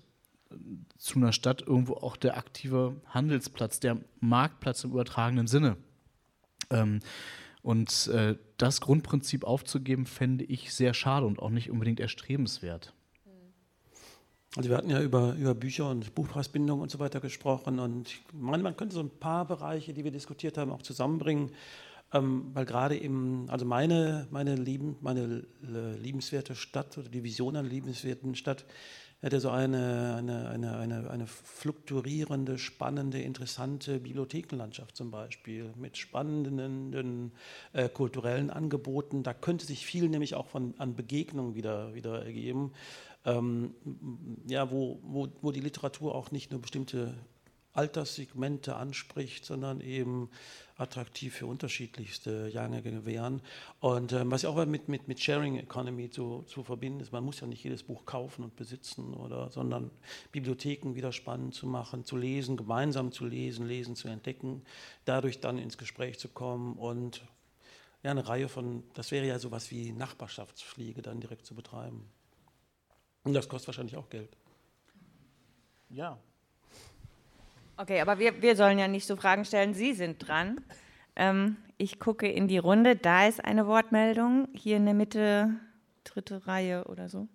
zu 0.97 1.19
einer 1.19 1.31
Stadt 1.31 1.61
irgendwo 1.61 1.93
auch 1.93 2.17
der 2.17 2.37
aktive 2.37 2.95
Handelsplatz, 3.07 3.79
der 3.79 3.97
Marktplatz 4.19 4.83
im 4.83 4.91
übertragenen 4.91 5.47
Sinne. 5.47 5.77
Ähm, 6.69 6.99
und 7.61 8.07
äh, 8.07 8.35
das 8.57 8.81
Grundprinzip 8.81 9.43
aufzugeben, 9.43 10.05
fände 10.05 10.45
ich 10.45 10.73
sehr 10.73 10.93
schade 10.93 11.25
und 11.25 11.39
auch 11.39 11.49
nicht 11.49 11.69
unbedingt 11.69 11.99
erstrebenswert. 11.99 12.93
Also 14.55 14.69
wir 14.69 14.77
hatten 14.77 14.89
ja 14.89 15.01
über, 15.01 15.35
über 15.35 15.53
Bücher 15.53 15.89
und 15.89 16.15
Buchpreisbindung 16.15 16.79
und 16.81 16.89
so 16.89 16.97
weiter 16.99 17.19
gesprochen 17.19 17.79
und 17.79 18.09
ich 18.09 18.23
meine, 18.33 18.63
man 18.63 18.75
könnte 18.75 18.95
so 18.95 19.01
ein 19.01 19.11
paar 19.11 19.45
Bereiche, 19.45 19.93
die 19.93 20.03
wir 20.03 20.11
diskutiert 20.11 20.57
haben, 20.57 20.71
auch 20.71 20.81
zusammenbringen. 20.81 21.51
ähm, 22.13 22.49
weil 22.53 22.65
gerade 22.65 22.97
im, 22.97 23.45
also 23.49 23.65
meine, 23.65 24.27
meine, 24.31 24.55
lieben, 24.55 24.97
meine 25.01 25.45
äh, 25.63 25.95
liebenswerte 25.97 26.55
Stadt 26.55 26.97
oder 26.97 27.09
die 27.09 27.23
Vision 27.23 27.55
einer 27.55 27.67
liebenswerten 27.67 28.35
Stadt 28.35 28.65
hätte 29.21 29.39
so 29.39 29.49
eine, 29.49 30.15
eine, 30.17 30.49
eine, 30.49 30.77
eine, 30.77 31.09
eine 31.09 31.27
fluktuierende, 31.27 32.57
spannende, 32.57 33.21
interessante 33.21 33.99
Bibliothekenlandschaft 33.99 34.95
zum 34.95 35.11
Beispiel 35.11 35.73
mit 35.75 35.97
spannenden 35.97 37.33
äh, 37.73 37.89
kulturellen 37.89 38.49
Angeboten. 38.49 39.23
Da 39.23 39.33
könnte 39.33 39.65
sich 39.65 39.85
viel 39.85 40.07
nämlich 40.07 40.35
auch 40.35 40.47
von, 40.47 40.73
an 40.77 40.95
Begegnungen 40.95 41.55
wieder, 41.55 41.93
wieder 41.93 42.23
ergeben, 42.23 42.71
ähm, 43.25 43.75
ja, 44.47 44.71
wo, 44.71 44.99
wo, 45.03 45.27
wo 45.41 45.51
die 45.51 45.59
Literatur 45.59 46.15
auch 46.15 46.31
nicht 46.31 46.51
nur 46.51 46.61
bestimmte 46.61 47.13
Alterssegmente 47.73 48.75
anspricht, 48.75 49.45
sondern 49.45 49.81
eben 49.81 50.29
attraktiv 50.79 51.35
für 51.35 51.45
unterschiedlichste 51.45 52.47
Jahrgänge 52.47 53.05
wären. 53.05 53.41
Und 53.79 54.13
ähm, 54.13 54.31
was 54.31 54.43
ja 54.43 54.49
auch 54.49 54.65
mit, 54.65 54.87
mit, 54.87 55.07
mit 55.07 55.19
Sharing 55.19 55.57
Economy 55.57 56.09
zu, 56.09 56.43
zu 56.43 56.63
verbinden 56.63 57.01
ist, 57.01 57.11
man 57.11 57.23
muss 57.23 57.39
ja 57.41 57.47
nicht 57.47 57.63
jedes 57.63 57.83
Buch 57.83 58.05
kaufen 58.05 58.43
und 58.43 58.55
besitzen, 58.55 59.13
oder, 59.13 59.49
sondern 59.49 59.91
Bibliotheken 60.31 60.95
wieder 60.95 61.11
spannend 61.11 61.53
zu 61.53 61.67
machen, 61.67 62.05
zu 62.05 62.17
lesen, 62.17 62.57
gemeinsam 62.57 63.11
zu 63.11 63.25
lesen, 63.25 63.67
lesen 63.67 63.95
zu 63.95 64.07
entdecken, 64.07 64.63
dadurch 65.05 65.39
dann 65.39 65.57
ins 65.57 65.77
Gespräch 65.77 66.19
zu 66.19 66.29
kommen 66.29 66.77
und 66.77 67.23
ja, 68.03 68.11
eine 68.11 68.27
Reihe 68.27 68.47
von, 68.47 68.83
das 68.93 69.11
wäre 69.11 69.27
ja 69.27 69.39
sowas 69.39 69.71
wie 69.71 69.91
Nachbarschaftspflege 69.91 71.01
dann 71.01 71.19
direkt 71.19 71.45
zu 71.45 71.53
betreiben. 71.53 72.09
Und 73.23 73.33
das 73.33 73.49
kostet 73.49 73.67
wahrscheinlich 73.67 73.97
auch 73.97 74.09
Geld. 74.09 74.37
Ja, 75.89 76.17
Okay, 77.81 78.01
aber 78.01 78.19
wir, 78.19 78.41
wir 78.41 78.57
sollen 78.57 78.77
ja 78.77 78.89
nicht 78.89 79.07
so 79.07 79.15
Fragen 79.15 79.45
stellen. 79.45 79.73
Sie 79.73 79.93
sind 79.93 80.27
dran. 80.27 80.59
Ähm, 81.15 81.55
ich 81.77 81.97
gucke 81.97 82.27
in 82.29 82.49
die 82.49 82.57
Runde. 82.57 82.97
Da 82.97 83.25
ist 83.25 83.45
eine 83.45 83.67
Wortmeldung. 83.67 84.49
Hier 84.51 84.75
in 84.75 84.83
der 84.83 84.93
Mitte, 84.93 85.51
dritte 86.03 86.45
Reihe 86.45 86.83
oder 86.89 87.07
so. 87.07 87.29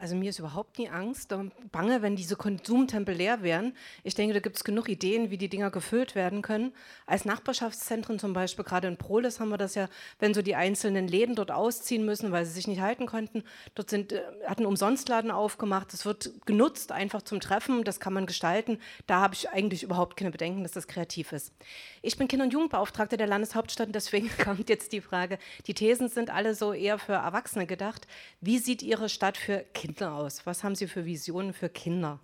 Also 0.00 0.16
mir 0.16 0.30
ist 0.30 0.38
überhaupt 0.38 0.78
nie 0.78 0.88
Angst 0.88 1.34
bange, 1.70 2.00
wenn 2.00 2.16
diese 2.16 2.34
Konsumtempel 2.34 3.14
leer 3.14 3.42
wären. 3.42 3.74
Ich 4.02 4.14
denke, 4.14 4.32
da 4.32 4.40
gibt 4.40 4.56
es 4.56 4.64
genug 4.64 4.88
Ideen, 4.88 5.30
wie 5.30 5.36
die 5.36 5.50
Dinger 5.50 5.70
gefüllt 5.70 6.14
werden 6.14 6.40
können. 6.40 6.72
Als 7.04 7.26
Nachbarschaftszentren 7.26 8.18
zum 8.18 8.32
Beispiel, 8.32 8.64
gerade 8.64 8.88
in 8.88 8.96
Proles 8.96 9.40
haben 9.40 9.50
wir 9.50 9.58
das 9.58 9.74
ja, 9.74 9.88
wenn 10.18 10.32
so 10.32 10.40
die 10.40 10.54
einzelnen 10.54 11.06
Läden 11.06 11.34
dort 11.34 11.50
ausziehen 11.50 12.06
müssen, 12.06 12.32
weil 12.32 12.46
sie 12.46 12.52
sich 12.52 12.66
nicht 12.66 12.80
halten 12.80 13.04
konnten. 13.04 13.44
Dort 13.74 13.90
sind, 13.90 14.12
äh, 14.12 14.22
hat 14.46 14.58
ein 14.58 14.64
Umsonstladen 14.64 15.30
aufgemacht. 15.30 15.92
Das 15.92 16.06
wird 16.06 16.46
genutzt 16.46 16.92
einfach 16.92 17.20
zum 17.20 17.40
Treffen. 17.40 17.84
Das 17.84 18.00
kann 18.00 18.14
man 18.14 18.24
gestalten. 18.24 18.78
Da 19.06 19.20
habe 19.20 19.34
ich 19.34 19.50
eigentlich 19.50 19.82
überhaupt 19.82 20.16
keine 20.16 20.30
Bedenken, 20.30 20.62
dass 20.62 20.72
das 20.72 20.88
kreativ 20.88 21.32
ist. 21.32 21.52
Ich 22.00 22.16
bin 22.16 22.26
Kinder- 22.26 22.46
und 22.46 22.54
Jugendbeauftragte 22.54 23.18
der 23.18 23.26
Landeshauptstadt 23.26 23.88
und 23.88 23.94
deswegen 23.94 24.30
kommt 24.42 24.70
jetzt 24.70 24.92
die 24.92 25.02
Frage, 25.02 25.38
die 25.66 25.74
Thesen 25.74 26.08
sind 26.08 26.30
alle 26.30 26.54
so 26.54 26.72
eher 26.72 26.98
für 26.98 27.12
Erwachsene 27.12 27.66
gedacht. 27.66 28.06
Wie 28.40 28.56
sieht 28.56 28.82
Ihre 28.82 29.10
Stadt 29.10 29.36
für 29.36 29.58
Kinder 29.74 29.89
Kinder 29.92 30.14
aus? 30.14 30.46
Was 30.46 30.62
haben 30.62 30.74
Sie 30.74 30.86
für 30.86 31.04
Visionen 31.04 31.52
für 31.52 31.68
Kinder? 31.68 32.20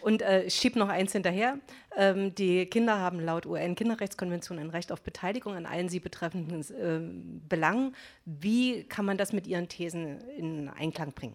Und 0.00 0.22
äh, 0.22 0.44
ich 0.44 0.54
schiebe 0.54 0.78
noch 0.78 0.88
eins 0.88 1.12
hinterher. 1.12 1.58
Ähm, 1.96 2.34
die 2.34 2.66
Kinder 2.66 2.98
haben 2.98 3.20
laut 3.20 3.46
UN-Kinderrechtskonvention 3.46 4.58
ein 4.58 4.70
Recht 4.70 4.92
auf 4.92 5.02
Beteiligung 5.02 5.54
an 5.54 5.66
allen 5.66 5.88
sie 5.88 5.98
betreffenden 5.98 6.60
äh, 6.60 7.00
Belangen. 7.48 7.94
Wie 8.24 8.84
kann 8.84 9.04
man 9.04 9.16
das 9.16 9.32
mit 9.32 9.46
Ihren 9.46 9.68
Thesen 9.68 10.20
in 10.36 10.68
Einklang 10.68 11.12
bringen? 11.12 11.34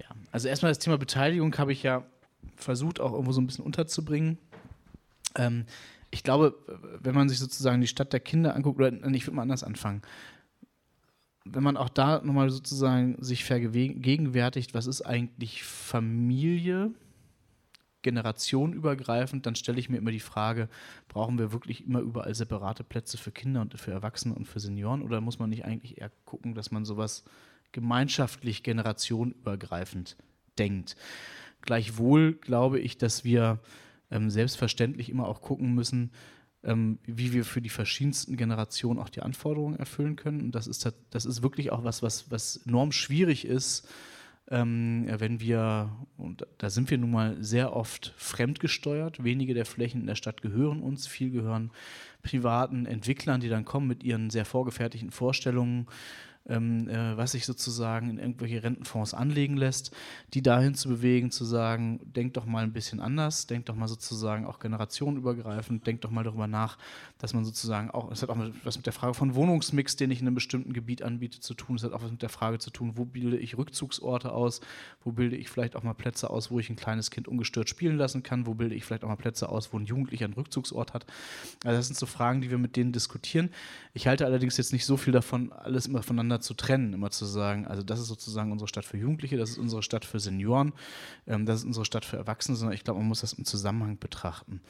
Ja, 0.00 0.06
also 0.30 0.48
erstmal 0.48 0.70
das 0.70 0.78
Thema 0.78 0.96
Beteiligung 0.96 1.56
habe 1.58 1.72
ich 1.72 1.82
ja 1.82 2.04
versucht, 2.54 3.00
auch 3.00 3.12
irgendwo 3.12 3.32
so 3.32 3.40
ein 3.40 3.46
bisschen 3.46 3.64
unterzubringen. 3.64 4.38
Ähm, 5.34 5.66
ich 6.12 6.22
glaube, 6.22 6.54
wenn 7.00 7.14
man 7.14 7.28
sich 7.28 7.38
sozusagen 7.38 7.80
die 7.80 7.88
Stadt 7.88 8.12
der 8.12 8.20
Kinder 8.20 8.54
anguckt, 8.54 8.78
oder 8.78 8.92
ich 9.12 9.26
würde 9.26 9.36
mal 9.36 9.42
anders 9.42 9.64
anfangen 9.64 10.02
wenn 11.52 11.62
man 11.62 11.76
auch 11.76 11.88
da 11.88 12.20
nochmal 12.22 12.50
sozusagen 12.50 13.16
sich 13.22 13.44
vergegenwärtigt, 13.44 14.74
was 14.74 14.86
ist 14.86 15.02
eigentlich 15.02 15.62
Familie, 15.64 16.92
generationenübergreifend, 18.06 19.46
dann 19.46 19.56
stelle 19.56 19.80
ich 19.80 19.88
mir 19.88 19.96
immer 19.96 20.12
die 20.12 20.20
Frage, 20.20 20.68
brauchen 21.08 21.40
wir 21.40 21.50
wirklich 21.52 21.84
immer 21.84 21.98
überall 21.98 22.36
separate 22.36 22.84
Plätze 22.84 23.18
für 23.18 23.32
Kinder 23.32 23.60
und 23.62 23.78
für 23.80 23.90
Erwachsene 23.90 24.32
und 24.32 24.46
für 24.46 24.60
Senioren 24.60 25.02
oder 25.02 25.20
muss 25.20 25.40
man 25.40 25.50
nicht 25.50 25.64
eigentlich 25.64 25.98
eher 26.00 26.12
gucken, 26.24 26.54
dass 26.54 26.70
man 26.70 26.84
sowas 26.84 27.24
gemeinschaftlich 27.72 28.62
generationenübergreifend 28.62 30.16
denkt? 30.56 30.94
Gleichwohl 31.62 32.34
glaube 32.34 32.78
ich, 32.78 32.96
dass 32.96 33.24
wir 33.24 33.58
ähm, 34.12 34.30
selbstverständlich 34.30 35.10
immer 35.10 35.26
auch 35.26 35.40
gucken 35.40 35.74
müssen, 35.74 36.12
ähm, 36.64 36.98
wie 37.04 37.32
wir 37.32 37.44
für 37.44 37.60
die 37.60 37.68
verschiedensten 37.68 38.36
Generationen 38.36 38.98
auch 38.98 39.08
die 39.08 39.22
Anforderungen 39.22 39.78
erfüllen 39.78 40.16
können. 40.16 40.40
Und 40.40 40.54
das 40.54 40.66
ist, 40.66 40.90
das 41.10 41.24
ist 41.24 41.42
wirklich 41.42 41.72
auch 41.72 41.84
was, 41.84 42.02
was, 42.02 42.30
was 42.30 42.56
enorm 42.66 42.92
schwierig 42.92 43.44
ist, 43.44 43.88
ähm, 44.48 45.06
wenn 45.18 45.40
wir, 45.40 45.90
und 46.16 46.46
da 46.58 46.70
sind 46.70 46.90
wir 46.90 46.98
nun 46.98 47.10
mal 47.10 47.36
sehr 47.42 47.74
oft 47.74 48.14
fremdgesteuert, 48.16 49.24
wenige 49.24 49.54
der 49.54 49.66
Flächen 49.66 50.02
in 50.02 50.06
der 50.06 50.14
Stadt 50.14 50.40
gehören 50.40 50.82
uns, 50.82 51.06
viel 51.06 51.30
gehören 51.30 51.72
privaten 52.22 52.86
Entwicklern, 52.86 53.40
die 53.40 53.48
dann 53.48 53.64
kommen 53.64 53.88
mit 53.88 54.04
ihren 54.04 54.30
sehr 54.30 54.44
vorgefertigten 54.44 55.10
Vorstellungen 55.10 55.86
ähm, 56.48 56.88
äh, 56.88 57.16
was 57.16 57.32
sich 57.32 57.46
sozusagen 57.46 58.10
in 58.10 58.18
irgendwelche 58.18 58.62
Rentenfonds 58.62 59.14
anlegen 59.14 59.56
lässt, 59.56 59.94
die 60.34 60.42
dahin 60.42 60.74
zu 60.74 60.88
bewegen, 60.88 61.30
zu 61.30 61.44
sagen, 61.44 62.00
denkt 62.04 62.36
doch 62.36 62.46
mal 62.46 62.62
ein 62.62 62.72
bisschen 62.72 63.00
anders, 63.00 63.46
denkt 63.46 63.68
doch 63.68 63.74
mal 63.74 63.88
sozusagen 63.88 64.46
auch 64.46 64.58
generationenübergreifend, 64.58 65.86
denkt 65.86 66.04
doch 66.04 66.10
mal 66.10 66.24
darüber 66.24 66.46
nach, 66.46 66.78
dass 67.18 67.32
man 67.32 67.44
sozusagen 67.44 67.90
auch, 67.90 68.10
es 68.10 68.22
hat 68.22 68.28
auch 68.28 68.36
was 68.62 68.76
mit 68.76 68.84
der 68.84 68.92
Frage 68.92 69.14
von 69.14 69.34
Wohnungsmix, 69.34 69.96
den 69.96 70.10
ich 70.10 70.20
in 70.20 70.26
einem 70.26 70.34
bestimmten 70.34 70.72
Gebiet 70.72 71.02
anbiete, 71.02 71.40
zu 71.40 71.54
tun, 71.54 71.76
es 71.76 71.82
hat 71.82 71.92
auch 71.92 72.02
was 72.02 72.10
mit 72.10 72.20
der 72.20 72.28
Frage 72.28 72.58
zu 72.58 72.70
tun, 72.70 72.92
wo 72.96 73.06
bilde 73.06 73.38
ich 73.38 73.56
Rückzugsorte 73.56 74.32
aus, 74.32 74.60
wo 75.02 75.12
bilde 75.12 75.36
ich 75.36 75.48
vielleicht 75.48 75.76
auch 75.76 75.82
mal 75.82 75.94
Plätze 75.94 76.28
aus, 76.28 76.50
wo 76.50 76.58
ich 76.58 76.68
ein 76.68 76.76
kleines 76.76 77.10
Kind 77.10 77.26
ungestört 77.26 77.70
spielen 77.70 77.96
lassen 77.96 78.22
kann, 78.22 78.46
wo 78.46 78.54
bilde 78.54 78.74
ich 78.74 78.84
vielleicht 78.84 79.02
auch 79.04 79.08
mal 79.08 79.16
Plätze 79.16 79.48
aus, 79.48 79.72
wo 79.72 79.78
ein 79.78 79.86
Jugendlicher 79.86 80.26
einen 80.26 80.34
Rückzugsort 80.34 80.92
hat. 80.92 81.06
Also 81.64 81.78
das 81.78 81.86
sind 81.86 81.96
so 81.96 82.06
Fragen, 82.06 82.42
die 82.42 82.50
wir 82.50 82.58
mit 82.58 82.76
denen 82.76 82.92
diskutieren. 82.92 83.50
Ich 83.94 84.06
halte 84.06 84.26
allerdings 84.26 84.58
jetzt 84.58 84.72
nicht 84.74 84.84
so 84.84 84.98
viel 84.98 85.12
davon, 85.12 85.52
alles 85.52 85.86
immer 85.86 86.02
voneinander 86.02 86.40
zu 86.40 86.52
trennen, 86.52 86.92
immer 86.92 87.10
zu 87.10 87.24
sagen, 87.24 87.66
also 87.66 87.82
das 87.82 87.98
ist 87.98 88.08
sozusagen 88.08 88.52
unsere 88.52 88.68
Stadt 88.68 88.84
für 88.84 88.98
Jugendliche, 88.98 89.38
das 89.38 89.50
ist 89.50 89.58
unsere 89.58 89.82
Stadt 89.82 90.04
für 90.04 90.20
Senioren, 90.20 90.74
ähm, 91.26 91.46
das 91.46 91.60
ist 91.60 91.64
unsere 91.64 91.86
Stadt 91.86 92.04
für 92.04 92.18
Erwachsene, 92.18 92.56
sondern 92.56 92.74
ich 92.74 92.84
glaube, 92.84 93.00
man 93.00 93.08
muss 93.08 93.22
das 93.22 93.32
im 93.32 93.46
Zusammenhang 93.46 93.98
betrachten. 93.98 94.60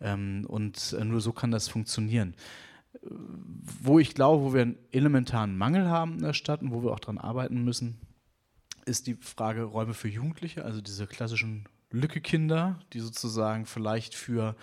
Ähm, 0.00 0.44
und 0.48 0.94
äh, 0.98 1.04
nur 1.04 1.20
so 1.20 1.32
kann 1.32 1.50
das 1.50 1.68
funktionieren. 1.68 2.34
Wo 3.02 3.98
ich 3.98 4.14
glaube, 4.14 4.44
wo 4.44 4.54
wir 4.54 4.62
einen 4.62 4.78
elementaren 4.92 5.56
Mangel 5.56 5.88
haben 5.88 6.14
in 6.14 6.22
der 6.22 6.32
Stadt 6.32 6.62
und 6.62 6.72
wo 6.72 6.82
wir 6.82 6.92
auch 6.92 7.00
daran 7.00 7.18
arbeiten 7.18 7.64
müssen, 7.64 7.98
ist 8.86 9.06
die 9.06 9.14
Frage 9.14 9.62
Räume 9.62 9.94
für 9.94 10.08
Jugendliche, 10.08 10.64
also 10.64 10.80
diese 10.80 11.06
klassischen 11.06 11.64
Lücke-Kinder, 11.90 12.78
die 12.92 13.00
sozusagen 13.00 13.66
vielleicht 13.66 14.14
für 14.14 14.56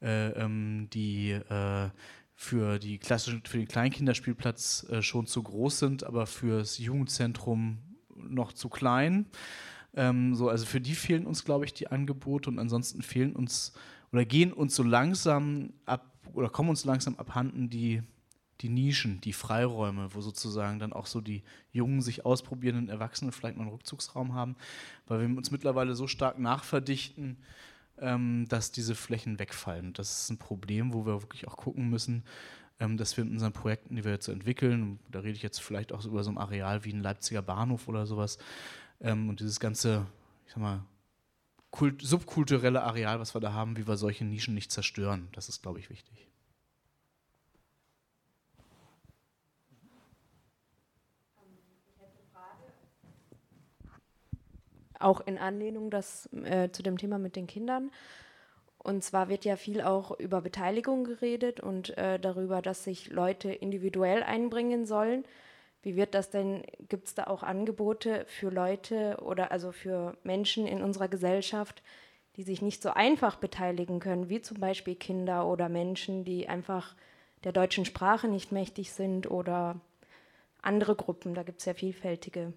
äh, 0.00 0.30
ähm, 0.30 0.88
die 0.92 1.30
äh, 1.30 1.90
für, 2.34 2.80
die 2.80 2.98
klassischen, 2.98 3.42
für 3.44 3.58
den 3.58 3.68
Kleinkinderspielplatz 3.68 4.86
äh, 4.90 5.00
schon 5.00 5.26
zu 5.26 5.42
groß 5.44 5.78
sind, 5.78 6.02
aber 6.04 6.26
für 6.26 6.58
das 6.58 6.78
Jugendzentrum 6.78 7.78
noch 8.16 8.52
zu 8.52 8.68
klein. 8.68 9.26
Ähm, 9.94 10.34
so, 10.34 10.48
also 10.48 10.66
für 10.66 10.80
die 10.80 10.94
fehlen 10.94 11.26
uns, 11.26 11.44
glaube 11.44 11.66
ich, 11.66 11.72
die 11.72 11.88
Angebote 11.88 12.50
und 12.50 12.58
ansonsten 12.58 13.02
fehlen 13.02 13.36
uns 13.36 13.74
oder 14.12 14.24
gehen 14.24 14.52
uns 14.52 14.74
so 14.74 14.82
langsam 14.82 15.72
ab 15.86 16.08
oder 16.34 16.48
kommen 16.48 16.70
uns 16.70 16.84
langsam 16.84 17.16
abhanden 17.16 17.68
die, 17.68 18.02
die 18.60 18.68
Nischen, 18.68 19.20
die 19.20 19.32
Freiräume, 19.32 20.14
wo 20.14 20.20
sozusagen 20.20 20.78
dann 20.78 20.92
auch 20.92 21.06
so 21.06 21.20
die 21.20 21.42
jungen, 21.72 22.00
sich 22.00 22.24
ausprobierenden 22.24 22.88
Erwachsenen 22.88 23.32
vielleicht 23.32 23.56
mal 23.56 23.64
einen 23.64 23.72
Rückzugsraum 23.72 24.34
haben, 24.34 24.56
weil 25.06 25.20
wir 25.20 25.36
uns 25.36 25.50
mittlerweile 25.50 25.94
so 25.94 26.06
stark 26.06 26.38
nachverdichten, 26.38 27.38
ähm, 27.98 28.46
dass 28.48 28.72
diese 28.72 28.94
Flächen 28.94 29.38
wegfallen. 29.38 29.92
Das 29.92 30.22
ist 30.22 30.30
ein 30.30 30.38
Problem, 30.38 30.94
wo 30.94 31.04
wir 31.06 31.22
wirklich 31.22 31.48
auch 31.48 31.56
gucken 31.56 31.90
müssen, 31.90 32.24
ähm, 32.80 32.96
dass 32.96 33.16
wir 33.16 33.24
in 33.24 33.32
unseren 33.32 33.52
Projekten, 33.52 33.96
die 33.96 34.04
wir 34.04 34.12
jetzt 34.12 34.28
entwickeln, 34.28 34.98
da 35.10 35.20
rede 35.20 35.36
ich 35.36 35.42
jetzt 35.42 35.60
vielleicht 35.60 35.92
auch 35.92 36.04
über 36.04 36.22
so 36.24 36.30
ein 36.30 36.38
Areal 36.38 36.84
wie 36.84 36.92
ein 36.92 37.02
Leipziger 37.02 37.42
Bahnhof 37.42 37.88
oder 37.88 38.06
sowas, 38.06 38.38
ähm, 39.00 39.28
und 39.28 39.40
dieses 39.40 39.60
ganze, 39.60 40.06
ich 40.46 40.52
sag 40.52 40.62
mal, 40.62 40.84
kult, 41.72 42.00
subkulturelle 42.00 42.84
Areal, 42.84 43.18
was 43.18 43.34
wir 43.34 43.40
da 43.40 43.52
haben, 43.52 43.76
wie 43.76 43.88
wir 43.88 43.96
solche 43.96 44.24
Nischen 44.24 44.54
nicht 44.54 44.70
zerstören. 44.70 45.28
Das 45.32 45.48
ist, 45.48 45.62
glaube 45.62 45.80
ich, 45.80 45.90
wichtig. 45.90 46.28
auch 55.02 55.20
in 55.20 55.38
Anlehnung 55.38 55.90
das, 55.90 56.28
äh, 56.44 56.70
zu 56.70 56.82
dem 56.82 56.96
Thema 56.96 57.18
mit 57.18 57.36
den 57.36 57.46
Kindern. 57.46 57.90
Und 58.78 59.04
zwar 59.04 59.28
wird 59.28 59.44
ja 59.44 59.56
viel 59.56 59.80
auch 59.80 60.18
über 60.18 60.40
Beteiligung 60.40 61.04
geredet 61.04 61.60
und 61.60 61.96
äh, 61.98 62.18
darüber, 62.18 62.62
dass 62.62 62.84
sich 62.84 63.10
Leute 63.10 63.52
individuell 63.52 64.22
einbringen 64.22 64.86
sollen. 64.86 65.24
Wie 65.82 65.96
wird 65.96 66.14
das 66.14 66.30
denn? 66.30 66.62
Gibt 66.88 67.08
es 67.08 67.14
da 67.14 67.24
auch 67.24 67.42
Angebote 67.42 68.24
für 68.28 68.50
Leute 68.50 69.18
oder 69.20 69.50
also 69.50 69.72
für 69.72 70.16
Menschen 70.22 70.66
in 70.66 70.82
unserer 70.82 71.08
Gesellschaft, 71.08 71.82
die 72.36 72.44
sich 72.44 72.62
nicht 72.62 72.82
so 72.82 72.90
einfach 72.90 73.36
beteiligen 73.36 73.98
können, 74.00 74.28
wie 74.28 74.40
zum 74.40 74.58
Beispiel 74.58 74.94
Kinder 74.94 75.46
oder 75.46 75.68
Menschen, 75.68 76.24
die 76.24 76.48
einfach 76.48 76.94
der 77.44 77.52
deutschen 77.52 77.84
Sprache 77.84 78.28
nicht 78.28 78.52
mächtig 78.52 78.92
sind 78.92 79.30
oder 79.30 79.80
andere 80.62 80.94
Gruppen. 80.94 81.34
Da 81.34 81.42
gibt 81.42 81.58
es 81.58 81.66
ja 81.66 81.74
vielfältige. 81.74 82.52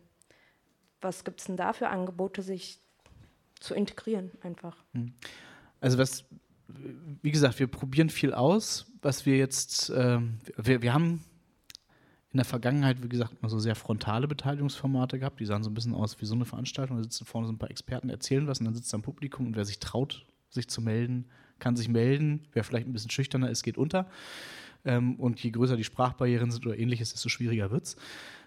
Was 1.01 1.23
gibt 1.23 1.39
es 1.39 1.47
denn 1.47 1.57
da 1.57 1.73
für 1.73 1.89
Angebote, 1.89 2.43
sich 2.43 2.79
zu 3.59 3.73
integrieren 3.73 4.31
einfach? 4.41 4.77
Hm. 4.93 5.13
Also 5.81 5.97
was, 5.97 6.25
wie 6.67 7.31
gesagt, 7.31 7.59
wir 7.59 7.67
probieren 7.67 8.09
viel 8.09 8.33
aus, 8.33 8.91
was 9.01 9.25
wir 9.25 9.37
jetzt, 9.37 9.89
äh, 9.89 10.19
wir, 10.57 10.81
wir 10.83 10.93
haben 10.93 11.23
in 12.35 12.39
der 12.39 12.45
Vergangenheit, 12.45 13.01
wie 13.01 13.07
gesagt, 13.07 13.31
immer 13.39 13.47
so 13.47 13.59
sehr 13.59 13.75
frontale 13.75 14.27
Beteiligungsformate 14.27 15.19
gehabt. 15.19 15.39
Die 15.39 15.45
sahen 15.45 15.63
so 15.63 15.69
ein 15.69 15.73
bisschen 15.73 15.93
aus 15.93 16.19
wie 16.19 16.25
so 16.25 16.35
eine 16.35 16.43
Veranstaltung. 16.43 16.97
Da 16.97 17.03
sitzen 17.03 17.23
vorne 17.23 17.47
so 17.47 17.53
ein 17.53 17.57
paar 17.57 17.71
Experten, 17.71 18.09
erzählen 18.09 18.45
was 18.45 18.59
und 18.59 18.65
dann 18.65 18.75
sitzt 18.75 18.91
da 18.91 18.97
ein 18.97 19.03
Publikum 19.03 19.47
und 19.47 19.55
wer 19.55 19.63
sich 19.63 19.79
traut, 19.79 20.25
sich 20.49 20.67
zu 20.67 20.81
melden, 20.81 21.27
kann 21.59 21.77
sich 21.77 21.87
melden. 21.87 22.41
Wer 22.51 22.65
vielleicht 22.65 22.87
ein 22.87 22.91
bisschen 22.91 23.09
schüchterner 23.09 23.49
ist, 23.49 23.63
geht 23.63 23.77
unter. 23.77 24.09
Ähm, 24.83 25.15
und 25.15 25.41
je 25.41 25.51
größer 25.51 25.77
die 25.77 25.85
Sprachbarrieren 25.85 26.51
sind 26.51 26.65
oder 26.65 26.77
ähnliches, 26.77 27.13
desto 27.13 27.29
schwieriger 27.29 27.71
wird 27.71 27.85
es. 27.85 27.95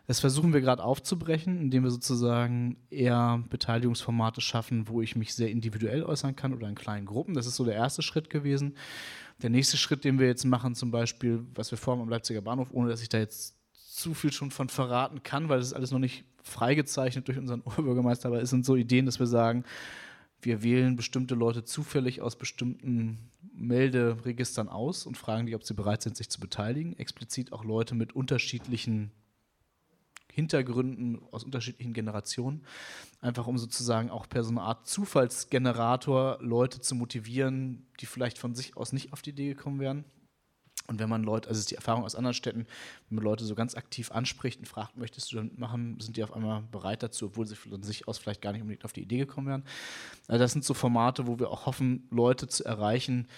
Das 0.07 0.21
versuchen 0.21 0.53
wir 0.53 0.61
gerade 0.61 0.85
aufzubrechen, 0.85 1.59
indem 1.59 1.85
wir 1.85 1.91
sozusagen 1.91 2.77
eher 2.91 3.43
Beteiligungsformate 3.49 4.43
schaffen, 4.43 4.87
wo 4.89 5.01
ich 5.01 5.17
mich 5.17 5.33
sehr 5.33 5.51
individuell 5.51 6.03
äußern 6.03 6.37
kann 6.37 6.53
oder 6.53 6.69
in 6.69 6.75
kleinen 6.75 7.07
Gruppen. 7.07 7.33
Das 7.33 7.47
ist 7.47 7.57
so 7.57 7.65
der 7.65 7.75
erste 7.75 8.03
Schritt 8.03 8.29
gewesen. 8.29 8.77
Der 9.41 9.49
nächste 9.49 9.79
Schritt, 9.79 10.05
den 10.05 10.19
wir 10.19 10.27
jetzt 10.27 10.45
machen, 10.45 10.75
zum 10.75 10.91
Beispiel, 10.91 11.47
was 11.55 11.71
wir 11.71 11.79
vorhaben 11.79 12.03
am 12.03 12.11
Leipziger 12.11 12.43
Bahnhof, 12.43 12.69
ohne 12.71 12.91
dass 12.91 13.01
ich 13.01 13.09
da 13.09 13.17
jetzt 13.17 13.58
zu 13.99 14.15
viel 14.15 14.33
schon 14.33 14.51
von 14.51 14.69
verraten 14.69 15.23
kann, 15.23 15.49
weil 15.49 15.59
das 15.59 15.69
ist 15.69 15.73
alles 15.75 15.91
noch 15.91 15.99
nicht 15.99 16.25
freigezeichnet 16.43 17.27
durch 17.27 17.39
unseren 17.39 17.61
Oberbürgermeister, 17.65 18.29
aber 18.29 18.41
es 18.41 18.51
sind 18.51 18.65
so 18.65 18.77
Ideen, 18.77 19.07
dass 19.07 19.19
wir 19.19 19.27
sagen, 19.27 19.65
wir 20.41 20.63
wählen 20.63 20.95
bestimmte 20.95 21.35
Leute 21.35 21.65
zufällig 21.65 22.23
aus 22.23 22.37
bestimmten 22.37 23.19
Melderegistern 23.53 24.69
aus 24.69 25.05
und 25.05 25.17
fragen 25.17 25.47
die, 25.47 25.57
ob 25.57 25.65
sie 25.65 25.75
bereit 25.75 26.03
sind, 26.03 26.17
sich 26.17 26.31
zu 26.31 26.39
beteiligen. 26.39 26.97
Explizit 26.97 27.53
auch 27.53 27.65
Leute 27.65 27.97
mit 27.97 28.15
unterschiedlichen 28.15 29.11
Hintergründen 30.33 31.21
aus 31.33 31.43
unterschiedlichen 31.43 31.93
Generationen, 31.93 32.63
einfach 33.21 33.49
um 33.49 33.59
sozusagen 33.59 34.11
auch 34.11 34.29
per 34.29 34.45
so 34.45 34.51
eine 34.51 34.61
Art 34.61 34.87
Zufallsgenerator 34.87 36.39
Leute 36.41 36.81
zu 36.81 36.95
motivieren, 36.95 37.89
die 37.99 38.07
vielleicht 38.07 38.39
von 38.39 38.55
sich 38.55 38.77
aus 38.77 38.93
nicht 38.93 39.13
auf 39.13 39.23
die 39.23 39.31
Idee 39.31 39.49
gekommen 39.49 39.81
wären, 39.81 40.05
und 40.89 40.99
wenn 40.99 41.09
man 41.09 41.23
Leute, 41.23 41.49
also 41.49 41.59
ist 41.59 41.71
die 41.71 41.75
Erfahrung 41.75 42.05
aus 42.05 42.15
anderen 42.15 42.35
Städten, 42.35 42.67
wenn 43.09 43.17
man 43.17 43.25
Leute 43.25 43.45
so 43.45 43.55
ganz 43.55 43.75
aktiv 43.75 44.11
anspricht 44.11 44.59
und 44.59 44.67
fragt, 44.67 44.97
möchtest 44.97 45.31
du 45.31 45.37
dann 45.37 45.51
machen, 45.57 46.01
sind 46.01 46.17
die 46.17 46.25
auf 46.25 46.33
einmal 46.33 46.63
bereit 46.63 47.03
dazu, 47.03 47.27
obwohl 47.27 47.47
sie 47.47 47.57
von 47.57 47.83
sich 47.83 48.09
aus 48.09 48.17
vielleicht 48.17 48.41
gar 48.41 48.53
nicht 48.53 48.63
unbedingt 48.63 48.87
auf 48.87 48.95
die 48.95 49.03
Idee 49.03 49.19
gekommen 49.19 49.49
wären. 49.49 49.65
Also 50.29 50.39
das 50.39 50.53
sind 50.53 50.65
so 50.65 50.73
Formate, 50.73 51.27
wo 51.27 51.39
wir 51.39 51.51
auch 51.51 51.67
hoffen, 51.67 52.09
Leute 52.11 52.49
zu 52.49 52.65
erreichen, 52.65 53.29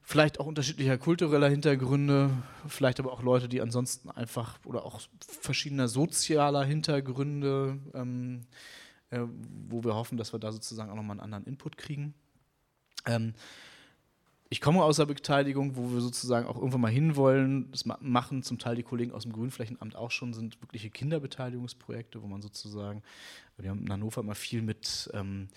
vielleicht 0.00 0.40
auch 0.40 0.46
unterschiedlicher 0.46 0.96
kultureller 0.96 1.50
Hintergründe, 1.50 2.30
vielleicht 2.66 3.00
aber 3.00 3.12
auch 3.12 3.22
Leute, 3.22 3.50
die 3.50 3.60
ansonsten 3.60 4.08
einfach 4.08 4.58
oder 4.64 4.86
auch 4.86 5.02
verschiedener 5.20 5.88
sozialer 5.88 6.64
Hintergründe, 6.64 7.78
ähm, 7.92 8.46
äh, 9.10 9.20
wo 9.68 9.84
wir 9.84 9.94
hoffen, 9.94 10.16
dass 10.16 10.32
wir 10.32 10.40
da 10.40 10.52
sozusagen 10.52 10.90
auch 10.90 10.96
nochmal 10.96 11.16
einen 11.16 11.34
anderen 11.34 11.44
Input 11.44 11.76
kriegen. 11.76 12.14
Ähm, 13.04 13.34
ich 14.48 14.60
komme 14.60 14.84
aus 14.84 14.96
der 14.96 15.06
Beteiligung, 15.06 15.76
wo 15.76 15.92
wir 15.92 16.00
sozusagen 16.00 16.46
auch 16.46 16.56
irgendwann 16.56 16.80
mal 16.80 16.90
hinwollen. 16.90 17.70
Das 17.72 17.84
machen 17.84 18.42
zum 18.42 18.58
Teil 18.58 18.76
die 18.76 18.84
Kollegen 18.84 19.12
aus 19.12 19.24
dem 19.24 19.32
Grünflächenamt 19.32 19.96
auch 19.96 20.12
schon, 20.12 20.32
sind 20.34 20.60
wirkliche 20.62 20.88
Kinderbeteiligungsprojekte, 20.90 22.22
wo 22.22 22.28
man 22.28 22.42
sozusagen, 22.42 23.02
wir 23.56 23.70
haben 23.70 23.82
in 23.82 23.92
Hannover 23.92 24.20
immer 24.20 24.36
viel 24.36 24.62
mit, 24.62 25.10
ähm, 25.14 25.48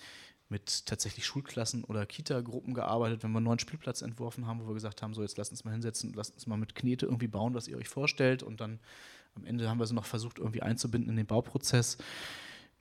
mit 0.48 0.86
tatsächlich 0.86 1.24
Schulklassen 1.24 1.84
oder 1.84 2.04
Kita-Gruppen 2.04 2.74
gearbeitet, 2.74 3.22
wenn 3.22 3.30
wir 3.30 3.38
einen 3.38 3.44
neuen 3.44 3.60
Spielplatz 3.60 4.02
entworfen 4.02 4.48
haben, 4.48 4.60
wo 4.60 4.66
wir 4.66 4.74
gesagt 4.74 5.02
haben, 5.02 5.14
so 5.14 5.22
jetzt 5.22 5.38
lasst 5.38 5.52
uns 5.52 5.64
mal 5.64 5.70
hinsetzen, 5.70 6.12
lasst 6.14 6.34
uns 6.34 6.48
mal 6.48 6.56
mit 6.56 6.74
Knete 6.74 7.06
irgendwie 7.06 7.28
bauen, 7.28 7.54
was 7.54 7.68
ihr 7.68 7.76
euch 7.76 7.88
vorstellt. 7.88 8.42
Und 8.42 8.60
dann 8.60 8.80
am 9.36 9.44
Ende 9.44 9.68
haben 9.68 9.78
wir 9.78 9.86
sie 9.86 9.94
noch 9.94 10.06
versucht, 10.06 10.38
irgendwie 10.38 10.62
einzubinden 10.62 11.10
in 11.10 11.16
den 11.16 11.26
Bauprozess. 11.26 11.96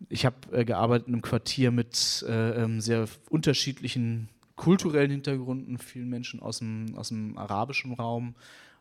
Ich 0.07 0.25
habe 0.25 0.37
äh, 0.51 0.65
gearbeitet 0.65 1.07
in 1.07 1.13
einem 1.13 1.21
Quartier 1.21 1.69
mit 1.69 2.25
äh, 2.27 2.63
ähm, 2.63 2.81
sehr 2.81 3.07
unterschiedlichen 3.29 4.29
kulturellen 4.59 5.09
Hintergründen, 5.09 5.77
vielen 5.77 6.09
Menschen 6.09 6.41
aus 6.41 6.59
dem, 6.59 6.93
aus 6.95 7.09
dem 7.09 7.37
arabischen 7.37 7.93
Raum, 7.93 8.35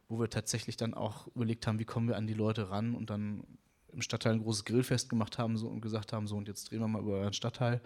wo 0.09 0.19
wir 0.19 0.29
tatsächlich 0.29 0.77
dann 0.77 0.93
auch 0.93 1.29
überlegt 1.37 1.67
haben, 1.67 1.79
wie 1.79 1.85
kommen 1.85 2.09
wir 2.09 2.17
an 2.17 2.27
die 2.27 2.35
Leute 2.35 2.71
ran 2.71 2.95
und 2.95 3.11
dann 3.11 3.45
im 3.93 4.03
Stadtteil 4.03 4.35
ein 4.35 4.43
großes 4.43 4.65
Grillfest 4.65 5.09
gemacht 5.09 5.39
haben 5.39 5.57
so, 5.57 5.69
und 5.69 5.81
gesagt 5.81 6.13
haben, 6.13 6.27
so 6.27 6.37
und 6.37 6.49
jetzt 6.49 6.71
drehen 6.71 6.81
wir 6.81 6.89
mal 6.89 7.01
über 7.01 7.19
euren 7.19 7.33
Stadtteil. 7.33 7.81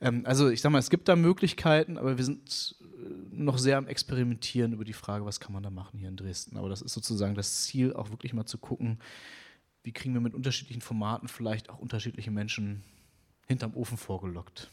Ähm, 0.00 0.22
also 0.26 0.50
ich 0.50 0.60
sage 0.60 0.74
mal, 0.74 0.78
es 0.78 0.90
gibt 0.90 1.08
da 1.08 1.16
Möglichkeiten, 1.16 1.96
aber 1.96 2.18
wir 2.18 2.24
sind 2.24 2.76
äh, 2.82 3.34
noch 3.34 3.56
sehr 3.56 3.78
am 3.78 3.86
Experimentieren 3.86 4.74
über 4.74 4.84
die 4.84 4.92
Frage, 4.92 5.24
was 5.24 5.40
kann 5.40 5.54
man 5.54 5.62
da 5.62 5.70
machen 5.70 5.98
hier 5.98 6.08
in 6.08 6.16
Dresden. 6.16 6.58
Aber 6.58 6.68
das 6.68 6.82
ist 6.82 6.92
sozusagen 6.92 7.34
das 7.34 7.62
Ziel, 7.62 7.94
auch 7.94 8.10
wirklich 8.10 8.34
mal 8.34 8.44
zu 8.44 8.58
gucken, 8.58 8.98
wie 9.82 9.92
kriegen 9.92 10.12
wir 10.12 10.20
mit 10.20 10.34
unterschiedlichen 10.34 10.82
Formaten 10.82 11.28
vielleicht 11.28 11.70
auch 11.70 11.78
unterschiedliche 11.78 12.30
Menschen 12.30 12.84
hinterm 13.46 13.74
Ofen 13.74 13.96
vorgelockt. 13.96 14.70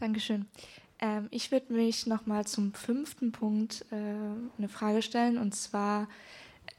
Dankeschön. 0.00 0.46
Ähm, 0.98 1.28
ich 1.30 1.52
würde 1.52 1.74
mich 1.74 2.06
nochmal 2.06 2.46
zum 2.46 2.72
fünften 2.72 3.32
Punkt 3.32 3.84
äh, 3.90 3.96
eine 4.56 4.68
Frage 4.68 5.02
stellen. 5.02 5.36
Und 5.36 5.54
zwar 5.54 6.08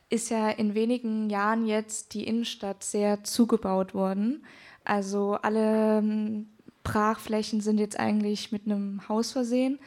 ist 0.10 0.32
ja 0.32 0.50
in 0.50 0.74
wenigen 0.74 1.30
Jahren 1.30 1.68
jetzt 1.68 2.16
die 2.16 2.26
Innenstadt 2.26 2.84
sehr 2.84 3.24
zugebaut 3.24 3.94
worden. 3.94 4.44
Also 4.84 5.34
alle 5.34 6.00
ähm, 6.00 6.50
Brachflächen 6.84 7.62
sind 7.62 7.80
jetzt 7.80 8.00
eigentlich 8.00 8.52
mit 8.52 8.66
einem 8.66 9.08
Haus 9.08 9.32
versehen. 9.32 9.78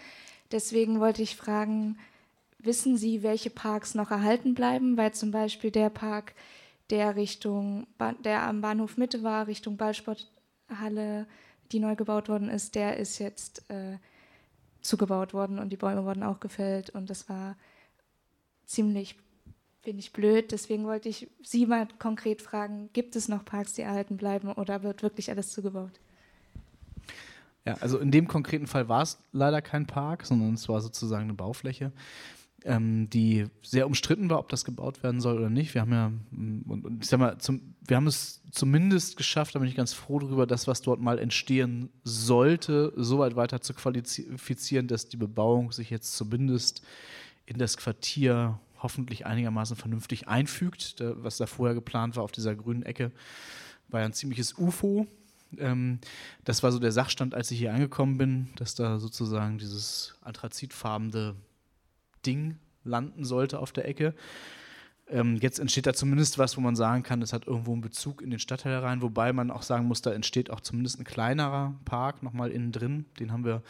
Deswegen 0.52 1.00
wollte 1.00 1.22
ich 1.22 1.34
fragen, 1.34 1.98
wissen 2.60 2.96
Sie, 2.96 3.24
welche 3.24 3.50
Parks 3.50 3.96
noch 3.96 4.12
erhalten 4.12 4.54
bleiben? 4.54 4.96
Weil 4.96 5.12
zum 5.12 5.32
Beispiel 5.32 5.72
der 5.72 5.90
Park, 5.90 6.34
der 6.90 7.16
Richtung, 7.16 7.88
der 8.24 8.44
am 8.44 8.60
Bahnhof 8.60 8.96
Mitte 8.96 9.24
war, 9.24 9.48
Richtung 9.48 9.76
Ballsporthalle, 9.76 11.26
die 11.72 11.80
neu 11.80 11.96
gebaut 11.96 12.28
worden 12.28 12.48
ist, 12.48 12.74
der 12.74 12.96
ist 12.96 13.18
jetzt 13.18 13.68
äh, 13.70 13.98
zugebaut 14.80 15.34
worden 15.34 15.58
und 15.58 15.70
die 15.70 15.76
Bäume 15.76 16.04
wurden 16.04 16.22
auch 16.22 16.40
gefällt 16.40 16.90
und 16.90 17.10
das 17.10 17.28
war 17.28 17.56
ziemlich, 18.66 19.16
finde 19.82 20.00
ich, 20.00 20.12
blöd. 20.12 20.52
Deswegen 20.52 20.84
wollte 20.84 21.08
ich 21.08 21.28
Sie 21.42 21.66
mal 21.66 21.88
konkret 21.98 22.42
fragen, 22.42 22.90
gibt 22.92 23.16
es 23.16 23.28
noch 23.28 23.44
Parks, 23.44 23.74
die 23.74 23.82
erhalten 23.82 24.16
bleiben 24.16 24.52
oder 24.52 24.82
wird 24.82 25.02
wirklich 25.02 25.30
alles 25.30 25.50
zugebaut? 25.50 26.00
Ja, 27.64 27.74
also 27.80 27.98
in 27.98 28.10
dem 28.10 28.28
konkreten 28.28 28.66
Fall 28.66 28.88
war 28.88 29.02
es 29.02 29.18
leider 29.32 29.62
kein 29.62 29.86
Park, 29.86 30.26
sondern 30.26 30.54
es 30.54 30.68
war 30.68 30.82
sozusagen 30.82 31.24
eine 31.24 31.34
Baufläche 31.34 31.92
ähm, 32.64 33.10
die 33.10 33.46
sehr 33.62 33.86
umstritten 33.86 34.30
war, 34.30 34.38
ob 34.38 34.48
das 34.48 34.64
gebaut 34.64 35.02
werden 35.02 35.20
soll 35.20 35.36
oder 35.36 35.50
nicht. 35.50 35.74
Wir 35.74 35.82
haben 35.82 35.92
ja, 35.92 36.08
mm, 36.08 36.62
und, 36.66 36.84
und 36.84 37.04
ich 37.04 37.10
sag 37.10 37.20
mal, 37.20 37.38
zum, 37.38 37.74
wir 37.86 37.96
haben 37.96 38.06
es 38.06 38.42
zumindest 38.50 39.16
geschafft, 39.16 39.54
da 39.54 39.58
bin 39.58 39.68
ich 39.68 39.76
ganz 39.76 39.92
froh 39.92 40.18
darüber, 40.18 40.46
das, 40.46 40.66
was 40.66 40.80
dort 40.80 41.00
mal 41.00 41.18
entstehen 41.18 41.90
sollte, 42.04 42.92
so 42.96 43.18
weit 43.18 43.36
weiter 43.36 43.60
zu 43.60 43.74
qualifizieren, 43.74 44.88
dass 44.88 45.08
die 45.08 45.18
Bebauung 45.18 45.72
sich 45.72 45.90
jetzt 45.90 46.16
zumindest 46.16 46.82
in 47.46 47.58
das 47.58 47.76
Quartier 47.76 48.58
hoffentlich 48.78 49.26
einigermaßen 49.26 49.76
vernünftig 49.76 50.28
einfügt. 50.28 51.00
Da, 51.00 51.12
was 51.22 51.36
da 51.36 51.46
vorher 51.46 51.74
geplant 51.74 52.16
war 52.16 52.24
auf 52.24 52.32
dieser 52.32 52.54
grünen 52.54 52.82
Ecke, 52.82 53.12
war 53.88 54.00
ja 54.00 54.06
ein 54.06 54.14
ziemliches 54.14 54.56
UFO. 54.56 55.06
Ähm, 55.58 55.98
das 56.44 56.62
war 56.62 56.72
so 56.72 56.78
der 56.78 56.92
Sachstand, 56.92 57.34
als 57.34 57.50
ich 57.50 57.58
hier 57.58 57.74
angekommen 57.74 58.16
bin, 58.16 58.48
dass 58.56 58.74
da 58.74 58.98
sozusagen 58.98 59.58
dieses 59.58 60.14
anthrazitfarbene 60.22 61.34
Ding 62.26 62.58
landen 62.84 63.24
sollte 63.24 63.58
auf 63.58 63.72
der 63.72 63.88
Ecke. 63.88 64.14
Ähm, 65.06 65.36
jetzt 65.36 65.58
entsteht 65.58 65.86
da 65.86 65.92
zumindest 65.92 66.38
was, 66.38 66.56
wo 66.56 66.62
man 66.62 66.76
sagen 66.76 67.02
kann, 67.02 67.20
es 67.20 67.34
hat 67.34 67.46
irgendwo 67.46 67.72
einen 67.72 67.82
Bezug 67.82 68.22
in 68.22 68.30
den 68.30 68.38
Stadtteil 68.38 68.78
rein, 68.78 69.02
wobei 69.02 69.34
man 69.34 69.50
auch 69.50 69.60
sagen 69.60 69.84
muss, 69.84 70.00
da 70.00 70.12
entsteht 70.14 70.48
auch 70.48 70.60
zumindest 70.60 70.98
ein 70.98 71.04
kleinerer 71.04 71.74
Park 71.84 72.22
nochmal 72.22 72.50
innen 72.50 72.72
drin. 72.72 73.04
Den 73.20 73.30
haben 73.30 73.44
wir 73.44 73.62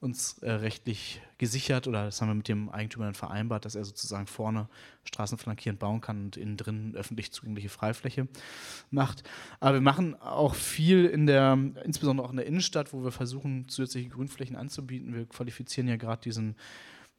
uns 0.00 0.38
äh, 0.38 0.50
rechtlich 0.50 1.22
gesichert 1.38 1.86
oder 1.86 2.06
das 2.06 2.20
haben 2.20 2.28
wir 2.28 2.34
mit 2.34 2.48
dem 2.48 2.68
Eigentümer 2.68 3.04
dann 3.04 3.14
vereinbart, 3.14 3.64
dass 3.64 3.76
er 3.76 3.84
sozusagen 3.84 4.26
vorne 4.26 4.68
straßenflankierend 5.04 5.78
bauen 5.78 6.00
kann 6.00 6.24
und 6.24 6.36
innen 6.36 6.56
drin 6.56 6.94
öffentlich 6.96 7.30
zugängliche 7.30 7.68
Freifläche 7.68 8.26
macht. 8.90 9.22
Aber 9.60 9.74
wir 9.74 9.80
machen 9.80 10.20
auch 10.20 10.56
viel 10.56 11.04
in 11.04 11.26
der, 11.26 11.56
insbesondere 11.84 12.26
auch 12.26 12.32
in 12.32 12.38
der 12.38 12.46
Innenstadt, 12.46 12.92
wo 12.92 13.04
wir 13.04 13.12
versuchen, 13.12 13.68
zusätzliche 13.68 14.08
Grünflächen 14.08 14.56
anzubieten. 14.56 15.14
Wir 15.14 15.26
qualifizieren 15.26 15.86
ja 15.86 15.96
gerade 15.96 16.22
diesen 16.22 16.56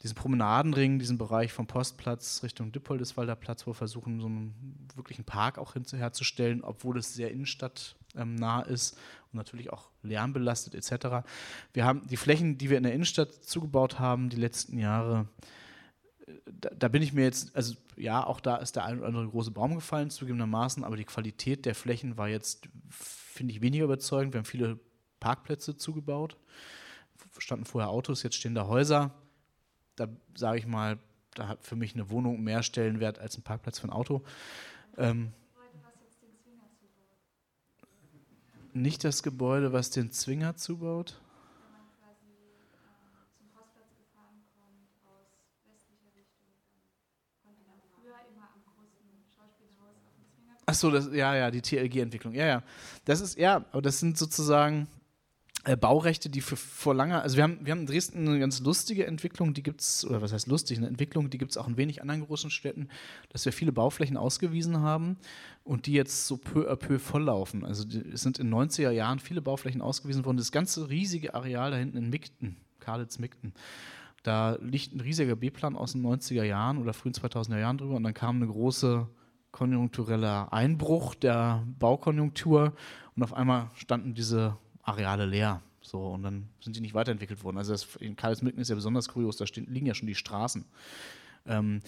diesen 0.02 0.16
Promenadenring, 0.16 1.00
diesen 1.00 1.18
Bereich 1.18 1.54
vom 1.54 1.68
Postplatz 1.68 2.44
Richtung 2.44 2.72
Dippoldiswalder 2.72 3.36
Platz, 3.36 3.66
wo 3.66 3.72
wir 3.72 3.76
versuchen, 3.76 4.20
so 4.20 4.28
einen 4.28 4.88
wirklichen 4.96 5.24
Park 5.24 5.58
auch 5.58 5.76
herzustellen, 5.76 6.64
obwohl 6.64 6.98
es 6.98 7.14
sehr 7.14 7.32
innenstadtnah 7.32 8.66
ähm, 8.66 8.74
ist 8.74 8.98
und 9.32 9.38
natürlich 9.38 9.72
auch 9.72 9.90
lärmbelastet 10.02 10.76
etc. 10.76 11.26
Wir 11.72 11.86
haben 11.86 12.06
die 12.08 12.18
Flächen, 12.18 12.58
die 12.58 12.70
wir 12.70 12.78
in 12.78 12.84
der 12.84 12.94
Innenstadt 12.94 13.34
zugebaut 13.34 14.00
haben, 14.00 14.30
die 14.30 14.38
letzten 14.38 14.78
Jahre 14.78 15.28
da, 16.46 16.70
da, 16.78 16.88
bin 16.88 17.02
ich 17.02 17.14
mir 17.14 17.24
jetzt, 17.24 17.56
also 17.56 17.76
ja, 17.96 18.26
auch 18.26 18.40
da 18.40 18.58
ist 18.58 18.76
der 18.76 18.86
ein 18.86 19.00
oder 19.00 19.08
andere 19.08 19.28
große 19.28 19.52
Baum 19.52 19.76
gefallen, 19.76 20.10
zugegebenermaßen, 20.10 20.84
aber 20.84 20.96
die 20.96 21.04
Qualität 21.04 21.66
der 21.66 21.76
Flächen 21.76 22.18
war 22.18 22.28
jetzt, 22.28 22.68
finde 22.90 23.54
ich, 23.54 23.62
weniger 23.62 23.86
überzeugend. 23.86 24.34
Wir 24.34 24.40
haben 24.40 24.46
viele 24.46 24.80
Parkplätze 25.20 25.76
zugebaut, 25.76 26.38
standen 27.38 27.66
vorher 27.66 27.90
Autos, 27.90 28.24
jetzt 28.24 28.36
stehen 28.36 28.56
da 28.56 28.68
Häuser. 28.68 29.12
Da 29.96 30.08
sage 30.36 30.60
ich 30.60 30.68
mal, 30.68 30.98
da 31.36 31.48
hat 31.48 31.66
für 31.66 31.76
mich 31.76 31.94
eine 31.94 32.10
Wohnung 32.10 32.44
mehr 32.44 32.64
Stellenwert 32.64 33.20
als 33.20 33.38
ein 33.38 33.44
Parkplatz 33.44 33.80
für 33.80 33.88
ein 33.88 33.94
Auto. 33.94 34.24
Ähm, 34.98 35.34
nicht 38.74 39.04
das 39.04 39.24
Gebäude, 39.24 39.72
was 39.74 39.90
den 39.92 40.12
Zwinger 40.12 40.56
zubaut? 40.56 41.20
Ach 50.66 50.74
so, 50.74 50.90
das, 50.90 51.10
ja, 51.12 51.36
ja, 51.36 51.52
die 51.52 51.62
TLG-Entwicklung. 51.62 52.34
Ja, 52.34 52.46
ja. 52.46 52.64
Das 53.06 53.20
ist, 53.22 53.38
ja, 53.38 53.58
aber 53.72 53.82
das 53.82 54.00
sind 54.00 54.18
sozusagen 54.18 54.88
äh, 55.66 55.78
Baurechte, 55.78 56.30
die 56.30 56.42
für, 56.42 56.58
vor 56.58 56.94
langer, 56.94 57.22
also 57.22 57.38
wir 57.38 57.44
haben, 57.44 57.60
wir 57.66 57.72
haben 57.72 57.82
in 57.82 57.86
Dresden 57.86 58.28
eine 58.28 58.40
ganz 58.40 58.60
lustige 58.60 59.08
Entwicklung, 59.08 59.54
die 59.54 59.64
gibt 59.64 59.80
es, 59.80 60.06
oder 60.06 60.22
was 60.22 60.34
heißt 60.34 60.48
lustig, 60.48 60.78
eine 60.78 60.88
Entwicklung, 60.88 61.30
die 61.30 61.38
gibt 61.38 61.52
es 61.52 61.58
auch 61.58 61.68
in 61.68 61.78
wenig 61.78 62.02
anderen 62.02 62.26
großen 62.26 62.50
Städten, 62.50 62.90
dass 63.30 63.46
wir 63.46 63.54
viele 63.54 63.72
Bauflächen 63.72 64.18
ausgewiesen 64.18 64.82
haben 64.82 65.18
und 65.64 65.86
die 65.86 65.94
jetzt 65.94 66.28
so 66.28 66.36
peu 66.38 66.70
à 66.70 66.76
peu 66.76 67.00
volllaufen. 67.00 67.64
Also 67.64 67.86
es 68.14 68.22
sind 68.22 68.40
in 68.40 68.54
90er 68.54 68.92
Jahren 68.92 69.20
viele 69.20 69.42
Bauflächen 69.42 69.82
ausgewiesen 69.82 70.26
worden. 70.26 70.38
Das 70.38 70.52
ganze 70.52 70.90
riesige 70.90 71.34
Areal 71.34 71.72
da 71.72 71.78
hinten 71.78 71.98
in 71.98 72.10
Migten, 72.10 72.58
Karlitz-Migten, 72.82 73.54
da 74.24 74.58
liegt 74.62 74.94
ein 74.94 75.00
riesiger 75.00 75.36
B-Plan 75.36 75.76
aus 75.78 75.94
den 75.94 76.06
90er 76.06 76.44
Jahren 76.44 76.78
oder 76.78 76.94
frühen 76.94 77.14
2000er 77.14 77.60
Jahren 77.60 77.78
drüber 77.78 77.96
und 77.96 78.04
dann 78.04 78.14
kam 78.14 78.38
eine 78.38 78.48
große 78.48 79.08
konjunktureller 79.52 80.52
Einbruch 80.52 81.16
der 81.16 81.64
Baukonjunktur 81.80 82.74
und 83.16 83.24
auf 83.24 83.34
einmal 83.34 83.70
standen 83.76 84.14
diese 84.14 84.58
Areale 84.84 85.26
leer. 85.26 85.62
So, 85.82 86.00
und 86.00 86.24
dann 86.24 86.50
sind 86.62 86.76
die 86.76 86.82
nicht 86.82 86.94
weiterentwickelt 86.94 87.44
worden. 87.44 87.58
Also 87.58 87.74
das, 87.74 87.96
in 87.98 88.16
Karlsmitten 88.16 88.62
ist 88.62 88.70
ja 88.70 88.76
besonders 88.76 89.10
kurios, 89.10 89.38
da 89.38 89.46
stehen, 89.46 89.68
liegen 89.68 89.86
ja 89.86 89.94
schon 89.94 90.08
die 90.08 90.16
Straßen. 90.16 90.66
Ähm, 91.46 91.82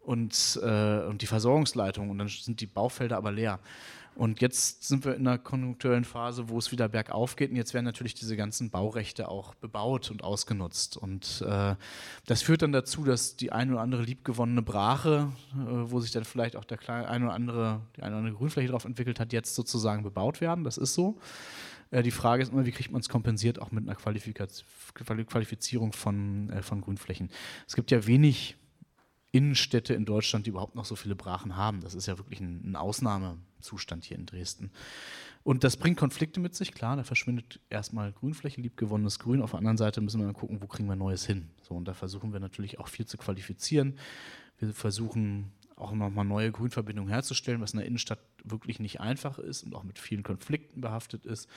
und, 0.00 0.60
äh, 0.62 1.00
und 1.04 1.22
die 1.22 1.26
Versorgungsleitung 1.26 2.10
und 2.10 2.18
dann 2.18 2.28
sind 2.28 2.60
die 2.60 2.66
Baufelder 2.66 3.16
aber 3.16 3.32
leer. 3.32 3.60
Und 4.14 4.42
jetzt 4.42 4.86
sind 4.86 5.06
wir 5.06 5.14
in 5.14 5.26
einer 5.26 5.38
konjunkturellen 5.38 6.04
Phase, 6.04 6.50
wo 6.50 6.58
es 6.58 6.70
wieder 6.70 6.88
bergauf 6.88 7.34
geht. 7.34 7.50
Und 7.50 7.56
jetzt 7.56 7.72
werden 7.72 7.86
natürlich 7.86 8.12
diese 8.12 8.36
ganzen 8.36 8.68
Baurechte 8.68 9.28
auch 9.28 9.54
bebaut 9.54 10.10
und 10.10 10.22
ausgenutzt. 10.22 10.98
Und 10.98 11.42
äh, 11.48 11.76
das 12.26 12.42
führt 12.42 12.60
dann 12.60 12.72
dazu, 12.72 13.04
dass 13.04 13.36
die 13.36 13.52
eine 13.52 13.72
oder 13.72 13.80
andere 13.80 14.02
liebgewonnene 14.02 14.60
Brache, 14.60 15.32
äh, 15.54 15.56
wo 15.90 16.00
sich 16.00 16.10
dann 16.10 16.24
vielleicht 16.24 16.56
auch 16.56 16.64
der 16.64 16.76
kleine, 16.76 17.08
eine 17.08 17.24
oder 17.24 17.34
andere, 17.34 17.80
die 17.96 18.02
eine 18.02 18.16
oder 18.16 18.18
andere 18.18 18.36
Grünfläche 18.36 18.68
drauf 18.68 18.84
entwickelt 18.84 19.18
hat, 19.18 19.32
jetzt 19.32 19.54
sozusagen 19.54 20.02
bebaut 20.02 20.42
werden. 20.42 20.62
Das 20.62 20.76
ist 20.76 20.92
so. 20.92 21.18
Äh, 21.92 22.02
die 22.02 22.10
Frage 22.10 22.42
ist 22.42 22.50
immer, 22.52 22.66
wie 22.66 22.72
kriegt 22.72 22.90
man 22.90 23.00
es 23.00 23.08
kompensiert, 23.08 23.60
auch 23.60 23.70
mit 23.70 23.84
einer 23.84 23.94
Qualifizierung 23.94 25.92
von, 25.92 26.50
äh, 26.50 26.62
von 26.62 26.80
Grünflächen. 26.80 27.30
Es 27.68 27.76
gibt 27.76 27.92
ja 27.92 28.04
wenig 28.06 28.56
Innenstädte 29.30 29.94
in 29.94 30.04
Deutschland, 30.04 30.46
die 30.46 30.50
überhaupt 30.50 30.74
noch 30.74 30.84
so 30.84 30.96
viele 30.96 31.14
Brachen 31.14 31.56
haben. 31.56 31.80
Das 31.80 31.94
ist 31.94 32.06
ja 32.06 32.18
wirklich 32.18 32.40
ein, 32.40 32.72
ein 32.72 32.76
Ausnahmezustand 32.76 34.04
hier 34.04 34.18
in 34.18 34.26
Dresden. 34.26 34.72
Und 35.42 35.64
das 35.64 35.76
bringt 35.76 35.98
Konflikte 35.98 36.38
mit 36.38 36.54
sich, 36.54 36.72
klar, 36.72 36.96
da 36.96 37.04
verschwindet 37.04 37.60
erstmal 37.70 38.12
Grünfläche, 38.12 38.60
liebgewonnenes 38.60 39.18
Grün. 39.18 39.40
Auf 39.40 39.52
der 39.52 39.58
anderen 39.58 39.78
Seite 39.78 40.00
müssen 40.00 40.20
wir 40.20 40.26
dann 40.26 40.34
gucken, 40.34 40.60
wo 40.60 40.66
kriegen 40.66 40.88
wir 40.88 40.96
Neues 40.96 41.26
hin. 41.26 41.48
So, 41.62 41.74
und 41.74 41.86
da 41.86 41.94
versuchen 41.94 42.32
wir 42.32 42.40
natürlich 42.40 42.78
auch 42.78 42.88
viel 42.88 43.06
zu 43.06 43.16
qualifizieren. 43.16 43.98
Wir 44.58 44.72
versuchen 44.74 45.50
auch 45.76 45.92
nochmal 45.92 46.24
neue 46.24 46.52
Grünverbindungen 46.52 47.10
herzustellen, 47.10 47.60
was 47.60 47.72
in 47.72 47.78
der 47.78 47.86
Innenstadt 47.86 48.20
wirklich 48.44 48.80
nicht 48.80 49.00
einfach 49.00 49.38
ist 49.38 49.62
und 49.62 49.74
auch 49.74 49.82
mit 49.82 49.98
vielen 49.98 50.22
Konflikten 50.22 50.80
behaftet 50.80 51.26
ist. 51.26 51.48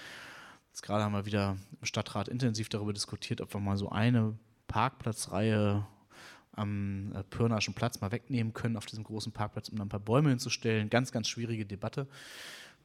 Jetzt 0.70 0.82
gerade 0.82 1.04
haben 1.04 1.14
wir 1.14 1.26
wieder 1.26 1.58
im 1.80 1.86
Stadtrat 1.86 2.28
intensiv 2.28 2.70
darüber 2.70 2.94
diskutiert, 2.94 3.42
ob 3.42 3.54
wir 3.54 3.62
mal 3.62 3.78
so 3.78 3.90
eine 3.90 4.38
Parkplatzreihe 4.68 5.88
am 6.52 7.12
äh, 7.14 7.24
Pirnaschen 7.24 7.74
Platz 7.74 8.02
mal 8.02 8.12
wegnehmen 8.12 8.54
können 8.54 8.78
auf 8.78 8.86
diesem 8.86 9.04
großen 9.04 9.32
Parkplatz, 9.32 9.70
um 9.70 9.78
dann 9.78 9.88
ein 9.88 9.90
paar 9.90 10.00
Bäume 10.00 10.30
hinzustellen. 10.30 10.90
Ganz, 10.90 11.12
ganz 11.12 11.28
schwierige 11.28 11.66
Debatte. 11.66 12.08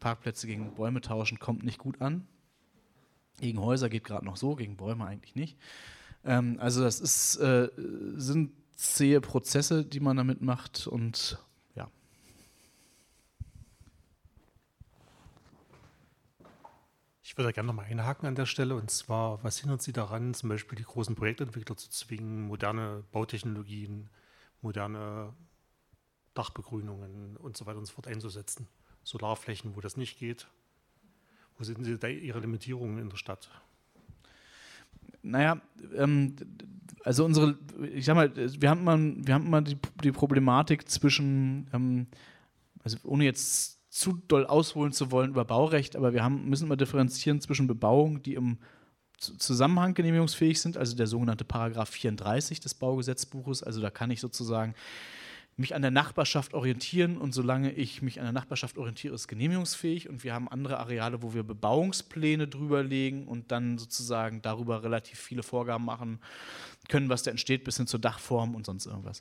Parkplätze 0.01 0.47
gegen 0.47 0.75
Bäume 0.75 1.01
tauschen 1.01 1.39
kommt 1.39 1.63
nicht 1.63 1.79
gut 1.79 2.01
an. 2.01 2.27
Gegen 3.41 3.61
Häuser 3.61 3.89
geht 3.89 4.05
gerade 4.05 4.25
noch 4.25 4.37
so, 4.37 4.55
gegen 4.55 4.77
Bäume 4.77 5.07
eigentlich 5.07 5.35
nicht. 5.35 5.57
Ähm, 6.25 6.57
also 6.61 6.83
das 6.83 7.01
ist, 7.01 7.37
äh, 7.37 7.69
sind 8.15 8.53
zähe 8.77 9.21
Prozesse, 9.21 9.85
die 9.85 10.01
man 10.01 10.17
damit 10.17 10.41
macht 10.41 10.87
und 10.87 11.39
Ich 17.31 17.39
würde 17.39 17.53
gerne 17.53 17.69
nochmal 17.69 17.85
einhaken 17.85 18.27
an 18.27 18.35
der 18.35 18.45
Stelle. 18.45 18.75
Und 18.75 18.91
zwar, 18.91 19.41
was 19.45 19.61
hindert 19.61 19.83
Sie 19.83 19.93
daran, 19.93 20.35
zum 20.35 20.49
Beispiel 20.49 20.77
die 20.77 20.83
großen 20.83 21.15
Projektentwickler 21.15 21.77
zu 21.77 21.89
zwingen, 21.89 22.49
moderne 22.49 23.05
Bautechnologien, 23.13 24.11
moderne 24.63 25.33
Dachbegrünungen 26.35 27.37
und 27.37 27.57
so 27.57 27.67
weiter 27.67 27.79
und 27.79 27.87
so 27.87 27.93
fort 27.93 28.09
einzusetzen? 28.09 28.67
Solarflächen, 29.05 29.77
wo 29.77 29.81
das 29.81 29.97
nicht 29.97 30.19
geht. 30.19 30.49
Wo 31.57 31.63
sind 31.63 31.85
Sie 31.85 31.97
da 32.01 32.09
Ihre 32.09 32.41
Limitierungen 32.41 32.99
in 32.99 33.11
der 33.11 33.17
Stadt? 33.17 33.49
Naja, 35.23 35.61
ähm, 35.95 36.35
also 37.05 37.25
unsere, 37.25 37.57
ich 37.95 38.07
sag 38.07 38.17
mal, 38.17 38.35
wir 38.35 38.69
haben 38.69 38.81
immer, 38.81 38.99
wir 38.99 39.35
haben 39.35 39.47
immer 39.47 39.63
die, 39.63 39.79
die 40.03 40.11
Problematik 40.11 40.89
zwischen, 40.89 41.71
ähm, 41.73 42.09
also 42.83 42.99
ohne 43.05 43.23
jetzt 43.23 43.80
zu 43.91 44.23
doll 44.29 44.47
ausholen 44.47 44.93
zu 44.93 45.11
wollen 45.11 45.31
über 45.31 45.45
Baurecht, 45.45 45.97
aber 45.97 46.15
wir 46.15 46.23
haben, 46.23 46.49
müssen 46.49 46.65
immer 46.65 46.77
differenzieren 46.77 47.41
zwischen 47.41 47.67
Bebauung, 47.67 48.23
die 48.23 48.35
im 48.35 48.59
Zusammenhang 49.19 49.93
genehmigungsfähig 49.93 50.61
sind, 50.61 50.79
also 50.79 50.97
der 50.97 51.07
sogenannte 51.07 51.45
Paragraph 51.45 51.91
34 51.91 52.61
des 52.61 52.73
Baugesetzbuches. 52.73 53.63
Also 53.63 53.83
da 53.83 53.91
kann 53.91 54.11
ich 54.11 54.21
sozusagen 54.21 54.75
mich 55.57 55.75
an 55.75 55.83
der 55.83 55.91
Nachbarschaft 55.91 56.55
orientieren 56.55 57.19
und 57.19 57.35
solange 57.35 57.73
ich 57.73 58.01
mich 58.01 58.19
an 58.19 58.25
der 58.25 58.33
Nachbarschaft 58.33 58.79
orientiere, 58.79 59.15
ist 59.15 59.29
genehmigungsfähig 59.29 60.09
und 60.09 60.25
wir 60.25 60.33
haben 60.33 60.49
andere 60.49 60.79
Areale, 60.79 61.23
wo 61.23 61.35
wir 61.35 61.43
Bebauungspläne 61.43 62.49
drüberlegen 62.49 63.29
und 63.29 63.53
dann 63.53 63.77
sozusagen 63.77 64.41
darüber 64.41 64.83
relativ 64.83 65.19
viele 65.19 65.43
Vorgaben 65.43 65.85
machen 65.85 66.21
können, 66.89 67.11
was 67.11 67.25
da 67.25 67.31
entsteht, 67.31 67.65
bis 67.65 67.77
hin 67.77 67.87
zur 67.87 68.01
Dachform 68.01 68.55
und 68.55 68.65
sonst 68.65 68.87
irgendwas. 68.87 69.21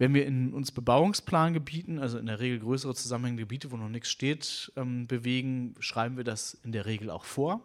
Wenn 0.00 0.14
wir 0.14 0.24
in 0.24 0.54
uns 0.54 0.72
Bebauungsplangebieten, 0.72 1.98
also 1.98 2.16
in 2.16 2.24
der 2.24 2.40
Regel 2.40 2.60
größere 2.60 2.94
zusammenhängende 2.94 3.42
Gebiete, 3.42 3.70
wo 3.70 3.76
noch 3.76 3.90
nichts 3.90 4.08
steht, 4.08 4.72
ähm, 4.74 5.06
bewegen, 5.06 5.74
schreiben 5.78 6.16
wir 6.16 6.24
das 6.24 6.54
in 6.64 6.72
der 6.72 6.86
Regel 6.86 7.10
auch 7.10 7.26
vor. 7.26 7.60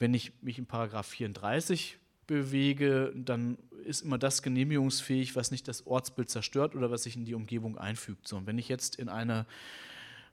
Wenn 0.00 0.14
ich 0.14 0.32
mich 0.42 0.58
in 0.58 0.66
Paragraph 0.66 1.06
34 1.06 1.96
bewege, 2.26 3.12
dann 3.14 3.56
ist 3.84 4.02
immer 4.02 4.18
das 4.18 4.42
genehmigungsfähig, 4.42 5.36
was 5.36 5.52
nicht 5.52 5.68
das 5.68 5.86
Ortsbild 5.86 6.28
zerstört 6.28 6.74
oder 6.74 6.90
was 6.90 7.04
sich 7.04 7.14
in 7.14 7.24
die 7.24 7.34
Umgebung 7.34 7.78
einfügt. 7.78 8.26
So, 8.26 8.36
und 8.36 8.48
wenn 8.48 8.58
ich 8.58 8.68
jetzt 8.68 8.96
in 8.96 9.08
eine 9.08 9.46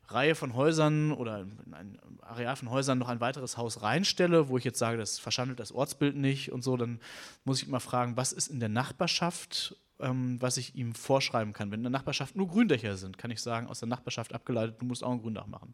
Reihe 0.08 0.34
von 0.34 0.56
Häusern 0.56 1.12
oder 1.12 1.42
in 1.42 1.74
ein 1.76 2.00
Areal 2.22 2.56
von 2.56 2.72
Häusern 2.72 2.98
noch 2.98 3.10
ein 3.10 3.22
weiteres 3.22 3.58
Haus 3.58 3.84
reinstelle, 3.84 4.50
wo 4.50 4.58
ich 4.58 4.64
jetzt 4.64 4.80
sage, 4.80 4.98
das 4.98 5.20
verschandelt 5.20 5.60
das 5.60 5.72
Ortsbild 5.72 6.16
nicht 6.16 6.52
und 6.52 6.64
so, 6.64 6.78
dann 6.78 7.00
muss 7.44 7.62
ich 7.62 7.68
immer 7.68 7.80
fragen, 7.80 8.18
was 8.18 8.34
ist 8.34 8.48
in 8.48 8.60
der 8.60 8.70
Nachbarschaft 8.70 9.76
ähm, 10.02 10.38
was 10.42 10.58
ich 10.58 10.76
ihm 10.76 10.94
vorschreiben 10.94 11.54
kann. 11.54 11.72
Wenn 11.72 11.80
in 11.80 11.84
der 11.84 11.92
Nachbarschaft 11.92 12.36
nur 12.36 12.48
Gründächer 12.48 12.98
sind, 12.98 13.18
kann 13.18 13.32
ich 13.32 13.42
sagen, 13.42 13.68
aus 13.68 13.80
der 13.80 13.88
Nachbarschaft 13.88 14.34
abgeleitet, 14.34 14.76
du 14.80 14.86
musst 14.86 15.04
auch 15.04 15.12
ein 15.12 15.22
Gründach 15.22 15.48
machen. 15.48 15.74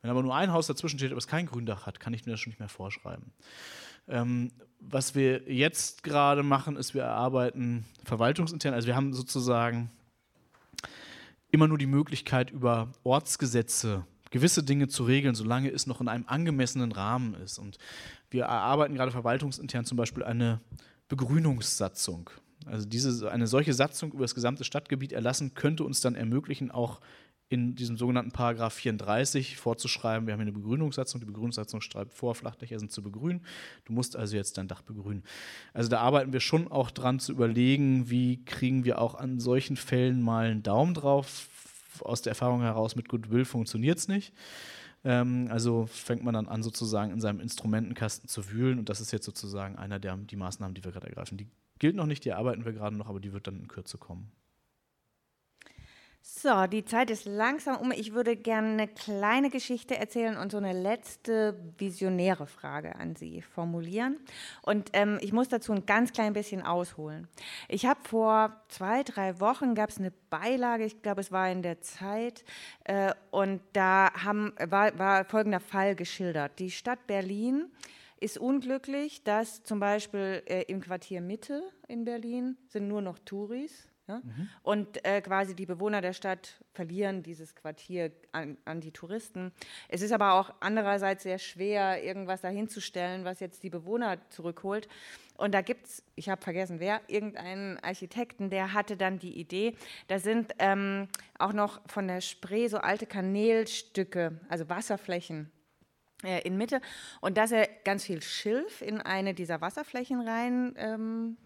Wenn 0.00 0.10
aber 0.10 0.22
nur 0.22 0.34
ein 0.34 0.52
Haus 0.52 0.66
dazwischen 0.66 0.98
steht, 0.98 1.12
aber 1.12 1.18
es 1.18 1.28
kein 1.28 1.46
Gründach 1.46 1.86
hat, 1.86 2.00
kann 2.00 2.12
ich 2.12 2.26
mir 2.26 2.32
das 2.32 2.40
schon 2.40 2.50
nicht 2.50 2.58
mehr 2.58 2.68
vorschreiben. 2.68 3.32
Ähm, 4.08 4.50
was 4.80 5.14
wir 5.14 5.50
jetzt 5.52 6.02
gerade 6.02 6.42
machen, 6.42 6.76
ist, 6.76 6.94
wir 6.94 7.02
erarbeiten 7.02 7.84
verwaltungsintern, 8.04 8.74
also 8.74 8.88
wir 8.88 8.96
haben 8.96 9.14
sozusagen 9.14 9.90
immer 11.52 11.68
nur 11.68 11.78
die 11.78 11.86
Möglichkeit, 11.86 12.50
über 12.50 12.88
Ortsgesetze 13.04 14.04
gewisse 14.32 14.64
Dinge 14.64 14.88
zu 14.88 15.04
regeln, 15.04 15.34
solange 15.34 15.70
es 15.70 15.86
noch 15.86 16.00
in 16.00 16.08
einem 16.08 16.24
angemessenen 16.26 16.90
Rahmen 16.90 17.34
ist. 17.34 17.58
Und 17.58 17.78
wir 18.30 18.44
erarbeiten 18.44 18.94
gerade 18.94 19.12
verwaltungsintern 19.12 19.84
zum 19.84 19.96
Beispiel 19.96 20.24
eine 20.24 20.60
Begrünungssatzung. 21.08 22.30
Also 22.66 22.86
diese, 22.86 23.30
eine 23.30 23.46
solche 23.46 23.74
Satzung 23.74 24.12
über 24.12 24.22
das 24.22 24.34
gesamte 24.34 24.64
Stadtgebiet 24.64 25.12
erlassen 25.12 25.54
könnte 25.54 25.84
uns 25.84 26.00
dann 26.00 26.14
ermöglichen, 26.14 26.70
auch 26.70 27.00
in 27.52 27.74
diesem 27.74 27.98
sogenannten 27.98 28.32
Paragraph 28.32 28.72
34 28.72 29.58
vorzuschreiben, 29.58 30.26
wir 30.26 30.32
haben 30.32 30.40
hier 30.40 30.48
eine 30.48 30.52
Begrünungssatzung, 30.52 31.20
die 31.20 31.26
Begrünungssatzung 31.26 31.82
schreibt 31.82 32.14
vor, 32.14 32.34
Flachdächer 32.34 32.78
sind 32.78 32.90
zu 32.90 33.02
begrünen, 33.02 33.44
du 33.84 33.92
musst 33.92 34.16
also 34.16 34.36
jetzt 34.36 34.56
dein 34.56 34.68
Dach 34.68 34.80
begrünen. 34.80 35.22
Also 35.74 35.90
da 35.90 36.00
arbeiten 36.00 36.32
wir 36.32 36.40
schon 36.40 36.68
auch 36.68 36.90
dran 36.90 37.20
zu 37.20 37.30
überlegen, 37.32 38.08
wie 38.08 38.42
kriegen 38.44 38.84
wir 38.84 38.98
auch 38.98 39.14
an 39.14 39.38
solchen 39.38 39.76
Fällen 39.76 40.22
mal 40.22 40.46
einen 40.46 40.62
Daumen 40.62 40.94
drauf. 40.94 41.48
Aus 42.00 42.22
der 42.22 42.30
Erfahrung 42.30 42.62
heraus 42.62 42.96
mit 42.96 43.10
Goodwill 43.10 43.44
funktioniert 43.44 43.98
es 43.98 44.08
nicht. 44.08 44.32
Ähm, 45.04 45.48
also 45.50 45.86
fängt 45.86 46.24
man 46.24 46.32
dann 46.32 46.48
an, 46.48 46.62
sozusagen 46.62 47.12
in 47.12 47.20
seinem 47.20 47.40
Instrumentenkasten 47.40 48.30
zu 48.30 48.50
wühlen 48.50 48.78
und 48.78 48.88
das 48.88 49.02
ist 49.02 49.12
jetzt 49.12 49.26
sozusagen 49.26 49.76
einer 49.76 49.98
der 49.98 50.16
die 50.16 50.36
Maßnahmen, 50.36 50.74
die 50.74 50.84
wir 50.84 50.92
gerade 50.92 51.08
ergreifen. 51.08 51.36
Die 51.36 51.48
gilt 51.82 51.96
noch 51.96 52.06
nicht, 52.06 52.24
die 52.24 52.32
arbeiten 52.32 52.64
wir 52.64 52.72
gerade 52.72 52.94
noch, 52.94 53.08
aber 53.08 53.18
die 53.18 53.32
wird 53.32 53.48
dann 53.48 53.58
in 53.58 53.66
Kürze 53.66 53.98
kommen. 53.98 54.30
So, 56.20 56.68
die 56.68 56.84
Zeit 56.84 57.10
ist 57.10 57.24
langsam 57.24 57.76
um. 57.78 57.90
Ich 57.90 58.12
würde 58.12 58.36
gerne 58.36 58.68
eine 58.68 58.86
kleine 58.86 59.50
Geschichte 59.50 59.96
erzählen 59.96 60.36
und 60.36 60.52
so 60.52 60.58
eine 60.58 60.72
letzte 60.72 61.58
visionäre 61.78 62.46
Frage 62.46 62.94
an 62.94 63.16
Sie 63.16 63.42
formulieren. 63.42 64.20
Und 64.62 64.90
ähm, 64.92 65.18
ich 65.22 65.32
muss 65.32 65.48
dazu 65.48 65.72
ein 65.72 65.84
ganz 65.84 66.12
klein 66.12 66.34
bisschen 66.34 66.62
ausholen. 66.62 67.26
Ich 67.68 67.84
habe 67.84 67.98
vor 68.04 68.62
zwei, 68.68 69.02
drei 69.02 69.40
Wochen 69.40 69.74
gab 69.74 69.90
es 69.90 69.98
eine 69.98 70.12
Beilage, 70.30 70.84
ich 70.84 71.02
glaube, 71.02 71.20
es 71.20 71.32
war 71.32 71.50
in 71.50 71.62
der 71.62 71.80
Zeit, 71.80 72.44
äh, 72.84 73.12
und 73.32 73.60
da 73.72 74.12
haben, 74.22 74.52
war, 74.64 74.96
war 75.00 75.24
folgender 75.24 75.58
Fall 75.58 75.96
geschildert. 75.96 76.60
Die 76.60 76.70
Stadt 76.70 77.08
Berlin 77.08 77.72
ist 78.22 78.38
unglücklich, 78.38 79.24
dass 79.24 79.62
zum 79.62 79.80
Beispiel 79.80 80.42
äh, 80.46 80.62
im 80.62 80.80
Quartier 80.80 81.20
Mitte 81.20 81.62
in 81.88 82.04
Berlin 82.04 82.56
sind 82.68 82.88
nur 82.88 83.02
noch 83.02 83.18
Touris 83.18 83.88
ja? 84.08 84.20
Mhm. 84.22 84.48
Und 84.62 85.04
äh, 85.04 85.20
quasi 85.20 85.54
die 85.54 85.66
Bewohner 85.66 86.00
der 86.00 86.12
Stadt 86.12 86.60
verlieren 86.72 87.22
dieses 87.22 87.54
Quartier 87.54 88.12
an, 88.32 88.56
an, 88.64 88.80
die 88.80 88.90
Touristen. 88.90 89.52
Es 89.88 90.02
ist 90.02 90.12
aber 90.12 90.34
auch 90.34 90.52
andererseits 90.60 91.22
sehr 91.22 91.38
schwer, 91.38 92.02
irgendwas 92.02 92.40
dahinzustellen, 92.40 93.24
was 93.24 93.40
jetzt 93.40 93.62
die 93.62 93.70
Bewohner 93.70 94.18
zurückholt. 94.30 94.88
Und 95.36 95.52
da 95.54 95.60
gibt 95.60 95.86
es, 95.86 96.02
ich 96.14 96.28
habe 96.28 96.42
vergessen 96.42 96.80
wer, 96.80 97.00
irgendeinen 97.06 97.78
Architekten, 97.78 98.50
der 98.50 98.72
hatte 98.72 98.96
dann 98.96 99.18
die 99.18 99.38
Idee, 99.38 99.76
da 100.08 100.18
sind 100.18 100.52
ähm, 100.58 101.08
auch 101.38 101.52
noch 101.52 101.80
von 101.88 102.06
der 102.06 102.20
Spree 102.20 102.68
so 102.68 102.78
alte 102.78 103.06
Kanälstücke, 103.06 104.40
also 104.48 104.68
Wasserflächen 104.68 105.50
in 106.22 106.56
Mitte. 106.56 106.80
Und 107.20 107.36
dass 107.36 107.52
er 107.52 107.68
ganz 107.84 108.04
viel 108.04 108.22
Schilf 108.22 108.82
in 108.82 109.00
eine 109.00 109.34
dieser 109.34 109.60
Wasserflächen 109.60 110.20
rein 110.20 110.74
ähm, 110.76 111.36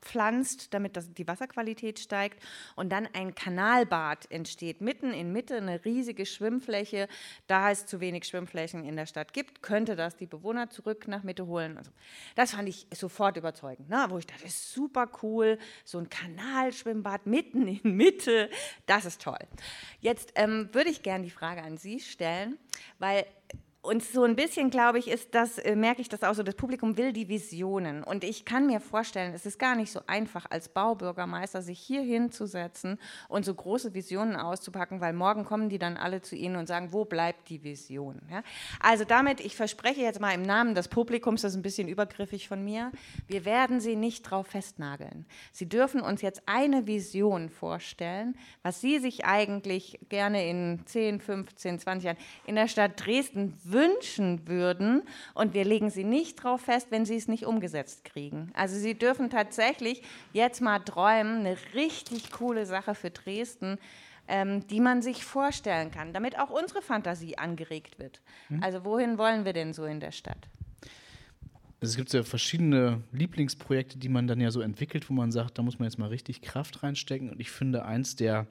pflanzt, 0.00 0.72
damit 0.74 0.96
das, 0.96 1.12
die 1.12 1.26
Wasserqualität 1.26 1.98
steigt 1.98 2.42
und 2.76 2.90
dann 2.90 3.08
ein 3.12 3.34
Kanalbad 3.34 4.30
entsteht, 4.30 4.80
mitten 4.80 5.12
in 5.12 5.32
Mitte 5.32 5.56
eine 5.56 5.84
riesige 5.84 6.26
Schwimmfläche. 6.26 7.08
Da 7.46 7.70
es 7.70 7.86
zu 7.86 8.00
wenig 8.00 8.24
Schwimmflächen 8.24 8.84
in 8.84 8.96
der 8.96 9.06
Stadt 9.06 9.32
gibt, 9.32 9.62
könnte 9.62 9.96
das 9.96 10.16
die 10.16 10.26
Bewohner 10.26 10.70
zurück 10.70 11.08
nach 11.08 11.22
Mitte 11.22 11.46
holen. 11.46 11.76
Also, 11.78 11.90
das 12.34 12.52
fand 12.52 12.68
ich 12.68 12.86
sofort 12.94 13.36
überzeugend, 13.36 13.88
ne? 13.88 14.06
wo 14.08 14.18
ich 14.18 14.26
dachte, 14.26 14.44
das 14.44 14.52
ist 14.52 14.72
super 14.72 15.10
cool, 15.22 15.58
so 15.84 15.98
ein 15.98 16.08
Kanalschwimmbad 16.08 17.26
mitten 17.26 17.68
in 17.68 17.96
Mitte, 17.96 18.50
das 18.86 19.04
ist 19.04 19.22
toll. 19.22 19.38
Jetzt 20.00 20.32
ähm, 20.34 20.68
würde 20.72 20.90
ich 20.90 21.02
gerne 21.02 21.24
die 21.24 21.30
Frage 21.30 21.62
an 21.62 21.76
Sie 21.76 22.00
stellen, 22.00 22.58
weil 22.98 23.26
und 23.82 24.02
so 24.04 24.24
ein 24.24 24.36
bisschen, 24.36 24.68
glaube 24.68 24.98
ich, 24.98 25.08
ist 25.08 25.34
das, 25.34 25.56
äh, 25.56 25.74
merke 25.74 26.02
ich 26.02 26.10
das 26.10 26.22
auch 26.22 26.34
so, 26.34 26.42
das 26.42 26.54
Publikum 26.54 26.98
will 26.98 27.14
die 27.14 27.28
Visionen. 27.28 28.04
Und 28.04 28.24
ich 28.24 28.44
kann 28.44 28.66
mir 28.66 28.78
vorstellen, 28.78 29.32
es 29.32 29.46
ist 29.46 29.58
gar 29.58 29.74
nicht 29.74 29.90
so 29.90 30.00
einfach, 30.06 30.44
als 30.50 30.68
Baubürgermeister 30.68 31.62
sich 31.62 31.78
hier 31.78 32.02
hinzusetzen 32.02 32.98
und 33.28 33.46
so 33.46 33.54
große 33.54 33.94
Visionen 33.94 34.36
auszupacken, 34.36 35.00
weil 35.00 35.14
morgen 35.14 35.46
kommen 35.46 35.70
die 35.70 35.78
dann 35.78 35.96
alle 35.96 36.20
zu 36.20 36.36
Ihnen 36.36 36.56
und 36.56 36.66
sagen, 36.66 36.92
wo 36.92 37.06
bleibt 37.06 37.48
die 37.48 37.64
Vision? 37.64 38.20
Ja? 38.30 38.42
Also 38.80 39.04
damit, 39.04 39.40
ich 39.40 39.56
verspreche 39.56 40.02
jetzt 40.02 40.20
mal 40.20 40.32
im 40.32 40.42
Namen 40.42 40.74
des 40.74 40.88
Publikums, 40.88 41.40
das 41.40 41.52
ist 41.52 41.58
ein 41.58 41.62
bisschen 41.62 41.88
übergriffig 41.88 42.48
von 42.48 42.62
mir, 42.62 42.92
wir 43.28 43.46
werden 43.46 43.80
Sie 43.80 43.96
nicht 43.96 44.24
drauf 44.24 44.48
festnageln. 44.48 45.24
Sie 45.52 45.68
dürfen 45.68 46.02
uns 46.02 46.20
jetzt 46.20 46.42
eine 46.44 46.86
Vision 46.86 47.48
vorstellen, 47.48 48.36
was 48.62 48.82
Sie 48.82 48.98
sich 48.98 49.24
eigentlich 49.24 49.98
gerne 50.10 50.46
in 50.46 50.80
10, 50.84 51.20
15, 51.20 51.78
20 51.78 52.04
Jahren 52.04 52.18
in 52.46 52.56
der 52.56 52.68
Stadt 52.68 53.06
Dresden 53.06 53.54
wünschen 53.72 54.46
würden 54.48 55.02
und 55.34 55.54
wir 55.54 55.64
legen 55.64 55.90
sie 55.90 56.04
nicht 56.04 56.42
drauf 56.42 56.62
fest, 56.62 56.88
wenn 56.90 57.04
sie 57.04 57.16
es 57.16 57.28
nicht 57.28 57.46
umgesetzt 57.46 58.04
kriegen. 58.04 58.50
Also 58.54 58.76
sie 58.76 58.94
dürfen 58.94 59.30
tatsächlich 59.30 60.02
jetzt 60.32 60.60
mal 60.60 60.78
träumen, 60.78 61.40
eine 61.40 61.56
richtig 61.74 62.30
coole 62.30 62.66
Sache 62.66 62.94
für 62.94 63.10
Dresden, 63.10 63.78
ähm, 64.28 64.66
die 64.68 64.80
man 64.80 65.02
sich 65.02 65.24
vorstellen 65.24 65.90
kann, 65.90 66.12
damit 66.12 66.38
auch 66.38 66.50
unsere 66.50 66.82
Fantasie 66.82 67.36
angeregt 67.36 67.98
wird. 67.98 68.20
Mhm. 68.48 68.62
Also 68.62 68.84
wohin 68.84 69.18
wollen 69.18 69.44
wir 69.44 69.52
denn 69.52 69.72
so 69.72 69.84
in 69.84 70.00
der 70.00 70.12
Stadt? 70.12 70.48
Es 71.82 71.96
gibt 71.96 72.12
ja 72.12 72.22
verschiedene 72.22 73.02
Lieblingsprojekte, 73.10 73.98
die 73.98 74.10
man 74.10 74.26
dann 74.26 74.38
ja 74.40 74.50
so 74.50 74.60
entwickelt, 74.60 75.08
wo 75.08 75.14
man 75.14 75.32
sagt, 75.32 75.58
da 75.58 75.62
muss 75.62 75.78
man 75.78 75.88
jetzt 75.88 75.98
mal 75.98 76.08
richtig 76.08 76.42
Kraft 76.42 76.82
reinstecken. 76.82 77.30
Und 77.30 77.40
ich 77.40 77.50
finde, 77.50 77.86
eins 77.86 78.16
der 78.16 78.46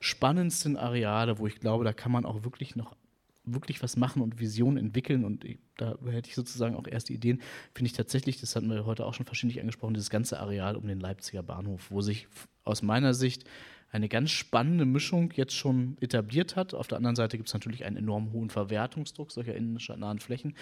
spannendsten 0.00 0.76
Areale, 0.76 1.38
wo 1.38 1.46
ich 1.46 1.60
glaube, 1.60 1.84
da 1.84 1.92
kann 1.92 2.10
man 2.10 2.26
auch 2.26 2.42
wirklich 2.42 2.74
noch 2.74 2.96
wirklich 3.44 3.82
was 3.82 3.96
machen 3.96 4.22
und 4.22 4.38
Visionen 4.38 4.76
entwickeln 4.76 5.24
und 5.24 5.44
da 5.76 5.96
hätte 6.06 6.28
ich 6.28 6.34
sozusagen 6.34 6.76
auch 6.76 6.86
erste 6.86 7.12
Ideen, 7.12 7.40
finde 7.74 7.86
ich 7.86 7.92
tatsächlich, 7.92 8.40
das 8.40 8.54
hatten 8.54 8.70
wir 8.70 8.86
heute 8.86 9.04
auch 9.04 9.14
schon 9.14 9.26
verschiedentlich 9.26 9.60
angesprochen, 9.60 9.94
dieses 9.94 10.10
ganze 10.10 10.38
Areal 10.38 10.76
um 10.76 10.86
den 10.86 11.00
Leipziger 11.00 11.42
Bahnhof, 11.42 11.90
wo 11.90 12.00
sich 12.00 12.28
aus 12.64 12.82
meiner 12.82 13.14
Sicht 13.14 13.44
eine 13.90 14.08
ganz 14.08 14.30
spannende 14.30 14.86
Mischung 14.86 15.32
jetzt 15.36 15.54
schon 15.54 15.98
etabliert 16.00 16.56
hat. 16.56 16.72
Auf 16.72 16.88
der 16.88 16.96
anderen 16.96 17.16
Seite 17.16 17.36
gibt 17.36 17.48
es 17.48 17.54
natürlich 17.54 17.84
einen 17.84 17.96
enorm 17.96 18.32
hohen 18.32 18.48
Verwertungsdruck 18.48 19.30
solcher 19.30 19.54
innenstadtnahen 19.54 20.18
Flächen. 20.18 20.54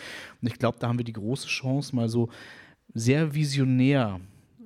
Und 0.43 0.48
ich 0.48 0.59
glaube, 0.59 0.78
da 0.81 0.89
haben 0.89 0.98
wir 0.98 1.05
die 1.05 1.12
große 1.12 1.47
Chance, 1.47 1.94
mal 1.94 2.09
so 2.09 2.28
sehr 2.93 3.32
visionär 3.32 4.20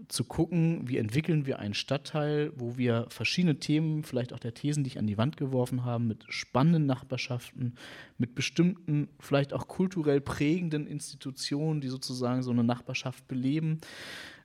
zu 0.09 0.25
gucken, 0.25 0.89
wie 0.89 0.99
entwickeln 0.99 1.47
wir 1.47 1.59
einen 1.59 1.75
Stadtteil, 1.75 2.53
wo 2.57 2.77
wir 2.77 3.07
verschiedene 3.09 3.59
Themen, 3.59 4.03
vielleicht 4.03 4.33
auch 4.33 4.39
der 4.39 4.55
Thesen, 4.55 4.85
die 4.85 4.89
ich 4.89 4.99
an 4.99 5.07
die 5.07 5.19
Wand 5.19 5.37
geworfen 5.37 5.85
habe, 5.85 6.05
mit 6.05 6.25
spannenden 6.29 6.87
Nachbarschaften, 6.87 7.75
mit 8.19 8.35
bestimmten, 8.35 9.09
vielleicht 9.21 9.53
auch 9.53 9.69
kulturell 9.69 10.21
prägenden 10.21 10.87
Institutionen, 10.87 11.81
die 11.81 11.89
sozusagen 11.89 12.43
so 12.43 12.51
eine 12.51 12.65
Nachbarschaft 12.65 13.27
beleben, 13.29 13.81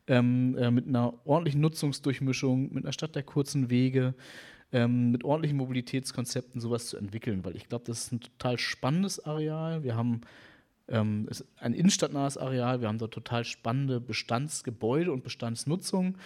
ähm, 0.07 0.57
äh, 0.57 0.71
mit 0.71 0.87
einer 0.87 1.13
ordentlichen 1.25 1.61
Nutzungsdurchmischung, 1.61 2.73
mit 2.73 2.85
einer 2.85 2.93
Stadt 2.93 3.15
der 3.15 3.23
kurzen 3.23 3.69
Wege, 3.69 4.15
ähm, 4.71 5.11
mit 5.11 5.23
ordentlichen 5.23 5.57
Mobilitätskonzepten 5.57 6.61
sowas 6.61 6.87
zu 6.87 6.97
entwickeln, 6.97 7.43
weil 7.43 7.55
ich 7.55 7.67
glaube, 7.67 7.85
das 7.85 8.05
ist 8.05 8.11
ein 8.11 8.21
total 8.21 8.57
spannendes 8.57 9.23
Areal. 9.23 9.83
Wir 9.83 9.95
haben 9.95 10.21
ähm, 10.89 11.27
ist 11.29 11.45
ein 11.59 11.73
innenstadtnahes 11.73 12.37
Areal. 12.37 12.81
Wir 12.81 12.87
haben 12.87 12.97
dort 12.97 13.13
total 13.13 13.45
spannende 13.45 13.99
Bestandsgebäude 13.99 15.11
und 15.11 15.23
Bestandsnutzung. 15.23 16.17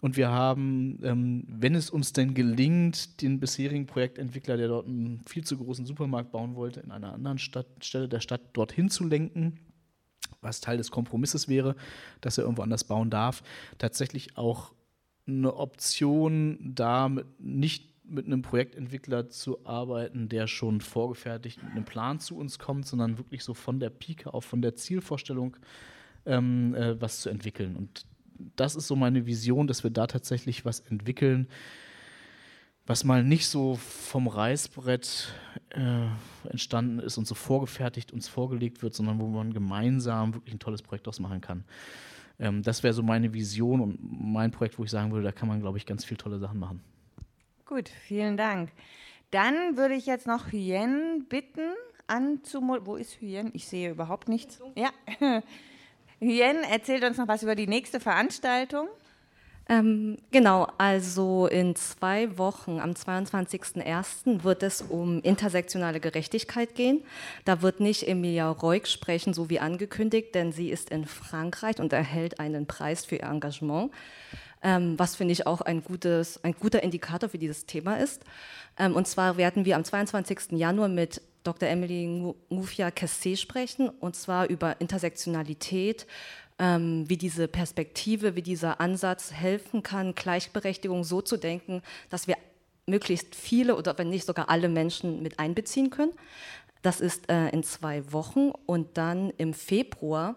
Und 0.00 0.16
wir 0.16 0.30
haben, 0.30 1.00
ähm, 1.02 1.44
wenn 1.48 1.74
es 1.74 1.90
uns 1.90 2.12
denn 2.12 2.34
gelingt, 2.34 3.20
den 3.20 3.40
bisherigen 3.40 3.86
Projektentwickler, 3.86 4.56
der 4.56 4.68
dort 4.68 4.86
einen 4.86 5.20
viel 5.26 5.44
zu 5.44 5.58
großen 5.58 5.86
Supermarkt 5.86 6.30
bauen 6.30 6.54
wollte, 6.54 6.80
in 6.80 6.92
einer 6.92 7.12
anderen 7.12 7.38
Stadt, 7.38 7.66
Stelle 7.82 8.08
der 8.08 8.20
Stadt 8.20 8.42
dorthin 8.52 8.90
zu 8.90 9.04
lenken, 9.04 9.58
was 10.40 10.60
Teil 10.60 10.76
des 10.76 10.92
Kompromisses 10.92 11.48
wäre, 11.48 11.74
dass 12.20 12.38
er 12.38 12.44
irgendwo 12.44 12.62
anders 12.62 12.84
bauen 12.84 13.10
darf, 13.10 13.42
tatsächlich 13.78 14.36
auch 14.36 14.72
eine 15.26 15.56
Option 15.56 16.58
da 16.74 17.10
nicht 17.38 17.97
mit 18.08 18.26
einem 18.26 18.42
Projektentwickler 18.42 19.28
zu 19.28 19.64
arbeiten, 19.66 20.28
der 20.28 20.46
schon 20.46 20.80
vorgefertigt 20.80 21.62
mit 21.62 21.72
einem 21.72 21.84
Plan 21.84 22.20
zu 22.20 22.36
uns 22.36 22.58
kommt, 22.58 22.86
sondern 22.86 23.18
wirklich 23.18 23.44
so 23.44 23.54
von 23.54 23.80
der 23.80 23.90
Pike 23.90 24.32
auf, 24.32 24.44
von 24.44 24.62
der 24.62 24.74
Zielvorstellung 24.74 25.56
ähm, 26.26 26.74
äh, 26.74 27.00
was 27.00 27.20
zu 27.20 27.30
entwickeln. 27.30 27.76
Und 27.76 28.06
das 28.56 28.76
ist 28.76 28.86
so 28.86 28.96
meine 28.96 29.26
Vision, 29.26 29.66
dass 29.66 29.82
wir 29.82 29.90
da 29.90 30.06
tatsächlich 30.06 30.64
was 30.64 30.80
entwickeln, 30.80 31.48
was 32.86 33.04
mal 33.04 33.22
nicht 33.22 33.46
so 33.46 33.76
vom 33.76 34.28
Reißbrett 34.28 35.34
äh, 35.70 36.06
entstanden 36.48 37.00
ist 37.00 37.18
und 37.18 37.26
so 37.26 37.34
vorgefertigt 37.34 38.12
uns 38.12 38.28
vorgelegt 38.28 38.82
wird, 38.82 38.94
sondern 38.94 39.18
wo 39.18 39.26
man 39.26 39.52
gemeinsam 39.52 40.34
wirklich 40.34 40.54
ein 40.54 40.58
tolles 40.58 40.82
Projekt 40.82 41.06
ausmachen 41.06 41.40
kann. 41.40 41.64
Ähm, 42.38 42.62
das 42.62 42.82
wäre 42.82 42.94
so 42.94 43.02
meine 43.02 43.34
Vision 43.34 43.80
und 43.80 43.98
mein 44.00 44.50
Projekt, 44.50 44.78
wo 44.78 44.84
ich 44.84 44.90
sagen 44.90 45.12
würde, 45.12 45.24
da 45.24 45.32
kann 45.32 45.48
man, 45.48 45.60
glaube 45.60 45.76
ich, 45.76 45.84
ganz 45.84 46.04
viele 46.04 46.18
tolle 46.18 46.38
Sachen 46.38 46.58
machen. 46.58 46.80
Gut, 47.68 47.90
vielen 48.06 48.38
Dank. 48.38 48.70
Dann 49.30 49.76
würde 49.76 49.92
ich 49.92 50.06
jetzt 50.06 50.26
noch 50.26 50.50
Hyen 50.50 51.26
bitten, 51.28 51.74
anzumoderieren. 52.06 52.86
Wo 52.86 52.96
ist 52.96 53.20
Hyen? 53.20 53.50
Ich 53.52 53.68
sehe 53.68 53.90
überhaupt 53.90 54.26
nichts. 54.26 54.58
Ja. 54.74 54.88
Hyen 56.18 56.64
erzählt 56.64 57.04
uns 57.04 57.18
noch 57.18 57.28
was 57.28 57.42
über 57.42 57.54
die 57.54 57.66
nächste 57.66 58.00
Veranstaltung. 58.00 58.88
Ähm, 59.68 60.16
genau, 60.30 60.66
also 60.78 61.46
in 61.46 61.76
zwei 61.76 62.38
Wochen, 62.38 62.80
am 62.80 62.92
22.01. 62.92 64.42
wird 64.44 64.62
es 64.62 64.80
um 64.80 65.20
intersektionale 65.20 66.00
Gerechtigkeit 66.00 66.74
gehen. 66.74 67.04
Da 67.44 67.60
wird 67.60 67.80
nicht 67.80 68.08
Emilia 68.08 68.50
Reuk 68.50 68.86
sprechen, 68.86 69.34
so 69.34 69.50
wie 69.50 69.60
angekündigt, 69.60 70.34
denn 70.34 70.52
sie 70.52 70.70
ist 70.70 70.88
in 70.88 71.04
Frankreich 71.04 71.80
und 71.80 71.92
erhält 71.92 72.40
einen 72.40 72.66
Preis 72.66 73.04
für 73.04 73.16
ihr 73.16 73.24
Engagement 73.24 73.90
ähm, 74.62 74.98
was 74.98 75.16
finde 75.16 75.32
ich 75.32 75.46
auch 75.46 75.60
ein, 75.60 75.82
gutes, 75.82 76.42
ein 76.44 76.54
guter 76.54 76.82
Indikator 76.82 77.28
für 77.28 77.38
dieses 77.38 77.66
Thema 77.66 77.96
ist. 77.96 78.22
Ähm, 78.78 78.94
und 78.96 79.06
zwar 79.06 79.36
werden 79.36 79.64
wir 79.64 79.76
am 79.76 79.84
22. 79.84 80.52
Januar 80.52 80.88
mit 80.88 81.22
Dr. 81.44 81.68
Emily 81.68 82.34
Ngufia 82.52 82.88
Kessé 82.88 83.36
sprechen, 83.36 83.88
und 83.88 84.16
zwar 84.16 84.48
über 84.48 84.80
Intersektionalität, 84.80 86.06
ähm, 86.58 87.08
wie 87.08 87.16
diese 87.16 87.48
Perspektive, 87.48 88.34
wie 88.34 88.42
dieser 88.42 88.80
Ansatz 88.80 89.32
helfen 89.32 89.82
kann, 89.82 90.14
Gleichberechtigung 90.14 91.04
so 91.04 91.20
zu 91.20 91.36
denken, 91.36 91.82
dass 92.10 92.26
wir 92.26 92.36
möglichst 92.86 93.34
viele 93.34 93.76
oder 93.76 93.96
wenn 93.98 94.08
nicht 94.08 94.26
sogar 94.26 94.50
alle 94.50 94.68
Menschen 94.68 95.22
mit 95.22 95.38
einbeziehen 95.38 95.90
können. 95.90 96.12
Das 96.82 97.00
ist 97.00 97.30
äh, 97.30 97.48
in 97.50 97.62
zwei 97.62 98.12
Wochen 98.12 98.50
und 98.66 98.96
dann 98.96 99.30
im 99.36 99.54
Februar 99.54 100.36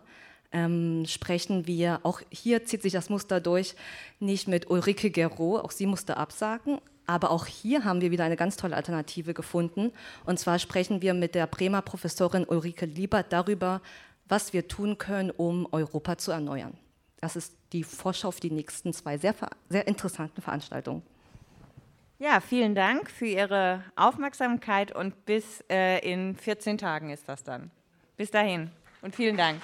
ähm, 0.51 1.05
sprechen 1.07 1.67
wir, 1.67 1.99
auch 2.03 2.21
hier 2.29 2.65
zieht 2.65 2.81
sich 2.81 2.93
das 2.93 3.09
Muster 3.09 3.39
durch, 3.39 3.75
nicht 4.19 4.47
mit 4.47 4.69
Ulrike 4.69 5.11
Gero, 5.11 5.59
auch 5.59 5.71
sie 5.71 5.85
musste 5.85 6.17
absagen, 6.17 6.79
aber 7.07 7.31
auch 7.31 7.45
hier 7.45 7.83
haben 7.83 8.01
wir 8.01 8.11
wieder 8.11 8.23
eine 8.23 8.37
ganz 8.37 8.57
tolle 8.57 8.75
Alternative 8.75 9.33
gefunden. 9.33 9.91
Und 10.25 10.39
zwar 10.39 10.59
sprechen 10.59 11.01
wir 11.01 11.13
mit 11.13 11.35
der 11.35 11.47
Bremer 11.47 11.81
Professorin 11.81 12.45
Ulrike 12.45 12.85
Liebert 12.85 13.33
darüber, 13.33 13.81
was 14.27 14.53
wir 14.53 14.67
tun 14.67 14.97
können, 14.97 15.29
um 15.31 15.67
Europa 15.71 16.17
zu 16.17 16.31
erneuern. 16.31 16.77
Das 17.19 17.35
ist 17.35 17.53
die 17.73 17.83
Vorschau 17.83 18.29
auf 18.29 18.39
die 18.39 18.51
nächsten 18.51 18.93
zwei 18.93 19.17
sehr, 19.17 19.35
sehr 19.69 19.87
interessanten 19.87 20.41
Veranstaltungen. 20.41 21.03
Ja, 22.17 22.39
vielen 22.39 22.75
Dank 22.75 23.09
für 23.09 23.25
Ihre 23.25 23.83
Aufmerksamkeit 23.95 24.95
und 24.95 25.25
bis 25.25 25.63
äh, 25.69 25.99
in 25.99 26.35
14 26.35 26.77
Tagen 26.77 27.09
ist 27.09 27.27
das 27.27 27.43
dann. 27.43 27.71
Bis 28.15 28.29
dahin 28.29 28.69
und 29.01 29.15
vielen 29.15 29.37
Dank. 29.37 29.59